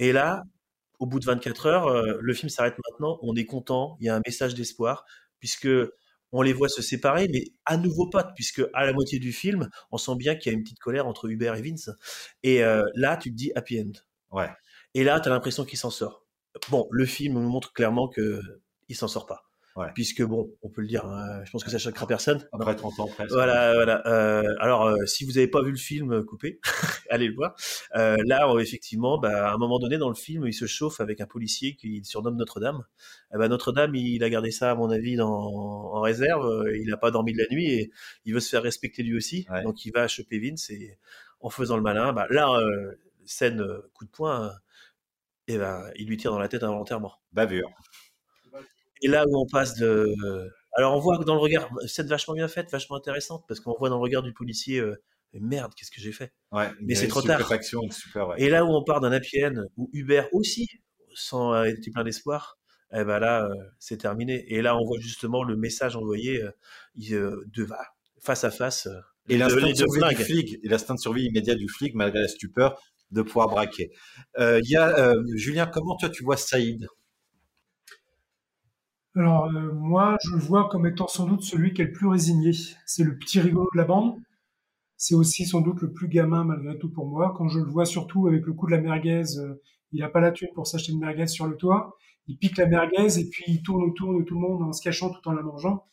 Et 0.00 0.12
là, 0.12 0.42
au 0.98 1.06
bout 1.06 1.20
de 1.20 1.26
24 1.26 1.66
heures, 1.66 1.86
euh, 1.88 2.18
le 2.20 2.34
film 2.34 2.48
s'arrête 2.48 2.74
maintenant. 2.90 3.18
On 3.22 3.36
est 3.36 3.44
content. 3.46 3.96
Il 4.00 4.06
y 4.06 4.08
a 4.08 4.16
un 4.16 4.22
message 4.26 4.54
d'espoir 4.54 5.04
puisque 5.38 5.68
on 6.32 6.42
les 6.42 6.52
voit 6.52 6.68
se 6.68 6.82
séparer, 6.82 7.28
mais 7.32 7.44
à 7.64 7.76
nouveau 7.76 8.08
potes, 8.08 8.30
puisque 8.34 8.62
à 8.72 8.84
la 8.86 8.92
moitié 8.92 9.20
du 9.20 9.32
film, 9.32 9.68
on 9.92 9.98
sent 9.98 10.16
bien 10.16 10.34
qu'il 10.34 10.50
y 10.50 10.54
a 10.54 10.58
une 10.58 10.64
petite 10.64 10.80
colère 10.80 11.06
entre 11.06 11.28
Hubert 11.28 11.54
et 11.54 11.62
Vince. 11.62 11.90
Et 12.42 12.60
là, 12.60 13.16
tu 13.16 13.30
te 13.30 13.36
dis 13.36 13.52
happy 13.54 13.80
end. 13.80 13.92
Ouais. 14.32 14.50
Et 14.94 15.04
là, 15.04 15.20
tu 15.20 15.28
as 15.28 15.32
l'impression 15.32 15.64
qu'il 15.64 15.78
s'en 15.78 15.90
sort. 15.90 16.23
Bon, 16.70 16.88
le 16.90 17.04
film 17.04 17.34
nous 17.34 17.48
montre 17.48 17.72
clairement 17.72 18.08
que 18.08 18.40
il 18.88 18.96
s'en 18.96 19.08
sort 19.08 19.26
pas. 19.26 19.44
Ouais. 19.76 19.88
Puisque 19.92 20.22
bon, 20.22 20.52
on 20.62 20.68
peut 20.68 20.82
le 20.82 20.86
dire, 20.86 21.04
hein, 21.04 21.42
je 21.44 21.50
pense 21.50 21.64
que 21.64 21.70
ça 21.70 21.78
choquera 21.78 22.06
personne. 22.06 22.46
Après 22.52 22.76
30 22.76 23.00
ans 23.00 23.08
presque. 23.08 23.32
Voilà, 23.32 23.74
voilà. 23.74 24.06
Euh, 24.06 24.54
alors, 24.60 24.86
euh, 24.86 25.04
si 25.04 25.24
vous 25.24 25.32
n'avez 25.32 25.48
pas 25.48 25.62
vu 25.62 25.72
le 25.72 25.76
film, 25.76 26.12
euh, 26.12 26.22
coupez, 26.22 26.60
allez 27.10 27.26
le 27.26 27.34
voir. 27.34 27.56
Euh, 27.96 28.16
là, 28.24 28.48
effectivement, 28.60 29.18
bah, 29.18 29.50
à 29.50 29.52
un 29.52 29.58
moment 29.58 29.80
donné 29.80 29.98
dans 29.98 30.08
le 30.08 30.14
film, 30.14 30.46
il 30.46 30.54
se 30.54 30.66
chauffe 30.66 31.00
avec 31.00 31.20
un 31.20 31.26
policier 31.26 31.74
qu'il 31.74 32.04
surnomme 32.04 32.36
Notre-Dame. 32.36 32.84
Eh 33.34 33.38
ben, 33.38 33.48
Notre-Dame, 33.48 33.96
il 33.96 34.22
a 34.22 34.30
gardé 34.30 34.52
ça, 34.52 34.70
à 34.70 34.74
mon 34.76 34.90
avis, 34.90 35.16
dans, 35.16 35.28
en 35.28 36.00
réserve. 36.00 36.46
Euh, 36.46 36.78
Il 36.78 36.88
n'a 36.88 36.96
pas 36.96 37.10
dormi 37.10 37.32
de 37.32 37.38
la 37.38 37.48
nuit 37.50 37.68
et 37.72 37.90
il 38.26 38.32
veut 38.32 38.40
se 38.40 38.50
faire 38.50 38.62
respecter 38.62 39.02
lui 39.02 39.16
aussi. 39.16 39.44
Ouais. 39.50 39.64
Donc, 39.64 39.84
il 39.84 39.90
va 39.92 40.06
choper 40.06 40.38
Vince 40.38 40.70
et 40.70 40.98
en 41.40 41.50
faisant 41.50 41.76
le 41.76 41.82
malin, 41.82 42.12
bah, 42.12 42.28
là, 42.30 42.48
euh, 42.60 42.92
scène 43.24 43.60
coup 43.92 44.04
de 44.04 44.10
poing, 44.10 44.44
euh, 44.44 44.50
et 45.48 45.58
ben, 45.58 45.90
il 45.96 46.08
lui 46.08 46.16
tire 46.16 46.30
dans 46.30 46.38
la 46.38 46.48
tête 46.48 46.62
involontairement. 46.62 47.14
Bavure. 47.32 47.70
Et 49.02 49.08
là 49.08 49.24
où 49.28 49.38
on 49.38 49.46
passe 49.46 49.74
de. 49.76 50.14
Alors 50.76 50.96
on 50.96 50.98
voit 50.98 51.18
que 51.18 51.24
dans 51.24 51.34
le 51.34 51.40
regard, 51.40 51.68
scène 51.86 52.06
vachement 52.08 52.34
bien 52.34 52.48
faite, 52.48 52.70
vachement 52.70 52.96
intéressante, 52.96 53.44
parce 53.46 53.60
qu'on 53.60 53.74
voit 53.78 53.88
dans 53.88 53.96
le 53.96 54.02
regard 54.02 54.22
du 54.22 54.32
policier, 54.32 54.80
euh, 54.80 55.00
merde, 55.40 55.72
qu'est-ce 55.74 55.90
que 55.90 56.00
j'ai 56.00 56.12
fait? 56.12 56.32
Ouais, 56.52 56.70
Mais 56.80 56.94
c'est 56.94 57.08
trop 57.08 57.22
tard. 57.22 57.40
super, 57.90 58.28
ouais. 58.28 58.36
Et 58.38 58.48
là 58.48 58.64
où 58.64 58.68
on 58.68 58.82
part 58.82 59.00
d'un 59.00 59.16
end, 59.16 59.62
où 59.76 59.90
Hubert 59.92 60.28
aussi, 60.32 60.68
sans 61.14 61.54
euh, 61.54 61.64
être 61.64 61.92
plein 61.92 62.04
d'espoir, 62.04 62.58
eh 62.92 63.04
ben 63.04 63.18
là, 63.18 63.44
euh, 63.44 63.54
c'est 63.78 63.98
terminé. 63.98 64.44
Et 64.52 64.62
là, 64.62 64.76
on 64.76 64.84
voit 64.84 64.98
justement 65.00 65.42
le 65.42 65.56
message 65.56 65.96
envoyé 65.96 66.42
euh, 66.42 67.44
de 67.46 67.64
va 67.64 67.78
face 68.20 68.44
à 68.44 68.50
face. 68.50 68.88
Et 69.28 69.36
l'instinct 69.36 69.68
de 69.68 69.74
survie 69.74 70.14
du 70.14 70.22
flic, 70.22 70.58
et 70.62 70.68
l'instinct 70.68 70.94
de 70.94 71.00
survie 71.00 71.24
immédiat 71.24 71.54
du 71.54 71.68
flic, 71.68 71.94
malgré 71.94 72.20
la 72.20 72.28
stupeur, 72.28 72.80
de 73.14 73.22
pouvoir 73.22 73.48
braquer. 73.48 73.90
Euh, 74.38 74.60
y 74.64 74.76
a, 74.76 74.88
euh, 74.98 75.22
Julien, 75.36 75.66
comment 75.66 75.96
toi 75.96 76.10
tu 76.10 76.24
vois 76.24 76.36
Saïd? 76.36 76.86
Alors, 79.16 79.46
euh, 79.46 79.72
moi, 79.72 80.16
je 80.24 80.34
le 80.34 80.40
vois 80.40 80.68
comme 80.68 80.86
étant 80.86 81.06
sans 81.06 81.26
doute 81.26 81.42
celui 81.42 81.72
qui 81.72 81.82
est 81.82 81.86
le 81.86 81.92
plus 81.92 82.08
résigné. 82.08 82.50
C'est 82.84 83.04
le 83.04 83.16
petit 83.16 83.40
rigolo 83.40 83.68
de 83.72 83.78
la 83.78 83.84
bande. 83.84 84.16
C'est 84.96 85.14
aussi 85.14 85.46
sans 85.46 85.60
doute 85.60 85.80
le 85.82 85.92
plus 85.92 86.08
gamin, 86.08 86.44
malgré 86.44 86.78
tout, 86.78 86.90
pour 86.90 87.06
moi. 87.06 87.32
Quand 87.36 87.48
je 87.48 87.60
le 87.60 87.70
vois 87.70 87.86
surtout 87.86 88.26
avec 88.26 88.44
le 88.44 88.52
coup 88.52 88.66
de 88.66 88.72
la 88.72 88.80
merguez, 88.80 89.22
il 89.92 90.00
n'a 90.00 90.08
pas 90.08 90.20
la 90.20 90.32
thune 90.32 90.48
pour 90.54 90.66
s'acheter 90.66 90.92
une 90.92 91.00
merguez 91.00 91.28
sur 91.28 91.46
le 91.46 91.56
toit. 91.56 91.96
Il 92.26 92.38
pique 92.38 92.56
la 92.56 92.66
merguez 92.66 93.18
et 93.18 93.28
puis 93.28 93.44
il 93.48 93.62
tourne 93.62 93.84
autour 93.84 94.18
de 94.18 94.24
tout 94.24 94.34
le 94.34 94.40
monde 94.40 94.62
en 94.62 94.72
se 94.72 94.82
cachant 94.82 95.10
tout 95.10 95.28
en 95.28 95.32
la 95.32 95.42
mangeant. 95.42 95.84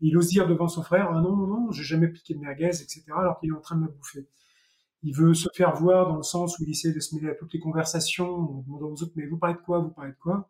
Il 0.00 0.16
ose 0.16 0.28
dire 0.28 0.46
devant 0.46 0.68
son 0.68 0.82
frère, 0.82 1.08
ah 1.10 1.20
non, 1.20 1.36
non, 1.36 1.46
non, 1.46 1.70
j'ai 1.72 1.82
jamais 1.82 2.08
piqué 2.08 2.34
de 2.34 2.38
merguez, 2.38 2.68
etc., 2.68 3.02
alors 3.16 3.38
qu'il 3.38 3.50
est 3.50 3.56
en 3.56 3.60
train 3.60 3.76
de 3.76 3.82
la 3.82 3.88
bouffer. 3.88 4.26
Il 5.02 5.14
veut 5.14 5.34
se 5.34 5.48
faire 5.54 5.74
voir 5.74 6.08
dans 6.08 6.16
le 6.16 6.22
sens 6.22 6.58
où 6.58 6.64
il 6.64 6.70
essaie 6.70 6.92
de 6.92 7.00
se 7.00 7.14
mêler 7.14 7.30
à 7.30 7.34
toutes 7.34 7.52
les 7.54 7.60
conversations, 7.60 8.28
en 8.28 8.64
demandant 8.66 8.88
aux 8.88 9.02
autres, 9.02 9.12
mais 9.16 9.26
vous 9.26 9.38
parlez 9.38 9.56
de 9.56 9.60
quoi, 9.60 9.78
vous 9.78 9.90
parlez 9.90 10.12
de 10.12 10.18
quoi? 10.18 10.48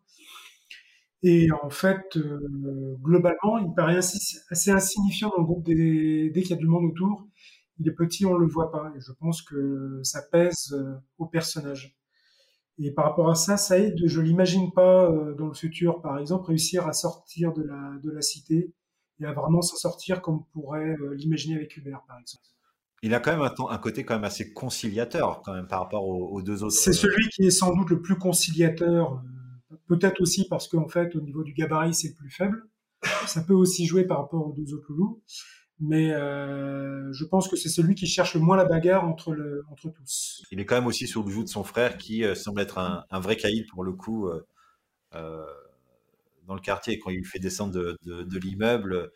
Et 1.22 1.48
en 1.52 1.68
fait, 1.70 2.16
euh, 2.16 2.96
globalement, 3.02 3.58
il 3.58 3.74
paraît 3.74 3.96
assez, 3.98 4.70
insignifiant 4.70 5.30
dans 5.30 5.42
le 5.42 5.44
groupe 5.44 5.64
des- 5.64 6.30
dès 6.30 6.42
qu'il 6.42 6.50
y 6.50 6.54
a 6.54 6.56
du 6.56 6.66
monde 6.66 6.84
autour. 6.86 7.26
Il 7.78 7.88
est 7.88 7.92
petit, 7.92 8.24
on 8.26 8.34
le 8.36 8.46
voit 8.46 8.70
pas. 8.72 8.92
Et 8.96 9.00
je 9.00 9.12
pense 9.12 9.42
que 9.42 10.00
ça 10.02 10.22
pèse 10.22 10.72
euh, 10.72 10.94
au 11.18 11.26
personnage. 11.26 11.96
Et 12.78 12.92
par 12.92 13.04
rapport 13.06 13.30
à 13.30 13.34
ça, 13.34 13.56
ça 13.58 13.78
aide. 13.78 14.00
Je 14.06 14.20
l'imagine 14.20 14.72
pas 14.72 15.10
euh, 15.10 15.34
dans 15.34 15.48
le 15.48 15.54
futur, 15.54 16.00
par 16.02 16.18
exemple, 16.18 16.46
réussir 16.48 16.86
à 16.88 16.92
sortir 16.94 17.52
de 17.52 17.62
la, 17.62 18.22
cité 18.22 18.72
et 19.20 19.26
à 19.26 19.32
vraiment 19.32 19.62
s'en 19.62 19.76
sortir 19.76 20.22
comme 20.22 20.36
on 20.36 20.60
pourrait 20.60 20.96
l'imaginer 21.14 21.56
avec 21.56 21.76
Hubert, 21.76 22.02
par 22.08 22.18
exemple. 22.18 22.44
Il 23.02 23.14
a 23.14 23.20
quand 23.20 23.32
même 23.32 23.42
un, 23.42 23.54
un, 23.70 23.78
côté 23.78 24.04
quand 24.04 24.14
même 24.14 24.24
assez 24.24 24.52
conciliateur 24.52 25.40
quand 25.42 25.54
même 25.54 25.66
par 25.66 25.80
rapport 25.80 26.06
aux, 26.06 26.28
aux 26.28 26.42
deux 26.42 26.62
autres. 26.62 26.76
C'est 26.76 26.92
celui 26.92 27.28
qui 27.30 27.46
est 27.46 27.50
sans 27.50 27.74
doute 27.74 27.90
le 27.90 28.02
plus 28.02 28.16
conciliateur, 28.16 29.22
euh, 29.72 29.76
peut-être 29.86 30.20
aussi 30.20 30.46
parce 30.48 30.68
qu'en 30.68 30.88
fait 30.88 31.14
au 31.16 31.20
niveau 31.20 31.42
du 31.42 31.54
gabarit 31.54 31.94
c'est 31.94 32.08
le 32.08 32.14
plus 32.14 32.30
faible. 32.30 32.64
Ça 33.26 33.40
peut 33.40 33.54
aussi 33.54 33.86
jouer 33.86 34.04
par 34.04 34.18
rapport 34.18 34.46
aux 34.46 34.52
deux 34.52 34.74
autres 34.74 34.86
loulous, 34.90 35.22
mais 35.80 36.12
euh, 36.12 37.10
je 37.12 37.24
pense 37.24 37.48
que 37.48 37.56
c'est 37.56 37.70
celui 37.70 37.94
qui 37.94 38.06
cherche 38.06 38.34
le 38.34 38.40
moins 38.40 38.56
la 38.56 38.66
bagarre 38.66 39.08
entre, 39.08 39.32
le, 39.32 39.64
entre 39.70 39.88
tous. 39.88 40.42
Il 40.50 40.60
est 40.60 40.66
quand 40.66 40.74
même 40.74 40.86
aussi 40.86 41.08
sur 41.08 41.24
le 41.24 41.30
joug 41.30 41.44
de 41.44 41.48
son 41.48 41.64
frère 41.64 41.96
qui 41.96 42.22
euh, 42.22 42.34
semble 42.34 42.60
être 42.60 42.78
un, 42.78 43.04
un, 43.10 43.20
vrai 43.20 43.36
caïd 43.36 43.66
pour 43.68 43.82
le 43.82 43.92
coup 43.92 44.28
euh, 44.28 44.46
euh, 45.14 45.46
dans 46.46 46.54
le 46.54 46.60
quartier. 46.60 46.98
Quand 46.98 47.10
il 47.10 47.16
lui 47.16 47.24
fait 47.24 47.38
descendre 47.38 47.72
de, 47.72 47.96
de, 48.04 48.22
de 48.22 48.38
l'immeuble, 48.38 49.10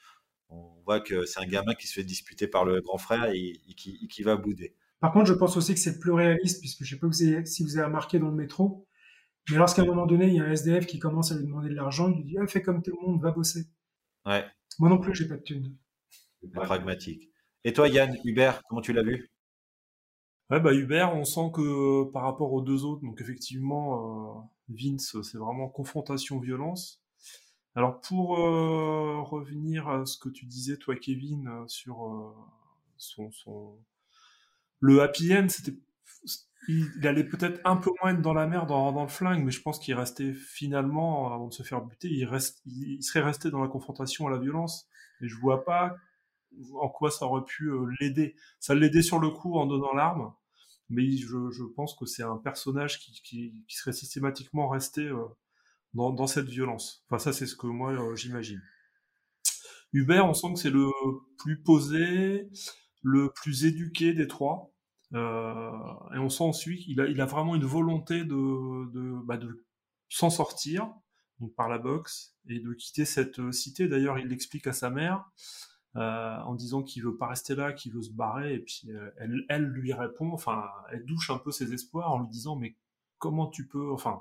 on 0.54 0.82
voit 0.84 1.00
que 1.00 1.24
c'est 1.24 1.40
un 1.40 1.46
gamin 1.46 1.74
qui 1.74 1.86
se 1.86 1.94
fait 1.94 2.04
disputer 2.04 2.46
par 2.46 2.64
le 2.64 2.80
grand 2.80 2.98
frère 2.98 3.30
et, 3.30 3.60
et, 3.68 3.74
qui, 3.74 3.98
et 4.02 4.08
qui, 4.08 4.22
va 4.22 4.36
bouder. 4.36 4.74
Par 5.00 5.12
contre, 5.12 5.26
je 5.26 5.34
pense 5.34 5.56
aussi 5.56 5.74
que 5.74 5.80
c'est 5.80 5.94
le 5.94 5.98
plus 5.98 6.12
réaliste, 6.12 6.60
puisque 6.60 6.84
je 6.84 6.94
sais 6.94 7.00
pas 7.00 7.10
si 7.12 7.62
vous 7.62 7.76
avez 7.76 7.86
remarqué 7.86 8.18
dans 8.18 8.28
le 8.28 8.34
métro, 8.34 8.86
mais 9.50 9.58
lorsqu'à 9.58 9.82
un 9.82 9.86
moment 9.86 10.06
donné, 10.06 10.28
il 10.28 10.34
y 10.34 10.40
a 10.40 10.44
un 10.44 10.50
SDF 10.50 10.86
qui 10.86 10.98
commence 10.98 11.32
à 11.32 11.36
lui 11.36 11.44
demander 11.44 11.68
de 11.68 11.74
l'argent, 11.74 12.10
il 12.10 12.16
lui 12.16 12.24
dit 12.24 12.36
ah, 12.40 12.46
fais 12.46 12.62
comme 12.62 12.82
tout 12.82 12.96
le 12.98 13.06
monde, 13.06 13.22
va 13.22 13.30
bosser. 13.30 13.66
Ouais. 14.24 14.44
Moi 14.78 14.88
non 14.88 14.98
plus, 14.98 15.14
j'ai 15.14 15.28
pas 15.28 15.36
de 15.36 15.42
thunes. 15.42 15.76
Pragmatique. 16.52 17.30
Et 17.64 17.72
toi, 17.72 17.88
Yann, 17.88 18.16
Hubert, 18.24 18.62
comment 18.68 18.80
tu 18.80 18.92
l'as 18.92 19.02
vu? 19.02 19.30
Ouais, 20.50 20.60
bah 20.60 20.74
Hubert, 20.74 21.14
on 21.14 21.24
sent 21.24 21.50
que 21.54 22.10
par 22.10 22.22
rapport 22.22 22.52
aux 22.52 22.60
deux 22.60 22.84
autres, 22.84 23.02
donc 23.02 23.20
effectivement, 23.20 24.38
euh, 24.38 24.40
Vince, 24.68 25.16
c'est 25.22 25.38
vraiment 25.38 25.68
confrontation-violence. 25.68 27.03
Alors 27.74 28.00
pour 28.00 28.38
euh, 28.38 29.20
revenir 29.22 29.88
à 29.88 30.06
ce 30.06 30.16
que 30.18 30.28
tu 30.28 30.46
disais, 30.46 30.76
toi, 30.76 30.94
Kevin, 30.96 31.48
euh, 31.48 31.66
sur 31.66 32.34
son, 32.96 33.30
son, 33.32 33.78
le 34.80 35.02
happy 35.02 35.34
end, 35.34 35.48
c'était 35.48 35.76
il, 36.68 37.06
allait 37.06 37.24
peut-être 37.24 37.60
un 37.64 37.76
peu 37.76 37.90
moins 38.00 38.12
être 38.12 38.22
dans 38.22 38.34
la 38.34 38.46
mer 38.46 38.66
dans, 38.66 38.92
dans 38.92 39.02
le 39.02 39.08
flingue, 39.08 39.44
mais 39.44 39.50
je 39.50 39.60
pense 39.60 39.78
qu'il 39.78 39.94
restait 39.94 40.32
finalement, 40.32 41.32
avant 41.32 41.48
de 41.48 41.52
se 41.52 41.62
faire 41.62 41.82
buter, 41.82 42.08
il, 42.08 42.24
reste, 42.24 42.62
il, 42.66 43.02
serait 43.02 43.22
resté 43.22 43.50
dans 43.50 43.60
la 43.60 43.68
confrontation 43.68 44.26
à 44.26 44.30
la 44.30 44.38
violence. 44.38 44.88
Et 45.20 45.28
je 45.28 45.36
vois 45.36 45.64
pas 45.64 45.96
en 46.74 46.88
quoi 46.88 47.10
ça 47.10 47.26
aurait 47.26 47.44
pu 47.44 47.68
euh, 47.68 47.86
l'aider. 48.00 48.36
Ça 48.60 48.74
l'aidait 48.74 49.02
sur 49.02 49.18
le 49.18 49.30
coup 49.30 49.56
en 49.58 49.66
donnant 49.66 49.92
l'arme, 49.92 50.32
mais 50.88 51.16
je, 51.16 51.50
je 51.50 51.64
pense 51.64 51.94
que 51.94 52.06
c'est 52.06 52.22
un 52.22 52.36
personnage 52.36 52.98
qui, 53.00 53.12
qui, 53.22 53.64
qui, 53.68 53.76
serait 53.76 53.92
systématiquement 53.92 54.68
resté 54.68 55.02
euh, 55.02 55.24
dans, 55.94 56.26
cette 56.26 56.48
violence. 56.48 57.04
Enfin, 57.08 57.18
ça, 57.18 57.32
c'est 57.32 57.46
ce 57.46 57.56
que 57.56 57.66
moi, 57.66 57.92
euh, 57.92 58.16
j'imagine. 58.16 58.60
Hubert, 59.92 60.26
on 60.26 60.34
sent 60.34 60.52
que 60.54 60.58
c'est 60.58 60.70
le 60.70 60.90
plus 61.38 61.62
posé, 61.62 62.50
le 63.02 63.30
plus 63.34 63.64
éduqué 63.64 64.12
des 64.12 64.26
trois. 64.26 64.72
Euh, 65.14 65.70
et 66.14 66.18
on 66.18 66.28
sent 66.28 66.42
ensuite 66.44 66.80
qu'il 66.80 67.00
a, 67.00 67.06
il 67.06 67.20
a 67.20 67.26
vraiment 67.26 67.54
une 67.54 67.64
volonté 67.64 68.24
de, 68.24 69.24
bah 69.24 69.38
s'en 70.08 70.30
sortir, 70.30 70.92
donc 71.40 71.54
par 71.54 71.68
la 71.68 71.78
boxe, 71.78 72.36
et 72.48 72.58
de 72.58 72.72
quitter 72.74 73.04
cette 73.04 73.52
cité. 73.52 73.86
D'ailleurs, 73.86 74.18
il 74.18 74.26
l'explique 74.26 74.66
à 74.66 74.72
sa 74.72 74.90
mère 74.90 75.24
euh, 75.96 76.38
en 76.40 76.54
disant 76.54 76.82
qu'il 76.82 77.04
veut 77.04 77.16
pas 77.16 77.28
rester 77.28 77.54
là, 77.54 77.72
qu'il 77.72 77.92
veut 77.92 78.02
se 78.02 78.10
barrer, 78.10 78.54
et 78.54 78.58
puis 78.58 78.90
euh, 78.90 79.10
elle, 79.18 79.44
elle 79.48 79.64
lui 79.64 79.92
répond, 79.92 80.32
enfin, 80.32 80.64
elle 80.90 81.04
douche 81.04 81.30
un 81.30 81.38
peu 81.38 81.52
ses 81.52 81.72
espoirs 81.72 82.12
en 82.12 82.20
lui 82.20 82.28
disant 82.28 82.56
mais 82.56 82.76
comment 83.18 83.46
tu 83.46 83.68
peux, 83.68 83.92
enfin, 83.92 84.20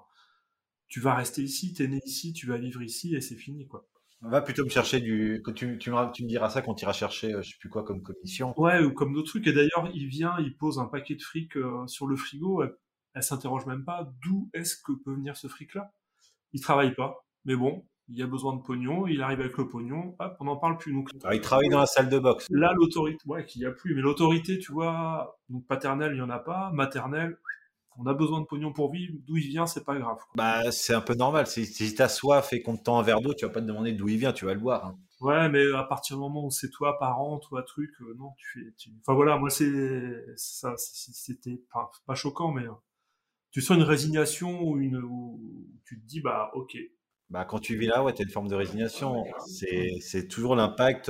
tu 0.93 0.99
vas 0.99 1.15
rester 1.15 1.41
ici, 1.41 1.73
t'es 1.73 1.87
né 1.87 1.99
ici, 2.05 2.33
tu 2.33 2.45
vas 2.45 2.57
vivre 2.57 2.83
ici, 2.83 3.15
et 3.15 3.19
c'est 3.19 3.35
fini 3.35 3.65
quoi. 3.65 3.87
On 4.21 4.29
va 4.29 4.43
plutôt 4.43 4.63
me 4.63 4.69
chercher 4.69 4.99
du. 4.99 5.41
Tu, 5.43 5.79
tu, 5.79 5.79
tu, 5.79 5.89
me 5.89 6.27
diras 6.27 6.51
ça 6.51 6.61
quand 6.61 6.75
tu 6.75 6.83
iras 6.83 6.93
chercher, 6.93 7.31
je 7.41 7.49
sais 7.49 7.57
plus 7.59 7.67
quoi, 7.67 7.83
comme 7.83 8.03
commission. 8.03 8.53
Ouais, 8.61 8.79
ou 8.79 8.93
comme 8.93 9.11
d'autres 9.11 9.29
trucs. 9.29 9.47
Et 9.47 9.53
d'ailleurs, 9.53 9.89
il 9.95 10.05
vient, 10.05 10.35
il 10.37 10.55
pose 10.55 10.77
un 10.77 10.85
paquet 10.85 11.15
de 11.15 11.21
fric 11.23 11.57
euh, 11.57 11.87
sur 11.87 12.05
le 12.05 12.15
frigo. 12.15 12.61
Elle, 12.61 12.75
elle 13.15 13.23
s'interroge 13.23 13.65
même 13.65 13.83
pas 13.83 14.07
d'où 14.21 14.51
est-ce 14.53 14.75
que 14.75 14.91
peut 15.03 15.15
venir 15.15 15.35
ce 15.35 15.47
fric-là? 15.47 15.91
Il 16.53 16.61
travaille 16.61 16.93
pas, 16.93 17.25
mais 17.43 17.55
bon, 17.55 17.87
il 18.07 18.19
y 18.19 18.21
a 18.21 18.27
besoin 18.27 18.55
de 18.55 18.61
pognon. 18.61 19.07
Il 19.07 19.23
arrive 19.23 19.39
avec 19.39 19.57
le 19.57 19.67
pognon. 19.67 20.15
Hop, 20.19 20.37
on 20.41 20.45
n'en 20.45 20.57
parle 20.57 20.77
plus. 20.77 20.93
Donc, 20.93 21.09
Alors, 21.23 21.33
il 21.33 21.41
travaille 21.41 21.69
dans 21.69 21.79
la 21.79 21.87
salle 21.87 22.09
de 22.09 22.19
boxe. 22.19 22.45
Là, 22.51 22.71
l'autorité, 22.75 23.17
ouais, 23.25 23.45
qu'il 23.45 23.63
y 23.63 23.65
a 23.65 23.71
plus. 23.71 23.95
Mais 23.95 24.01
l'autorité, 24.01 24.59
tu 24.59 24.71
vois, 24.71 25.39
donc 25.49 25.65
paternelle, 25.65 26.11
il 26.13 26.19
y 26.19 26.21
en 26.21 26.29
a 26.29 26.39
pas. 26.39 26.69
Maternelle, 26.71 27.39
on 27.97 28.05
a 28.05 28.13
besoin 28.13 28.41
de 28.41 28.45
pognon 28.45 28.73
pour 28.73 28.91
vivre, 28.91 29.13
d'où 29.25 29.37
il 29.37 29.47
vient, 29.47 29.65
c'est 29.65 29.83
pas 29.83 29.97
grave. 29.97 30.17
Quoi. 30.17 30.33
Bah, 30.35 30.71
c'est 30.71 30.93
un 30.93 31.01
peu 31.01 31.13
normal. 31.13 31.47
Si, 31.47 31.65
si 31.65 31.93
t'as 31.93 32.09
soif 32.09 32.53
et 32.53 32.61
qu'on 32.61 32.77
te 32.77 32.83
tend 32.83 32.99
un 32.99 33.03
verre 33.03 33.21
d'eau, 33.21 33.33
tu 33.33 33.45
vas 33.45 33.51
pas 33.51 33.61
te 33.61 33.65
demander 33.65 33.93
d'où 33.93 34.09
il 34.09 34.17
vient, 34.17 34.33
tu 34.33 34.45
vas 34.45 34.53
le 34.53 34.59
boire. 34.59 34.85
Hein. 34.85 34.97
Ouais, 35.21 35.47
mais 35.49 35.71
à 35.73 35.83
partir 35.83 36.17
du 36.17 36.21
moment 36.21 36.45
où 36.45 36.51
c'est 36.51 36.69
toi, 36.69 36.97
parent, 36.99 37.39
toi, 37.39 37.63
truc, 37.63 37.91
euh, 38.01 38.13
non, 38.17 38.31
tu 38.37 38.59
fais. 38.59 38.73
Tu... 38.77 38.89
Enfin 39.01 39.13
voilà, 39.13 39.37
moi 39.37 39.49
c'est 39.49 39.71
ça, 40.35 40.73
c'était 40.75 41.61
pas, 41.71 41.89
pas 42.05 42.15
choquant, 42.15 42.51
mais 42.51 42.63
euh, 42.63 42.73
tu 43.51 43.61
sens 43.61 43.77
une 43.77 43.83
résignation 43.83 44.61
ou 44.63 44.77
une, 44.79 44.97
où 44.97 45.39
tu 45.85 45.99
te 45.99 46.05
dis 46.05 46.19
bah 46.19 46.51
ok. 46.55 46.77
Bah 47.29 47.45
quand 47.45 47.59
tu 47.59 47.77
vis 47.77 47.87
là, 47.87 48.03
ouais, 48.03 48.13
t'as 48.13 48.23
une 48.23 48.31
forme 48.31 48.49
de 48.49 48.55
résignation. 48.55 49.23
C'est 49.47 49.91
c'est 50.01 50.27
toujours 50.27 50.55
l'impact. 50.55 51.09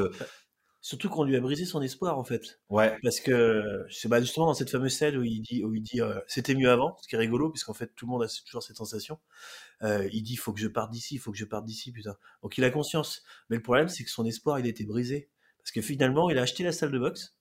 Surtout 0.85 1.07
qu'on 1.07 1.23
lui 1.23 1.37
a 1.37 1.39
brisé 1.39 1.63
son 1.63 1.81
espoir 1.81 2.19
en 2.19 2.25
fait. 2.25 2.59
Ouais. 2.67 2.97
Parce 3.03 3.21
que 3.21 3.85
c'est 3.89 4.09
bah, 4.09 4.19
justement 4.19 4.47
dans 4.47 4.53
cette 4.53 4.69
fameuse 4.69 4.91
scène 4.91 5.15
où 5.15 5.23
il 5.23 5.39
dit, 5.39 5.63
où 5.63 5.73
il 5.73 5.81
dit 5.81 6.01
euh, 6.01 6.19
c'était 6.27 6.55
mieux 6.55 6.69
avant, 6.69 6.97
ce 7.01 7.07
qui 7.07 7.15
est 7.15 7.17
rigolo 7.17 7.49
puisqu'en 7.49 7.73
fait 7.73 7.95
tout 7.95 8.05
le 8.05 8.11
monde 8.11 8.23
a 8.23 8.27
toujours 8.45 8.61
cette 8.61 8.75
sensation. 8.75 9.17
Euh, 9.81 10.09
il 10.11 10.23
dit 10.23 10.35
faut 10.35 10.51
que 10.51 10.59
je 10.59 10.67
parte 10.67 10.91
d'ici, 10.91 11.19
faut 11.19 11.31
que 11.31 11.37
je 11.37 11.45
parte 11.45 11.63
d'ici 11.63 11.93
putain. 11.93 12.17
Donc 12.41 12.57
il 12.57 12.65
a 12.65 12.69
conscience. 12.69 13.23
Mais 13.49 13.55
le 13.55 13.61
problème 13.61 13.87
c'est 13.87 14.03
que 14.03 14.09
son 14.09 14.25
espoir 14.25 14.59
il 14.59 14.65
a 14.65 14.67
été 14.67 14.83
brisé 14.83 15.29
parce 15.57 15.71
que 15.71 15.81
finalement 15.81 16.29
il 16.29 16.37
a 16.37 16.41
acheté 16.41 16.65
la 16.65 16.73
salle 16.73 16.91
de 16.91 16.99
boxe 16.99 17.37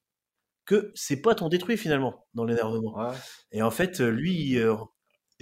que 0.64 0.92
ses 0.94 1.20
potes 1.20 1.42
ont 1.42 1.48
détruit 1.48 1.76
finalement 1.76 2.28
dans 2.34 2.44
l'énervement. 2.44 2.96
Ouais. 2.96 3.16
Et 3.50 3.60
en 3.60 3.72
fait 3.72 3.98
lui 3.98 4.56
euh, 4.56 4.76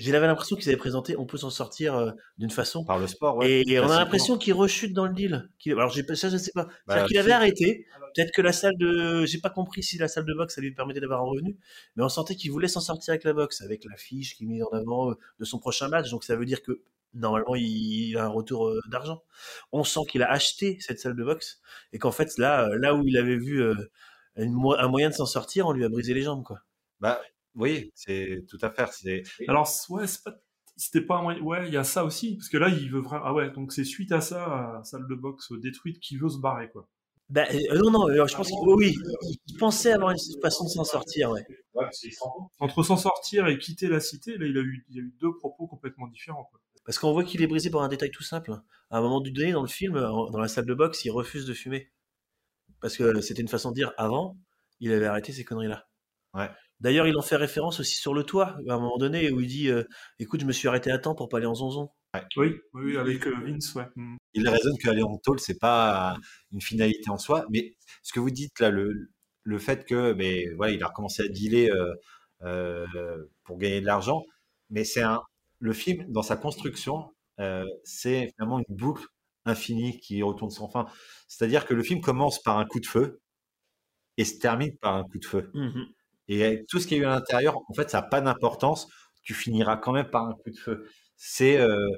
j'avais 0.01 0.27
l'impression 0.27 0.57
qu'ils 0.57 0.69
avaient 0.69 0.79
présenté 0.79 1.17
on 1.19 1.27
peut 1.27 1.37
s'en 1.37 1.51
sortir 1.51 1.95
euh, 1.95 2.11
d'une 2.39 2.51
façon. 2.51 2.85
Par 2.85 2.99
le 2.99 3.07
sport 3.07 3.37
ouais, 3.37 3.63
et, 3.67 3.73
et 3.73 3.81
on 3.81 3.91
a 3.91 3.99
l'impression 3.99 4.39
qu'il 4.39 4.55
rechute 4.55 4.93
dans 4.93 5.07
le 5.07 5.13
deal 5.13 5.49
alors 5.69 5.91
j'ai 5.91 6.05
ça 6.15 6.29
je 6.29 6.37
sais 6.37 6.53
pas. 6.55 6.65
Bah, 6.65 6.73
c'est-à-dire 6.87 7.07
qu'il 7.07 7.19
avait 7.19 7.33
arrêté. 7.33 7.87
Peut-être 8.15 8.33
que 8.33 8.43
la 8.43 8.53
salle 8.53 8.77
de 8.79 9.25
j'ai 9.27 9.39
pas 9.39 9.51
compris 9.51 9.83
si 9.83 9.99
la 9.99 10.09
salle 10.09 10.25
de 10.25 10.35
boxe 10.35 10.55
ça 10.55 10.61
lui 10.61 10.73
permettait 10.73 11.01
d'avoir 11.01 11.21
un 11.21 11.25
revenu 11.25 11.57
mais 11.97 12.03
on 12.03 12.09
sentait 12.09 12.35
qu'il 12.35 12.51
voulait 12.51 12.69
s'en 12.69 12.81
sortir 12.81 13.13
avec 13.13 13.25
la 13.25 13.33
boxe 13.33 13.61
avec 13.61 13.85
la 13.85 13.97
fiche 13.97 14.37
qu'il 14.37 14.49
met 14.49 14.63
en 14.63 14.69
avant 14.69 15.11
euh, 15.11 15.15
de 15.39 15.45
son 15.45 15.59
prochain 15.59 15.89
match. 15.89 16.11
Donc 16.11 16.25
ça 16.25 16.37
veut 16.37 16.47
dire 16.47 16.63
que 16.63 16.81
normalement 17.15 17.55
il 17.55 18.17
a 18.17 18.25
un 18.25 18.29
retour 18.29 18.69
euh, 18.69 18.81
d'argent. 18.89 19.23
On 19.73 19.85
sent 19.85 20.01
qu'il 20.09 20.23
a 20.23 20.31
acheté 20.31 20.79
cette 20.81 20.99
salle 20.99 21.17
de 21.17 21.25
boxe 21.25 21.61
et 21.93 21.99
qu'en 21.99 22.13
fait 22.13 22.39
là 22.39 22.69
là 22.77 22.95
où 22.95 23.07
il 23.07 23.17
avait 23.17 23.37
vu 23.37 23.63
une, 24.37 24.57
un 24.79 24.89
moyen 24.89 25.11
de 25.11 25.15
s'en 25.15 25.27
sortir 25.27 25.67
on 25.67 25.73
lui 25.73 25.85
a 25.85 25.89
brisé 25.89 26.15
les 26.15 26.23
jambes 26.23 26.45
quoi. 26.45 26.61
Bah 27.01 27.21
oui, 27.55 27.91
c'est 27.95 28.45
tout 28.49 28.59
à 28.63 28.71
fait. 28.71 28.89
C'est... 28.93 29.49
Alors, 29.49 29.69
ouais, 29.91 30.07
c'est 30.07 30.23
pas, 30.23 30.35
c'était 30.77 31.03
pas 31.03 31.19
un 31.19 31.23
moyen, 31.23 31.41
ouais, 31.43 31.69
il 31.69 31.75
y 31.75 31.77
a 31.77 31.85
ça 31.85 32.05
aussi, 32.05 32.37
parce 32.37 32.49
que 32.49 32.57
là, 32.57 32.69
il 32.69 32.91
veut 32.91 33.01
vraiment, 33.01 33.25
ah 33.25 33.35
ouais, 33.35 33.51
donc 33.51 33.73
c'est 33.73 33.85
suite 33.85 34.13
à 34.13 34.21
ça, 34.21 34.79
à 34.79 34.85
salle 34.85 35.07
de 35.09 35.15
boxe 35.15 35.53
détruite, 35.53 36.01
qu'il 36.01 36.21
veut 36.21 36.29
se 36.29 36.39
barrer, 36.39 36.71
quoi. 36.71 36.89
Euh, 37.37 37.79
non, 37.79 37.91
non, 37.91 38.09
je 38.09 38.35
pense 38.35 38.49
qu'il, 38.49 38.59
oui, 38.65 38.97
il 39.47 39.57
pensait 39.57 39.93
avoir 39.93 40.11
une 40.11 40.19
façon 40.43 40.65
de 40.65 40.71
s'en 40.71 40.85
sortir, 40.85 41.31
ouais. 41.31 41.45
ouais 41.75 41.87
Entre 42.59 42.83
s'en 42.83 42.97
sortir 42.97 43.47
et 43.47 43.59
quitter 43.59 43.89
la 43.89 44.01
cité, 44.01 44.37
là, 44.37 44.47
il 44.47 44.57
a 44.57 44.63
eu, 44.63 44.85
il 44.89 44.99
a 44.99 45.03
eu 45.03 45.15
deux 45.21 45.33
propos 45.37 45.69
complètement 45.69 46.09
différents, 46.09 46.45
quoi. 46.51 46.61
Parce 46.85 46.99
qu'on 46.99 47.13
voit 47.13 47.25
qu'il 47.25 47.43
est 47.43 47.47
brisé 47.47 47.71
par 47.71 47.83
un 47.83 47.89
détail 47.89 48.11
tout 48.11 48.23
simple. 48.23 48.53
À 48.91 48.99
un 48.99 49.01
moment 49.01 49.21
donné, 49.21 49.53
dans 49.53 49.63
le 49.63 49.69
film, 49.69 49.95
dans 49.95 50.39
la 50.39 50.49
salle 50.49 50.67
de 50.67 50.75
boxe, 50.75 51.05
il 51.05 51.11
refuse 51.11 51.47
de 51.47 51.53
fumer. 51.53 51.93
Parce 52.81 52.97
que 52.97 53.21
c'était 53.21 53.43
une 53.43 53.49
façon 53.49 53.71
de 53.71 53.77
dire, 53.77 53.93
avant, 53.97 54.39
il 54.81 54.91
avait 54.93 55.07
arrêté 55.07 55.33
ces 55.33 55.45
conneries-là. 55.45 55.87
Ouais. 56.35 56.49
D'ailleurs, 56.81 57.07
il 57.07 57.17
en 57.17 57.23
fait 57.23 57.37
référence 57.37 57.81
aussi 57.81 57.97
sur 57.97 58.15
le 58.15 58.25
toit, 58.25 58.57
à 58.69 58.75
un 58.75 58.79
moment 58.79 58.99
donné, 58.99 59.31
où 59.31 59.41
il 59.41 59.49
dit 59.49 59.69
euh, 59.71 59.85
Écoute, 60.19 60.41
je 60.41 60.47
me 60.47 60.53
suis 60.53 60.69
arrêté 60.69 60.91
à 60.91 60.99
temps 60.99 61.15
pour 61.15 61.29
pas 61.29 61.39
aller 61.39 61.47
en 61.47 61.55
zonzon. 61.55 61.91
Ouais. 62.15 62.23
Oui, 62.37 62.61
oui, 62.75 62.97
avec 62.97 63.27
euh, 63.27 63.35
Vince, 63.45 63.75
ouais. 63.75 63.87
Mm. 63.97 64.17
Il 64.35 64.49
raisonne 64.49 64.77
qu'aller 64.79 65.03
en 65.03 65.17
tôle, 65.19 65.41
c'est 65.41 65.59
pas 65.59 66.17
une 66.53 66.61
finalité 66.61 67.11
en 67.11 67.19
soi, 67.19 67.45
mais 67.51 67.77
ce 68.03 68.13
que 68.13 68.21
vous 68.21 68.31
dites 68.31 68.59
là, 68.61 68.71
le, 68.71 69.11
le 69.45 69.59
fait 69.59 69.85
que, 69.85 70.13
mais 70.15 70.47
voilà, 70.57 70.73
il 70.73 70.83
a 70.83 70.89
recommencé 70.89 71.23
à 71.23 71.29
dealer 71.29 71.71
euh, 71.71 71.95
euh, 72.43 73.27
pour 73.45 73.59
gagner 73.59 73.81
de 73.81 73.87
l'argent, 73.87 74.25
mais 74.71 74.85
c'est 74.85 75.03
un, 75.03 75.21
le 75.59 75.73
film 75.73 76.07
dans 76.11 76.23
sa 76.23 76.37
construction, 76.37 77.11
euh, 77.41 77.65
c'est 77.85 78.31
finalement 78.35 78.59
une 78.59 78.77
boucle 78.77 79.07
infinie 79.45 79.99
qui 80.01 80.23
retourne 80.23 80.51
sans 80.51 80.69
fin. 80.71 80.87
C'est-à-dire 81.29 81.67
que 81.67 81.75
le 81.75 81.83
film 81.83 82.01
commence 82.01 82.43
par 82.43 82.59
un 82.59 82.65
coup 82.67 82.81
de 82.81 82.87
feu 82.87 83.21
et 84.17 84.25
se 84.25 84.39
termine 84.39 84.77
par 84.79 84.95
un 84.97 85.05
coup 85.05 85.19
de 85.19 85.25
feu. 85.27 85.51
Mm 85.55 85.69
-hmm. 85.69 85.87
Et 86.31 86.65
tout 86.69 86.79
ce 86.79 86.87
qu'il 86.87 86.99
y 86.99 87.01
a 87.01 87.03
eu 87.03 87.07
à 87.07 87.11
l'intérieur, 87.11 87.59
en 87.69 87.75
fait, 87.75 87.91
ça 87.91 88.01
n'a 88.01 88.07
pas 88.07 88.21
d'importance. 88.21 88.89
Tu 89.25 89.35
finiras 89.35 89.77
quand 89.77 89.93
même 89.93 90.09
par 90.09 90.27
un 90.27 90.35
coup 90.35 90.51
de 90.51 90.57
feu. 90.57 90.89
C'est 91.17 91.59
euh, 91.59 91.91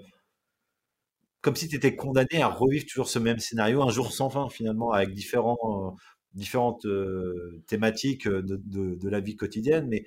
comme 1.43 1.55
si 1.55 1.69
tu 1.69 1.77
étais 1.77 1.95
condamné 1.97 2.41
à 2.41 2.49
revivre 2.49 2.87
toujours 2.87 3.09
ce 3.09 3.19
même 3.19 3.39
scénario 3.39 3.83
un 3.83 3.91
jour 3.91 4.11
sans 4.13 4.31
fin, 4.31 4.49
finalement, 4.49 4.93
avec 4.93 5.13
différents, 5.13 5.59
euh, 5.65 5.91
différentes 6.33 6.87
euh, 6.87 7.63
thématiques 7.67 8.27
de, 8.27 9.09
la 9.09 9.21
vie 9.21 9.37
quotidienne. 9.37 9.87
Mais 9.89 10.07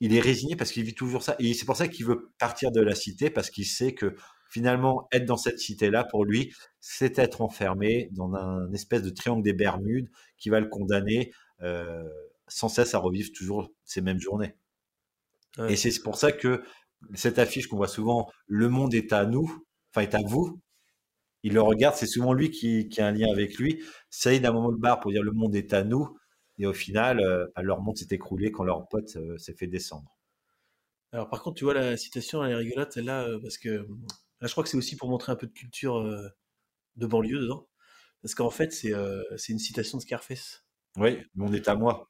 il 0.00 0.14
est 0.14 0.20
résigné 0.20 0.54
parce 0.54 0.70
qu'il 0.70 0.84
vit 0.84 0.94
toujours 0.94 1.24
ça. 1.24 1.34
Et 1.40 1.52
c'est 1.54 1.66
pour 1.66 1.76
ça 1.76 1.88
qu'il 1.88 2.06
veut 2.06 2.30
partir 2.38 2.70
de 2.70 2.80
la 2.80 2.94
cité 2.94 3.30
parce 3.30 3.50
qu'il 3.50 3.66
sait 3.66 3.94
que 3.94 4.14
finalement, 4.48 5.08
être 5.12 5.24
dans 5.24 5.36
cette 5.36 5.58
cité-là, 5.58 6.04
pour 6.04 6.24
lui, 6.24 6.54
c'est 6.80 7.18
être 7.18 7.40
enfermé 7.40 8.08
dans 8.12 8.32
un 8.34 8.72
espèce 8.72 9.02
de 9.02 9.10
triangle 9.10 9.42
des 9.42 9.54
Bermudes 9.54 10.08
qui 10.38 10.50
va 10.50 10.60
le 10.60 10.68
condamner 10.68 11.32
euh, 11.62 12.04
sans 12.50 12.68
cesse 12.68 12.94
à 12.94 12.98
revivre 12.98 13.30
toujours 13.32 13.70
ces 13.84 14.00
mêmes 14.00 14.20
journées. 14.20 14.54
Ouais. 15.58 15.72
Et 15.72 15.76
c'est 15.76 16.02
pour 16.02 16.16
ça 16.16 16.32
que 16.32 16.62
cette 17.14 17.38
affiche 17.38 17.66
qu'on 17.66 17.76
voit 17.76 17.88
souvent, 17.88 18.30
le 18.46 18.68
monde 18.68 18.94
est 18.94 19.12
à 19.12 19.24
nous, 19.24 19.64
enfin 19.92 20.02
est 20.02 20.14
à 20.14 20.20
vous. 20.24 20.60
Il 21.42 21.54
le 21.54 21.62
regarde, 21.62 21.96
c'est 21.96 22.06
souvent 22.06 22.34
lui 22.34 22.50
qui, 22.50 22.88
qui 22.88 23.00
a 23.00 23.06
un 23.06 23.12
lien 23.12 23.30
avec 23.32 23.56
lui. 23.56 23.82
Saïd 24.10 24.44
à 24.44 24.50
un 24.50 24.52
moment 24.52 24.70
le 24.70 24.76
bar 24.76 25.00
pour 25.00 25.10
dire 25.10 25.22
le 25.22 25.32
monde 25.32 25.54
est 25.54 25.72
à 25.72 25.84
nous. 25.84 26.16
Et 26.58 26.66
au 26.66 26.74
final, 26.74 27.20
euh, 27.20 27.46
bah, 27.56 27.62
leur 27.62 27.80
monde 27.80 27.96
s'est 27.96 28.08
écroulé 28.10 28.52
quand 28.52 28.64
leur 28.64 28.86
pote 28.88 29.16
euh, 29.16 29.38
s'est 29.38 29.54
fait 29.54 29.66
descendre. 29.66 30.14
Alors 31.12 31.28
par 31.30 31.42
contre, 31.42 31.56
tu 31.56 31.64
vois, 31.64 31.72
la 31.72 31.96
citation, 31.96 32.44
elle 32.44 32.52
est 32.52 32.56
rigolote, 32.56 32.92
celle-là, 32.92 33.22
euh, 33.24 33.40
parce 33.40 33.56
que 33.56 33.70
là, 34.40 34.46
je 34.46 34.50
crois 34.52 34.62
que 34.62 34.68
c'est 34.68 34.76
aussi 34.76 34.94
pour 34.96 35.08
montrer 35.08 35.32
un 35.32 35.36
peu 35.36 35.46
de 35.46 35.52
culture 35.52 36.04
de 36.96 37.06
banlieue 37.06 37.40
dedans. 37.40 37.66
Parce 38.20 38.34
qu'en 38.34 38.50
fait, 38.50 38.72
c'est 38.72 38.92
c'est 39.38 39.52
une 39.52 39.58
citation 39.58 39.96
de 39.96 40.02
Scarface. 40.02 40.66
Oui, 40.96 41.16
le 41.16 41.42
monde 41.42 41.54
est 41.54 41.68
à 41.68 41.74
moi. 41.74 42.09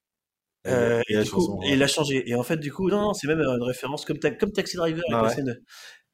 Euh, 0.66 1.00
Et 1.08 1.12
et, 1.14 1.16
la 1.16 1.24
du 1.24 1.30
coup, 1.30 1.36
chanson, 1.40 1.60
et 1.62 1.68
ouais. 1.68 1.72
il 1.74 1.82
a 1.82 1.86
changé. 1.86 2.28
Et 2.30 2.34
en 2.34 2.42
fait, 2.42 2.58
du 2.58 2.72
coup, 2.72 2.88
non, 2.90 3.00
non, 3.00 3.14
c'est 3.14 3.26
même 3.26 3.40
euh, 3.40 3.56
une 3.56 3.62
référence 3.62 4.04
comme, 4.04 4.18
ta- 4.18 4.30
comme 4.30 4.52
Taxi 4.52 4.76
Driver 4.76 5.02
avec 5.08 5.14
Ah 5.14 5.22
la 5.22 5.28
ouais. 5.28 5.34
scène. 5.34 5.60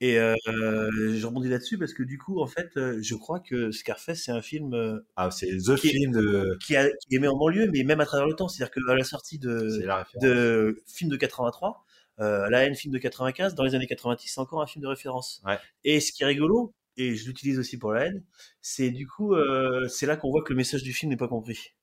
Et 0.00 0.18
euh, 0.18 0.34
je 0.46 1.26
rebondis 1.26 1.48
là-dessus 1.48 1.78
parce 1.78 1.94
que 1.94 2.02
du 2.02 2.18
coup, 2.18 2.40
en 2.40 2.46
fait, 2.46 2.68
euh, 2.76 2.98
je 3.02 3.14
crois 3.14 3.40
que 3.40 3.70
Scarface, 3.72 4.22
c'est 4.24 4.30
un 4.32 4.42
film 4.42 5.00
Ah, 5.16 5.30
c'est 5.30 5.46
The 5.56 5.74
qui, 5.76 5.88
est, 5.88 5.90
Film 5.90 6.12
de. 6.12 6.58
qui, 6.64 6.76
a- 6.76 6.88
qui 6.88 7.14
est 7.14 7.16
aimé 7.16 7.28
en 7.28 7.36
banlieue, 7.36 7.68
mais 7.72 7.82
même 7.82 8.00
à 8.00 8.06
travers 8.06 8.26
le 8.26 8.34
temps. 8.34 8.46
C'est-à-dire 8.48 8.72
qu'à 8.72 8.94
la 8.94 9.04
sortie 9.04 9.38
de, 9.38 9.82
la 9.84 10.06
de 10.22 10.76
film 10.86 11.10
de 11.10 11.16
83, 11.16 11.84
euh, 12.20 12.44
à 12.44 12.50
la 12.50 12.64
haine 12.64 12.74
film 12.74 12.92
de 12.92 12.98
95, 12.98 13.54
dans 13.54 13.64
les 13.64 13.74
années 13.74 13.86
90, 13.86 14.28
c'est 14.32 14.40
encore 14.40 14.62
un 14.62 14.66
film 14.66 14.82
de 14.82 14.88
référence. 14.88 15.42
Ouais. 15.46 15.58
Et 15.84 15.98
ce 16.00 16.12
qui 16.12 16.22
est 16.22 16.26
rigolo, 16.26 16.74
et 16.98 17.14
je 17.16 17.26
l'utilise 17.26 17.58
aussi 17.58 17.78
pour 17.78 17.92
la 17.92 18.06
haine, 18.06 18.22
c'est 18.60 18.90
du 18.90 19.06
coup, 19.06 19.34
euh, 19.34 19.88
c'est 19.88 20.06
là 20.06 20.16
qu'on 20.16 20.30
voit 20.30 20.42
que 20.42 20.52
le 20.52 20.56
message 20.58 20.82
du 20.82 20.92
film 20.92 21.10
n'est 21.10 21.16
pas 21.18 21.28
compris. 21.28 21.74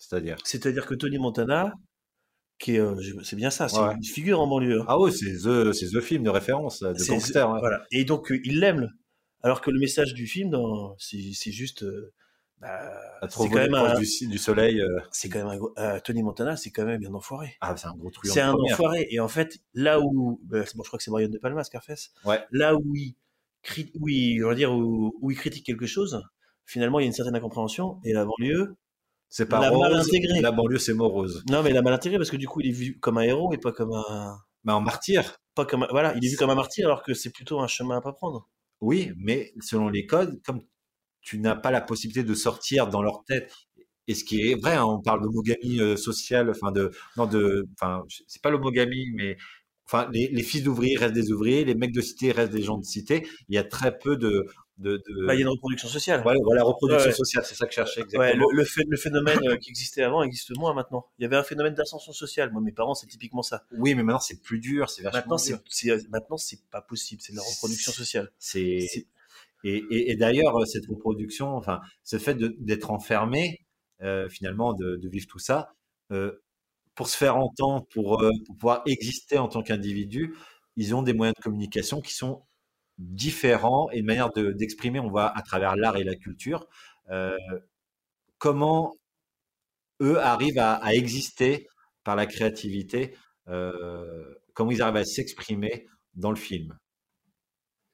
C'est-à-dire? 0.00 0.38
C'est-à-dire 0.44 0.86
que 0.86 0.94
Tony 0.94 1.18
Montana, 1.18 1.74
qui 2.58 2.74
est, 2.76 2.80
euh, 2.80 2.96
c'est 3.22 3.36
bien 3.36 3.50
ça, 3.50 3.68
c'est 3.68 3.78
Ouais. 3.78 3.94
une 3.94 4.02
figure 4.04 4.40
en 4.40 4.46
banlieue. 4.48 4.80
hein. 4.80 4.84
Ah 4.88 4.98
oui, 4.98 5.12
c'est 5.12 5.32
The, 5.44 5.72
c'est 5.72 5.90
The 5.90 6.00
Film 6.00 6.24
de 6.24 6.30
référence, 6.30 6.80
de 6.82 6.94
C'est- 6.94 7.12
gangster. 7.12 7.48
ouais. 7.50 7.60
Voilà. 7.60 7.84
Et 7.92 8.04
donc, 8.04 8.32
euh, 8.32 8.40
il 8.44 8.58
l'aime. 8.60 8.88
Alors 9.42 9.60
que 9.60 9.70
le 9.70 9.78
message 9.78 10.12
du 10.14 10.26
film, 10.26 10.50
dans- 10.50 10.96
c'est 10.98 11.20
c'est 11.34 11.52
juste. 11.52 11.82
euh, 11.84 12.12
bah, 12.60 13.28
c'est 13.30 13.48
quand 13.48 13.54
même 13.54 13.74
un- 13.74 13.98
du, 13.98 14.26
du 14.28 14.36
soleil. 14.38 14.80
euh, 14.82 15.00
c'est 15.12 15.28
quand 15.30 15.38
même 15.46 15.58
un 15.76 15.82
euh, 15.96 16.00
Tony 16.00 16.22
Montana, 16.22 16.56
c'est 16.56 16.70
quand 16.70 16.84
même 16.84 17.02
un 17.06 17.14
enfoiré. 17.14 17.56
Ah, 17.62 17.74
c'est 17.76 17.86
un 17.86 17.94
gros 17.94 18.10
truand 18.10 18.32
C'est 18.34 18.40
de 18.40 18.44
un 18.46 18.52
première. 18.52 18.74
enfoiré. 18.74 19.06
Et 19.10 19.20
en 19.20 19.28
fait, 19.28 19.58
là 19.74 20.00
où. 20.00 20.40
bah, 20.44 20.64
bon, 20.74 20.82
je 20.82 20.88
crois 20.88 20.98
que 20.98 21.02
c'est 21.04 21.10
Brian 21.10 21.28
De 21.28 21.38
Palma, 21.38 21.64
Scarface. 21.64 22.10
Ouais. 22.26 22.40
Là 22.50 22.74
où 22.76 22.94
il, 22.94 23.14
cri- 23.62 23.90
où 23.98 24.08
il, 24.10 24.44
on 24.44 24.48
va 24.48 24.54
dire, 24.54 24.72
où, 24.72 25.14
où 25.22 25.30
il 25.30 25.36
critique 25.38 25.64
quelque 25.64 25.86
chose, 25.86 26.22
finalement, 26.66 26.98
il 27.00 27.04
y 27.04 27.06
a 27.06 27.08
une 27.08 27.12
certaine 27.14 27.34
incompréhension. 27.36 27.98
Et 28.04 28.12
la 28.12 28.26
banlieue. 28.26 28.76
C'est 29.30 29.46
pas 29.46 29.60
l'a 29.60 29.70
mal 29.70 29.94
rose, 29.94 30.06
intégré. 30.08 30.40
la 30.40 30.52
banlieue 30.52 30.78
c'est 30.78 30.94
morose. 30.94 31.44
Non, 31.50 31.62
mais 31.62 31.70
il 31.70 31.76
a 31.76 31.82
mal 31.82 31.94
intégré 31.94 32.18
parce 32.18 32.30
que 32.30 32.36
du 32.36 32.48
coup, 32.48 32.60
il 32.60 32.68
est 32.68 32.72
vu 32.72 32.98
comme 33.00 33.16
un 33.18 33.22
héros 33.22 33.52
et 33.54 33.58
pas 33.58 33.72
comme 33.72 33.92
un. 33.92 34.36
Mais 34.64 34.72
en 34.72 34.80
martyr, 34.82 35.38
Pas 35.54 35.64
comme 35.64 35.84
un- 35.84 35.88
Voilà, 35.90 36.14
il 36.16 36.24
est 36.24 36.28
vu 36.30 36.36
comme 36.36 36.50
un 36.50 36.54
martyr 36.54 36.86
alors 36.86 37.02
que 37.02 37.14
c'est 37.14 37.30
plutôt 37.30 37.60
un 37.60 37.66
chemin 37.68 37.96
à 37.98 38.00
pas 38.02 38.12
prendre. 38.12 38.48
oui, 38.80 39.12
mais 39.16 39.52
selon 39.60 39.88
les 39.88 40.06
codes, 40.06 40.40
comme 40.44 40.62
tu 41.22 41.38
n'as 41.38 41.54
pas 41.56 41.70
la 41.70 41.80
possibilité 41.82 42.24
de 42.24 42.34
sortir 42.34 42.88
dans 42.88 43.02
leur 43.02 43.24
tête, 43.26 43.52
et 44.08 44.14
ce 44.14 44.24
qui 44.24 44.40
est 44.50 44.54
vrai, 44.60 44.74
hein, 44.76 44.84
on 44.86 45.00
parle 45.02 45.22
d'homogamie 45.22 45.80
euh, 45.80 45.96
sociale, 45.96 46.50
enfin 46.50 46.72
de, 46.72 46.90
non 47.16 47.26
de, 47.26 47.66
enfin 47.80 48.02
c'est 48.28 48.42
pas 48.42 48.50
l'homogamie, 48.50 49.06
mais 49.14 49.36
enfin 49.86 50.08
les, 50.12 50.28
les 50.28 50.42
fils 50.42 50.62
d'ouvriers 50.64 50.96
restent 50.96 51.14
des 51.14 51.32
ouvriers, 51.32 51.64
les 51.64 51.74
mecs 51.74 51.92
de 51.92 52.00
cité 52.00 52.32
restent 52.32 52.52
des 52.52 52.62
gens 52.62 52.78
de 52.78 52.84
cité. 52.84 53.26
Il 53.48 53.54
y 53.54 53.58
a 53.58 53.64
très 53.64 53.96
peu 53.98 54.16
de, 54.16 54.46
de, 54.80 54.96
de- 55.08 55.26
Bah, 55.26 55.34
il 55.34 55.38
y 55.38 55.40
a 55.40 55.42
une 55.46 55.48
reproduction 55.48 55.88
sociale. 55.88 56.22
voilà, 56.22 56.40
voilà, 56.42 56.62
reproduction 56.64 57.08
Ouais, 57.10 57.14
sociale, 57.14 57.44
c'est 57.44 57.54
ça 57.54 57.66
que 57.66 57.72
je 57.72 57.76
cherchais 57.76 58.00
exactement. 58.00 58.48
le, 58.50 58.56
le, 58.56 58.64
phé- 58.64 58.84
le 58.88 58.96
phénomène 58.96 59.38
euh, 59.46 59.56
qui 59.56 59.70
existait 59.70 60.02
avant 60.02 60.22
existe 60.22 60.56
moins 60.58 60.74
maintenant. 60.74 61.06
Il 61.18 61.22
y 61.22 61.26
avait 61.26 61.36
un 61.36 61.42
phénomène 61.44 61.74
d'ascension 61.74 62.12
sociale. 62.12 62.50
Moi, 62.52 62.60
mes 62.62 62.72
parents, 62.72 62.94
c'est 62.94 63.06
typiquement 63.06 63.42
ça. 63.42 63.64
Oui, 63.72 63.94
mais 63.94 64.02
maintenant 64.02 64.20
c'est 64.20 64.40
plus 64.42 64.58
dur, 64.58 64.90
c'est 64.90 65.02
vachement 65.02 65.18
Maintenant, 65.20 65.38
c'est, 65.38 65.54
c'est- 65.68 66.08
maintenant, 66.10 66.36
c'est 66.36 66.60
pas 66.70 66.80
possible. 66.82 67.20
C'est 67.22 67.32
de 67.32 67.36
la 67.38 67.42
reproduction 67.44 67.92
sociale. 67.92 68.30
C'est 68.38 69.06
et, 69.62 69.84
et, 69.90 70.10
et 70.10 70.16
d'ailleurs 70.16 70.56
euh, 70.58 70.64
cette 70.64 70.86
reproduction, 70.86 71.48
enfin 71.56 71.80
ce 72.02 72.18
fait 72.18 72.34
d'être 72.36 72.90
enfermé, 72.90 73.60
euh, 74.02 74.28
finalement 74.28 74.72
de, 74.72 74.96
de 74.96 75.08
vivre 75.08 75.26
tout 75.26 75.38
ça, 75.38 75.74
euh, 76.12 76.42
pour 76.94 77.08
se 77.08 77.16
faire 77.16 77.36
entendre, 77.36 77.86
pour, 77.92 78.22
euh, 78.22 78.30
pour 78.46 78.56
pouvoir 78.56 78.82
exister 78.86 79.38
en 79.38 79.48
tant 79.48 79.62
qu'individu, 79.62 80.34
ils 80.76 80.94
ont 80.94 81.02
des 81.02 81.12
moyens 81.12 81.34
de 81.36 81.42
communication 81.42 82.00
qui 82.00 82.14
sont 82.14 82.42
différents 83.00 83.90
et 83.92 84.00
une 84.00 84.06
manière 84.06 84.32
de- 84.32 84.52
d'exprimer, 84.52 85.00
on 85.00 85.10
va 85.10 85.28
à 85.36 85.42
travers 85.42 85.76
l'art 85.76 85.96
et 85.98 86.04
la 86.04 86.16
culture, 86.16 86.68
euh, 87.10 87.36
comment 88.38 88.96
eux 90.02 90.18
arrivent 90.20 90.58
à, 90.58 90.74
à 90.74 90.92
exister 90.94 91.68
par 92.04 92.16
la 92.16 92.26
créativité, 92.26 93.14
euh, 93.48 94.34
comment 94.54 94.70
ils 94.70 94.82
arrivent 94.82 94.96
à 94.96 95.04
s'exprimer 95.04 95.86
dans 96.14 96.30
le 96.30 96.36
film? 96.36 96.76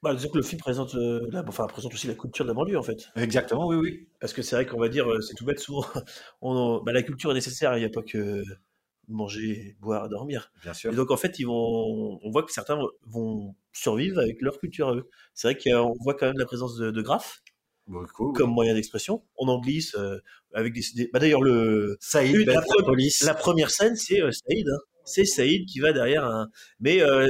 Bah, 0.03 0.15
disons 0.15 0.29
que 0.31 0.37
le 0.37 0.43
film 0.43 0.61
présente, 0.61 0.95
euh, 0.95 1.27
la- 1.33 1.43
enfin, 1.49 1.67
présente 1.67 1.93
aussi 1.95 2.07
la 2.07 2.15
culture 2.15 2.45
de 2.45 2.51
la 2.51 2.55
banlieue, 2.55 2.79
en 2.79 2.83
fait. 2.83 3.09
Exactement, 3.17 3.67
oui, 3.67 3.77
oui. 3.77 4.09
Parce 4.21 4.33
que 4.33 4.43
c'est 4.43 4.55
vrai 4.55 4.67
qu'on 4.67 4.79
va 4.79 4.89
dire, 4.89 5.07
c'est 5.23 5.35
tout 5.35 5.45
bête, 5.45 5.59
souvent, 5.59 5.85
on, 6.43 6.83
bah, 6.85 6.93
la 6.93 7.03
culture 7.03 7.31
est 7.31 7.35
nécessaire. 7.35 7.77
Il 7.77 7.81
n'y 7.81 7.87
a 7.87 7.91
pas 7.91 8.03
que 8.03 8.43
manger, 9.09 9.77
boire, 9.81 10.09
dormir. 10.09 10.51
Bien 10.63 10.75
sûr. 10.75 10.93
Et 10.93 10.97
donc, 10.97 11.11
en 11.11 11.17
fait, 11.17 11.39
ils 11.39 11.45
vont, 11.47 12.19
on 12.23 12.31
voit 12.31 12.43
que 12.43 12.53
certains 12.53 12.79
vont 13.07 13.55
survivre 13.73 14.21
avec 14.21 14.41
leur 14.43 14.59
culture 14.59 14.89
à 14.89 14.95
eux. 14.95 15.09
C'est 15.35 15.53
vrai 15.53 15.59
qu'on 15.59 15.95
voit 16.01 16.15
quand 16.15 16.27
même 16.27 16.39
la 16.39 16.47
présence 16.47 16.77
de, 16.77 16.91
de 16.91 17.03
graphes 17.03 17.43
Beaucoup. 17.87 18.33
comme 18.33 18.51
moyen 18.51 18.75
d'expression. 18.75 19.23
On 19.37 19.49
en 19.49 19.61
glisse 19.61 19.95
euh, 19.95 20.19
avec 20.55 20.73
des. 20.73 20.83
des- 20.95 21.11
Bah, 21.13 21.19
D'ailleurs, 21.21 21.43
le 21.43 21.97
Saïd, 22.01 22.35
une- 22.37 22.47
la, 22.47 22.61
police. 22.85 23.23
la 23.23 23.35
première 23.35 23.71
scène, 23.71 23.95
c'est 23.97 24.21
euh, 24.21 24.31
Saïd. 24.33 24.69
hein. 24.69 24.79
C'est 25.07 25.25
Saïd 25.25 25.67
qui 25.67 25.81
va 25.81 25.93
derrière 25.93 26.25
un. 26.25 26.51
Mais 26.81 27.01
euh, 27.01 27.27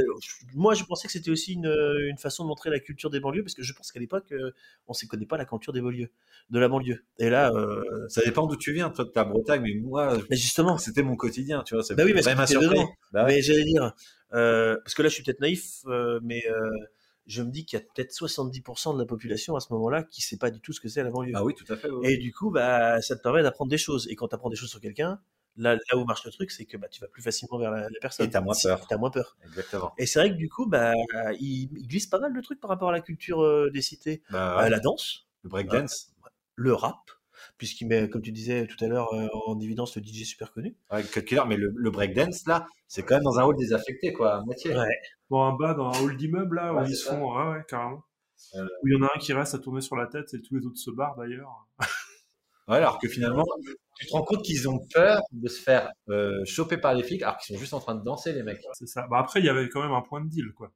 moi, 0.54 0.74
je 0.74 0.82
pensais 0.84 1.06
que 1.06 1.12
c'était 1.12 1.30
aussi 1.30 1.52
une, 1.52 1.66
une 2.08 2.18
façon 2.18 2.42
de 2.42 2.48
montrer 2.48 2.70
la 2.70 2.80
culture 2.80 3.10
des 3.10 3.20
banlieues, 3.20 3.42
parce 3.42 3.54
que 3.54 3.62
je 3.62 3.72
pense 3.74 3.92
qu'à 3.92 4.00
l'époque, 4.00 4.32
euh, 4.32 4.50
on 4.88 4.92
ne 5.00 5.08
connaît 5.08 5.26
pas 5.26 5.36
la 5.36 5.44
culture 5.44 5.72
des 5.72 5.80
banlieues, 5.82 6.10
de 6.50 6.58
la 6.58 6.68
banlieue. 6.68 7.04
Et 7.18 7.30
là, 7.30 7.52
euh, 7.52 8.08
Ça 8.08 8.22
dépend 8.24 8.46
d'où 8.46 8.56
tu 8.56 8.72
viens, 8.72 8.90
toi 8.90 9.04
de 9.04 9.10
ta 9.10 9.24
Bretagne, 9.24 9.62
mais 9.62 9.74
moi, 9.74 10.18
mais 10.30 10.36
justement, 10.36 10.78
c'était 10.78 11.02
mon 11.02 11.16
quotidien, 11.16 11.62
tu 11.64 11.74
vois. 11.74 11.84
ça 11.84 11.94
Bah 11.94 12.02
oui, 12.04 12.12
m'a 12.14 12.22
parce 12.22 12.26
que 12.26 12.32
vraiment 12.32 12.46
t'es 12.46 12.52
surpris. 12.52 12.68
dedans. 12.80 12.92
Bah 13.12 13.24
ouais. 13.24 13.34
mais 13.36 13.42
j'allais 13.42 13.64
dire, 13.64 13.92
parce 14.30 14.94
que 14.94 15.02
là, 15.02 15.08
je 15.08 15.14
suis 15.14 15.22
peut-être 15.22 15.40
naïf, 15.40 15.82
mais 16.22 16.42
je 17.26 17.42
me 17.42 17.50
dis 17.50 17.64
qu'il 17.66 17.78
y 17.78 17.82
a 17.82 17.84
peut-être 17.84 18.12
70% 18.12 18.94
de 18.94 19.00
la 19.00 19.04
population 19.04 19.56
à 19.56 19.60
ce 19.60 19.72
moment-là 19.72 20.04
qui 20.04 20.22
sait 20.22 20.36
pas 20.36 20.50
du 20.50 20.60
tout 20.60 20.72
ce 20.72 20.80
que 20.80 20.88
c'est 20.88 21.02
la 21.02 21.10
banlieue. 21.10 21.32
Ah 21.34 21.44
oui, 21.44 21.54
tout 21.54 21.70
à 21.72 21.76
fait. 21.76 21.90
oui. 21.90 22.06
Et 22.08 22.16
du 22.18 22.32
coup, 22.32 22.50
bah, 22.52 23.02
ça 23.02 23.16
te 23.16 23.22
permet 23.22 23.42
d'apprendre 23.42 23.68
des 23.70 23.78
choses. 23.78 24.06
Et 24.10 24.14
quand 24.14 24.28
tu 24.28 24.34
apprends 24.36 24.48
des 24.48 24.54
choses 24.56 24.70
sur 24.70 24.80
quelqu'un, 24.80 25.18
là, 25.56 25.74
là 25.76 25.96
où 25.96 26.04
marche 26.04 26.24
le 26.24 26.30
truc, 26.30 26.50
c'est 26.50 26.64
que 26.64 26.76
bah, 26.76 26.88
tu 26.88 27.00
vas 27.00 27.08
plus 27.08 27.22
facilement 27.22 27.58
vers 27.58 27.70
la, 27.70 27.82
la 27.82 27.98
personne. 28.00 28.26
Et 28.26 28.30
t'as 28.30 28.40
moins 28.40 28.54
Si- 28.54 28.66
peur. 28.66 28.86
T'as 28.88 28.96
moins 28.98 29.10
peur. 29.10 29.36
Exactement. 29.44 29.92
Et 29.98 30.06
c'est 30.06 30.18
vrai 30.20 30.30
que 30.30 30.36
du 30.36 30.48
coup, 30.48 30.66
bah, 30.66 30.92
il, 31.40 31.70
il 31.76 31.88
glisse 31.88 32.06
pas 32.06 32.18
mal 32.18 32.32
de 32.34 32.40
trucs 32.40 32.60
par 32.60 32.70
rapport 32.70 32.88
à 32.88 32.92
la 32.92 33.00
culture 33.00 33.42
euh, 33.42 33.70
des 33.72 33.82
cités. 33.82 34.22
Bah, 34.30 34.58
Euh, 34.58 34.62
ouais. 34.64 34.70
la 34.70 34.80
danse, 34.80 35.26
Le 35.42 35.50
breakdance, 35.50 36.12
le 36.54 36.72
rap, 36.74 37.10
puisqu'il 37.58 37.86
met, 37.88 38.08
comme 38.08 38.22
tu 38.22 38.32
disais 38.32 38.66
tout 38.66 38.82
à 38.84 38.88
l'heure, 38.88 39.12
euh, 39.14 39.28
en 39.46 39.58
évidence 39.60 39.96
le 39.96 40.02
DJ 40.02 40.24
super 40.24 40.52
connu. 40.52 40.76
avec 40.90 41.10
Cut 41.10 41.22
Killer, 41.24 41.42
mais 41.46 41.56
le, 41.56 41.72
le 41.74 41.90
breakdance, 41.90 42.46
là, 42.46 42.66
c'est 42.88 43.02
quand 43.02 43.14
même 43.16 43.24
dans 43.24 43.38
un 43.38 43.44
hall 43.44 43.56
désaffecté, 43.56 44.12
quoi, 44.12 44.36
à 44.36 44.40
moitié. 44.42 44.74
Ouais. 44.76 44.98
Dans 45.30 45.42
un 45.44 45.54
bas, 45.56 45.74
dans 45.74 45.90
un 45.92 46.00
hall 46.02 46.16
d'immeuble, 46.16 46.56
là, 46.56 46.72
Ouais, 46.74 46.82
où 46.82 46.86
ils 46.86 46.96
se 46.96 47.08
font, 47.08 47.34
ouais, 47.36 47.52
ouais, 47.56 47.64
carrément. 47.68 48.02
Euh. 48.54 48.64
Où 48.82 48.88
il 48.88 48.94
y 48.94 48.96
en 48.96 49.02
a 49.06 49.10
un 49.14 49.18
qui 49.18 49.32
reste 49.32 49.54
à 49.54 49.58
tourner 49.58 49.80
sur 49.80 49.96
la 49.96 50.06
tête 50.06 50.32
et 50.34 50.40
tous 50.42 50.54
les 50.56 50.66
autres 50.66 50.78
se 50.78 50.90
barrent 50.90 51.16
d'ailleurs. 51.16 51.66
Ouais, 52.68 52.76
alors 52.78 52.98
que 52.98 53.08
finalement, 53.08 53.44
tu 53.98 54.06
te 54.06 54.12
rends 54.12 54.24
compte 54.24 54.42
qu'ils 54.44 54.68
ont 54.68 54.80
peur 54.92 55.22
de 55.32 55.48
se 55.48 55.60
faire 55.60 55.90
euh, 56.08 56.44
choper 56.44 56.78
par 56.78 56.94
les 56.94 57.02
flics, 57.04 57.22
alors 57.22 57.36
qu'ils 57.38 57.54
sont 57.54 57.60
juste 57.60 57.74
en 57.74 57.80
train 57.80 57.94
de 57.94 58.02
danser, 58.02 58.32
les 58.32 58.42
mecs. 58.42 58.60
C'est 58.72 58.88
ça. 58.88 59.06
Bah 59.08 59.18
après, 59.18 59.40
il 59.40 59.46
y 59.46 59.48
avait 59.48 59.68
quand 59.68 59.82
même 59.82 59.92
un 59.92 60.02
point 60.02 60.20
de 60.20 60.28
deal, 60.28 60.52
quoi. 60.52 60.72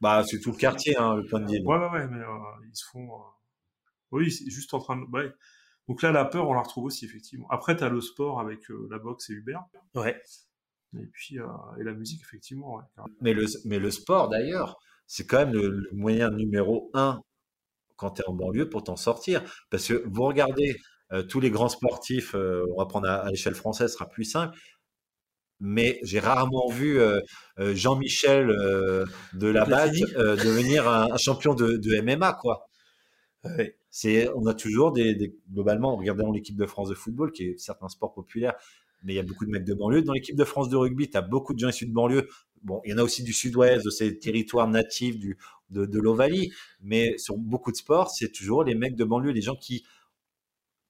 Bah, 0.00 0.24
c'est 0.24 0.40
tout 0.40 0.52
le 0.52 0.56
quartier, 0.56 0.96
hein, 0.96 1.16
le 1.16 1.24
point 1.24 1.40
de 1.40 1.46
deal. 1.46 1.62
Ouais, 1.66 1.76
ouais, 1.78 1.88
ouais, 1.90 2.08
mais 2.08 2.20
euh, 2.22 2.66
ils 2.68 2.76
se 2.76 2.84
font. 2.86 3.12
euh, 3.12 3.24
Oui, 4.12 4.30
c'est 4.30 4.48
juste 4.50 4.74
en 4.74 4.78
train 4.80 4.96
de. 4.96 5.04
Ouais. 5.12 5.32
Donc 5.88 6.02
là, 6.02 6.12
la 6.12 6.24
peur, 6.24 6.48
on 6.48 6.54
la 6.54 6.62
retrouve 6.62 6.84
aussi, 6.84 7.04
effectivement. 7.04 7.46
Après, 7.50 7.76
t'as 7.76 7.88
le 7.88 8.00
sport 8.00 8.40
avec 8.40 8.70
euh, 8.70 8.88
la 8.90 8.98
boxe 8.98 9.30
et 9.30 9.34
Hubert. 9.34 9.64
Ouais. 9.94 10.20
Et 10.98 11.06
puis, 11.06 11.38
euh, 11.40 11.46
et 11.80 11.84
la 11.84 11.94
musique, 11.94 12.20
effectivement, 12.22 12.76
ouais. 12.76 12.84
Mais 13.20 13.32
le, 13.32 13.46
mais 13.64 13.78
le 13.78 13.90
sport, 13.90 14.28
d'ailleurs, 14.28 14.78
c'est 15.06 15.26
quand 15.26 15.38
même 15.38 15.52
le, 15.54 15.68
le 15.70 15.90
moyen 15.92 16.30
numéro 16.30 16.90
un 16.94 17.22
quand 17.96 18.12
tu 18.12 18.22
es 18.22 18.28
en 18.28 18.34
banlieue 18.34 18.68
pour 18.68 18.84
t'en 18.84 18.96
sortir. 18.96 19.42
Parce 19.70 19.88
que 19.88 20.02
vous 20.06 20.22
regardez 20.24 20.76
tous 21.22 21.40
les 21.40 21.50
grands 21.50 21.68
sportifs, 21.68 22.34
euh, 22.34 22.64
on 22.74 22.78
va 22.78 22.86
prendre 22.86 23.08
à, 23.08 23.16
à 23.26 23.30
l'échelle 23.30 23.54
française, 23.54 23.92
sera 23.92 24.08
plus 24.08 24.24
simple. 24.24 24.56
Mais 25.60 26.00
j'ai 26.02 26.18
rarement 26.18 26.68
vu 26.70 26.98
euh, 26.98 27.20
euh, 27.60 27.74
Jean-Michel 27.74 28.50
euh, 28.50 29.04
de 29.34 29.46
la 29.46 29.64
Platini. 29.64 30.02
euh, 30.16 30.34
devenir 30.36 30.88
un, 30.88 31.12
un 31.12 31.16
champion 31.16 31.54
de, 31.54 31.76
de 31.76 32.00
MMA, 32.00 32.32
quoi. 32.40 32.66
Ouais. 33.44 33.76
C'est, 33.90 34.28
on 34.34 34.46
a 34.46 34.54
toujours 34.54 34.92
des, 34.92 35.14
des 35.14 35.36
globalement, 35.52 35.96
regardons 35.96 36.32
l'équipe 36.32 36.56
de 36.56 36.66
France 36.66 36.88
de 36.88 36.94
football, 36.94 37.32
qui 37.32 37.44
est 37.44 37.58
certes 37.58 37.78
un 37.82 37.88
sport 37.88 38.12
populaire, 38.14 38.54
mais 39.02 39.12
il 39.14 39.16
y 39.16 39.18
a 39.20 39.22
beaucoup 39.22 39.44
de 39.44 39.50
mecs 39.50 39.64
de 39.64 39.74
banlieue. 39.74 40.02
Dans 40.02 40.12
l'équipe 40.14 40.36
de 40.36 40.44
France 40.44 40.68
de 40.68 40.76
rugby, 40.76 41.10
tu 41.10 41.16
as 41.16 41.22
beaucoup 41.22 41.54
de 41.54 41.58
gens 41.58 41.68
issus 41.68 41.86
de 41.86 41.92
banlieue. 41.92 42.28
Bon, 42.62 42.80
il 42.84 42.92
y 42.92 42.94
en 42.94 42.98
a 42.98 43.02
aussi 43.02 43.22
du 43.22 43.32
sud-ouest, 43.32 43.84
de 43.84 43.90
ces 43.90 44.18
territoires 44.18 44.68
natifs 44.68 45.18
du, 45.18 45.38
de, 45.70 45.86
de 45.86 45.98
l'Ovalie, 46.00 46.52
mais 46.80 47.18
sur 47.18 47.36
beaucoup 47.36 47.72
de 47.72 47.76
sports, 47.76 48.10
c'est 48.10 48.30
toujours 48.32 48.64
les 48.64 48.74
mecs 48.74 48.96
de 48.96 49.04
banlieue, 49.04 49.32
les 49.32 49.42
gens 49.42 49.56
qui 49.56 49.84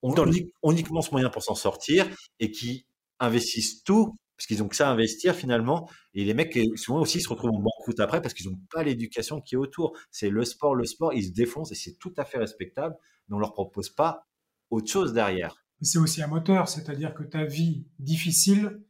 ont 0.03 0.73
uniquement 0.73 1.03
ce 1.03 1.11
moyen 1.11 1.31
pour 1.31 1.43
s'en 1.43 1.55
sortir 1.55 2.07
et 2.41 2.51
qui 2.51 2.87
investissent 3.21 3.85
tout 3.85 4.17
parce 4.43 4.49
qu'ils 4.49 4.63
ont 4.65 4.69
que 4.69 4.75
ça 4.75 4.89
à 4.89 4.93
investir 4.93 5.37
finalement. 5.37 5.89
Et 6.15 6.25
les 6.25 6.35
mecs, 6.35 6.59
souvent 6.75 7.01
aussi, 7.01 7.21
se 7.21 7.29
retrouvent 7.29 7.53
en 7.53 7.61
banqueroute 7.61 8.01
après 8.01 8.21
parce 8.21 8.35
qu'ils 8.35 8.51
n'ont 8.51 8.59
pas 8.73 8.83
l'éducation 8.83 9.41
qui 9.41 9.55
est 9.55 9.59
autour. 9.59 9.97
C'est 10.11 10.31
le 10.31 10.45
sport, 10.45 10.75
le 10.75 10.85
sport, 10.85 11.15
ils 11.15 11.27
se 11.27 11.33
défoncent 11.33 11.71
et 11.71 11.77
c'est 11.77 11.97
tout 11.99 12.13
à 12.17 12.25
fait 12.25 12.39
respectable, 12.39 12.97
mais 13.29 13.37
on 13.37 13.39
leur 13.39 13.53
propose 13.53 13.91
pas 13.91 14.27
autre 14.71 14.91
chose 14.91 15.13
derrière. 15.13 15.65
C'est 15.81 15.99
aussi 15.99 16.23
un 16.23 16.27
moteur, 16.27 16.69
c'est-à-dire 16.69 17.15
que 17.15 17.23
ta 17.23 17.45
vie 17.45 17.87
difficile 18.01 18.83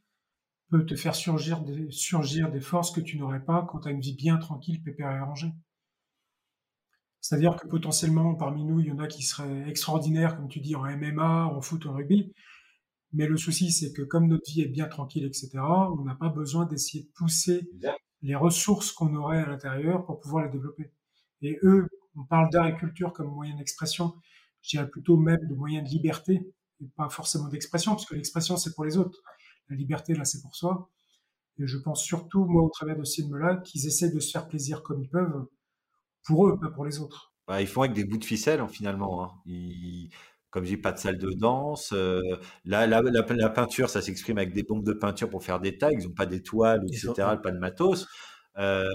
peut 0.71 0.87
te 0.87 0.97
faire 0.97 1.15
surgir 1.15 1.61
des, 1.61 1.91
surgir 1.91 2.51
des 2.51 2.61
forces 2.61 2.91
que 2.91 3.01
tu 3.03 3.19
n'aurais 3.19 3.45
pas 3.45 3.67
quand 3.71 3.81
tu 3.81 3.89
as 3.89 3.91
une 3.91 4.01
vie 4.01 4.15
bien 4.15 4.39
tranquille, 4.39 4.83
pépère 4.83 5.11
et 5.11 5.19
arrangée. 5.19 5.53
C'est-à-dire 7.23 7.57
que 7.57 7.68
potentiellement, 7.68 8.35
parmi 8.35 8.64
nous, 8.64 8.81
il 8.81 8.87
y 8.87 8.91
en 8.91 8.99
a 8.99 9.07
qui 9.07 9.23
seraient 9.23 9.68
extraordinaires, 9.68 10.37
comme 10.37 10.49
tu 10.49 10.61
dis, 10.61 10.75
en 10.75 10.83
MMA, 10.83 11.47
en 11.47 11.61
foot, 11.61 11.87
en 11.87 11.95
rugby. 11.95 12.35
Mais 13.12 13.27
le 13.27 13.37
souci, 13.37 13.70
c'est 13.70 13.93
que 13.93 14.03
comme 14.03 14.27
notre 14.27 14.51
vie 14.51 14.62
est 14.62 14.68
bien 14.68 14.87
tranquille, 14.87 15.25
etc., 15.25 15.51
on 15.57 16.03
n'a 16.03 16.16
pas 16.16 16.31
besoin 16.31 16.66
d'essayer 16.66 17.05
de 17.05 17.11
pousser 17.11 17.70
les 18.23 18.35
ressources 18.35 18.91
qu'on 18.91 19.14
aurait 19.14 19.39
à 19.39 19.47
l'intérieur 19.47 20.05
pour 20.05 20.18
pouvoir 20.18 20.45
les 20.45 20.51
développer. 20.51 20.91
Et 21.43 21.61
eux, 21.62 21.87
on 22.16 22.25
parle 22.25 22.51
d'art 22.51 22.66
et 22.66 22.77
culture 22.77 23.12
comme 23.12 23.29
moyen 23.29 23.57
d'expression. 23.57 24.14
Je 24.62 24.70
dirais 24.70 24.91
plutôt 24.91 25.16
même 25.16 25.47
de 25.47 25.55
moyen 25.55 25.83
de 25.83 25.89
liberté, 25.89 26.53
et 26.81 26.87
pas 26.97 27.09
forcément 27.09 27.49
d'expression, 27.49 27.93
parce 27.93 28.07
que 28.07 28.16
l'expression, 28.16 28.57
c'est 28.57 28.75
pour 28.75 28.85
les 28.85 28.97
autres. 28.97 29.23
La 29.68 29.77
liberté, 29.77 30.14
là, 30.14 30.25
c'est 30.25 30.43
pour 30.43 30.57
soi. 30.57 30.91
Et 31.59 31.68
je 31.68 31.79
pense 31.79 32.03
surtout, 32.03 32.47
moi, 32.47 32.62
au 32.62 32.70
travers 32.70 32.97
de 32.97 33.05
ce 33.05 33.23
film-là, 33.23 33.59
qu'ils 33.59 33.87
essaient 33.87 34.11
de 34.11 34.18
se 34.18 34.33
faire 34.33 34.49
plaisir 34.49 34.83
comme 34.83 35.01
ils 35.01 35.09
peuvent, 35.09 35.47
pour 36.25 36.49
eux, 36.49 36.59
pas 36.59 36.70
pour 36.70 36.85
les 36.85 37.01
autres. 37.01 37.33
Bah, 37.47 37.61
ils 37.61 37.66
font 37.66 37.83
avec 37.83 37.95
des 37.95 38.05
bouts 38.05 38.18
de 38.18 38.25
ficelle, 38.25 38.61
hein, 38.61 38.68
finalement. 38.68 39.25
Hein. 39.25 39.31
comme 40.51 40.64
j'ai 40.64 40.77
pas 40.77 40.93
de 40.93 40.99
salle 40.99 41.18
de 41.18 41.33
danse, 41.33 41.93
euh, 41.93 42.20
là, 42.64 42.87
la, 42.87 43.03
la, 43.03 43.51
peinture, 43.51 43.91
ça 43.91 44.01
s'exprime 44.01 44.39
avec 44.39 44.53
des 44.53 44.62
bombes 44.62 44.85
de 44.85 44.93
peinture 44.93 45.29
pour 45.29 45.43
faire 45.43 45.61
des 45.61 45.79
tags. 45.79 45.91
Ils 45.91 46.07
n'ont 46.07 46.14
pas 46.14 46.27
d'étoiles, 46.27 46.83
etc., 46.87 47.12
pas 47.43 47.51
de 47.51 47.59
matos. 47.59 48.07
Euh, 48.59 48.89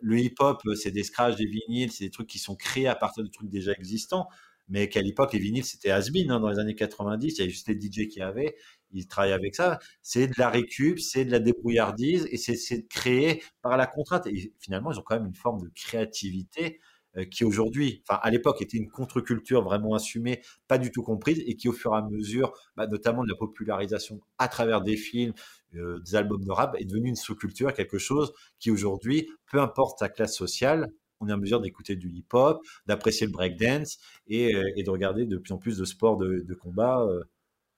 le 0.00 0.18
hip-hop, 0.18 0.62
c'est 0.76 0.92
des 0.92 1.02
scratchs, 1.02 1.36
des 1.36 1.46
vinyles, 1.46 1.92
c'est 1.92 2.04
des 2.04 2.10
trucs 2.10 2.28
qui 2.28 2.38
sont 2.38 2.56
créés 2.56 2.88
à 2.88 2.94
partir 2.94 3.24
de 3.24 3.28
trucs 3.28 3.50
déjà 3.50 3.72
existants. 3.72 4.28
Mais 4.68 4.88
qu'à 4.88 5.00
l'époque, 5.02 5.32
les 5.32 5.38
vinyles, 5.38 5.64
c'était 5.64 5.90
has-been, 5.90 6.30
hein, 6.30 6.40
dans 6.40 6.50
les 6.50 6.58
années 6.58 6.74
90. 6.74 7.34
Il 7.34 7.38
y 7.38 7.42
avait 7.42 7.50
juste 7.50 7.68
les 7.68 7.80
DJ 7.80 8.08
qui 8.08 8.20
avaient. 8.20 8.54
Ils 8.92 9.06
travaillaient 9.06 9.34
avec 9.34 9.54
ça. 9.54 9.78
C'est 10.02 10.26
de 10.28 10.34
la 10.38 10.50
récup, 10.50 10.98
c'est 11.00 11.24
de 11.24 11.30
la 11.30 11.40
débrouillardise 11.40 12.26
et 12.30 12.36
c'est 12.36 12.86
créé 12.88 13.42
par 13.62 13.76
la 13.76 13.86
contrainte. 13.86 14.26
Et 14.26 14.52
finalement, 14.60 14.92
ils 14.92 14.98
ont 14.98 15.02
quand 15.02 15.16
même 15.16 15.26
une 15.26 15.34
forme 15.34 15.62
de 15.62 15.70
créativité 15.74 16.80
euh, 17.16 17.24
qui 17.24 17.44
aujourd'hui, 17.44 18.02
enfin 18.08 18.20
à 18.22 18.30
l'époque, 18.30 18.60
était 18.62 18.76
une 18.76 18.90
contre-culture 18.90 19.62
vraiment 19.62 19.94
assumée, 19.94 20.42
pas 20.68 20.78
du 20.78 20.90
tout 20.90 21.02
comprise, 21.02 21.42
et 21.46 21.56
qui 21.56 21.68
au 21.68 21.72
fur 21.72 21.94
et 21.94 21.98
à 21.98 22.02
mesure, 22.02 22.52
bah, 22.76 22.86
notamment 22.86 23.22
de 23.24 23.28
la 23.28 23.36
popularisation 23.36 24.20
à 24.38 24.48
travers 24.48 24.82
des 24.82 24.96
films, 24.96 25.32
euh, 25.74 26.00
des 26.00 26.14
albums 26.16 26.44
de 26.44 26.50
rap, 26.50 26.76
est 26.78 26.84
devenue 26.84 27.08
une 27.08 27.16
sous-culture, 27.16 27.72
quelque 27.72 27.98
chose 27.98 28.32
qui 28.58 28.70
aujourd'hui, 28.70 29.28
peu 29.50 29.60
importe 29.60 29.98
sa 30.00 30.08
classe 30.08 30.36
sociale, 30.36 30.88
on 31.20 31.28
est 31.28 31.32
en 31.32 31.38
mesure 31.38 31.60
d'écouter 31.60 31.96
du 31.96 32.10
hip-hop, 32.10 32.60
d'apprécier 32.86 33.26
le 33.26 33.32
breakdance 33.32 33.98
et, 34.28 34.54
euh, 34.54 34.82
de 34.82 34.90
regarder 34.90 35.26
de 35.26 35.38
plus 35.38 35.52
en 35.52 35.58
plus 35.58 35.78
de 35.78 35.84
sports 35.84 36.16
de, 36.18 36.44
de 36.46 36.54
combat. 36.54 37.06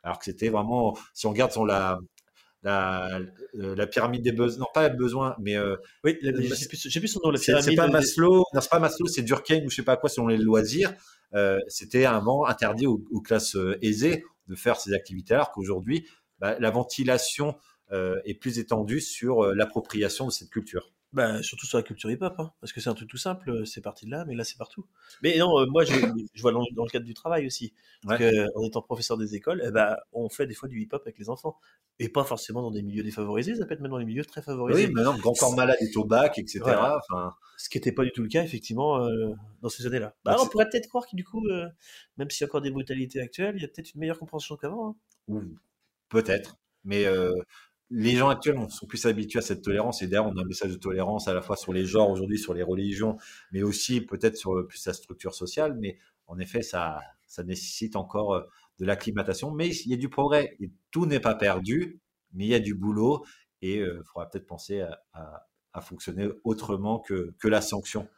Alors 0.03 0.19
que 0.19 0.25
c'était 0.25 0.49
vraiment, 0.49 0.97
si 1.15 1.27
on 1.27 1.31
regarde 1.31 1.53
sur 1.53 1.67
la, 1.67 1.99
la, 2.63 3.21
euh, 3.55 3.75
la 3.75 3.87
pyramide 3.87 4.23
des 4.23 4.33
besoins, 4.33 4.61
non 4.61 4.67
pas 4.73 4.89
les 4.89 4.97
besoins, 4.97 5.37
mais 5.41 5.57
oui, 6.05 6.19
j'ai 6.23 6.33
plus, 6.33 6.79
plus 6.79 7.09
son 7.09 7.21
nom, 7.25 7.31
la 7.31 7.39
pyramide. 7.39 7.65
C'est 7.65 7.75
pas 7.75 7.89
Maslow, 7.89 8.45
non 8.53 8.61
c'est 8.61 8.71
pas 8.71 8.79
Maslow, 8.79 9.07
c'est 9.07 9.23
Durkheim 9.23 9.65
ou 9.65 9.71
je 9.71 9.77
sais 9.77 9.83
pas 9.83 9.97
quoi 9.97 10.09
selon 10.09 10.27
les 10.27 10.37
loisirs. 10.37 10.93
Euh, 11.35 11.59
c'était 11.69 12.05
avant 12.05 12.45
interdit 12.45 12.87
aux, 12.87 13.21
classes 13.25 13.57
aisées 13.83 14.25
de 14.49 14.55
faire 14.55 14.81
ces 14.81 14.93
activités, 14.93 15.35
alors 15.35 15.53
qu'aujourd'hui, 15.53 16.07
bah, 16.39 16.57
la 16.59 16.71
ventilation 16.71 17.57
euh, 17.93 18.21
est 18.25 18.35
plus 18.35 18.59
étendue 18.59 19.01
sur 19.01 19.55
l'appropriation 19.55 20.27
de 20.27 20.33
cette 20.33 20.51
culture. 20.51 20.93
Bah, 21.13 21.43
surtout 21.43 21.67
sur 21.67 21.77
la 21.77 21.83
culture 21.83 22.09
hip-hop, 22.09 22.35
hein, 22.39 22.53
parce 22.61 22.73
que 22.73 22.81
c'est 22.81 22.89
un 22.89 22.95
truc 22.95 23.11
tout 23.11 23.17
simple, 23.17 23.51
euh, 23.51 23.65
c'est 23.65 23.81
parti 23.81 24.07
de 24.07 24.13
là, 24.13 24.25
mais 24.27 24.37
là 24.37 24.45
c'est 24.45 24.57
partout. 24.57 24.87
Mais 25.23 25.37
non, 25.39 25.59
euh, 25.59 25.67
moi 25.67 25.85
je, 25.85 25.93
je 26.35 26.41
vois 26.41 26.53
dans, 26.53 26.61
le 26.61 26.89
cadre 26.89 27.05
du 27.05 27.15
travail 27.15 27.47
aussi, 27.47 27.75
parce 28.07 28.21
que, 28.21 28.47
en 28.57 28.63
étant 28.63 28.81
professeur 28.81 29.17
des 29.17 29.35
écoles, 29.35 29.61
eh 29.67 29.73
ben, 29.73 29.97
on 30.13 30.29
fait 30.29 30.47
des 30.47 30.55
fois 30.55 30.69
du 30.69 30.81
hip-hop 30.81 31.03
avec 31.05 31.19
les 31.19 31.29
enfants, 31.29 31.59
et 31.99 32.09
pas 32.09 32.23
forcément 32.23 32.63
dans 32.63 32.71
des 32.71 32.83
milieux 32.83 33.03
défavorisés, 33.03 33.57
ça 33.57 33.67
peut 33.67 33.75
être 33.75 33.81
même 33.81 33.91
dans 33.91 33.99
les 33.99 34.05
milieux 34.05 34.25
très 34.25 34.41
favorisés. 34.41 34.87
Oui, 34.87 34.93
maintenant, 34.93 35.19
Grand 35.19 35.33
Corps 35.33 35.57
Malade 35.57 35.79
et 35.81 35.91
Tobac, 35.91 36.39
etc. 36.39 36.61
Enfin... 36.65 37.35
Ce 37.57 37.69
qui 37.69 37.77
n'était 37.77 37.93
pas 37.93 38.05
du 38.05 38.13
tout 38.13 38.23
le 38.23 38.29
cas, 38.29 38.43
effectivement, 38.43 39.05
euh, 39.05 39.35
dans 39.61 39.69
ces 39.69 39.85
années-là. 39.87 40.15
Bah, 40.25 40.37
on 40.41 40.47
pourrait 40.47 40.69
peut-être 40.71 40.89
croire 40.89 41.07
que 41.07 41.15
du 41.17 41.25
coup, 41.25 41.45
même 42.17 42.31
s'il 42.31 42.43
y 42.43 42.45
a 42.45 42.49
encore 42.49 42.63
des 42.63 42.71
brutalités 42.71 43.21
actuelles, 43.21 43.57
il 43.57 43.63
y 43.63 43.65
a 43.65 43.69
peut-être 43.69 43.93
une 43.95 44.01
meilleure 44.01 44.19
compréhension 44.19 44.57
qu'avant. 44.57 44.97
Hein. 45.29 45.43
Peut-être, 46.09 46.57
mais 46.85 47.05
les 47.91 48.17
gens 48.17 48.29
actuels 48.29 48.57
sont 48.71 48.87
plus 48.87 49.05
habitués 49.07 49.41
à 49.41 49.43
cette 49.43 49.63
tolérance 49.63 50.01
et 50.03 50.07
d'ailleurs 50.07 50.27
on 50.27 50.37
a 50.37 50.43
un 50.43 50.45
message 50.45 50.71
de 50.71 50.77
tolérance 50.77 51.27
à 51.27 51.35
la 51.35 51.43
fois 51.43 51.57
sur 51.57 51.73
les 51.73 51.85
genres 51.85 52.09
aujourd'hui, 52.09 52.39
sur 52.39 52.55
les 52.55 52.63
religions, 52.63 53.17
mais 53.53 53.63
aussi 53.63 54.01
peut-être 54.01 54.37
sur 54.37 54.67
plus 54.67 54.79
sa 54.79 54.93
structure 54.93 55.35
sociale. 55.35 55.77
Mais 55.79 55.99
en 56.27 56.39
effet, 56.39 56.63
ça, 56.63 57.01
nécessite 57.45 57.97
encore 57.97 58.35
euh, 58.35 58.43
de 58.79 58.85
l'acclimatation. 58.85 59.51
Mais 59.51 59.69
il 59.69 59.91
y 59.91 59.95
a 59.95 59.97
du 59.97 60.09
progrès 60.09 60.57
et 60.61 60.71
tout 60.91 61.07
n'est 61.07 61.21
pas 61.21 61.35
perdu, 61.35 62.01
mais 62.33 62.45
il 62.45 62.51
y 62.51 62.55
a 62.55 62.61
du 62.61 62.75
boulot 62.75 63.25
et 63.61 63.77
il 63.77 63.83
euh, 63.83 64.03
faudra 64.05 64.29
peut-être 64.31 64.47
penser 64.47 64.81
à, 64.81 65.49
à, 65.73 65.81
fonctionner 65.81 66.29
autrement 66.45 67.01
que, 67.01 67.35
que 67.39 67.49
la 67.49 67.61
sanction. 67.61 68.09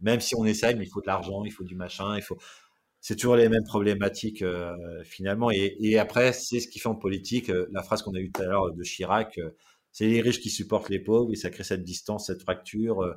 Même 0.00 0.20
si 0.20 0.34
on 0.34 0.44
essaye, 0.44 0.74
mais 0.74 0.84
il 0.84 0.90
faut 0.90 1.00
de 1.00 1.06
l'argent, 1.06 1.44
il 1.44 1.52
faut 1.52 1.64
du 1.64 1.76
machin, 1.76 2.16
il 2.16 2.22
faut 2.22 2.36
c'est 3.06 3.14
toujours 3.14 3.36
les 3.36 3.48
mêmes 3.48 3.62
problématiques 3.62 4.42
euh, 4.42 4.74
finalement. 5.04 5.48
Et, 5.52 5.96
après, 5.96 6.32
c'est 6.32 6.58
ce 6.58 6.66
qui 6.66 6.80
fait 6.80 6.88
en 6.88 6.96
politique 6.96 7.50
euh, 7.50 7.68
la 7.70 7.84
phrase 7.84 8.02
qu'on 8.02 8.12
a 8.14 8.18
eue 8.18 8.32
tout 8.32 8.42
à 8.42 8.46
l'heure 8.46 8.72
de 8.74 8.82
Chirac. 8.82 9.38
Euh, 9.38 9.50
c'est 9.92 10.08
les 10.08 10.20
riches 10.20 10.40
qui 10.40 10.50
supportent 10.50 10.88
les 10.88 10.98
pauvres 10.98 11.30
et 11.30 11.36
ça 11.36 11.50
crée 11.50 11.62
cette 11.62 11.84
distance, 11.84 12.26
cette 12.26 12.42
fracture 12.42 13.08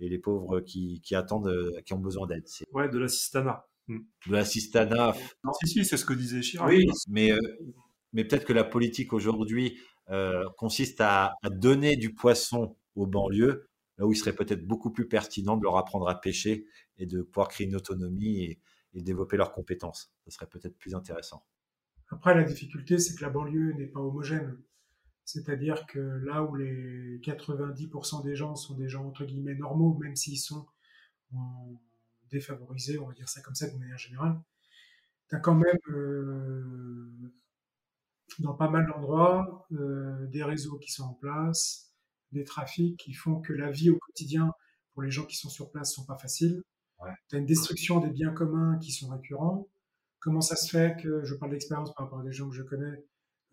et 0.00 0.10
les 0.10 0.18
pauvres 0.18 0.60
qui, 0.60 1.00
attendent, 1.12 1.50
qui 1.86 1.94
ont 1.94 1.98
besoin 1.98 2.26
d'aide. 2.26 2.44
Ouais, 2.72 2.90
de 2.90 2.98
l'assistanat. 2.98 3.66
Hmm. 3.86 4.00
De 4.26 4.32
l'assistanat. 4.32 5.16
Non, 5.42 5.52
si, 5.64 5.66
si, 5.66 5.84
c'est 5.86 5.96
ce 5.96 6.04
que 6.04 6.12
disait 6.12 6.42
Chirac. 6.42 6.68
Oui, 6.68 6.86
mais, 7.08 7.32
mais 8.12 8.24
peut-être 8.24 8.44
que 8.44 8.52
la 8.52 8.64
politique 8.64 9.14
aujourd'hui 9.14 9.80
consiste 10.58 11.00
à, 11.00 11.32
à, 11.42 11.48
donner 11.48 11.96
du 11.96 12.14
poisson 12.14 12.76
aux 12.96 13.06
banlieues, 13.06 13.66
là 13.96 14.06
où 14.06 14.12
il 14.12 14.16
serait 14.16 14.34
peut-être 14.34 14.66
beaucoup 14.66 14.92
plus 14.92 15.08
pertinent 15.08 15.56
de 15.56 15.62
leur 15.62 15.78
apprendre 15.78 16.06
à 16.06 16.20
pêcher 16.20 16.66
et 16.98 17.06
de 17.06 17.22
pouvoir 17.22 17.48
créer 17.48 17.66
une 17.66 17.76
autonomie 17.76 18.44
et, 18.44 18.60
développer 19.02 19.36
leurs 19.36 19.52
compétences. 19.52 20.12
Ce 20.24 20.30
serait 20.30 20.46
peut-être 20.46 20.76
plus 20.76 20.94
intéressant. 20.94 21.44
Après, 22.10 22.34
la 22.34 22.42
difficulté, 22.42 22.98
c'est 22.98 23.14
que 23.14 23.22
la 23.22 23.30
banlieue 23.30 23.72
n'est 23.74 23.86
pas 23.86 24.00
homogène. 24.00 24.56
C'est-à-dire 25.24 25.86
que 25.86 25.98
là 25.98 26.42
où 26.42 26.54
les 26.54 27.20
90% 27.20 28.24
des 28.24 28.34
gens 28.34 28.54
sont 28.54 28.74
des 28.74 28.88
gens 28.88 29.04
entre 29.04 29.26
guillemets 29.26 29.54
normaux, 29.54 29.94
même 29.98 30.16
s'ils 30.16 30.38
sont 30.38 30.66
défavorisés, 32.30 32.98
on 32.98 33.06
va 33.06 33.12
dire 33.12 33.28
ça 33.28 33.42
comme 33.42 33.54
ça 33.54 33.68
de 33.68 33.76
manière 33.76 33.98
générale, 33.98 34.40
tu 35.28 35.36
as 35.36 35.40
quand 35.40 35.54
même 35.54 35.76
euh, 35.90 37.30
dans 38.38 38.54
pas 38.54 38.70
mal 38.70 38.86
d'endroits 38.86 39.66
euh, 39.72 40.26
des 40.28 40.42
réseaux 40.42 40.78
qui 40.78 40.90
sont 40.90 41.04
en 41.04 41.14
place, 41.14 41.92
des 42.32 42.44
trafics 42.44 42.98
qui 42.98 43.12
font 43.12 43.40
que 43.40 43.52
la 43.52 43.70
vie 43.70 43.90
au 43.90 43.98
quotidien 43.98 44.52
pour 44.92 45.02
les 45.02 45.10
gens 45.10 45.26
qui 45.26 45.36
sont 45.36 45.50
sur 45.50 45.70
place 45.70 45.92
sont 45.92 46.06
pas 46.06 46.16
faciles. 46.16 46.62
Tu 47.28 47.36
as 47.36 47.38
une 47.38 47.46
destruction 47.46 48.00
des 48.00 48.10
biens 48.10 48.32
communs 48.32 48.78
qui 48.78 48.92
sont 48.92 49.08
récurrents. 49.08 49.68
Comment 50.18 50.40
ça 50.40 50.56
se 50.56 50.68
fait 50.68 51.00
que, 51.00 51.24
je 51.24 51.34
parle 51.34 51.52
d'expérience 51.52 51.94
par 51.94 52.06
rapport 52.06 52.20
à 52.20 52.24
des 52.24 52.32
gens 52.32 52.48
que 52.48 52.56
je 52.56 52.62
connais, 52.62 53.04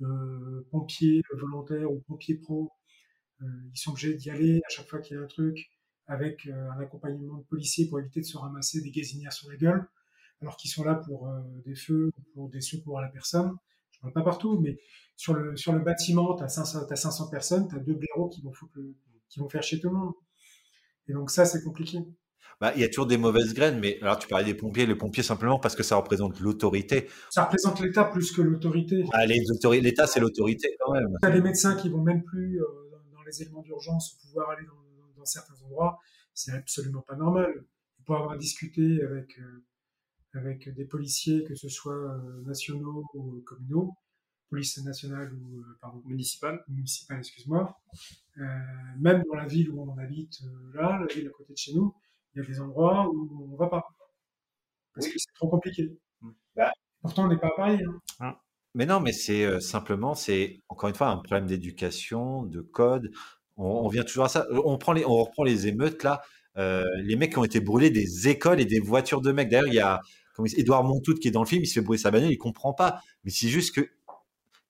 euh, 0.01 0.67
pompiers 0.71 1.21
volontaires 1.33 1.91
ou 1.91 1.99
pompiers 2.07 2.35
pro, 2.35 2.71
euh, 3.41 3.45
ils 3.73 3.77
sont 3.77 3.91
obligés 3.91 4.13
d'y 4.15 4.29
aller 4.29 4.61
à 4.65 4.69
chaque 4.69 4.87
fois 4.87 4.99
qu'il 4.99 5.17
y 5.17 5.19
a 5.19 5.23
un 5.23 5.27
truc 5.27 5.69
avec 6.07 6.45
euh, 6.47 6.69
un 6.71 6.79
accompagnement 6.79 7.37
de 7.37 7.43
policiers 7.43 7.87
pour 7.87 7.99
éviter 7.99 8.21
de 8.21 8.25
se 8.25 8.37
ramasser 8.37 8.81
des 8.81 8.91
gazinières 8.91 9.33
sur 9.33 9.49
la 9.49 9.57
gueule, 9.57 9.87
alors 10.41 10.55
qu'ils 10.57 10.71
sont 10.71 10.83
là 10.83 10.95
pour 10.95 11.27
euh, 11.27 11.41
des 11.65 11.75
feux 11.75 12.11
ou 12.17 12.21
pour 12.33 12.49
des 12.49 12.61
secours 12.61 12.99
à 12.99 13.01
la 13.01 13.09
personne. 13.09 13.55
Je 13.91 13.99
parle 13.99 14.13
pas 14.13 14.23
partout, 14.23 14.59
mais 14.59 14.77
sur 15.15 15.33
le, 15.33 15.79
bâtiment, 15.79 16.35
tu 16.35 16.43
as 16.43 16.49
500, 16.49 16.87
as 16.89 16.95
500 16.95 17.29
personnes, 17.29 17.67
tu 17.67 17.75
as 17.75 17.79
deux 17.79 17.95
blaireaux 17.95 18.29
qui 18.29 18.41
vont, 18.41 18.51
qui 19.29 19.39
vont 19.39 19.49
faire 19.49 19.63
chez 19.63 19.79
tout 19.79 19.89
le 19.89 19.95
monde. 19.95 20.13
Et 21.07 21.13
donc 21.13 21.31
ça, 21.31 21.45
c'est 21.45 21.63
compliqué. 21.63 21.99
Bah, 22.61 22.71
il 22.75 22.81
y 22.81 22.83
a 22.83 22.87
toujours 22.87 23.07
des 23.07 23.17
mauvaises 23.17 23.53
graines, 23.53 23.79
mais 23.79 23.99
alors 24.01 24.17
tu 24.17 24.27
parlais 24.27 24.45
des 24.45 24.53
pompiers, 24.53 24.85
les 24.85 24.95
pompiers 24.95 25.23
simplement 25.23 25.59
parce 25.59 25.75
que 25.75 25.83
ça 25.83 25.95
représente 25.95 26.39
l'autorité. 26.39 27.07
Ça 27.29 27.43
représente 27.43 27.81
l'État 27.81 28.05
plus 28.05 28.31
que 28.31 28.41
l'autorité. 28.41 29.05
Ah, 29.13 29.25
L'État, 29.25 30.07
c'est 30.07 30.19
l'autorité 30.19 30.75
quand 30.79 30.93
même. 30.93 31.15
Tu 31.21 31.27
as 31.27 31.31
les 31.31 31.41
médecins 31.41 31.75
qui 31.75 31.89
vont 31.89 32.01
même 32.01 32.23
plus 32.23 32.61
euh, 32.61 32.65
dans 33.13 33.23
les 33.23 33.41
éléments 33.41 33.61
d'urgence 33.61 34.17
pouvoir 34.21 34.51
aller 34.51 34.65
dans, 34.65 35.17
dans, 35.17 35.25
certains 35.25 35.55
endroits. 35.65 35.99
C'est 36.33 36.53
absolument 36.53 37.01
pas 37.01 37.15
normal. 37.15 37.65
Pour 38.05 38.17
avoir 38.17 38.37
discuté 38.37 39.01
avec, 39.01 39.37
euh, 39.39 39.63
avec 40.33 40.69
des 40.73 40.85
policiers, 40.85 41.43
que 41.43 41.55
ce 41.55 41.69
soit 41.69 41.93
euh, 41.93 42.41
nationaux 42.45 43.03
ou 43.15 43.41
communaux, 43.45 43.95
police 44.49 44.83
nationale 44.83 45.33
ou 45.33 45.59
euh, 45.59 45.77
pardon, 45.81 46.01
municipale, 46.05 46.63
municipale, 46.67 47.19
excuse-moi. 47.19 47.77
Euh, 48.37 48.43
même 48.99 49.23
dans 49.29 49.35
la 49.35 49.47
ville 49.47 49.69
où 49.69 49.81
on 49.81 49.97
habite, 49.97 50.39
euh, 50.43 50.77
là, 50.77 50.99
la 50.99 51.13
ville 51.13 51.27
à 51.27 51.31
côté 51.31 51.53
de 51.53 51.57
chez 51.57 51.73
nous, 51.73 51.93
il 52.35 52.41
y 52.41 52.45
a 52.45 52.47
des 52.47 52.59
endroits 52.59 53.07
où 53.09 53.49
on 53.53 53.55
va 53.57 53.67
pas 53.67 53.83
parce 54.95 55.07
que 55.07 55.13
c'est 55.17 55.33
trop 55.35 55.49
compliqué. 55.49 55.91
Bah. 56.55 56.71
Pourtant, 57.01 57.25
on 57.25 57.27
n'est 57.27 57.37
pas 57.37 57.47
à 57.47 57.55
Paris. 57.55 57.79
Hein. 58.19 58.35
Mais 58.73 58.85
non, 58.85 58.99
mais 58.99 59.11
c'est 59.11 59.43
euh, 59.43 59.59
simplement, 59.59 60.15
c'est 60.15 60.61
encore 60.69 60.89
une 60.89 60.95
fois 60.95 61.07
un 61.07 61.17
problème 61.17 61.45
d'éducation, 61.45 62.43
de 62.43 62.61
code. 62.61 63.11
On, 63.57 63.65
on 63.65 63.87
vient 63.87 64.03
toujours 64.03 64.25
à 64.25 64.29
ça. 64.29 64.47
On 64.51 64.77
prend 64.77 64.93
les, 64.93 65.05
on 65.05 65.15
reprend 65.15 65.43
les 65.43 65.67
émeutes 65.67 66.03
là. 66.03 66.21
Euh, 66.57 66.83
les 67.03 67.15
mecs 67.17 67.33
qui 67.33 67.37
ont 67.37 67.43
été 67.43 67.59
brûlés 67.59 67.89
des 67.89 68.29
écoles 68.29 68.61
et 68.61 68.65
des 68.65 68.79
voitures 68.79 69.21
de 69.21 69.31
mecs. 69.31 69.49
D'ailleurs, 69.49 69.67
il 69.67 69.73
y 69.73 69.79
a 69.79 70.01
comme 70.33 70.47
Edouard 70.57 70.83
Montout 70.83 71.15
qui 71.15 71.27
est 71.27 71.31
dans 71.31 71.43
le 71.43 71.47
film, 71.47 71.63
il 71.63 71.67
se 71.67 71.75
fait 71.75 71.81
brûler 71.81 72.01
sa 72.01 72.11
bagnole, 72.11 72.31
il 72.31 72.37
comprend 72.37 72.73
pas. 72.73 73.01
Mais 73.23 73.31
c'est 73.31 73.47
juste 73.47 73.75
que 73.75 73.89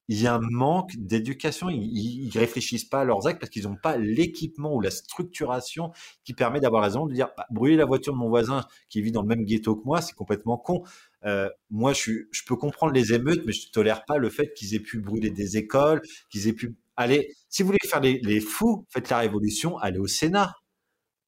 il 0.07 0.21
y 0.21 0.27
a 0.27 0.35
un 0.35 0.39
manque 0.39 0.91
d'éducation. 0.97 1.69
Ils, 1.69 2.27
ils 2.27 2.37
réfléchissent 2.37 2.85
pas 2.85 3.01
à 3.01 3.03
leurs 3.03 3.27
actes 3.27 3.39
parce 3.39 3.49
qu'ils 3.49 3.63
n'ont 3.63 3.75
pas 3.75 3.97
l'équipement 3.97 4.73
ou 4.75 4.81
la 4.81 4.91
structuration 4.91 5.91
qui 6.23 6.33
permet 6.33 6.59
d'avoir 6.59 6.83
raison 6.83 7.05
de 7.05 7.13
dire 7.13 7.29
bah, 7.37 7.45
brûler 7.49 7.75
la 7.75 7.85
voiture 7.85 8.13
de 8.13 8.17
mon 8.17 8.29
voisin 8.29 8.65
qui 8.89 9.01
vit 9.01 9.11
dans 9.11 9.21
le 9.21 9.27
même 9.27 9.45
ghetto 9.45 9.75
que 9.75 9.85
moi, 9.85 10.01
c'est 10.01 10.13
complètement 10.13 10.57
con. 10.57 10.83
Euh, 11.25 11.49
moi, 11.69 11.93
je, 11.93 12.11
peux 12.45 12.55
comprendre 12.55 12.93
les 12.93 13.13
émeutes, 13.13 13.43
mais 13.45 13.51
je 13.51 13.69
tolère 13.71 14.05
pas 14.05 14.17
le 14.17 14.29
fait 14.29 14.53
qu'ils 14.53 14.75
aient 14.75 14.79
pu 14.79 14.99
brûler 14.99 15.31
des 15.31 15.57
écoles, 15.57 16.01
qu'ils 16.29 16.47
aient 16.47 16.53
pu 16.53 16.75
aller. 16.95 17.33
Si 17.49 17.63
vous 17.63 17.67
voulez 17.67 17.79
faire 17.87 18.01
les, 18.01 18.19
les 18.19 18.39
fous, 18.39 18.85
faites 18.89 19.09
la 19.09 19.17
révolution, 19.19 19.77
allez 19.79 19.99
au 19.99 20.07
Sénat, 20.07 20.53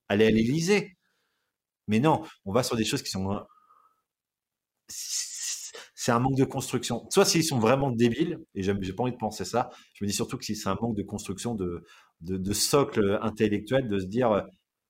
allez 0.07 0.25
à 0.25 0.29
l'Élysée. 0.29 0.95
Mais 1.87 1.99
non, 1.99 2.23
on 2.45 2.51
va 2.51 2.63
sur 2.63 2.75
des 2.75 2.85
choses 2.85 3.01
qui 3.01 3.09
sont 3.09 3.39
c'est 6.07 6.13
un 6.13 6.19
manque 6.19 6.37
de 6.37 6.45
construction. 6.45 7.05
Soit 7.09 7.25
s'ils 7.25 7.43
sont 7.43 7.59
vraiment 7.59 7.91
débiles, 7.91 8.39
et 8.55 8.63
j'ai 8.63 8.73
pas 8.93 9.03
envie 9.03 9.11
de 9.11 9.17
penser 9.17 9.43
ça, 9.43 9.69
je 9.93 10.05
me 10.05 10.07
dis 10.07 10.15
surtout 10.15 10.37
que 10.37 10.45
si 10.45 10.55
c'est 10.55 10.69
un 10.69 10.77
manque 10.81 10.95
de 10.95 11.03
construction 11.03 11.53
de, 11.53 11.83
de, 12.21 12.37
de, 12.37 12.53
socle 12.53 13.19
intellectuel, 13.21 13.89
de 13.89 13.99
se 13.99 14.05
dire, 14.05 14.31
euh, 14.31 14.41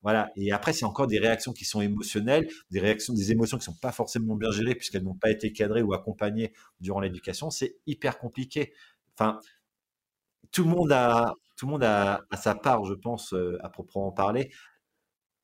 voilà. 0.04 0.30
Et 0.36 0.52
après, 0.52 0.74
c'est 0.74 0.86
encore 0.86 1.08
des 1.08 1.18
réactions 1.18 1.54
qui 1.54 1.66
sont 1.66 1.82
émotionnelles, 1.82 2.48
des 2.70 2.80
réactions, 2.80 3.16
des 3.16 3.32
émotions 3.32 3.58
qui 3.58 3.66
sont 3.66 3.80
pas 3.82 3.92
forcément 3.92 4.36
bien 4.36 4.52
gérées 4.52 4.76
puisqu'elles 4.76 5.02
n'ont 5.04 5.16
pas 5.16 5.32
été 5.32 5.52
cadrées 5.52 5.82
ou 5.82 5.92
accompagnées 5.96 6.54
durant 6.82 7.00
l'éducation. 7.00 7.50
C'est 7.50 7.78
hyper 7.88 8.20
compliqué. 8.20 8.72
Enfin, 9.16 9.40
tout 10.52 10.66
le 10.66 10.70
monde 10.70 10.92
a, 10.92 11.34
tout 11.58 11.66
le 11.66 11.72
monde 11.72 11.84
a, 11.84 12.22
a 12.30 12.38
sa 12.38 12.54
part, 12.54 12.86
je 12.86 12.94
pense, 12.94 13.34
euh, 13.34 13.58
à 13.64 13.70
proprement 13.70 14.12
parler. 14.12 14.52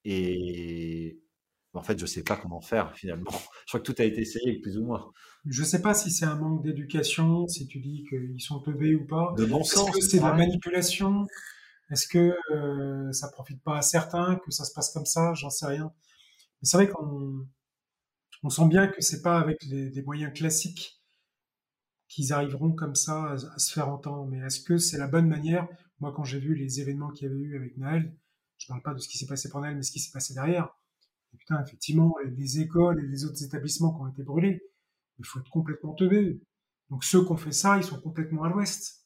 Et 0.05 1.17
en 1.73 1.81
fait, 1.81 1.99
je 1.99 2.05
sais 2.05 2.23
pas 2.23 2.35
comment 2.35 2.61
faire 2.61 2.95
finalement. 2.95 3.31
Je 3.65 3.71
crois 3.71 3.79
que 3.79 3.91
tout 3.91 4.01
a 4.01 4.05
été 4.05 4.21
essayé, 4.21 4.59
plus 4.59 4.77
ou 4.77 4.85
moins. 4.85 5.11
Je 5.45 5.63
sais 5.63 5.81
pas 5.81 5.93
si 5.93 6.11
c'est 6.11 6.25
un 6.25 6.35
manque 6.35 6.63
d'éducation, 6.63 7.47
si 7.47 7.67
tu 7.67 7.79
dis 7.79 8.05
qu'ils 8.07 8.41
sont 8.41 8.59
teubés 8.59 8.95
ou 8.95 9.05
pas. 9.05 9.33
De 9.37 9.45
bon 9.45 9.63
sens. 9.63 9.89
Est-ce 9.89 9.97
que 9.97 10.01
c'est 10.03 10.19
de 10.19 10.23
la 10.23 10.33
manipulation? 10.33 11.25
Est-ce 11.89 12.07
que 12.07 12.35
euh, 12.51 13.11
ça 13.11 13.29
profite 13.29 13.61
pas 13.63 13.77
à 13.77 13.81
certains, 13.81 14.35
que 14.45 14.51
ça 14.51 14.65
se 14.65 14.73
passe 14.73 14.91
comme 14.91 15.05
ça? 15.05 15.33
J'en 15.33 15.49
sais 15.49 15.65
rien. 15.65 15.91
Mais 16.61 16.67
c'est 16.67 16.77
vrai 16.77 16.87
qu'on 16.87 17.45
on 18.43 18.49
sent 18.49 18.67
bien 18.67 18.87
que 18.87 19.01
c'est 19.01 19.21
pas 19.21 19.39
avec 19.39 19.63
les, 19.63 19.89
des 19.89 20.01
moyens 20.03 20.33
classiques 20.33 21.01
qu'ils 22.07 22.33
arriveront 22.33 22.73
comme 22.73 22.95
ça 22.95 23.23
à, 23.23 23.33
à, 23.33 23.59
se 23.59 23.73
faire 23.73 23.89
entendre. 23.89 24.27
Mais 24.27 24.39
est-ce 24.39 24.61
que 24.61 24.77
c'est 24.77 24.97
la 24.97 25.07
bonne 25.07 25.27
manière? 25.27 25.67
Moi, 25.99 26.13
quand 26.15 26.23
j'ai 26.23 26.39
vu 26.39 26.53
les 26.53 26.79
événements 26.79 27.09
qu'il 27.09 27.27
y 27.27 27.31
avait 27.31 27.39
eu 27.39 27.57
avec 27.57 27.77
Naël, 27.77 28.15
je 28.57 28.67
parle 28.67 28.81
pas 28.83 28.93
de 28.93 28.99
ce 28.99 29.07
qui 29.07 29.17
s'est 29.17 29.25
passé 29.25 29.49
pour 29.49 29.59
Naël, 29.61 29.75
mais 29.75 29.83
ce 29.83 29.91
qui 29.91 29.99
s'est 29.99 30.11
passé 30.11 30.33
derrière 30.33 30.69
putain, 31.37 31.61
effectivement, 31.63 32.15
les 32.25 32.59
écoles 32.59 33.03
et 33.03 33.07
les 33.07 33.25
autres 33.25 33.43
établissements 33.43 33.93
qui 33.93 34.01
ont 34.01 34.07
été 34.07 34.23
brûlés, 34.23 34.61
il 35.19 35.25
faut 35.25 35.39
être 35.39 35.49
complètement 35.49 35.93
teubé. 35.93 36.41
Donc 36.89 37.03
ceux 37.03 37.23
qui 37.23 37.31
ont 37.31 37.37
fait 37.37 37.51
ça, 37.51 37.77
ils 37.77 37.83
sont 37.83 37.99
complètement 37.99 38.43
à 38.43 38.49
l'ouest. 38.49 39.05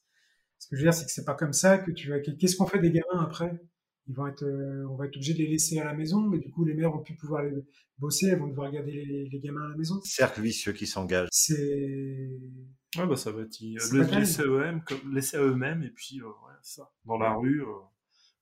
Ce 0.59 0.67
que 0.67 0.75
je 0.75 0.81
veux 0.81 0.89
dire, 0.89 0.93
c'est 0.93 1.05
que 1.05 1.11
c'est 1.11 1.25
pas 1.25 1.35
comme 1.35 1.53
ça 1.53 1.77
que 1.77 1.91
tu 1.91 2.09
vas. 2.09 2.19
Qu'est-ce 2.19 2.55
qu'on 2.55 2.65
fait 2.65 2.79
des 2.79 2.91
gamins 2.91 3.23
après? 3.23 3.59
Ils 4.07 4.15
vont 4.15 4.27
être, 4.27 4.43
euh, 4.43 4.87
on 4.89 4.95
va 4.95 5.05
être 5.05 5.15
obligé 5.17 5.33
de 5.33 5.39
les 5.39 5.47
laisser 5.47 5.79
à 5.79 5.83
la 5.83 5.93
maison, 5.93 6.21
mais 6.21 6.39
du 6.39 6.49
coup, 6.49 6.63
les 6.63 6.73
mères 6.73 6.91
vont 6.91 7.03
plus 7.03 7.15
pouvoir 7.15 7.43
les 7.43 7.51
bosser, 7.97 8.27
elles 8.27 8.39
vont 8.39 8.47
devoir 8.47 8.71
garder 8.71 8.91
les, 8.91 9.29
les 9.29 9.39
gamins 9.39 9.65
à 9.65 9.69
la 9.69 9.75
maison. 9.75 9.99
Cercle 10.03 10.41
vicieux 10.41 10.71
qui 10.71 10.87
s'engage. 10.87 11.27
C'est. 11.31 12.29
Ouais, 12.97 13.05
bah 13.05 13.17
ça 13.17 13.31
va 13.31 13.41
être 13.41 13.59
le, 13.59 14.17
laisser 14.17 14.43
eux-mêmes, 14.43 14.81
comme 14.83 15.13
laisser 15.13 15.37
à 15.37 15.41
eux-mêmes, 15.41 15.83
et 15.83 15.89
puis 15.89 16.21
euh, 16.21 16.25
ouais, 16.25 16.55
ça, 16.61 16.89
dans 17.05 17.17
la 17.17 17.33
rue. 17.33 17.61
Euh 17.61 17.67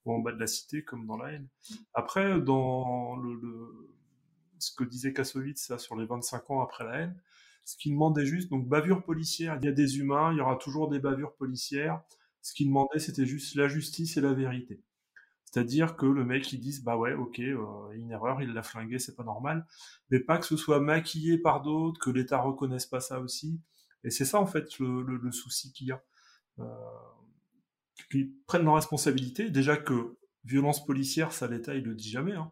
ou 0.06 0.14
en 0.14 0.20
bas 0.20 0.32
de 0.32 0.40
la 0.40 0.48
cité 0.48 0.84
comme 0.84 1.06
dans 1.06 1.18
la 1.18 1.34
haine. 1.34 1.48
Après, 1.94 2.40
dans 2.42 3.16
le, 3.18 3.34
le 3.36 3.96
ce 4.60 4.72
que 4.74 4.84
disait 4.84 5.14
Kassovitz 5.14 5.66
ça, 5.68 5.78
sur 5.78 5.96
les 5.96 6.06
25 6.06 6.50
ans 6.52 6.62
après 6.62 6.86
la 6.86 7.00
haine, 7.02 7.22
ce 7.66 7.78
qu'il 7.78 7.94
demandait 7.94 8.26
juste, 8.26 8.50
donc 8.50 8.68
bavure 8.68 9.04
policière, 9.04 9.58
il 9.62 9.66
y 9.66 9.68
a 9.68 9.72
des 9.72 9.98
humains, 9.98 10.32
il 10.32 10.38
y 10.38 10.42
aura 10.42 10.56
toujours 10.56 10.90
des 10.90 11.00
bavures 11.00 11.36
policières, 11.36 12.02
ce 12.42 12.54
qu'il 12.54 12.68
demandait 12.68 13.00
c'était 13.00 13.26
juste 13.26 13.56
la 13.56 13.68
justice 13.68 14.18
et 14.18 14.22
la 14.22 14.34
vérité. 14.34 14.82
C'est-à-dire 15.46 15.96
que 15.96 16.06
le 16.06 16.26
mec 16.26 16.52
il 16.54 16.60
dise 16.60 16.84
bah 16.84 16.98
ouais 16.98 17.14
ok 17.14 17.40
euh, 17.40 17.92
une 17.94 18.12
erreur 18.12 18.42
il 18.42 18.50
l'a 18.54 18.64
flingué 18.64 19.00
c'est 19.00 19.16
pas 19.16 19.24
normal. 19.24 19.66
Mais 20.12 20.20
pas 20.20 20.38
que 20.38 20.46
ce 20.46 20.58
soit 20.58 20.80
maquillé 20.80 21.38
par 21.38 21.62
d'autres 21.62 22.00
que 22.00 22.10
l'État 22.10 22.40
reconnaisse 22.40 22.86
pas 22.86 23.00
ça 23.00 23.20
aussi. 23.20 23.62
Et 24.04 24.10
c'est 24.12 24.26
ça 24.26 24.40
en 24.40 24.46
fait 24.46 24.78
le, 24.80 25.02
le, 25.04 25.18
le 25.18 25.32
souci 25.32 25.72
qu'il 25.74 25.88
y 25.88 25.92
a. 25.92 26.04
Euh, 26.60 26.66
qui 28.12 28.34
prennent 28.48 28.64
leurs 28.64 28.76
responsabilités. 28.76 29.50
Déjà 29.50 29.78
que 29.78 30.18
violence 30.44 30.86
policière, 30.86 31.32
ça 31.32 31.48
l'État, 31.48 31.76
il 31.76 31.84
le 31.84 31.96
dit 31.96 32.10
jamais. 32.10 32.34
Hein. 32.34 32.52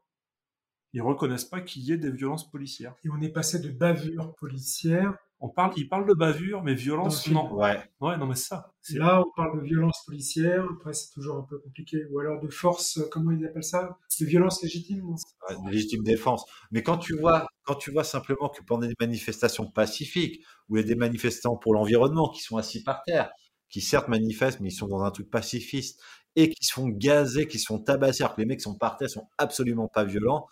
Ils 0.93 1.01
reconnaissent 1.01 1.45
pas 1.45 1.61
qu'il 1.61 1.83
y 1.83 1.91
ait 1.91 1.97
des 1.97 2.11
violences 2.11 2.49
policières. 2.49 2.95
Et 3.03 3.09
on 3.09 3.19
est 3.19 3.31
passé 3.31 3.59
de 3.59 3.69
bavure 3.69 4.35
policière. 4.35 5.15
On 5.39 5.49
parle, 5.49 5.73
ils 5.75 5.89
parlent 5.89 6.07
de 6.07 6.13
bavure, 6.13 6.63
mais 6.63 6.73
violence, 6.73 7.27
non. 7.27 7.53
Ouais. 7.55 7.77
Ouais, 7.99 8.15
non, 8.15 8.27
mais 8.27 8.35
ça. 8.35 8.71
Là, 8.91 9.21
on 9.21 9.31
parle 9.35 9.59
de 9.59 9.65
violence 9.65 10.01
policière. 10.05 10.65
Après, 10.77 10.93
c'est 10.93 11.11
toujours 11.11 11.35
un 11.35 11.41
peu 11.41 11.59
compliqué. 11.59 12.05
Ou 12.11 12.19
alors 12.19 12.39
de 12.39 12.47
force, 12.47 13.01
comment 13.11 13.31
ils 13.31 13.45
appellent 13.45 13.63
ça? 13.63 13.97
De 14.21 14.25
violence 14.25 14.63
légitime, 14.63 14.99
non 14.99 15.15
ouais, 15.49 15.71
Légitime 15.71 16.03
défense. 16.03 16.45
Mais 16.71 16.81
quand 16.81 16.97
tu 16.97 17.17
vois, 17.17 17.47
quand 17.63 17.75
tu 17.75 17.91
vois 17.91 18.05
simplement 18.05 18.47
que 18.47 18.63
pendant 18.63 18.87
des 18.87 18.93
manifestations 19.01 19.69
pacifiques, 19.69 20.45
où 20.69 20.77
il 20.77 20.81
y 20.81 20.83
a 20.83 20.87
des 20.87 20.95
manifestants 20.95 21.57
pour 21.57 21.73
l'environnement 21.73 22.29
qui 22.29 22.41
sont 22.41 22.55
assis 22.55 22.81
par 22.81 23.03
terre, 23.03 23.29
qui 23.73 23.81
certes 23.81 24.07
manifestent, 24.07 24.59
mais 24.59 24.69
ils 24.69 24.75
sont 24.75 24.87
dans 24.87 25.01
un 25.01 25.09
truc 25.09 25.31
pacifiste, 25.31 25.99
et 26.35 26.51
qui 26.51 26.63
se 26.63 26.73
font 26.73 26.89
gazer, 26.89 27.47
qui 27.47 27.57
se 27.57 27.65
font 27.65 27.79
tabasser, 27.79 28.21
alors 28.21 28.35
que 28.35 28.41
les 28.41 28.45
mecs 28.45 28.61
sont 28.61 28.75
par 28.75 28.97
terre 28.97 29.09
sont 29.09 29.27
absolument 29.39 29.87
pas 29.87 30.03
violents, 30.03 30.45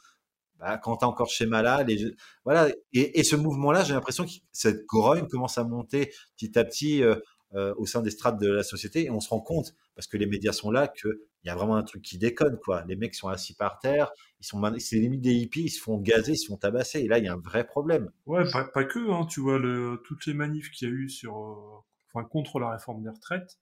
bah, 0.57 0.80
quand 0.80 0.98
t'as 0.98 1.06
encore 1.06 1.30
schéma 1.30 1.61
là, 1.61 1.84
les, 1.84 2.15
voilà, 2.45 2.69
et, 2.93 3.23
ce 3.23 3.35
mouvement-là, 3.35 3.84
j'ai 3.84 3.93
l'impression 3.93 4.26
que 4.26 4.31
cette 4.52 4.88
grogne 4.88 5.27
commence 5.27 5.60
à 5.60 5.64
monter 5.64 6.11
petit 6.35 6.57
à 6.57 6.64
petit 6.64 7.03
euh, 7.03 7.15
euh, 7.53 7.76
au 7.77 7.85
sein 7.85 8.02
des 8.02 8.10
strates 8.10 8.39
de 8.39 8.49
la 8.49 8.64
société, 8.64 9.06
et 9.06 9.11
on 9.11 9.19
se 9.19 9.30
rend 9.30 9.39
compte, 9.39 9.76
parce 9.93 10.07
que 10.07 10.18
les 10.18 10.26
médias 10.26 10.52
sont 10.52 10.72
là, 10.72 10.88
que 10.88 11.07
il 11.43 11.48
y 11.48 11.52
a 11.52 11.56
vraiment 11.56 11.76
un 11.76 11.84
truc 11.84 12.02
qui 12.02 12.18
déconne, 12.18 12.57
quoi. 12.57 12.84
Les 12.88 12.95
mecs 12.95 13.14
sont 13.14 13.27
assis 13.27 13.53
par 13.56 13.77
terre, 13.77 14.11
ils 14.39 14.45
sont, 14.48 14.60
c'est 14.80 14.95
limite 14.95 15.22
des 15.22 15.34
hippies, 15.34 15.65
ils 15.65 15.69
se 15.69 15.80
font 15.80 15.98
gazer, 15.99 16.31
ils 16.31 16.38
se 16.38 16.48
font 16.48 16.57
tabasser, 16.57 17.02
et 17.02 17.07
là, 17.07 17.19
il 17.19 17.26
y 17.26 17.27
a 17.27 17.34
un 17.34 17.39
vrai 17.39 17.68
problème. 17.68 18.10
Ouais, 18.26 18.49
pas, 18.52 18.64
pas 18.64 18.84
que, 18.84 19.11
hein, 19.11 19.27
tu 19.27 19.41
vois, 19.41 19.60
le, 19.60 20.02
toutes 20.06 20.26
les 20.26 20.34
manifs 20.34 20.72
qu'il 20.72 20.88
y 20.88 20.91
a 20.91 20.93
eu 20.93 21.07
sur, 21.07 21.38
euh 21.38 21.90
enfin 22.13 22.27
contre 22.27 22.59
la 22.59 22.71
réforme 22.71 23.03
des 23.03 23.09
retraites. 23.09 23.59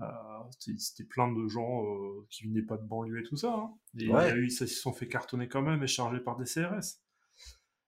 Euh, 0.00 0.04
c'était 0.78 1.04
plein 1.04 1.30
de 1.30 1.46
gens 1.48 1.84
euh, 1.84 2.26
qui 2.30 2.46
venaient 2.46 2.62
pas 2.62 2.78
de 2.78 2.86
banlieue 2.86 3.20
et 3.20 3.22
tout 3.24 3.36
ça. 3.36 3.52
Hein. 3.52 3.74
Et 3.98 4.08
ouais. 4.08 4.28
il 4.28 4.28
y 4.28 4.32
a 4.32 4.36
eu, 4.36 4.50
ça 4.50 4.66
se 4.66 4.74
sont 4.74 4.92
fait 4.92 5.06
cartonner 5.06 5.48
quand 5.48 5.62
même 5.62 5.82
et 5.82 5.86
chargés 5.86 6.20
par 6.20 6.36
des 6.36 6.44
CRS. 6.44 7.02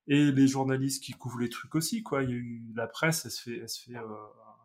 Et 0.06 0.32
les 0.32 0.46
journalistes 0.46 1.02
qui 1.02 1.12
couvrent 1.12 1.38
les 1.38 1.48
trucs 1.48 1.74
aussi, 1.74 2.02
quoi. 2.02 2.22
Il 2.22 2.30
y 2.30 2.32
a 2.32 2.36
eu 2.36 2.62
la 2.74 2.86
presse, 2.86 3.24
elle 3.24 3.30
se 3.30 3.42
fait, 3.42 3.58
elle 3.58 3.68
se 3.68 3.82
fait 3.82 3.96
euh, 3.96 4.04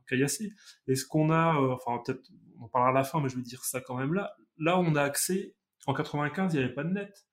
caillasser. 0.08 0.54
Et 0.88 0.96
ce 0.96 1.06
qu'on 1.06 1.30
a, 1.30 1.56
euh, 1.56 1.74
enfin 1.74 2.02
peut-être, 2.06 2.30
on 2.60 2.66
en 2.66 2.68
parlera 2.68 2.90
à 2.90 2.94
la 2.94 3.04
fin, 3.06 3.22
mais 3.22 3.30
je 3.30 3.38
vais 3.38 3.42
dire 3.42 3.64
ça 3.64 3.80
quand 3.80 3.96
même 3.96 4.14
là. 4.14 4.36
Là, 4.58 4.78
on 4.78 4.96
a 4.96 5.02
accès. 5.02 5.56
En 5.88 5.94
95, 5.94 6.54
il 6.54 6.58
n'y 6.58 6.64
avait 6.66 6.74
pas 6.74 6.84
de 6.84 6.90
net. 6.90 7.26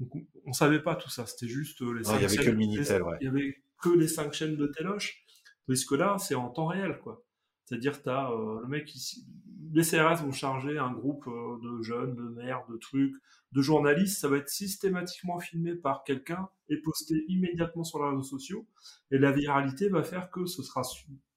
Donc 0.00 0.10
on, 0.44 0.52
savait 0.52 0.82
pas 0.82 0.96
tout 0.96 1.08
ça. 1.08 1.24
C'était 1.26 1.46
juste 1.46 1.80
les. 1.80 2.02
Non, 2.02 2.16
il 2.16 2.22
y 2.22 2.24
avait 2.24 2.36
que 2.36 2.50
le 2.50 2.56
minitel, 2.56 3.02
ouais. 3.02 3.16
Il 3.20 3.26
y 3.26 3.28
avait 3.28 3.62
que 3.80 3.90
les 3.90 4.08
cinq 4.08 4.32
chaînes 4.32 4.56
de 4.56 4.66
Téloche. 4.66 5.24
Tandis 5.66 5.86
que 5.86 5.94
là, 5.94 6.16
c'est 6.18 6.34
en 6.34 6.50
temps 6.50 6.66
réel, 6.66 6.98
quoi. 6.98 7.24
C'est-à-dire, 7.72 8.02
t'as 8.02 8.30
euh, 8.30 8.60
le 8.60 8.68
mec 8.68 8.94
ici, 8.94 9.24
les 9.72 9.82
CRS 9.82 10.22
vont 10.22 10.30
charger 10.30 10.76
un 10.76 10.92
groupe 10.92 11.26
euh, 11.26 11.58
de 11.62 11.80
jeunes, 11.80 12.14
de 12.14 12.28
maires, 12.28 12.66
de 12.68 12.76
trucs, 12.76 13.14
de 13.52 13.62
journalistes. 13.62 14.20
Ça 14.20 14.28
va 14.28 14.36
être 14.36 14.50
systématiquement 14.50 15.40
filmé 15.40 15.74
par 15.74 16.04
quelqu'un 16.04 16.50
et 16.68 16.76
posté 16.76 17.24
immédiatement 17.28 17.82
sur 17.82 18.04
les 18.04 18.10
réseaux 18.10 18.24
sociaux. 18.24 18.66
Et 19.10 19.16
la 19.16 19.32
viralité 19.32 19.88
va 19.88 20.02
faire 20.02 20.30
que 20.30 20.44
ce 20.44 20.62
sera 20.62 20.82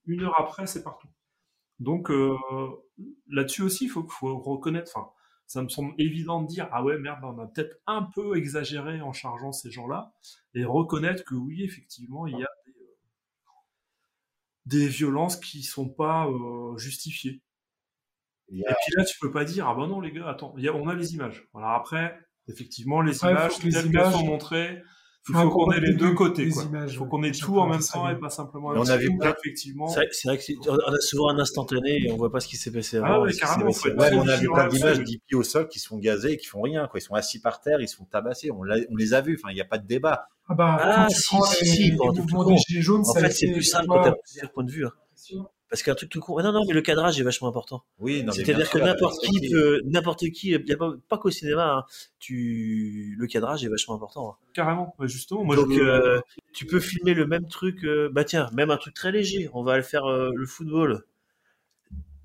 une 0.08 0.24
heure 0.24 0.38
après, 0.38 0.68
c'est 0.68 0.84
partout. 0.84 1.08
Donc 1.80 2.12
euh, 2.12 2.36
là-dessus 3.30 3.62
aussi, 3.62 3.86
il 3.86 3.90
faut, 3.90 4.06
faut 4.10 4.38
reconnaître. 4.38 4.92
Enfin, 4.94 5.08
ça 5.48 5.64
me 5.64 5.70
semble 5.70 5.94
évident 5.98 6.42
de 6.42 6.48
dire 6.48 6.68
ah 6.74 6.84
ouais 6.84 6.98
merde, 6.98 7.24
on 7.24 7.40
a 7.40 7.48
peut-être 7.48 7.78
un 7.88 8.04
peu 8.04 8.36
exagéré 8.36 9.00
en 9.00 9.14
chargeant 9.14 9.54
ces 9.54 9.72
gens-là 9.72 10.14
et 10.54 10.66
reconnaître 10.66 11.24
que 11.24 11.36
oui, 11.36 11.64
effectivement, 11.64 12.28
il 12.28 12.38
y 12.38 12.44
a 12.44 12.50
des 14.66 14.88
violences 14.88 15.38
qui 15.38 15.64
sont 15.64 15.90
pas 15.90 16.28
euh, 16.28 16.78
justifiées. 16.78 17.42
Yeah. 18.50 18.72
Et 18.72 18.74
puis 18.86 18.94
là, 18.96 19.06
tu 19.06 19.18
peux 19.20 19.32
pas 19.32 19.46
dire 19.46 19.68
ah 19.68 19.76
ben 19.76 19.88
non 19.88 20.00
les 20.00 20.12
gars, 20.12 20.30
attends, 20.30 20.54
y 20.58 20.68
a, 20.68 20.76
on 20.76 20.88
a 20.88 20.94
les 20.94 21.14
images. 21.14 21.48
Voilà 21.54 21.74
après, 21.74 22.18
effectivement, 22.48 23.02
les 23.02 23.16
Après, 23.16 23.32
images 23.32 23.64
les 23.64 23.72
telles 23.72 23.86
images... 23.88 24.04
qu'elles 24.04 24.20
sont 24.20 24.26
montrées, 24.26 24.82
Il 25.28 25.34
Faut 25.34 25.42
faut 25.42 25.50
qu'on 25.50 25.72
ait 25.72 25.80
les 25.80 25.94
deux 25.94 26.14
côtés. 26.14 26.44
images, 26.48 26.94
Il 26.94 26.98
faut 26.98 27.06
qu'on 27.06 27.24
ait 27.24 27.32
tout 27.32 27.58
en 27.58 27.68
même 27.68 27.82
temps 27.82 28.08
et 28.10 28.16
pas 28.16 28.30
simplement 28.30 28.76
Et 28.76 28.78
on 28.78 28.82
un 28.82 28.90
a 28.90 28.96
petit 28.98 29.06
vu 29.06 29.10
bout, 29.10 29.20
plein- 29.22 29.34
effectivement. 29.44 29.88
C'est 29.88 30.28
vrai, 30.28 30.38
a 30.94 31.00
souvent 31.00 31.30
un 31.30 31.40
instantané 31.40 32.04
et 32.06 32.12
on 32.12 32.18
voit 32.18 32.32
pas 32.32 32.40
ce 32.40 32.48
qui 32.48 32.58
s'est 32.58 32.72
passé 32.72 32.98
avant. 32.98 33.06
Ah 33.08 33.10
avant. 33.10 33.24
On 34.22 34.28
a 34.28 34.36
vu 34.36 34.48
plein 34.52 34.68
d'images 34.68 35.04
d'hippies 35.04 35.36
au 35.36 35.42
sol 35.44 35.68
qui 35.68 35.80
se 35.80 35.88
font 35.88 35.98
gazer 35.98 36.34
et 36.34 36.38
qui 36.38 36.46
font 36.46 36.62
rien, 36.62 36.88
quoi. 36.88 37.00
Ils 37.00 37.04
sont 37.04 37.16
assis 37.16 37.42
par 37.42 37.60
terre, 37.60 37.82
ils 37.82 37.88
se 37.88 37.96
font 37.96 38.06
tabasser. 38.06 38.52
On, 38.52 38.62
les 38.64 39.14
a 39.16 39.22
vus. 39.22 39.40
Enfin, 39.42 39.52
il 39.52 39.56
n'y 39.56 39.62
a 39.62 39.66
pas 39.66 39.80
de 39.80 39.88
débat. 39.88 40.28
Ah 40.48 40.54
bah, 40.54 40.78
Ah, 40.80 41.08
si, 41.10 41.36
si, 41.50 41.66
si, 41.66 41.92
En 41.98 43.14
fait, 43.16 43.32
c'est 43.32 43.52
plus 43.52 43.64
simple 43.64 43.88
vois, 43.88 43.98
quand 43.98 44.04
t'as 44.12 44.16
plusieurs 44.24 44.52
points 44.52 44.64
de 44.64 44.72
vue. 44.72 44.86
Parce 45.76 45.84
qu'un 45.84 45.94
truc 45.94 46.10
tout 46.10 46.22
con. 46.22 46.38
Ah 46.38 46.44
non, 46.44 46.54
non, 46.54 46.62
mais 46.66 46.74
le 46.74 46.82
cadrage 46.82 47.20
est 47.20 47.24
vachement 47.24 47.50
important. 47.50 47.84
Oui, 48.00 48.24
C'est-à-dire 48.32 48.70
que 48.70 48.78
n'importe 48.80 49.20
qui 49.26 49.50
peut, 49.52 49.82
n'importe 49.84 50.30
qui, 50.30 50.52
il 50.52 50.66
y 50.70 50.72
a 50.72 50.78
pas, 50.78 50.94
pas 51.10 51.18
qu'au 51.18 51.30
cinéma, 51.32 51.80
hein, 51.80 51.84
tu, 52.18 53.14
le 53.20 53.28
cadrage 53.28 53.66
est 53.66 53.68
vachement 53.68 53.94
important. 53.96 54.30
hein. 54.30 54.36
Carrément, 54.54 54.96
justement. 55.02 55.44
Moi, 55.44 55.58
Donc, 55.58 55.74
je 55.74 55.82
euh, 55.82 56.22
tu 56.54 56.66
peux 56.66 56.80
filmer 56.80 57.14
le 57.14 57.28
même 57.28 57.46
truc, 57.50 57.84
euh, 57.84 58.08
bah 58.10 58.24
tiens, 58.24 58.50
même 58.54 58.72
un 58.72 58.78
truc 58.78 58.94
très 58.94 59.12
léger. 59.12 59.50
On 59.52 59.64
va 59.64 59.76
le 59.76 59.84
faire 59.84 60.06
euh, 60.06 60.32
le 60.34 60.46
football. 60.46 61.04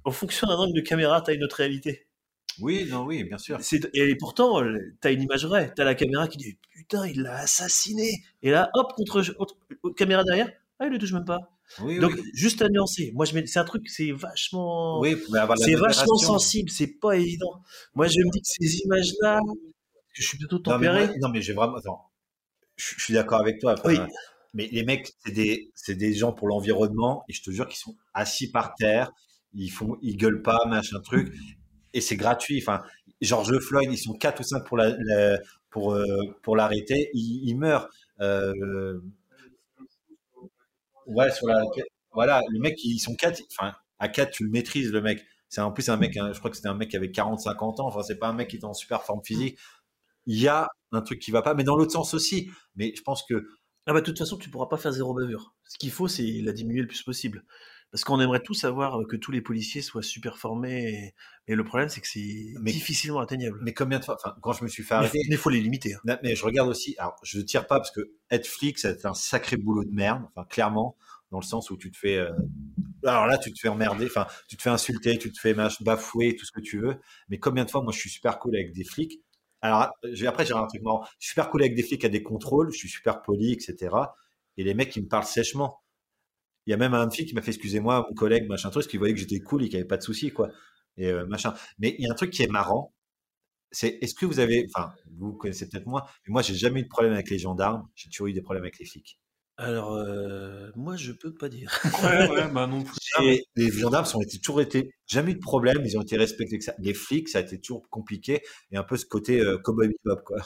En 0.05 0.13
fonction 0.13 0.47
d'un 0.47 0.55
angle 0.55 0.75
de 0.77 0.81
caméra, 0.81 1.21
t'as 1.21 1.35
une 1.35 1.43
autre 1.43 1.57
réalité. 1.57 2.07
Oui, 2.61 2.87
non, 2.89 3.05
oui, 3.05 3.25
bien 3.25 3.39
sûr. 3.39 3.59
C'est- 3.63 3.91
Et 3.95 4.15
pourtant, 4.15 4.61
le- 4.61 4.95
t'as 5.01 5.11
une 5.13 5.23
image 5.23 5.45
vraie. 5.45 5.73
T'as 5.75 5.83
la 5.83 5.97
caméra 5.97 6.29
qui 6.29 6.39
dit 6.39 6.57
putain, 6.73 7.05
il 7.09 7.23
l'a 7.23 7.39
assassiné. 7.39 8.23
Et 8.45 8.51
là, 8.53 8.71
hop, 8.75 8.93
contre, 8.93 9.23
contre 9.35 9.57
caméra 9.97 10.23
derrière, 10.23 10.51
ah, 10.79 10.87
il 10.87 10.93
le 10.93 10.99
touche 10.99 11.13
même 11.13 11.25
pas. 11.25 11.51
Oui, 11.81 11.99
Donc, 12.01 12.13
oui. 12.15 12.23
juste 12.35 12.63
à 12.63 12.69
nuancer. 12.69 13.13
Moi, 13.15 13.25
je 13.27 13.35
mets, 13.35 13.47
c'est 13.47 13.59
un 13.61 13.65
truc, 13.65 13.89
c'est 13.89 14.11
vachement, 14.13 14.99
Oui, 15.01 15.17
c'est 15.57 15.75
vachement 15.77 16.17
sensible. 16.17 16.69
C'est 16.71 16.99
pas 17.01 17.17
évident. 17.17 17.63
Moi, 17.95 18.09
je 18.09 18.19
me 18.19 18.31
dis 18.31 18.41
que 18.41 18.47
ces 18.49 18.79
images-là, 18.81 19.41
je 20.13 20.23
suis 20.23 20.37
plutôt 20.39 20.57
Non, 20.67 20.79
mais, 20.79 20.87
tempéré. 20.89 21.19
non, 21.21 21.29
mais 21.29 21.43
j'ai 21.43 21.53
vraiment. 21.53 21.77
Attends. 21.77 22.11
Je, 22.77 22.95
je 22.97 23.03
suis 23.05 23.15
d'accord 23.15 23.41
avec 23.41 23.61
toi. 23.61 23.75
Oui. 23.85 23.99
Mais 24.53 24.69
les 24.73 24.83
mecs, 24.85 25.13
c'est 25.25 25.33
des, 25.33 25.71
c'est 25.77 25.95
des 25.95 26.13
gens 26.13 26.33
pour 26.33 26.49
l'environnement 26.49 27.25
et 27.29 27.33
je 27.33 27.43
te 27.43 27.51
jure 27.53 27.69
qu'ils 27.69 27.79
sont 27.79 27.97
assis 28.15 28.51
par 28.51 28.75
terre. 28.75 29.13
Ils 29.55 29.69
font, 29.71 29.97
ils 30.03 30.17
gueulent 30.17 30.43
pas, 30.43 30.65
machin 30.67 30.99
truc. 31.01 31.33
Et 31.93 32.01
c'est 32.01 32.17
gratuit. 32.17 32.61
Enfin, 32.61 32.83
George 33.21 33.57
Floyd, 33.61 33.89
ils 33.93 33.99
sont 33.99 34.15
quatre 34.15 34.41
ou 34.41 34.43
cinq 34.43 34.65
pour 34.67 34.77
la, 34.77 34.97
la- 34.99 35.39
pour, 35.71 35.93
euh, 35.93 36.05
pour 36.43 36.57
l'arrêter. 36.57 37.11
Il, 37.15 37.49
il 37.49 37.55
meurt. 37.57 37.89
Euh, 38.21 38.99
ouais, 41.11 41.31
sur 41.33 41.47
la, 41.47 41.63
voilà, 42.13 42.43
le 42.51 42.59
mec, 42.61 42.83
ils 42.85 42.99
sont 42.99 43.15
quatre. 43.15 43.41
Enfin, 43.59 43.75
à 43.99 44.09
quatre, 44.09 44.33
tu 44.33 44.45
le 44.45 44.51
maîtrises, 44.51 44.93
le 44.93 45.01
mec. 45.01 45.25
C'est 45.49 45.61
en 45.61 45.73
plus 45.73 45.89
un 45.89 45.97
mec, 45.97 46.17
hein, 46.17 46.31
je 46.33 46.39
crois 46.39 46.51
que 46.51 46.57
c'était 46.57 46.69
un 46.69 46.75
mec 46.75 46.91
qui 46.91 46.97
avait 46.97 47.11
40, 47.11 47.41
50 47.41 47.81
ans. 47.81 47.87
Enfin, 47.89 48.03
c'est 48.03 48.19
pas 48.19 48.29
un 48.29 48.33
mec 48.33 48.49
qui 48.49 48.57
est 48.57 48.65
en 48.65 48.75
super 48.75 49.03
forme 49.03 49.23
physique. 49.25 49.59
Il 50.27 50.39
y 50.41 50.49
a 50.49 50.69
un 50.93 51.03
truc 51.03 51.21
qui 51.21 51.31
va 51.31 51.43
pas, 51.43 51.55
mais 51.55 51.65
dans 51.65 51.77
l'autre 51.77 51.93
sens 51.93 52.15
aussi. 52.15 52.51
Mais 52.77 52.93
je 52.97 53.03
pense 53.03 53.25
que 53.25 53.47
Ah 53.87 53.93
bah 53.93 54.01
de 54.01 54.07
toute 54.07 54.19
façon, 54.19 54.37
tu 54.39 54.51
pourras 54.51 54.67
pas 54.67 54.77
faire 54.79 54.93
zéro 54.93 55.15
bavure. 55.15 55.55
Ce 55.69 55.79
qu'il 55.79 55.91
faut, 55.91 56.09
c'est 56.09 56.25
la 56.43 56.53
diminuer 56.53 56.83
le 56.83 56.89
plus 56.89 57.03
possible. 57.03 57.45
Parce 57.93 58.05
qu'on 58.05 58.21
aimerait 58.21 58.41
tous 58.43 58.63
avoir 58.65 58.99
que 59.09 59.17
tous 59.17 59.33
les 59.33 59.41
policiers 59.41 59.83
soient 59.83 60.03
super 60.03 60.39
formés. 60.39 61.13
Et, 61.49 61.53
et 61.53 61.55
le 61.57 61.65
problème, 61.65 61.89
c'est 61.89 62.01
que 62.01 62.07
c'est 62.07 62.55
Mais- 62.61 62.71
difficilement 62.71 63.19
atteignable. 63.21 63.59
Mais 63.63 63.73
combien 63.75 63.99
de 63.99 64.05
fois, 64.05 64.17
enfin, 64.23 64.37
quand 64.41 64.53
je 64.53 64.63
me 64.63 64.69
suis 64.69 64.83
fait 64.85 64.95
Mais 64.95 64.99
arrêter, 65.07 65.19
il 65.29 65.37
faut 65.37 65.51
les 65.51 65.61
limiter. 65.61 65.95
hein. 65.95 66.17
Mais 66.23 66.37
je 66.37 66.45
regarde 66.45 66.69
aussi, 66.69 66.95
alors 66.99 67.17
je 67.25 67.41
tire 67.41 67.67
pas 67.67 67.79
parce 67.79 67.91
que 67.91 68.13
être 68.31 68.47
flic, 68.47 68.79
c'est 68.79 69.05
un 69.07 69.15
sacré 69.15 69.57
boulot 69.57 69.85
de 69.85 69.91
merde, 69.93 70.23
enfin, 70.35 70.47
clairement, 70.49 70.97
dans 71.33 71.41
le 71.41 71.45
sens 71.45 71.71
où 71.71 71.77
tu 71.77 71.91
te 71.91 71.97
fais, 71.97 72.17
euh, 72.17 72.31
alors 73.05 73.27
là, 73.27 73.39
tu 73.39 73.53
te 73.53 73.59
fais 73.59 73.69
emmerder, 73.69 74.07
enfin, 74.07 74.27
tu 74.49 74.57
te 74.57 74.63
fais 74.63 74.71
insulter, 74.71 75.19
tu 75.19 75.33
te 75.33 75.41
fais 75.41 75.55
bafouer, 75.81 76.37
tout 76.37 76.45
ce 76.47 76.53
que 76.53 76.61
tu 76.61 76.81
veux. 76.81 76.97
Mais 77.29 77.39
combien 77.39 77.65
de 77.65 77.71
fois, 77.71 77.83
moi, 77.83 77.93
je 77.93 77.99
suis 77.99 78.11
super 78.11 78.39
cool 78.39 78.55
avec 78.57 78.73
des 78.73 78.85
flics. 78.85 79.21
Alors, 79.63 79.81
après, 80.27 80.47
j'ai 80.47 80.55
un 80.55 80.67
truc 80.67 80.83
marrant. 80.83 81.05
Je 81.19 81.27
suis 81.27 81.31
super 81.31 81.51
cool 81.51 81.63
avec 81.63 81.75
des 81.75 81.83
flics 81.83 82.05
à 82.05 82.09
des 82.09 82.23
contrôles, 82.23 82.73
je 82.73 82.79
suis 82.79 82.89
super 82.89 83.23
poli, 83.23 83.53
etc. 83.53 83.95
Et 84.57 84.65
les 84.65 84.75
mecs, 84.75 84.95
ils 84.97 85.03
me 85.03 85.09
parlent 85.09 85.25
sèchement. 85.25 85.80
Il 86.71 86.75
y 86.75 86.75
a 86.75 86.77
même 86.77 86.95
un 86.95 87.11
flic 87.11 87.27
qui 87.27 87.35
m'a 87.35 87.43
fait, 87.43 87.51
excusez-moi, 87.51 88.07
mon 88.09 88.15
collègue, 88.15 88.47
machin 88.47 88.71
truc, 88.71 88.85
parce 88.85 88.87
qu'il 88.87 89.01
voyait 89.01 89.13
que 89.13 89.19
j'étais 89.19 89.41
cool 89.41 89.65
et 89.65 89.69
qu'il 89.69 89.75
n'y 89.75 89.81
avait 89.81 89.89
pas 89.89 89.97
de 89.97 90.05
soucis, 90.05 90.31
quoi. 90.31 90.51
Et 90.97 91.09
euh, 91.09 91.27
machin. 91.27 91.53
Mais 91.81 91.97
il 91.99 92.05
y 92.05 92.09
a 92.09 92.13
un 92.13 92.15
truc 92.15 92.31
qui 92.31 92.45
est 92.45 92.47
marrant, 92.47 92.95
c'est 93.73 93.99
est-ce 94.01 94.15
que 94.15 94.25
vous 94.25 94.39
avez, 94.39 94.69
enfin, 94.73 94.93
vous 95.19 95.33
connaissez 95.33 95.69
peut-être 95.69 95.87
moins, 95.87 96.05
mais 96.25 96.31
moi, 96.31 96.43
j'ai 96.43 96.55
jamais 96.55 96.79
eu 96.79 96.83
de 96.85 96.89
problème 96.89 97.13
avec 97.13 97.29
les 97.29 97.41
gendarmes, 97.41 97.89
j'ai 97.97 98.09
toujours 98.09 98.29
eu 98.29 98.33
des 98.35 98.41
problèmes 98.41 98.63
avec 98.63 98.79
les 98.79 98.87
flics. 98.87 99.19
Alors, 99.57 99.97
euh, 99.97 100.71
moi, 100.77 100.95
je 100.95 101.11
peux 101.11 101.35
pas 101.35 101.49
dire. 101.49 101.77
Ouais, 102.05 102.29
ouais, 102.29 102.49
bah 102.53 102.69
non 102.69 102.85
plus. 102.85 102.95
Et 103.25 103.45
les 103.57 103.73
gendarmes 103.73 104.07
ont 104.15 104.23
été, 104.23 104.39
toujours 104.39 104.61
été, 104.61 104.93
jamais 105.09 105.33
eu 105.33 105.35
de 105.35 105.41
problème, 105.41 105.83
ils 105.85 105.99
ont 105.99 106.03
été 106.03 106.17
respectés. 106.17 106.59
que 106.59 106.65
ça. 106.65 106.77
Les 106.79 106.95
flics, 106.95 107.29
ça 107.29 107.39
a 107.39 107.41
été 107.41 107.61
toujours 107.61 107.83
compliqué 107.91 108.43
et 108.71 108.77
un 108.77 108.85
peu 108.85 108.97
ce 108.97 109.07
côté 109.07 109.41
euh, 109.41 109.59
cowboy 109.59 109.89
bebop, 109.89 110.23
quoi. 110.25 110.39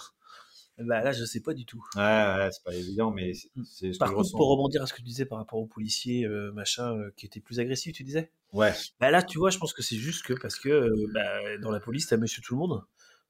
Bah 0.79 1.03
là, 1.03 1.13
je 1.13 1.25
sais 1.25 1.41
pas 1.41 1.53
du 1.55 1.65
tout. 1.67 1.85
Ouais, 1.97 2.03
ouais, 2.03 2.49
c'est 2.53 2.63
pas 2.65 2.75
évident, 2.75 3.11
mais 3.13 3.35
c'est 3.35 3.51
c'est 3.65 3.93
ce 3.93 3.99
Par 3.99 4.13
que 4.13 4.15
contre, 4.15 4.31
pour 4.37 4.49
rebondir 4.51 4.83
à 4.83 4.87
ce 4.87 4.93
que 4.93 4.99
tu 4.99 5.05
disais 5.05 5.25
par 5.27 5.39
rapport 5.39 5.59
aux 5.59 5.67
policiers, 5.67 6.27
euh, 6.27 6.53
machin, 6.53 6.97
euh, 6.97 7.11
qui 7.17 7.27
étaient 7.27 7.41
plus 7.41 7.61
agressifs, 7.61 7.93
tu 7.95 8.03
disais? 8.05 8.31
Ouais. 8.53 8.75
Bah 9.01 9.11
là, 9.11 9.23
tu 9.23 9.39
vois, 9.39 9.51
je 9.51 9.59
pense 9.59 9.73
que 9.75 9.83
c'est 9.83 9.97
juste 9.97 10.25
que 10.25 10.35
parce 10.35 10.59
que 10.59 10.69
euh, 10.71 11.11
bah, 11.15 11.59
dans 11.59 11.71
la 11.73 11.81
police, 11.81 12.09
t'as 12.09 12.17
monsieur 12.19 12.43
tout 12.43 12.55
le 12.55 12.61
monde. 12.61 12.85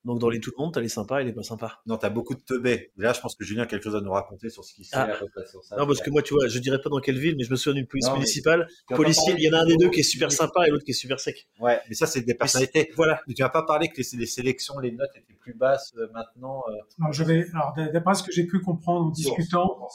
Donc 0.05 0.19
dans 0.19 0.29
les 0.29 0.39
tout 0.39 0.53
le 0.57 0.63
monde, 0.63 0.75
t'as 0.75 0.81
les 0.83 0.89
sympas 0.91 1.21
et 1.21 1.25
les 1.25 1.33
pas 1.33 1.43
sympas. 1.43 1.81
Non, 1.87 1.97
t'as 1.97 2.11
beaucoup 2.11 2.35
de 2.35 2.41
teubés. 2.41 2.93
Là, 2.99 3.15
je 3.15 3.21
pense 3.23 3.35
que 3.37 3.45
Julien 3.45 3.63
a 3.63 3.67
quelque 3.67 3.85
chose 3.85 3.97
à 3.97 4.03
nous 4.03 4.13
raconter 4.13 4.51
sur 4.51 4.63
ce 4.63 4.75
qui 4.75 4.85
s'est 4.85 4.95
Ah. 4.97 5.17
sur 5.51 5.65
ça. 5.65 5.77
Non, 5.77 5.87
parce 5.87 6.01
que 6.03 6.11
moi, 6.11 6.21
tu 6.21 6.35
vois, 6.35 6.47
je 6.47 6.59
dirais 6.59 6.79
pas 6.81 6.91
dans 6.91 7.01
quelle 7.01 7.19
ville, 7.19 7.37
mais 7.39 7.45
je 7.45 7.51
me 7.51 7.57
souviens 7.57 7.75
d'une 7.81 7.87
police 7.87 8.07
Non, 8.09 8.15
municipale. 8.15 8.69
Policier, 8.89 9.35
il 9.39 9.43
y 9.43 9.49
en 9.49 9.55
a 9.57 9.63
un 9.63 9.67
des 9.67 9.77
deux 9.79 9.89
qui 9.89 10.01
est 10.01 10.03
super 10.05 10.31
sympa 10.31 10.67
et 10.67 10.71
l'autre 10.71 10.85
qui 10.85 10.91
est 10.91 10.95
super 10.95 11.19
sec. 11.21 11.49
Ouais, 11.59 11.81
mais 11.89 11.95
ça, 11.95 12.07
c'est 12.07 12.21
des 12.21 12.35
personnalités. 12.35 12.93
Voilà. 12.97 13.21
Mais 13.27 13.33
tu 13.35 13.43
vas 13.43 13.49
pas 13.49 13.63
parler 13.65 13.89
que 13.89 13.97
les, 13.97 14.19
les 14.19 14.27
sélections, 14.27 14.79
les 14.79 14.93
notes 14.93 15.11
étaient 15.17 15.33
plus 15.41 15.55
basses 15.55 15.95
euh, 15.97 16.07
maintenant. 16.13 16.63
euh, 16.69 16.73
Alors, 17.01 17.13
j'avais, 17.15 17.47
alors, 17.55 17.73
d'après 17.93 18.15
ce 18.15 18.23
que 18.23 18.31
j'ai 18.33 18.45
pu 18.47 18.61
comprendre 18.61 19.07
en 19.07 19.11
discutant, 19.11 19.89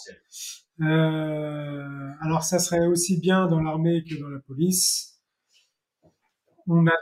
euh, 0.81 2.09
alors 2.21 2.43
ça 2.43 2.57
serait 2.57 2.87
aussi 2.87 3.19
bien 3.19 3.47
dans 3.47 3.61
l'armée 3.61 4.03
que 4.03 4.19
dans 4.19 4.29
la 4.29 4.39
police. 4.39 5.19
On 6.67 6.85
a 6.87 6.93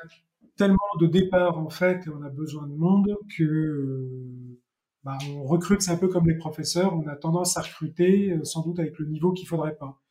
tellement 0.57 0.77
de 0.99 1.07
départs 1.07 1.57
en 1.57 1.69
fait, 1.69 2.03
on 2.09 2.21
a 2.23 2.29
besoin 2.29 2.67
de 2.67 2.75
monde 2.75 3.15
que 3.38 3.43
euh, 3.43 4.59
bah, 5.03 5.17
on 5.29 5.43
recrute, 5.43 5.81
c'est 5.81 5.91
un 5.91 5.97
peu 5.97 6.07
comme 6.07 6.27
les 6.27 6.38
professeurs, 6.38 6.93
on 6.93 7.07
a 7.07 7.15
tendance 7.15 7.57
à 7.57 7.61
recruter 7.61 8.31
euh, 8.31 8.43
sans 8.43 8.63
doute 8.63 8.79
avec 8.79 8.97
le 8.99 9.05
niveau 9.05 9.31
qu'il 9.31 9.47
faudrait 9.47 9.75
pas. 9.75 10.01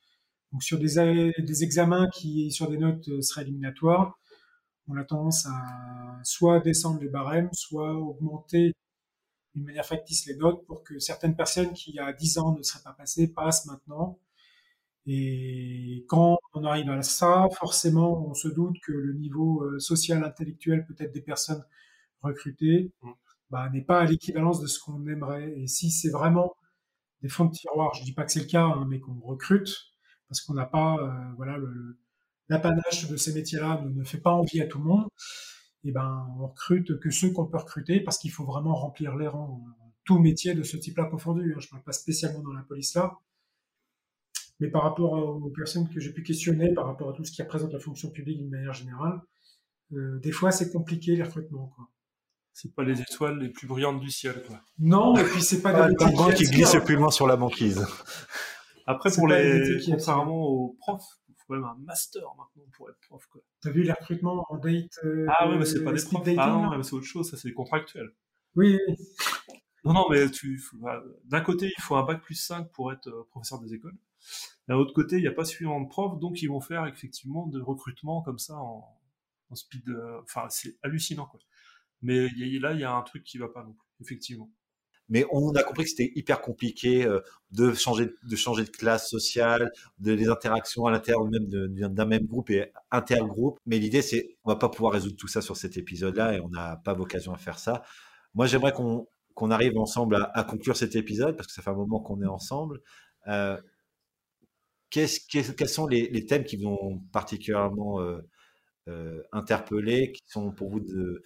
Donc 0.52 0.62
sur 0.62 0.78
des 0.78 0.98
examens 1.64 2.08
qui 2.10 2.50
sur 2.52 2.70
des 2.70 2.78
notes 2.78 3.08
euh, 3.08 3.20
seraient 3.22 3.42
éliminatoires, 3.42 4.18
on 4.88 4.96
a 4.96 5.04
tendance 5.04 5.46
à 5.46 6.20
soit 6.24 6.60
descendre 6.60 7.00
les 7.00 7.08
barèmes, 7.08 7.50
soit 7.52 7.94
augmenter 7.94 8.72
d'une 9.54 9.64
manière 9.64 9.86
factice 9.86 10.26
les 10.26 10.36
notes 10.36 10.64
pour 10.66 10.84
que 10.84 10.98
certaines 10.98 11.34
personnes 11.34 11.72
qui, 11.72 11.90
il 11.90 11.96
y 11.96 11.98
a 11.98 12.12
10 12.12 12.38
ans, 12.38 12.54
ne 12.56 12.62
seraient 12.62 12.82
pas 12.84 12.92
passées, 12.92 13.26
passent 13.28 13.66
maintenant. 13.66 14.18
Et 15.06 16.04
quand 16.08 16.38
on 16.54 16.64
arrive 16.64 16.90
à 16.90 17.02
ça, 17.02 17.46
forcément, 17.58 18.26
on 18.28 18.34
se 18.34 18.48
doute 18.48 18.76
que 18.82 18.92
le 18.92 19.14
niveau 19.14 19.62
euh, 19.62 19.78
social, 19.78 20.24
intellectuel, 20.24 20.84
peut-être 20.86 21.12
des 21.12 21.20
personnes 21.20 21.64
recrutées, 22.22 22.92
bah, 23.50 23.68
n'est 23.72 23.82
pas 23.82 24.00
à 24.00 24.04
l'équivalence 24.04 24.60
de 24.60 24.66
ce 24.66 24.80
qu'on 24.80 25.06
aimerait. 25.06 25.52
Et 25.58 25.66
si 25.68 25.90
c'est 25.90 26.10
vraiment 26.10 26.56
des 27.22 27.28
fonds 27.28 27.46
de 27.46 27.52
tiroir, 27.52 27.94
je 27.94 28.02
dis 28.04 28.12
pas 28.12 28.24
que 28.24 28.32
c'est 28.32 28.40
le 28.40 28.46
cas, 28.46 28.64
hein, 28.64 28.86
mais 28.88 29.00
qu'on 29.00 29.20
recrute, 29.20 29.92
parce 30.28 30.40
qu'on 30.40 30.54
n'a 30.54 30.66
pas, 30.66 30.96
euh, 30.98 31.34
voilà, 31.36 31.58
l'apanage 32.48 33.08
de 33.08 33.16
ces 33.16 33.32
métiers-là 33.32 33.82
ne, 33.84 33.90
ne 33.90 34.04
fait 34.04 34.18
pas 34.18 34.32
envie 34.32 34.60
à 34.60 34.66
tout 34.66 34.78
le 34.78 34.84
monde, 34.84 35.08
et 35.86 35.92
ben, 35.92 36.26
on 36.36 36.48
recrute 36.48 36.98
que 36.98 37.10
ceux 37.10 37.30
qu'on 37.30 37.46
peut 37.46 37.58
recruter 37.58 38.00
parce 38.00 38.18
qu'il 38.18 38.32
faut 38.32 38.44
vraiment 38.44 38.74
remplir 38.74 39.14
les 39.16 39.28
rangs. 39.28 39.64
Tout 40.04 40.18
métier 40.18 40.54
de 40.54 40.64
ce 40.64 40.76
type-là 40.76 41.04
confondu. 41.04 41.54
Hein. 41.54 41.60
Je 41.60 41.68
parle 41.68 41.82
pas 41.84 41.92
spécialement 41.92 42.42
dans 42.42 42.52
la 42.52 42.62
police 42.62 42.94
là. 42.94 43.18
Mais 44.60 44.68
par 44.68 44.82
rapport 44.82 45.12
aux 45.12 45.50
personnes 45.50 45.88
que 45.88 46.00
j'ai 46.00 46.12
pu 46.12 46.22
questionner, 46.22 46.72
par 46.72 46.86
rapport 46.86 47.10
à 47.10 47.12
tout 47.12 47.24
ce 47.24 47.30
qui 47.32 47.42
représente 47.42 47.72
la 47.72 47.78
fonction 47.78 48.10
publique 48.10 48.38
d'une 48.38 48.50
manière 48.50 48.72
générale, 48.72 49.20
euh, 49.92 50.18
des 50.20 50.32
fois 50.32 50.50
c'est 50.50 50.72
compliqué 50.72 51.14
les 51.16 51.22
recrutements. 51.22 51.72
Quoi. 51.76 51.88
C'est 52.52 52.74
pas 52.74 52.82
les 52.84 53.00
étoiles 53.02 53.38
les 53.38 53.50
plus 53.50 53.66
brillantes 53.66 54.00
du 54.00 54.10
ciel, 54.10 54.42
quoi. 54.46 54.62
Non, 54.78 55.14
et 55.16 55.24
puis 55.24 55.42
c'est 55.42 55.60
pas 55.60 55.72
Ah, 55.74 55.88
des 55.88 56.34
qui 56.34 56.44
glisse 56.44 56.74
le 56.74 56.82
plus 56.82 56.96
loin 56.96 57.10
sur 57.10 57.26
la 57.26 57.36
banquise. 57.36 57.86
Après, 58.86 59.10
C'est 59.10 59.16
pour 59.16 59.28
les 59.28 59.78
contrairement 59.84 60.46
aux 60.46 60.76
profs, 60.78 61.04
il 61.28 61.34
faut 61.36 61.52
même 61.52 61.64
un 61.64 61.76
master 61.84 62.22
maintenant 62.38 62.64
pour 62.72 62.88
être 62.88 62.98
prof, 63.00 63.26
quoi. 63.30 63.42
T'as 63.60 63.70
vu 63.70 63.82
les 63.82 63.92
recrutements 63.92 64.46
en 64.48 64.56
date 64.56 64.86
euh, 65.04 65.26
Ah 65.36 65.50
ouais, 65.50 65.58
mais 65.58 65.66
c'est 65.66 65.84
pas 65.84 65.92
des 65.92 66.02
profs. 66.02 66.22
dating, 66.24 66.38
Ah 66.40 66.48
non, 66.48 66.76
mais 66.76 66.82
c'est 66.82 66.94
autre 66.94 67.04
chose, 67.04 67.30
ça 67.30 67.36
c'est 67.36 67.48
des 67.48 67.54
contractuels. 67.54 68.10
Oui, 68.54 68.78
oui. 68.88 68.94
Non, 69.84 69.92
non, 69.92 70.06
mais 70.10 70.30
tu, 70.30 70.60
bah, 70.80 71.02
d'un 71.24 71.42
côté, 71.42 71.70
il 71.76 71.82
faut 71.82 71.94
un 71.94 72.04
bac 72.04 72.22
plus 72.22 72.34
5 72.34 72.72
pour 72.72 72.92
être 72.92 73.06
euh, 73.08 73.26
professeur 73.30 73.60
des 73.60 73.74
écoles. 73.74 73.94
D'un 74.68 74.76
autre 74.76 74.92
côté, 74.94 75.16
il 75.16 75.22
n'y 75.22 75.28
a 75.28 75.32
pas 75.32 75.44
suffisamment 75.44 75.80
de 75.80 75.88
profs, 75.88 76.18
donc 76.18 76.42
ils 76.42 76.48
vont 76.48 76.60
faire 76.60 76.86
effectivement 76.86 77.46
de 77.46 77.60
recrutement 77.60 78.22
comme 78.22 78.38
ça 78.38 78.56
en, 78.56 78.84
speed. 79.54 79.88
euh, 79.90 80.20
Enfin, 80.22 80.46
c'est 80.50 80.76
hallucinant, 80.82 81.26
quoi. 81.26 81.40
Mais 82.02 82.28
y 82.36 82.56
a- 82.56 82.60
là, 82.60 82.72
il 82.74 82.80
y 82.80 82.84
a 82.84 82.92
un 82.94 83.02
truc 83.02 83.24
qui 83.24 83.38
va 83.38 83.48
pas 83.48 83.62
non 83.64 83.72
plus, 83.72 83.88
effectivement. 84.00 84.50
Mais 85.08 85.24
on 85.30 85.52
a 85.54 85.62
compris 85.62 85.84
que 85.84 85.90
c'était 85.90 86.12
hyper 86.16 86.40
compliqué 86.40 87.04
euh, 87.06 87.20
de 87.52 87.72
changer 87.74 88.10
de 88.24 88.36
changer 88.36 88.64
de 88.64 88.70
classe 88.70 89.08
sociale, 89.08 89.70
de 89.98 90.12
les 90.12 90.28
interactions 90.28 90.86
à 90.86 90.90
l'intérieur 90.90 91.24
même 91.30 91.46
d'un 91.48 92.04
même 92.06 92.26
groupe 92.26 92.50
et 92.50 92.72
intergroupe. 92.90 93.60
Mais 93.66 93.78
l'idée 93.78 94.02
c'est 94.02 94.36
on 94.44 94.50
va 94.50 94.56
pas 94.56 94.68
pouvoir 94.68 94.92
résoudre 94.94 95.16
tout 95.16 95.28
ça 95.28 95.42
sur 95.42 95.56
cet 95.56 95.76
épisode-là 95.76 96.34
et 96.36 96.40
on 96.40 96.48
n'a 96.48 96.76
pas 96.84 96.92
vocation 96.94 97.32
à 97.32 97.36
faire 97.38 97.60
ça. 97.60 97.82
Moi 98.34 98.46
j'aimerais 98.46 98.72
qu'on 98.72 99.50
arrive 99.52 99.78
ensemble 99.78 100.16
à, 100.16 100.24
à, 100.34 100.42
conclure 100.44 100.76
cet 100.76 100.96
épisode, 100.96 101.36
parce 101.36 101.46
que 101.46 101.52
ça 101.52 101.62
fait 101.62 101.70
un 101.70 101.74
moment 101.74 102.00
qu'on 102.00 102.20
est 102.22 102.26
ensemble. 102.26 102.80
Euh, 103.28 103.60
qu'est-ce, 104.96 105.52
quels 105.52 105.68
sont 105.68 105.86
les, 105.86 106.08
les, 106.08 106.24
thèmes 106.24 106.44
qui 106.44 106.56
vont 106.56 107.00
particulièrement 107.12 108.00
euh, 108.00 108.20
euh, 108.88 109.22
interpeller, 109.32 110.12
qui 110.12 110.22
sont 110.26 110.52
pour 110.52 110.70
vous 110.70 110.80
de, 110.80 111.22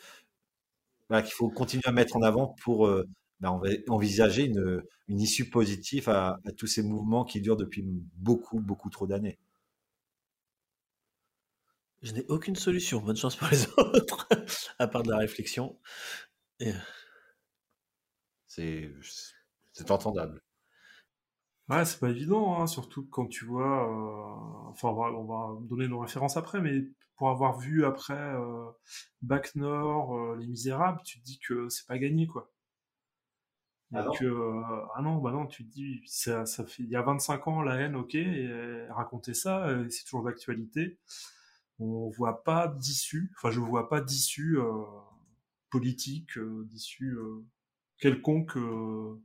voilà, 1.08 1.22
qu'il 1.22 1.34
faut 1.34 1.50
continuer 1.50 1.82
à 1.86 1.92
mettre 1.92 2.16
en 2.16 2.22
avant 2.22 2.54
pour 2.62 2.86
euh, 2.86 3.04
ben, 3.40 3.60
envisager 3.88 4.44
une, 4.46 4.82
une, 5.08 5.20
issue 5.20 5.48
positive 5.50 6.08
à, 6.08 6.40
à, 6.44 6.52
tous 6.52 6.66
ces 6.66 6.82
mouvements 6.82 7.24
qui 7.24 7.40
durent 7.40 7.56
depuis 7.56 7.84
beaucoup, 8.16 8.60
beaucoup 8.60 8.90
trop 8.90 9.06
d'années? 9.06 9.38
Je 12.02 12.12
n'ai 12.12 12.24
aucune 12.28 12.56
solution. 12.56 13.00
Bonne 13.00 13.16
chance 13.16 13.36
pour 13.36 13.48
les 13.48 13.66
autres, 13.76 14.26
à 14.78 14.88
part 14.88 15.02
de 15.02 15.10
la 15.10 15.18
réflexion. 15.18 15.78
Et... 16.58 16.72
C'est, 18.46 18.90
c'est 19.72 19.90
entendable. 19.90 20.42
Ouais, 21.70 21.84
c'est 21.84 22.00
pas 22.00 22.10
évident, 22.10 22.60
hein, 22.60 22.66
surtout 22.66 23.06
quand 23.06 23.28
tu 23.28 23.44
vois. 23.44 23.88
Euh, 23.88 24.70
enfin, 24.70 24.88
on 24.88 24.94
va, 24.94 25.12
on 25.12 25.24
va, 25.24 25.60
donner 25.68 25.86
nos 25.86 26.00
références 26.00 26.36
après, 26.36 26.60
mais 26.60 26.88
pour 27.14 27.30
avoir 27.30 27.58
vu 27.60 27.84
après 27.84 28.14
euh, 28.14 28.66
Bac 29.22 29.54
Nord, 29.54 30.16
euh, 30.16 30.36
Les 30.36 30.48
Misérables, 30.48 31.00
tu 31.04 31.20
te 31.20 31.24
dis 31.24 31.38
que 31.38 31.68
c'est 31.68 31.86
pas 31.86 31.98
gagné, 31.98 32.26
quoi. 32.26 32.50
Ah 33.92 34.02
Donc, 34.02 34.20
non. 34.20 34.62
ah 34.94 35.02
non, 35.02 35.16
bah 35.18 35.30
non, 35.30 35.46
tu 35.46 35.64
te 35.64 35.70
dis, 35.72 36.02
ça, 36.06 36.44
ça 36.44 36.64
fait, 36.66 36.82
il 36.82 36.88
y 36.88 36.96
a 36.96 37.02
25 37.02 37.46
ans, 37.46 37.62
la 37.62 37.76
haine, 37.76 37.94
ok, 37.94 38.14
et 38.16 38.86
raconter 38.90 39.34
ça, 39.34 39.68
c'est 39.90 40.04
toujours 40.04 40.24
d'actualité. 40.24 40.98
On 41.80 42.08
voit 42.10 42.44
pas 42.44 42.68
d'issue, 42.68 43.32
enfin, 43.36 43.50
je 43.50 43.60
vois 43.60 43.88
pas 43.88 44.00
d'issue 44.00 44.58
politique, 45.70 46.38
d'issue 46.38 47.18
quelconque 47.98 48.56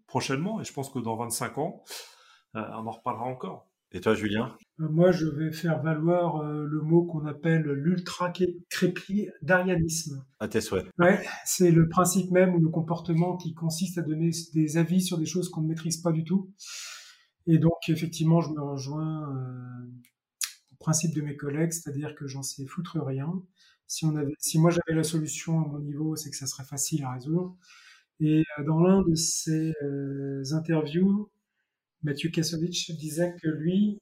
prochainement, 0.07 0.59
et 0.61 0.63
je 0.63 0.73
pense 0.73 0.89
que 0.89 0.97
dans 0.97 1.15
25 1.15 1.59
ans, 1.59 1.83
euh, 1.83 2.14
on 2.55 2.87
en 2.87 2.91
reparlera 2.91 3.25
encore. 3.25 3.67
Et 3.95 4.01
toi, 4.01 4.13
Julien? 4.13 4.55
Euh, 4.81 4.89
Moi, 4.89 5.13
je 5.13 5.25
vais 5.25 5.53
faire 5.53 5.81
valoir 5.81 6.41
euh, 6.41 6.65
le 6.65 6.81
mot 6.81 7.05
qu'on 7.05 7.25
appelle 7.25 7.61
l'ultra-crépidarianisme. 7.61 10.25
À 10.39 10.49
tes 10.49 10.59
souhaits. 10.59 10.85
Ouais, 10.99 11.25
c'est 11.45 11.71
le 11.71 11.87
principe 11.87 12.29
même 12.31 12.55
ou 12.55 12.59
le 12.59 12.67
comportement 12.67 13.37
qui 13.37 13.53
consiste 13.53 13.97
à 13.97 14.01
donner 14.01 14.31
des 14.53 14.75
avis 14.75 15.01
sur 15.01 15.17
des 15.17 15.25
choses 15.25 15.47
qu'on 15.47 15.61
ne 15.61 15.69
maîtrise 15.69 15.95
pas 15.97 16.11
du 16.11 16.25
tout. 16.25 16.51
Et 17.47 17.57
donc, 17.57 17.87
effectivement, 17.87 18.41
je 18.41 18.49
me 18.49 18.61
rejoins 18.61 19.33
euh, 19.33 19.87
au 20.73 20.75
principe 20.77 21.15
de 21.15 21.21
mes 21.21 21.37
collègues, 21.37 21.71
c'est-à-dire 21.71 22.15
que 22.15 22.27
j'en 22.27 22.43
sais 22.43 22.65
foutre 22.65 23.01
rien. 23.01 23.31
Si, 23.87 24.03
on 24.03 24.17
avait, 24.17 24.35
si 24.39 24.59
moi 24.59 24.71
j'avais 24.71 24.93
la 24.93 25.03
solution 25.03 25.63
à 25.63 25.67
mon 25.67 25.79
niveau, 25.79 26.17
c'est 26.17 26.31
que 26.31 26.35
ça 26.35 26.47
serait 26.47 26.65
facile 26.65 27.05
à 27.05 27.13
résoudre. 27.13 27.55
Et 28.19 28.43
dans 28.65 28.81
l'un 28.81 29.03
de 29.03 29.15
ces 29.15 29.71
euh, 29.83 30.43
interviews, 30.51 31.29
Mathieu 32.05 32.29
Kassovitch 32.29 32.91
disait 32.91 33.35
que 33.41 33.47
lui, 33.47 33.99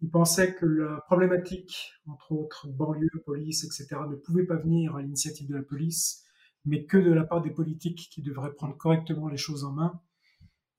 il 0.00 0.08
pensait 0.08 0.54
que 0.54 0.64
la 0.64 1.00
problématique, 1.00 1.92
entre 2.06 2.30
autres 2.30 2.68
banlieue, 2.68 3.10
police, 3.26 3.64
etc., 3.64 3.88
ne 4.08 4.14
pouvait 4.14 4.44
pas 4.44 4.54
venir 4.54 4.94
à 4.94 5.02
l'initiative 5.02 5.48
de 5.48 5.56
la 5.56 5.64
police, 5.64 6.24
mais 6.64 6.84
que 6.84 6.96
de 6.96 7.10
la 7.10 7.24
part 7.24 7.42
des 7.42 7.50
politiques 7.50 8.08
qui 8.12 8.22
devraient 8.22 8.54
prendre 8.54 8.76
correctement 8.76 9.26
les 9.26 9.36
choses 9.36 9.64
en 9.64 9.72
main 9.72 10.00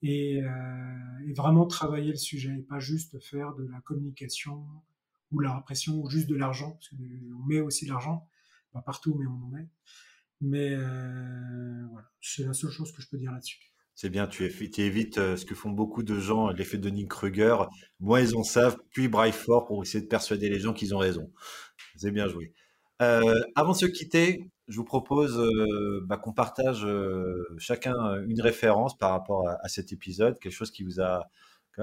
et, 0.01 0.41
euh, 0.41 1.33
vraiment 1.35 1.67
travailler 1.67 2.11
le 2.11 2.17
sujet, 2.17 2.57
et 2.57 2.61
pas 2.61 2.79
juste 2.79 3.19
faire 3.19 3.53
de 3.55 3.67
la 3.67 3.81
communication 3.81 4.65
ou 5.33 5.41
la 5.41 5.53
répression 5.53 5.99
ou 5.99 6.09
juste 6.09 6.29
de 6.29 6.35
l'argent, 6.35 6.71
parce 6.71 6.87
qu'on 6.87 7.45
met 7.47 7.59
aussi 7.59 7.83
de 7.83 7.89
l'argent, 7.89 8.29
pas 8.71 8.81
partout, 8.81 9.13
mais 9.13 9.27
on 9.27 9.43
en 9.43 9.49
met. 9.49 9.67
Mais 10.39 10.73
euh, 10.73 11.85
voilà, 11.91 12.09
c'est 12.21 12.45
la 12.45 12.53
seule 12.53 12.71
chose 12.71 12.93
que 12.93 13.01
je 13.01 13.09
peux 13.09 13.17
dire 13.17 13.33
là-dessus. 13.33 13.59
C'est 14.01 14.09
bien, 14.09 14.27
tu, 14.27 14.45
évites 14.45 15.17
euh, 15.17 15.35
ce 15.35 15.43
que 15.43 15.53
font 15.53 15.71
beaucoup 15.71 16.03
de 16.03 16.17
gens, 16.17 16.51
l'effet 16.51 16.77
de 16.77 16.89
Nick 16.89 17.09
Kruger. 17.09 17.57
Moi, 17.99 18.21
ils 18.21 18.33
en 18.33 18.43
savent, 18.43 18.77
puis 18.91 19.09
braille 19.09 19.33
fort 19.33 19.65
pour 19.65 19.83
essayer 19.83 20.01
de 20.01 20.07
persuader 20.07 20.47
les 20.47 20.61
gens 20.61 20.71
qu'ils 20.71 20.95
ont 20.95 20.99
raison. 20.99 21.29
C'est 21.97 22.11
bien 22.11 22.29
joué. 22.29 22.53
Euh, 23.01 23.35
avant 23.55 23.73
de 23.73 23.77
se 23.77 23.85
quitter, 23.85 24.49
je 24.69 24.77
vous 24.77 24.85
propose 24.85 25.37
euh, 25.37 25.99
bah, 26.05 26.15
qu'on 26.15 26.31
partage 26.31 26.85
euh, 26.85 27.43
chacun 27.57 28.23
une 28.23 28.39
référence 28.39 28.97
par 28.97 29.11
rapport 29.11 29.49
à, 29.49 29.67
cet 29.67 29.91
épisode, 29.91 30.39
quelque 30.39 30.53
chose 30.53 30.71
qui 30.71 30.83
vous 30.83 31.01
a, 31.01 31.27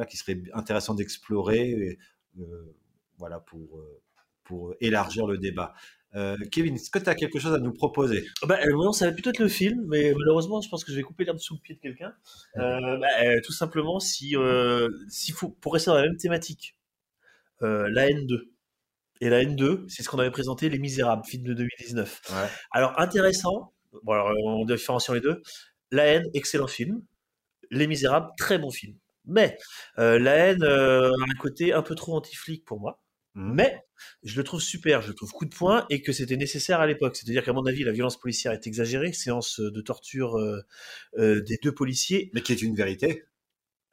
qui 0.09 0.17
serait 0.17 0.41
intéressant 0.55 0.95
d'explorer, 0.95 1.99
euh, 2.39 2.75
voilà, 3.19 3.45
pour 4.43 4.75
élargir 4.81 5.27
le 5.27 5.37
débat. 5.37 5.75
Euh, 6.17 6.37
Kevin, 6.51 6.75
est-ce 6.75 6.91
que 6.91 6.99
tu 6.99 7.11
as 7.11 7.15
quelque 7.15 7.39
chose 7.39 7.53
à 7.53 7.59
nous 7.59 7.73
proposer? 7.73 8.27
Bah, 8.43 8.59
euh, 8.65 8.73
Non, 8.73 8.93
ça 8.93 9.07
va 9.07 9.13
plutôt 9.13 9.31
être 9.31 9.39
le 9.39 9.49
film, 9.49 9.85
mais 9.87 10.15
malheureusement, 10.17 10.61
je 10.63 10.69
pense 10.69 10.83
que 10.83 10.91
je 10.91 10.97
vais 10.97 11.03
couper 11.03 11.25
l'herbe 11.25 11.39
sous 11.39 11.55
le 11.55 11.61
pied 11.61 11.75
de 11.75 11.81
quelqu'un. 11.81 12.15
Euh, 12.57 12.97
bah, 12.97 13.41
tout 13.45 13.53
simplement, 13.53 14.01
si, 14.01 14.35
s'il 15.09 15.35
faut, 15.35 15.51
pour 15.51 15.75
rester 15.75 15.91
dans 15.91 15.97
la 15.97 16.03
même 16.03 16.17
thématique, 16.17 16.77
la 17.61 18.09
N2. 18.09 18.49
Et 19.23 19.31
la 19.31 19.43
N2, 19.43 19.89
c'est 19.89 20.03
ce 20.03 20.09
qu'on 20.11 20.19
avait 20.19 20.31
présenté, 20.31 20.69
Les 20.69 20.79
Misérables, 20.79 21.25
film 21.25 21.43
de 21.45 21.55
2019. 21.55 22.23
Ouais. 22.31 22.37
Alors, 22.71 22.99
intéressant, 23.01 23.73
bon, 24.03 24.13
alors, 24.13 24.31
en 24.47 24.65
différenciant 24.65 25.15
les 25.15 25.21
deux, 25.21 25.43
La 25.91 26.05
haine, 26.07 26.25
excellent 26.35 26.67
film. 26.67 27.03
Les 27.71 27.87
Misérables, 27.87 28.31
très 28.39 28.59
bon 28.59 28.71
film. 28.71 28.95
Mais 29.27 29.57
la 29.97 30.35
haine 30.35 30.63
a 30.63 31.09
un 31.09 31.35
côté 31.39 31.73
un 31.73 31.83
peu 31.83 31.95
trop 31.95 32.15
anti-flic 32.15 32.65
pour 32.65 32.81
moi. 32.81 33.01
Mmh. 33.37 33.53
Mais 33.53 33.85
je 34.23 34.35
le 34.39 34.45
trouve 34.45 34.63
super, 34.63 35.03
je 35.03 35.09
le 35.09 35.15
trouve 35.15 35.31
coup 35.31 35.45
de 35.45 35.55
poing 35.55 35.85
et 35.91 36.01
que 36.01 36.11
c'était 36.11 36.39
nécessaire 36.39 36.81
à 36.81 36.87
l'époque. 36.87 37.17
C'est-à-dire 37.17 37.45
qu'à 37.45 37.53
mon 37.53 37.67
avis, 37.67 37.85
la 37.85 37.93
violence 37.93 38.19
policière 38.19 38.53
est 38.53 38.67
exagérée, 38.67 39.13
séance 39.13 39.61
de 39.61 39.81
torture 39.83 40.39
euh, 40.39 40.63
euh, 41.19 41.43
des 41.43 41.59
deux 41.63 41.73
policiers. 41.73 42.31
Mais 42.33 42.41
qui 42.41 42.53
est 42.53 42.63
une 42.63 42.75
vérité. 42.75 43.25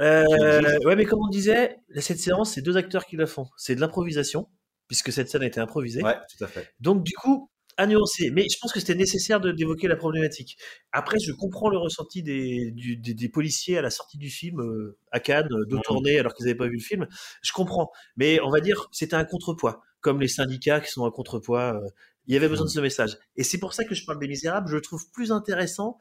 Euh, 0.02 0.80
ouais, 0.86 0.95
mais 0.95 1.03
comme 1.03 1.20
on 1.22 1.28
disait, 1.28 1.78
cette 1.98 2.20
séance, 2.20 2.53
c'est 2.53 2.61
deux 2.61 2.78
acteurs 2.78 3.06
qui 3.06 3.18
la 3.18 3.28
font. 3.28 3.48
C'est 3.57 3.76
de 3.76 3.82
l'improvisation, 3.82 4.48
puisque 4.88 5.11
cette 5.11 5.30
scène 5.30 5.44
a 5.44 5.48
été 5.48 5.60
improvisée. 5.60 6.02
Ouais, 6.02 6.15
tout 6.36 6.41
à 6.41 6.48
fait. 6.48 6.74
Donc 6.80 7.03
du 7.03 7.14
coup, 7.14 7.52
à 7.78 7.88
nuancer. 7.88 8.30
Mais 8.32 8.48
je 8.50 8.58
pense 8.60 8.72
que 8.72 8.80
c'était 8.80 8.95
nécessaire 8.95 9.40
d'évoquer 9.40 9.88
la 9.88 9.95
problématique. 9.95 10.58
Après, 10.91 11.18
je 11.20 11.32
comprends 11.32 11.70
le 11.70 11.78
ressenti 11.78 12.24
des, 12.24 12.72
du, 12.72 12.98
des, 12.98 13.14
des, 13.14 13.30
policiers 13.30 13.78
à 13.78 13.82
la 13.82 13.90
sortie 13.90 14.18
du 14.18 14.30
film 14.30 14.62
euh, 14.62 14.98
à 15.12 15.20
Cannes, 15.20 15.48
euh, 15.52 15.66
de 15.66 15.78
tourner 15.84 16.20
alors 16.20 16.34
qu'ils 16.34 16.45
n'avaient 16.45 16.58
pas 16.58 16.68
vu 16.68 16.78
le 16.78 16.84
film. 16.84 17.08
Je 17.41 17.52
comprends. 17.52 17.91
Mais 18.18 18.40
on 18.41 18.50
va 18.50 18.60
dire, 18.60 18.88
c'était 18.91 19.16
un 19.16 19.26
contrepoids. 19.26 19.82
Comme 20.02 20.20
les 20.20 20.28
syndicats 20.28 20.82
qui 20.82 20.91
sont 20.91 21.06
un 21.06 21.12
contrepoids. 21.12 21.76
Euh, 21.76 21.90
il 22.26 22.34
y 22.34 22.38
avait 22.38 22.48
besoin 22.48 22.66
de 22.66 22.72
ce 22.72 22.80
message. 22.80 23.18
Et 23.36 23.44
c'est 23.44 23.58
pour 23.58 23.74
ça 23.74 23.84
que 23.84 23.94
je 23.95 24.06
parle 24.06 24.20
des 24.20 24.30
Misérables. 24.30 24.70
Je 24.70 24.76
le 24.76 24.82
trouve 24.82 25.10
plus 25.12 25.34
intéressant, 25.34 25.98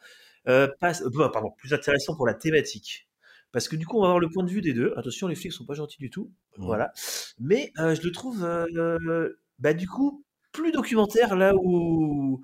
euh, 0.47 0.69
pas, 0.79 0.93
pardon, 1.33 1.51
plus 1.59 1.75
intéressant 1.75 2.15
pour 2.15 2.29
la 2.29 2.35
thématique. 2.35 3.09
Parce 3.51 3.67
que 3.67 3.75
du 3.75 3.87
coup, 3.87 3.99
on 3.99 4.03
va 4.03 4.07
avoir 4.07 4.21
le 4.21 4.29
point 4.29 4.45
de 4.45 4.51
vue 4.51 4.61
des 4.61 4.73
deux. 4.73 4.95
Attention, 4.97 5.27
les 5.27 5.35
flics 5.35 5.53
sont 5.53 5.67
pas 5.67 5.75
gentils 5.75 5.99
du 5.99 6.11
tout. 6.11 6.31
Mmh. 6.57 6.65
Voilà. 6.65 6.93
Mais 7.41 7.73
je 7.77 8.01
le 8.03 8.13
trouve, 8.13 8.47
bah 9.59 9.75
du 9.75 9.89
coup, 9.89 10.25
plus 10.53 10.73
documentaire 10.73 11.37
là 11.37 11.53
où 11.57 12.43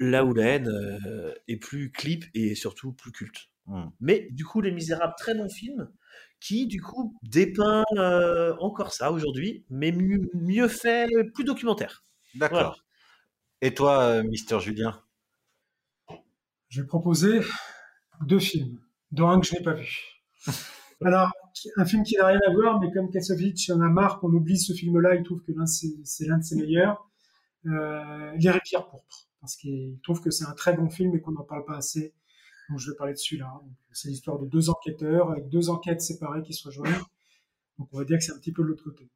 là 0.00 0.24
où 0.24 0.34
la 0.34 0.46
haine 0.46 0.68
euh, 0.68 1.34
est 1.48 1.56
plus 1.56 1.90
clip 1.90 2.24
et 2.34 2.54
surtout 2.54 2.92
plus 2.92 3.12
culte. 3.12 3.48
Mmh. 3.66 3.84
Mais 4.00 4.28
du 4.30 4.44
coup, 4.44 4.60
Les 4.60 4.72
Misérables, 4.72 5.14
très 5.16 5.34
bon 5.34 5.48
film 5.48 5.90
qui 6.40 6.66
du 6.66 6.82
coup 6.82 7.16
dépeint 7.22 7.84
euh, 7.96 8.54
encore 8.60 8.92
ça 8.92 9.10
aujourd'hui, 9.10 9.64
mais 9.70 9.92
mieux, 9.92 10.30
mieux, 10.34 10.68
fait, 10.68 11.08
plus 11.32 11.44
documentaire. 11.44 12.04
D'accord. 12.34 12.58
Voilà. 12.58 12.76
Et 13.62 13.72
toi, 13.72 14.00
euh, 14.02 14.22
Mister 14.24 14.60
Julien? 14.60 15.00
Je 16.68 16.82
vais 16.82 16.86
proposer 16.86 17.40
deux 18.26 18.40
films, 18.40 18.78
dont 19.10 19.30
un 19.30 19.40
que 19.40 19.46
je 19.46 19.54
n'ai 19.54 19.62
pas 19.62 19.72
vu. 19.72 20.02
Alors, 21.02 21.32
un 21.78 21.86
film 21.86 22.02
qui 22.02 22.16
n'a 22.16 22.26
rien 22.26 22.40
à 22.46 22.52
voir, 22.52 22.78
mais 22.78 22.92
comme 22.92 23.10
Kassovitch 23.10 23.70
en 23.70 23.80
a 23.80 23.88
marre 23.88 24.20
qu'on 24.20 24.32
oublie 24.32 24.58
ce 24.58 24.74
film-là, 24.74 25.14
il 25.14 25.22
trouve 25.22 25.42
que 25.42 25.52
c'est 25.64 26.26
l'un 26.26 26.38
de 26.38 26.44
ses 26.44 26.56
meilleurs 26.56 27.08
Les 27.64 28.50
rivières 28.50 28.88
pourpres, 28.88 29.28
parce 29.40 29.56
qu'il 29.56 29.98
trouve 30.02 30.20
que 30.20 30.30
c'est 30.30 30.44
un 30.44 30.52
très 30.52 30.74
bon 30.74 30.90
film 30.90 31.14
et 31.14 31.20
qu'on 31.20 31.32
n'en 31.32 31.44
parle 31.44 31.64
pas 31.64 31.76
assez. 31.76 32.14
Donc 32.68 32.78
je 32.78 32.90
vais 32.90 32.96
parler 32.96 33.12
de 33.12 33.18
celui-là. 33.18 33.60
C'est 33.92 34.08
l'histoire 34.08 34.38
de 34.38 34.46
deux 34.46 34.70
enquêteurs 34.70 35.30
avec 35.30 35.48
deux 35.48 35.70
enquêtes 35.70 36.00
séparées 36.00 36.42
qui 36.42 36.52
se 36.52 36.66
rejoignent. 36.66 37.02
Donc 37.78 37.88
on 37.92 37.98
va 37.98 38.04
dire 38.04 38.18
que 38.18 38.24
c'est 38.24 38.32
un 38.32 38.38
petit 38.38 38.52
peu 38.52 38.62
de 38.62 38.68
l'autre 38.68 38.84
côté. 38.84 39.08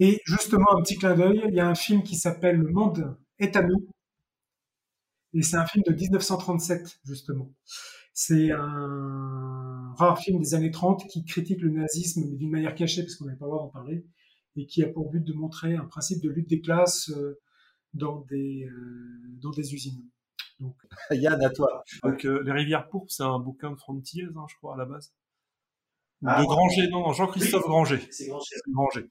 Et 0.00 0.20
justement, 0.24 0.76
un 0.76 0.82
petit 0.82 0.96
clin 0.96 1.14
d'œil, 1.14 1.42
il 1.48 1.54
y 1.54 1.60
a 1.60 1.68
un 1.68 1.74
film 1.74 2.02
qui 2.02 2.16
s'appelle 2.16 2.56
Le 2.56 2.68
monde 2.70 3.16
est 3.38 3.56
à 3.56 3.62
nous. 3.62 3.88
Et 5.34 5.42
c'est 5.42 5.56
un 5.56 5.66
film 5.66 5.82
de 5.86 5.92
1937, 5.92 7.00
justement. 7.04 7.52
C'est 8.12 8.50
un 8.50 9.94
rare 9.96 10.18
film 10.18 10.40
des 10.40 10.54
années 10.54 10.70
30 10.70 11.08
qui 11.08 11.24
critique 11.24 11.60
le 11.60 11.70
nazisme, 11.70 12.24
mais 12.28 12.36
d'une 12.36 12.50
manière 12.50 12.74
cachée, 12.74 13.02
parce 13.02 13.16
qu'on 13.16 13.24
n'avait 13.24 13.38
pas 13.38 13.46
le 13.46 13.52
droit 13.52 13.62
d'en 13.62 13.70
parler 13.70 14.04
et 14.56 14.66
qui 14.66 14.82
a 14.82 14.88
pour 14.88 15.10
but 15.10 15.24
de 15.24 15.32
montrer 15.32 15.76
un 15.76 15.84
principe 15.84 16.22
de 16.22 16.28
lutte 16.28 16.48
des 16.48 16.60
classes 16.60 17.10
euh, 17.10 17.40
dans 17.94 18.20
des 18.30 18.64
euh, 18.64 19.20
dans 19.40 19.50
des 19.50 19.74
usines. 19.74 20.04
Donc, 20.60 20.76
Yann, 21.10 21.42
à 21.42 21.50
toi. 21.50 21.82
Donc, 22.04 22.24
euh, 22.24 22.42
Les 22.44 22.52
Rivières 22.52 22.88
Pourpres, 22.88 23.10
c'est 23.12 23.22
un 23.22 23.38
bouquin 23.38 23.70
de 23.70 23.76
Frontiers, 23.76 24.28
hein, 24.36 24.46
je 24.48 24.56
crois, 24.56 24.74
à 24.74 24.78
la 24.78 24.84
base. 24.84 25.12
Ah, 26.24 26.40
de 26.40 26.46
Granger, 26.46 26.88
non, 26.88 27.00
non 27.00 27.12
Jean-Christophe 27.12 27.64
oui. 27.64 27.70
Granger. 27.70 28.08
C'est 28.10 28.28
Granger. 28.28 28.56
Granger. 28.68 29.10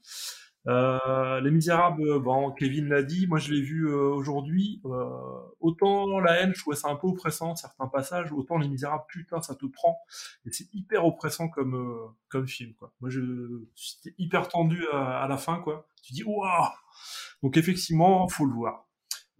Euh, 0.67 1.41
Les 1.41 1.51
Misérables, 1.51 2.03
euh, 2.03 2.19
bon, 2.19 2.51
Kevin 2.51 2.87
l'a 2.87 3.01
dit, 3.01 3.25
moi 3.27 3.39
je 3.39 3.51
l'ai 3.51 3.61
vu 3.61 3.87
euh, 3.87 4.09
aujourd'hui. 4.09 4.81
Euh, 4.85 5.39
autant 5.59 6.19
la 6.19 6.39
haine, 6.41 6.53
je 6.53 6.61
trouvais 6.61 6.75
ça 6.75 6.89
un 6.89 6.95
peu 6.95 7.07
oppressant 7.07 7.55
certains 7.55 7.87
passages, 7.87 8.31
autant 8.31 8.57
Les 8.57 8.67
Misérables, 8.67 9.05
putain, 9.07 9.41
ça 9.41 9.55
te 9.55 9.65
prend. 9.65 9.97
Et 10.45 10.51
c'est 10.51 10.67
hyper 10.73 11.05
oppressant 11.05 11.49
comme 11.49 12.13
comme 12.29 12.47
film, 12.47 12.73
quoi. 12.75 12.93
Moi, 13.01 13.09
j'étais 13.09 14.15
hyper 14.17 14.47
tendu 14.47 14.85
à, 14.93 15.27
la 15.27 15.37
fin, 15.37 15.59
quoi. 15.59 15.87
Tu 16.03 16.13
dis 16.13 16.23
waouh. 16.23 16.69
Donc 17.43 17.57
effectivement, 17.57 18.27
faut 18.27 18.45
le 18.45 18.53
voir. 18.53 18.87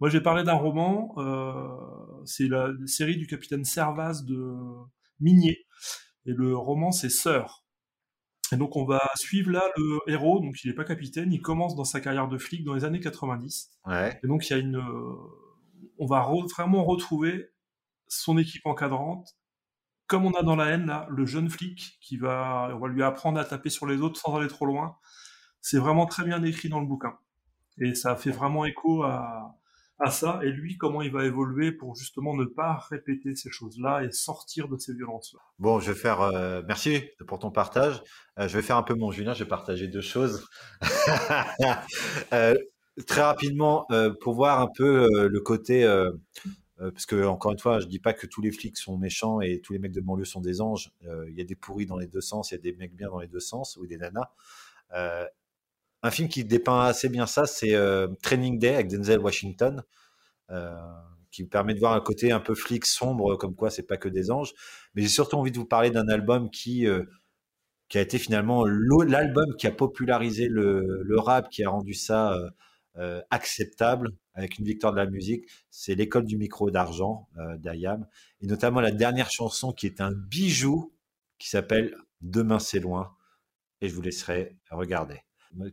Moi, 0.00 0.10
j'ai 0.10 0.20
parlé 0.20 0.42
d'un 0.42 0.54
roman. 0.54 1.14
C'est 2.24 2.48
la 2.48 2.70
série 2.86 3.16
du 3.16 3.26
capitaine 3.26 3.64
Servaz 3.64 4.24
de 4.24 4.56
Minier. 5.20 5.66
Et 6.26 6.32
le 6.32 6.56
roman, 6.56 6.90
c'est 6.92 7.10
Sœur. 7.10 7.61
Et 8.52 8.56
donc 8.56 8.76
on 8.76 8.84
va 8.84 9.00
suivre 9.14 9.50
là 9.50 9.62
le 9.76 9.98
héros, 10.06 10.40
donc 10.40 10.62
il 10.62 10.68
n'est 10.68 10.74
pas 10.74 10.84
capitaine, 10.84 11.32
il 11.32 11.40
commence 11.40 11.74
dans 11.74 11.84
sa 11.84 12.00
carrière 12.00 12.28
de 12.28 12.36
flic 12.38 12.64
dans 12.64 12.74
les 12.74 12.84
années 12.84 13.00
90. 13.00 13.70
Ouais. 13.86 14.20
Et 14.22 14.26
donc 14.26 14.48
il 14.48 14.52
y 14.52 14.56
a 14.56 14.58
une, 14.58 14.76
euh, 14.76 15.14
on 15.98 16.06
va 16.06 16.20
re- 16.20 16.48
vraiment 16.50 16.84
retrouver 16.84 17.50
son 18.08 18.36
équipe 18.36 18.66
encadrante, 18.66 19.36
comme 20.06 20.26
on 20.26 20.32
a 20.32 20.42
dans 20.42 20.56
la 20.56 20.66
haine 20.66 20.86
là, 20.86 21.06
le 21.10 21.24
jeune 21.24 21.48
flic 21.48 21.98
qui 22.02 22.18
va, 22.18 22.70
on 22.74 22.78
va 22.78 22.88
lui 22.88 23.02
apprendre 23.02 23.40
à 23.40 23.44
taper 23.44 23.70
sur 23.70 23.86
les 23.86 24.02
autres 24.02 24.20
sans 24.20 24.36
aller 24.36 24.48
trop 24.48 24.66
loin. 24.66 24.96
C'est 25.62 25.78
vraiment 25.78 26.06
très 26.06 26.24
bien 26.24 26.42
écrit 26.42 26.68
dans 26.68 26.80
le 26.80 26.86
bouquin, 26.86 27.16
et 27.78 27.94
ça 27.94 28.16
fait 28.16 28.32
vraiment 28.32 28.64
écho 28.66 29.02
à 29.04 29.56
à 30.02 30.10
ça. 30.10 30.40
Et 30.42 30.50
lui, 30.50 30.76
comment 30.76 31.02
il 31.02 31.12
va 31.12 31.24
évoluer 31.24 31.72
pour 31.72 31.94
justement 31.94 32.34
ne 32.34 32.44
pas 32.44 32.84
répéter 32.90 33.34
ces 33.36 33.50
choses-là 33.50 34.02
et 34.02 34.10
sortir 34.10 34.68
de 34.68 34.76
ces 34.76 34.94
violences-là. 34.94 35.40
Bon, 35.58 35.80
je 35.80 35.92
vais 35.92 35.98
faire. 35.98 36.20
euh, 36.20 36.62
merci 36.66 37.02
pour 37.26 37.38
ton 37.38 37.50
partage. 37.50 38.02
Euh, 38.38 38.48
je 38.48 38.56
vais 38.56 38.62
faire 38.62 38.76
un 38.76 38.82
peu 38.82 38.94
mon 38.94 39.10
Julien. 39.10 39.32
Je 39.32 39.44
vais 39.44 39.48
partager 39.48 39.88
deux 39.88 40.00
choses. 40.00 40.46
Euh, 42.32 42.54
très 43.06 43.22
rapidement, 43.22 43.86
pour 44.20 44.34
voir 44.34 44.60
un 44.60 44.68
peu 44.74 45.28
le 45.28 45.40
côté. 45.40 45.86
parce 46.78 47.06
que 47.06 47.24
encore 47.26 47.52
une 47.52 47.58
fois, 47.58 47.80
je 47.80 47.86
dis 47.86 47.98
pas 47.98 48.12
que 48.12 48.26
tous 48.26 48.40
les 48.42 48.50
flics 48.50 48.76
sont 48.76 48.98
méchants 48.98 49.40
et 49.40 49.60
tous 49.60 49.72
les 49.72 49.78
mecs 49.78 49.92
de 49.92 50.00
banlieue 50.00 50.24
sont 50.24 50.40
des 50.40 50.60
anges. 50.60 50.90
Il 51.02 51.34
y 51.36 51.40
a 51.40 51.44
des 51.44 51.54
pourris 51.54 51.86
dans 51.86 51.96
les 51.96 52.06
deux 52.06 52.20
sens, 52.20 52.50
il 52.50 52.54
y 52.54 52.58
a 52.58 52.60
des 52.60 52.72
mecs 52.74 52.94
bien 52.94 53.08
dans 53.08 53.20
les 53.20 53.28
deux 53.28 53.40
sens 53.40 53.76
ou 53.76 53.86
des 53.86 53.96
nanas. 53.96 54.30
Un 56.02 56.10
film 56.10 56.28
qui 56.28 56.44
dépeint 56.44 56.84
assez 56.84 57.08
bien 57.08 57.26
ça, 57.26 57.46
c'est 57.46 57.74
euh, 57.74 58.08
Training 58.22 58.58
Day 58.58 58.74
avec 58.74 58.88
Denzel 58.88 59.20
Washington, 59.20 59.82
euh, 60.50 60.74
qui 61.30 61.44
me 61.44 61.48
permet 61.48 61.74
de 61.74 61.78
voir 61.78 61.92
un 61.92 62.00
côté 62.00 62.32
un 62.32 62.40
peu 62.40 62.54
flic 62.54 62.84
sombre, 62.86 63.36
comme 63.36 63.54
quoi 63.54 63.70
c'est 63.70 63.84
pas 63.84 63.96
que 63.96 64.08
des 64.08 64.30
anges. 64.30 64.52
Mais 64.94 65.02
j'ai 65.02 65.08
surtout 65.08 65.36
envie 65.36 65.52
de 65.52 65.58
vous 65.58 65.64
parler 65.64 65.90
d'un 65.90 66.08
album 66.08 66.50
qui 66.50 66.86
euh, 66.86 67.04
a 67.94 68.00
été 68.00 68.18
finalement 68.18 68.64
l'album 68.64 69.54
qui 69.56 69.66
a 69.66 69.70
popularisé 69.70 70.48
le, 70.48 71.18
rap, 71.18 71.50
qui 71.50 71.62
a 71.62 71.70
rendu 71.70 71.94
ça 71.94 72.34
acceptable 73.30 74.12
avec 74.34 74.58
une 74.58 74.64
victoire 74.64 74.92
de 74.92 74.98
la 74.98 75.06
musique. 75.06 75.44
C'est 75.70 75.94
l'école 75.94 76.24
du 76.24 76.38
micro 76.38 76.70
d'argent 76.70 77.28
d'Ayam, 77.58 78.06
et 78.40 78.46
notamment 78.46 78.80
la 78.80 78.92
dernière 78.92 79.30
chanson 79.30 79.72
qui 79.72 79.86
est 79.86 80.00
un 80.00 80.10
bijou 80.10 80.94
qui 81.38 81.50
s'appelle 81.50 81.94
Demain 82.22 82.58
c'est 82.58 82.80
loin. 82.80 83.14
Et 83.82 83.88
je 83.90 83.94
vous 83.94 84.00
laisserai 84.02 84.56
regarder. 84.70 85.20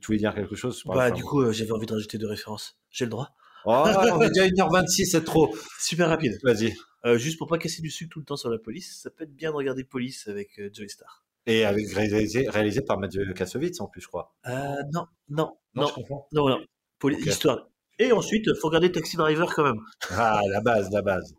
Tu 0.01 0.07
voulais 0.07 0.17
dire 0.19 0.33
quelque 0.35 0.55
chose 0.55 0.83
Bah, 0.85 1.11
du 1.11 1.21
à- 1.21 1.25
coup, 1.25 1.41
euh, 1.41 1.51
j'avais 1.51 1.71
envie 1.71 1.85
de 1.85 1.93
rajouter 1.93 2.17
deux 2.17 2.27
références. 2.27 2.77
J'ai 2.91 3.05
le 3.05 3.11
droit 3.11 3.31
Oh, 3.65 3.83
on 4.13 4.21
est 4.21 4.29
déjà 4.29 4.45
1h26, 4.47 5.05
c'est 5.11 5.23
trop. 5.23 5.53
Super 5.79 6.07
rapide. 6.09 6.37
Vas-y. 6.43 6.73
Euh, 7.05 7.17
juste 7.17 7.37
pour 7.37 7.47
pas 7.47 7.57
casser 7.57 7.81
du 7.81 7.89
sucre 7.89 8.11
tout 8.13 8.19
le 8.19 8.25
temps 8.25 8.37
sur 8.37 8.49
la 8.49 8.57
police, 8.57 8.99
ça 9.01 9.09
peut 9.09 9.23
être 9.23 9.35
bien 9.35 9.51
de 9.51 9.55
regarder 9.55 9.83
Police 9.83 10.27
avec 10.27 10.57
euh, 10.59 10.69
Joey 10.73 10.87
Star. 10.89 11.23
Et 11.45 11.65
avec 11.65 11.89
réalisé, 11.93 12.47
réalisé 12.49 12.81
par 12.81 12.99
Mathieu 12.99 13.31
Kassovitz 13.33 13.79
en 13.81 13.87
plus, 13.87 14.01
je 14.01 14.07
crois. 14.07 14.33
Euh, 14.47 14.51
non, 14.93 15.05
non, 15.29 15.53
Non, 15.75 15.81
non, 15.83 15.87
je 15.87 15.93
comprends. 15.93 16.27
non, 16.33 16.49
non. 16.49 16.59
Poli-. 16.99 17.17
Histoire. 17.25 17.69
Et 17.99 18.11
ensuite, 18.11 18.53
faut 18.55 18.67
regarder 18.67 18.91
Taxi 18.91 19.17
Driver 19.17 19.53
quand 19.53 19.63
même. 19.63 19.79
Ah, 20.11 20.41
la 20.49 20.61
base, 20.61 20.89
la 20.91 21.01
base. 21.01 21.33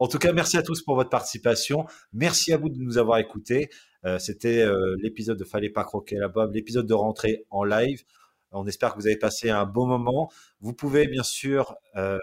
En 0.00 0.06
tout 0.06 0.18
cas, 0.18 0.32
merci 0.32 0.56
à 0.56 0.62
tous 0.62 0.82
pour 0.82 0.94
votre 0.94 1.10
participation. 1.10 1.86
Merci 2.12 2.52
à 2.52 2.56
vous 2.56 2.68
de 2.68 2.78
nous 2.78 2.98
avoir 2.98 3.18
écoutés. 3.18 3.68
Euh, 4.04 4.18
C'était 4.18 4.62
euh, 4.62 4.96
l'épisode 5.00 5.38
de 5.38 5.44
Fallait 5.44 5.70
pas 5.70 5.84
croquer 5.84 6.16
la 6.16 6.28
bob, 6.28 6.54
l'épisode 6.54 6.86
de 6.86 6.94
rentrée 6.94 7.44
en 7.50 7.64
live. 7.64 8.04
On 8.52 8.66
espère 8.66 8.94
que 8.94 9.00
vous 9.00 9.06
avez 9.06 9.18
passé 9.18 9.50
un 9.50 9.66
bon 9.66 9.86
moment. 9.86 10.30
Vous 10.60 10.72
pouvez 10.72 11.06
bien 11.06 11.22
sûr 11.22 11.76
euh, 11.96 12.18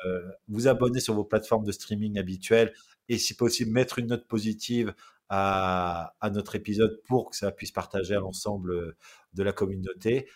vous 0.47 0.67
abonner 0.67 0.99
sur 0.99 1.13
vos 1.13 1.23
plateformes 1.23 1.65
de 1.65 1.71
streaming 1.71 2.17
habituelles 2.17 2.73
et 3.09 3.17
si 3.19 3.35
possible 3.35 3.71
mettre 3.71 3.99
une 3.99 4.07
note 4.07 4.27
positive 4.27 4.93
à, 5.29 6.13
notre 6.33 6.55
épisode 6.55 6.99
pour 7.07 7.31
que 7.31 7.35
ça 7.35 7.51
puisse 7.51 7.71
partager 7.71 8.15
à 8.15 8.19
l'ensemble 8.19 8.95
de 9.33 9.43
la 9.43 9.53
communauté. 9.53 10.27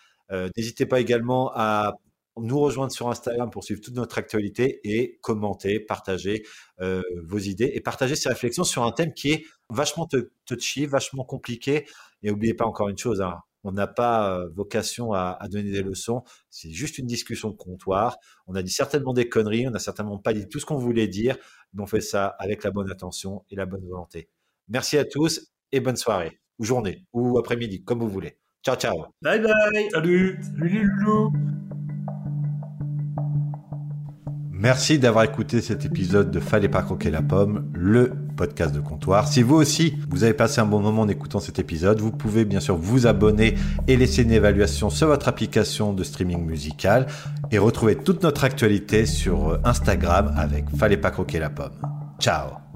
N'hésitez 0.56 0.84
pas 0.84 1.00
également 1.00 1.52
à 1.54 1.94
nous 2.36 2.58
rejoindre 2.58 2.92
sur 2.92 3.08
Instagram 3.08 3.50
pour 3.50 3.62
suivre 3.62 3.80
toute 3.80 3.94
notre 3.94 4.18
actualité 4.18 4.80
et 4.84 5.18
commenter, 5.22 5.78
partager 5.78 6.44
vos 6.78 7.38
idées 7.38 7.70
et 7.72 7.80
partager 7.80 8.16
ces 8.16 8.28
réflexions 8.28 8.64
sur 8.64 8.84
un 8.84 8.90
thème 8.90 9.14
qui 9.14 9.30
est 9.30 9.44
vachement 9.70 10.06
tou- 10.06 10.28
touchy, 10.46 10.86
vachement 10.86 11.24
compliqué. 11.24 11.86
Et 12.22 12.30
n'oubliez 12.30 12.54
pas 12.54 12.66
encore 12.66 12.88
une 12.88 12.98
chose, 12.98 13.20
hein, 13.22 13.40
on 13.64 13.72
n'a 13.72 13.86
pas 13.86 14.36
euh, 14.38 14.48
vocation 14.54 15.12
à, 15.12 15.36
à 15.40 15.48
donner 15.48 15.70
des 15.70 15.82
leçons, 15.82 16.22
c'est 16.50 16.70
juste 16.70 16.98
une 16.98 17.06
discussion 17.06 17.50
de 17.50 17.56
comptoir. 17.56 18.16
On 18.46 18.54
a 18.54 18.62
dit 18.62 18.70
certainement 18.72 19.12
des 19.12 19.28
conneries, 19.28 19.66
on 19.68 19.70
n'a 19.70 19.78
certainement 19.78 20.18
pas 20.18 20.32
dit 20.32 20.48
tout 20.48 20.58
ce 20.58 20.66
qu'on 20.66 20.76
voulait 20.78 21.08
dire, 21.08 21.36
mais 21.74 21.82
on 21.82 21.86
fait 21.86 22.00
ça 22.00 22.26
avec 22.38 22.64
la 22.64 22.70
bonne 22.70 22.90
attention 22.90 23.44
et 23.50 23.56
la 23.56 23.66
bonne 23.66 23.86
volonté. 23.86 24.28
Merci 24.68 24.98
à 24.98 25.04
tous 25.04 25.52
et 25.72 25.80
bonne 25.80 25.96
soirée, 25.96 26.40
ou 26.58 26.64
journée, 26.64 27.06
ou 27.12 27.38
après-midi, 27.38 27.82
comme 27.84 28.00
vous 28.00 28.08
voulez. 28.08 28.38
Ciao, 28.62 28.76
ciao. 28.76 29.06
Bye 29.22 29.40
bye. 29.40 29.88
Salut. 29.90 30.38
Salut 30.58 30.90
Merci 34.60 34.98
d'avoir 34.98 35.24
écouté 35.24 35.62
cet 35.62 35.86
épisode 35.86 36.30
de 36.30 36.38
Fallait 36.38 36.68
pas 36.68 36.82
croquer 36.82 37.10
la 37.10 37.22
pomme, 37.22 37.70
le 37.72 38.12
podcast 38.36 38.74
de 38.74 38.80
comptoir. 38.80 39.26
Si 39.26 39.42
vous 39.42 39.54
aussi, 39.54 39.96
vous 40.10 40.22
avez 40.22 40.34
passé 40.34 40.60
un 40.60 40.66
bon 40.66 40.80
moment 40.80 41.02
en 41.02 41.08
écoutant 41.08 41.40
cet 41.40 41.58
épisode, 41.58 41.98
vous 41.98 42.12
pouvez 42.12 42.44
bien 42.44 42.60
sûr 42.60 42.76
vous 42.76 43.06
abonner 43.06 43.54
et 43.88 43.96
laisser 43.96 44.22
une 44.22 44.32
évaluation 44.32 44.90
sur 44.90 45.06
votre 45.06 45.28
application 45.28 45.94
de 45.94 46.04
streaming 46.04 46.44
musical 46.44 47.06
et 47.50 47.56
retrouver 47.56 47.96
toute 47.96 48.22
notre 48.22 48.44
actualité 48.44 49.06
sur 49.06 49.58
Instagram 49.64 50.34
avec 50.36 50.66
Fallait 50.76 50.98
pas 50.98 51.10
croquer 51.10 51.38
la 51.38 51.48
pomme. 51.48 51.72
Ciao 52.18 52.69